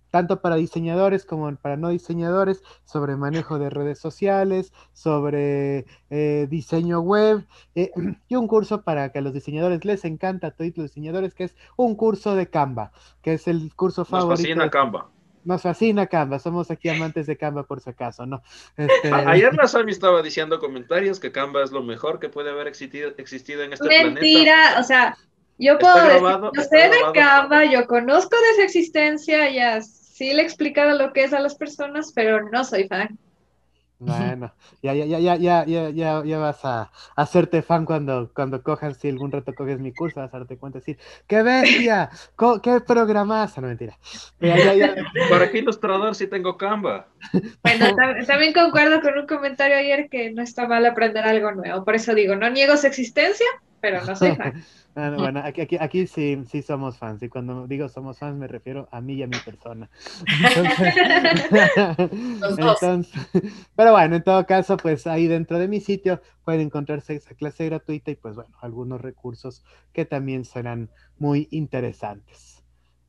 tanto 0.09 0.41
para 0.41 0.55
diseñadores 0.55 1.25
como 1.25 1.55
para 1.55 1.77
no 1.77 1.89
diseñadores, 1.89 2.63
sobre 2.85 3.15
manejo 3.15 3.59
de 3.59 3.69
redes 3.69 3.99
sociales, 3.99 4.73
sobre 4.93 5.85
eh, 6.09 6.47
diseño 6.49 6.99
web, 7.01 7.45
eh, 7.75 7.91
y 8.27 8.35
un 8.35 8.47
curso 8.47 8.83
para 8.83 9.11
que 9.11 9.19
a 9.19 9.21
los 9.21 9.33
diseñadores 9.33 9.85
les 9.85 10.05
encanta 10.05 10.47
a 10.47 10.51
todos 10.51 10.71
los 10.75 10.87
diseñadores, 10.87 11.33
que 11.33 11.45
es 11.45 11.55
un 11.75 11.95
curso 11.95 12.35
de 12.35 12.49
Canva, 12.49 12.91
que 13.21 13.33
es 13.33 13.47
el 13.47 13.73
curso 13.75 14.05
favorito. 14.05 14.29
Nos 14.29 14.39
fascina 14.39 14.69
Canva. 14.69 15.09
Nos 15.45 15.61
fascina 15.61 16.07
Canva, 16.07 16.37
somos 16.39 16.69
aquí 16.69 16.89
amantes 16.89 17.25
de 17.25 17.37
Canva 17.37 17.63
por 17.63 17.79
si 17.79 17.89
acaso, 17.89 18.25
¿no? 18.25 18.43
Este... 18.75 19.11
Ayer 19.13 19.55
Sami 19.67 19.91
estaba 19.91 20.21
diciendo 20.21 20.59
comentarios 20.59 21.19
que 21.19 21.31
Canva 21.31 21.63
es 21.63 21.71
lo 21.71 21.81
mejor 21.81 22.19
que 22.19 22.29
puede 22.29 22.49
haber 22.49 22.67
existido, 22.67 23.11
existido 23.17 23.63
en 23.63 23.73
este 23.73 23.87
planeta. 23.87 24.19
Mentira, 24.19 24.75
o 24.79 24.83
sea, 24.83 25.17
yo 25.59 25.77
puedo 25.77 25.95
decir, 26.03 26.51
yo 26.55 26.61
sé 26.63 26.89
de 26.89 26.97
Canva, 27.13 27.65
yo 27.65 27.85
conozco 27.85 28.35
de 28.35 28.55
su 28.55 28.61
existencia, 28.61 29.49
ya 29.49 29.81
sí 29.81 30.33
le 30.33 30.41
he 30.41 30.45
explicado 30.45 30.97
lo 30.97 31.13
que 31.13 31.25
es 31.25 31.33
a 31.33 31.39
las 31.39 31.55
personas, 31.55 32.11
pero 32.15 32.49
no 32.49 32.63
soy 32.63 32.87
fan. 32.87 33.19
Bueno, 34.01 34.53
ya, 34.81 34.93
ya, 34.93 35.05
ya, 35.05 35.19
ya, 35.19 35.35
ya, 35.35 35.65
ya, 35.65 35.89
ya, 35.89 36.23
ya 36.23 36.37
vas 36.37 36.63
a, 36.63 36.89
hacerte 37.17 37.61
fan 37.61 37.83
cuando, 37.83 38.31
cuando 38.33 38.63
cojas, 38.63 38.97
si 38.97 39.09
algún 39.09 39.29
rato 39.29 39.53
coges 39.53 39.77
mi 39.77 39.91
curso, 39.91 40.21
vas 40.21 40.33
a 40.33 40.39
darte 40.39 40.55
cuenta 40.55 40.77
y 40.77 40.81
decir, 40.81 40.97
¡qué 41.27 41.41
bestia! 41.41 42.09
¡Qué 42.63 42.79
programaza! 42.79 43.59
No, 43.59 43.67
mentira. 43.67 43.97
¿Para 44.39 45.51
qué 45.51 45.57
ilustrador 45.57 46.15
si 46.15 46.27
tengo 46.27 46.57
Canva? 46.57 47.07
Bueno, 47.61 47.93
también 48.25 48.53
concuerdo 48.53 49.01
con 49.01 49.17
un 49.17 49.27
comentario 49.27 49.75
ayer 49.75 50.07
que 50.09 50.31
no 50.31 50.43
está 50.43 50.65
mal 50.65 50.85
aprender 50.85 51.25
algo 51.25 51.51
nuevo. 51.51 51.83
Por 51.83 51.95
eso 51.95 52.15
digo, 52.15 52.37
no 52.37 52.49
niego 52.49 52.77
su 52.77 52.87
existencia, 52.87 53.47
pero 53.81 54.01
no 54.05 54.15
soy 54.15 54.33
fan. 54.37 54.63
Bueno, 54.95 55.41
aquí, 55.43 55.61
aquí, 55.61 55.77
aquí 55.79 56.07
sí, 56.07 56.43
sí 56.47 56.61
somos 56.61 56.97
fans. 56.97 57.21
Y 57.23 57.29
cuando 57.29 57.67
digo 57.67 57.89
somos 57.89 58.19
fans 58.19 58.37
me 58.37 58.47
refiero 58.47 58.87
a 58.91 59.01
mí 59.01 59.13
y 59.13 59.23
a 59.23 59.27
mi 59.27 59.37
persona. 59.37 59.89
pero 63.75 63.91
bueno, 63.91 64.15
en 64.15 64.23
todo 64.23 64.45
caso, 64.45 64.77
pues 64.77 65.07
ahí 65.07 65.27
dentro 65.27 65.59
de 65.59 65.67
mi 65.67 65.79
sitio 65.79 66.21
pueden 66.43 66.61
encontrarse 66.61 67.15
esa 67.15 67.35
clase 67.35 67.65
gratuita 67.65 68.11
y 68.11 68.15
pues 68.15 68.35
bueno, 68.35 68.55
algunos 68.61 69.01
recursos 69.01 69.63
que 69.93 70.05
también 70.05 70.45
serán 70.45 70.89
muy 71.17 71.47
interesantes. 71.51 72.58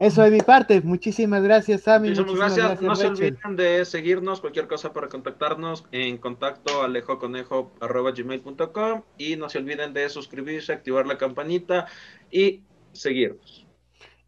Eso 0.01 0.23
de 0.23 0.31
mi 0.31 0.41
parte. 0.41 0.81
Muchísimas 0.81 1.43
gracias, 1.43 1.83
Sammy. 1.83 2.09
Muchísimas, 2.09 2.57
gracias. 2.57 2.81
No 2.81 2.97
se 2.97 3.09
olviden 3.09 3.55
de 3.55 3.85
seguirnos, 3.85 4.41
cualquier 4.41 4.67
cosa 4.67 4.95
para 4.95 5.09
contactarnos 5.09 5.85
en 5.93 6.17
contacto 6.17 6.83
alejoconejo.gmail.com 6.83 9.03
y 9.19 9.37
no 9.37 9.51
se 9.51 9.59
olviden 9.59 9.93
de 9.93 10.09
suscribirse, 10.09 10.73
activar 10.73 11.07
la 11.07 11.19
campanita 11.19 11.85
y 12.31 12.63
seguirnos. 12.93 13.67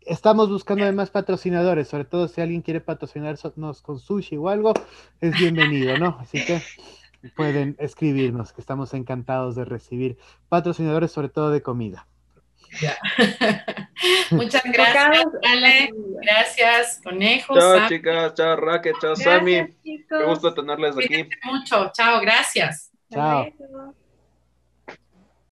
Estamos 0.02 0.50
buscando 0.50 0.84
además 0.84 1.08
patrocinadores, 1.08 1.88
sobre 1.88 2.04
todo 2.04 2.28
si 2.28 2.42
alguien 2.42 2.60
quiere 2.60 2.82
patrocinarnos 2.82 3.80
con 3.80 3.98
sushi 3.98 4.36
o 4.36 4.50
algo, 4.50 4.74
es 5.22 5.34
bienvenido, 5.38 5.96
¿no? 5.96 6.18
Así 6.20 6.44
que 6.44 6.60
pueden 7.34 7.76
escribirnos, 7.78 8.52
que 8.52 8.60
estamos 8.60 8.92
encantados 8.92 9.54
de 9.54 9.64
recibir 9.64 10.18
patrocinadores, 10.50 11.12
sobre 11.12 11.30
todo 11.30 11.50
de 11.50 11.62
comida. 11.62 12.06
Muchas 14.30 14.62
gracias, 14.64 15.26
Ale. 15.42 15.90
Gracias, 16.22 17.00
Conejo. 17.02 17.54
Chao, 17.58 17.88
chicas. 17.88 18.34
Chao, 18.34 18.56
Raquel. 18.56 18.94
Chao, 19.00 19.16
Sammy. 19.16 19.66
Qué 19.82 20.24
gusto 20.26 20.54
tenerles 20.54 20.96
aquí. 20.96 21.28
mucho. 21.44 21.90
Chao, 21.92 22.20
gracias. 22.20 22.90
Chao. 23.10 23.46